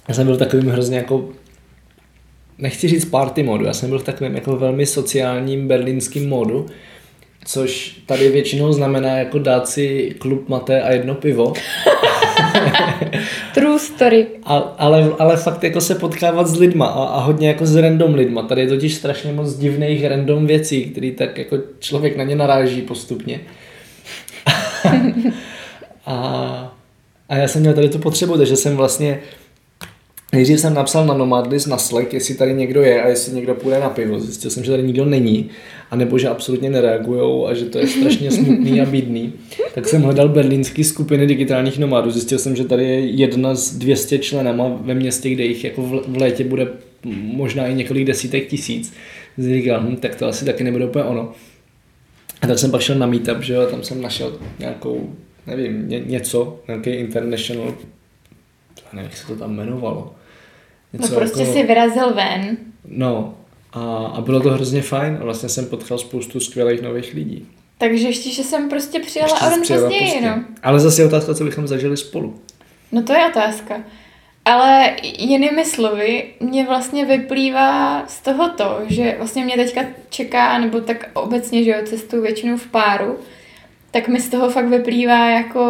já 0.08 0.16
jsem 0.16 0.28
byl 0.28 0.38
takovým 0.38 0.70
hrozně 0.70 0.98
jako 0.98 1.30
nechci 2.58 2.88
říct 2.88 3.06
party 3.06 3.44
modu, 3.44 3.66
já 3.66 3.74
jsem 3.74 3.90
byl 3.90 4.00
v 4.00 4.04
takovém 4.04 4.36
jako 4.36 4.56
velmi 4.56 4.86
sociálním 4.86 5.68
berlínským 5.68 6.30
modu, 6.30 6.66
což 7.46 8.02
tady 8.06 8.30
většinou 8.30 8.74
znamená 8.74 9.18
jako 9.18 9.40
dát 9.40 9.68
si 9.68 10.16
klub 10.20 10.50
maté 10.50 10.82
a 10.82 10.92
jedno 10.92 11.16
pivo. 11.16 11.54
True 13.54 13.80
story. 13.80 14.28
A, 14.44 14.58
ale, 14.58 15.12
ale 15.20 15.38
fakt 15.38 15.64
jako 15.64 15.82
se 15.82 15.96
potkávat 15.96 16.48
s 16.48 16.60
lidma 16.60 16.86
a, 16.86 17.04
a 17.04 17.20
hodně 17.20 17.48
jako 17.48 17.66
s 17.66 17.76
random 17.76 18.14
lidma. 18.14 18.42
Tady 18.42 18.62
je 18.62 18.68
totiž 18.68 18.96
strašně 18.96 19.34
moc 19.34 19.56
divných 19.56 20.06
random 20.06 20.48
věcí, 20.48 20.84
který 20.86 21.12
tak 21.12 21.38
jako 21.38 21.58
člověk 21.80 22.18
na 22.18 22.24
ně 22.24 22.36
naráží 22.36 22.82
postupně. 22.82 23.40
A, 26.06 26.78
a 27.30 27.36
já 27.36 27.48
jsem 27.48 27.62
měl 27.62 27.74
tady 27.74 27.90
tu 27.90 28.00
potřebu, 28.00 28.38
takže 28.38 28.56
jsem 28.56 28.78
vlastně 28.78 29.20
Nejdřív 30.34 30.60
jsem 30.60 30.74
napsal 30.74 31.06
na 31.06 31.14
Nomadlist 31.14 31.68
na 31.68 31.78
Slack, 31.78 32.14
jestli 32.14 32.36
tady 32.36 32.54
někdo 32.54 32.82
je 32.82 33.02
a 33.02 33.08
jestli 33.08 33.36
někdo 33.36 33.56
půjde 33.56 33.80
na 33.80 33.90
pivo. 33.90 34.20
Zjistil 34.20 34.52
jsem, 34.52 34.64
že 34.64 34.72
tady 34.72 34.84
nikdo 34.84 35.06
není, 35.06 35.50
anebo 35.92 36.18
že 36.18 36.28
absolutně 36.28 36.70
nereagují 36.70 37.48
a 37.48 37.54
že 37.54 37.66
to 37.66 37.78
je 37.78 37.88
strašně 37.88 38.32
smutný 38.32 38.82
a 38.82 38.86
bídný. 38.86 39.34
Tak 39.76 39.88
jsem 39.88 40.02
hledal 40.02 40.30
berlínský 40.30 40.84
skupiny 40.84 41.28
digitálních 41.28 41.80
nomádů. 41.80 42.12
Zjistil 42.12 42.40
jsem, 42.40 42.56
že 42.56 42.64
tady 42.64 42.84
je 42.84 43.00
jedna 43.00 43.56
z 43.56 43.72
200 43.72 44.20
členama 44.20 44.80
ve 44.82 44.94
městě, 44.94 45.30
kde 45.30 45.44
jich 45.44 45.64
jako 45.64 45.82
v 46.08 46.18
létě 46.18 46.44
bude 46.44 46.68
možná 47.14 47.68
i 47.68 47.74
několik 47.74 48.06
desítek 48.06 48.48
tisíc. 48.48 48.94
Říkal, 49.38 49.82
hm, 49.82 49.96
tak 49.96 50.16
to 50.16 50.28
asi 50.28 50.46
taky 50.46 50.64
nebude 50.64 50.86
úplně 50.86 51.06
ono. 51.06 51.32
A 52.42 52.48
tak 52.48 52.60
jsem 52.60 52.72
pak 52.72 52.82
šel 52.82 52.96
na 52.96 53.06
meetup, 53.06 53.42
že 53.42 53.54
jo, 53.54 53.66
tam 53.66 53.84
jsem 53.84 54.02
našel 54.02 54.40
nějakou, 54.60 55.16
nevím, 55.48 55.90
ně, 55.90 56.00
něco, 56.00 56.60
nějaký 56.68 56.90
international, 56.90 57.74
nevím, 58.94 59.10
jak 59.10 59.18
se 59.18 59.28
to 59.28 59.36
tam 59.36 59.52
jmenovalo 59.52 60.16
Něco 60.94 61.14
no 61.14 61.20
prostě 61.20 61.42
jako... 61.42 61.54
si 61.54 61.64
vyrazil 61.64 62.14
ven. 62.14 62.58
No 62.86 63.34
a, 63.74 63.96
a 63.96 64.22
bylo 64.22 64.40
to 64.40 64.50
hrozně 64.50 64.82
fajn 64.82 65.18
a 65.22 65.24
vlastně 65.24 65.50
jsem 65.50 65.66
potkal 65.66 65.98
spoustu 65.98 66.40
skvělých 66.40 66.82
nových 66.82 67.14
lidí. 67.14 67.48
Takže 67.78 68.08
ještě, 68.08 68.30
že 68.30 68.44
jsem 68.44 68.70
prostě 68.70 69.00
přijela 69.00 69.48
o 69.48 69.50
den 69.50 69.60
později, 69.60 70.22
no. 70.22 70.44
Ale 70.64 70.80
zase 70.80 71.02
je 71.02 71.06
otázka, 71.06 71.34
co 71.34 71.44
bychom 71.44 71.68
zažili 71.68 71.98
spolu. 71.98 72.40
No 72.92 73.04
to 73.04 73.14
je 73.14 73.28
otázka. 73.30 73.84
Ale 74.46 74.96
jinými 75.18 75.66
slovy, 75.66 76.24
mě 76.40 76.66
vlastně 76.66 77.06
vyplývá 77.06 78.04
z 78.08 78.22
toho 78.22 78.50
to, 78.50 78.80
že 78.88 79.16
vlastně 79.18 79.46
mě 79.46 79.56
teďka 79.56 79.82
čeká, 80.10 80.58
nebo 80.58 80.82
tak 80.82 81.10
obecně, 81.14 81.64
že 81.64 81.72
jo, 81.72 81.78
cestu 81.86 82.22
většinou 82.22 82.58
v 82.58 82.68
páru, 82.68 83.18
tak 83.92 84.08
mi 84.08 84.20
z 84.20 84.30
toho 84.30 84.50
fakt 84.50 84.68
vyplývá 84.68 85.30
jako 85.30 85.62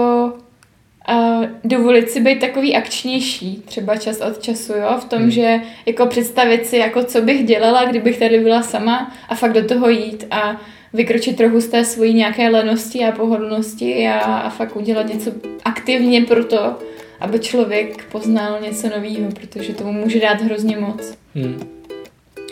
uh, 1.09 1.45
dovolit 1.63 2.09
si 2.09 2.21
být 2.21 2.39
takový 2.39 2.75
akčnější, 2.75 3.63
třeba 3.65 3.97
čas 3.97 4.21
od 4.21 4.41
času, 4.41 4.73
jo, 4.73 4.97
v 4.99 5.05
tom, 5.05 5.19
hmm. 5.19 5.31
že 5.31 5.61
jako 5.85 6.05
představit 6.05 6.65
si, 6.65 6.77
jako 6.77 7.03
co 7.03 7.21
bych 7.21 7.45
dělala, 7.45 7.85
kdybych 7.85 8.19
tady 8.19 8.39
byla 8.39 8.61
sama 8.61 9.11
a 9.29 9.35
fakt 9.35 9.53
do 9.53 9.67
toho 9.67 9.89
jít 9.89 10.27
a 10.31 10.61
vykročit 10.93 11.37
trochu 11.37 11.59
z 11.59 11.67
té 11.67 11.85
svojí 11.85 12.13
nějaké 12.13 12.49
lenosti 12.49 13.05
a 13.05 13.11
pohodlnosti 13.11 14.07
a, 14.07 14.19
a 14.19 14.49
fakt 14.49 14.75
udělat 14.75 15.07
něco 15.07 15.31
aktivně 15.65 16.21
pro 16.21 16.45
to, 16.45 16.77
aby 17.21 17.39
člověk 17.39 18.05
poznal 18.11 18.59
něco 18.61 18.89
nového, 18.89 19.31
protože 19.31 19.73
tomu 19.73 19.93
může 19.93 20.19
dát 20.19 20.41
hrozně 20.41 20.77
moc. 20.77 21.17
Hmm. 21.35 21.59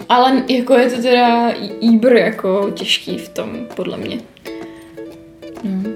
Ale 0.10 0.44
jako 0.48 0.74
je 0.74 0.90
to 0.90 1.02
teda 1.02 1.54
jíbr 1.82 2.14
jako 2.14 2.72
těžký 2.74 3.18
v 3.18 3.30
tom, 3.30 3.68
podle 3.76 3.98
mě. 3.98 4.18
No. 5.64 5.92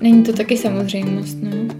Není 0.00 0.22
to 0.22 0.32
taky 0.32 0.56
samozřejmost, 0.56 1.38
no. 1.42 1.76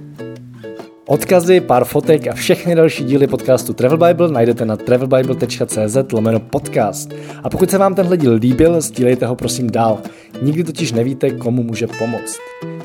Odkazy, 1.08 1.60
pár 1.60 1.84
fotek 1.84 2.26
a 2.26 2.34
všechny 2.34 2.74
další 2.74 3.04
díly 3.04 3.26
podcastu 3.26 3.72
Travel 3.72 3.98
Bible 3.98 4.28
najdete 4.28 4.64
na 4.64 4.76
travelbible.cz 4.76 6.12
lomeno 6.12 6.40
podcast. 6.40 7.14
A 7.42 7.50
pokud 7.50 7.70
se 7.70 7.78
vám 7.78 7.94
tenhle 7.94 8.16
díl 8.16 8.32
líbil, 8.32 8.80
sdílejte 8.80 9.26
ho 9.26 9.36
prosím 9.36 9.70
dál. 9.70 10.00
Nikdy 10.42 10.64
totiž 10.64 10.92
nevíte, 10.92 11.30
komu 11.30 11.62
může 11.62 11.86
pomoct. 11.86 12.38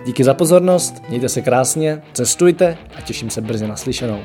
Díky 0.06 0.24
za 0.24 0.34
pozornost, 0.34 1.04
mějte 1.10 1.30
se 1.30 1.42
krásně, 1.42 2.02
cestujte 2.14 2.78
a 2.98 3.02
těším 3.02 3.30
se 3.30 3.42
brzy 3.42 3.68
naslyšenou. 3.68 4.20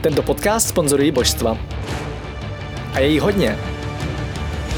Tento 0.00 0.22
podcast 0.22 0.68
sponzorují 0.68 1.10
božstva. 1.10 1.58
A 2.94 3.00
je 3.00 3.08
jí 3.08 3.18
hodně. 3.18 3.58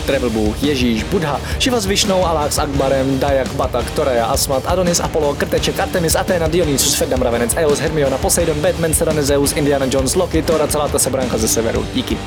Travel 0.07 0.31
Bůh, 0.31 0.63
Ježíš, 0.63 1.03
Buddha, 1.03 1.41
Šiva 1.59 1.81
s 1.81 1.87
Višnou, 1.87 2.27
Alák 2.27 2.53
s 2.53 2.59
Akbarem, 2.59 3.19
Dajak, 3.19 3.53
Batak, 3.53 3.91
Toreja, 3.91 4.27
Asmat, 4.27 4.63
Adonis, 4.67 5.01
Apollo, 5.01 5.35
Krteček, 5.35 5.81
Artemis, 5.81 6.15
Athena, 6.15 6.49
Dionysus, 6.49 6.95
Ferdam, 6.95 7.23
Ravenec, 7.23 7.55
Eos, 7.57 7.79
Hermiona, 7.79 8.19
Poseidon, 8.19 8.61
Batman, 8.61 8.95
Serena, 8.95 9.23
Zeus, 9.23 9.53
Indiana 9.53 9.87
Jones, 9.91 10.15
Loki, 10.15 10.43
Thor 10.43 10.63
a 10.63 10.67
celá 10.67 10.89
ta 10.89 10.99
sebranka 10.99 11.39
ze 11.39 11.49
severu. 11.49 11.87
Díky. 11.95 12.19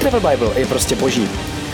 Travel 0.00 0.20
Bible 0.20 0.60
je 0.60 0.66
prostě 0.66 0.96
boží. 0.96 1.28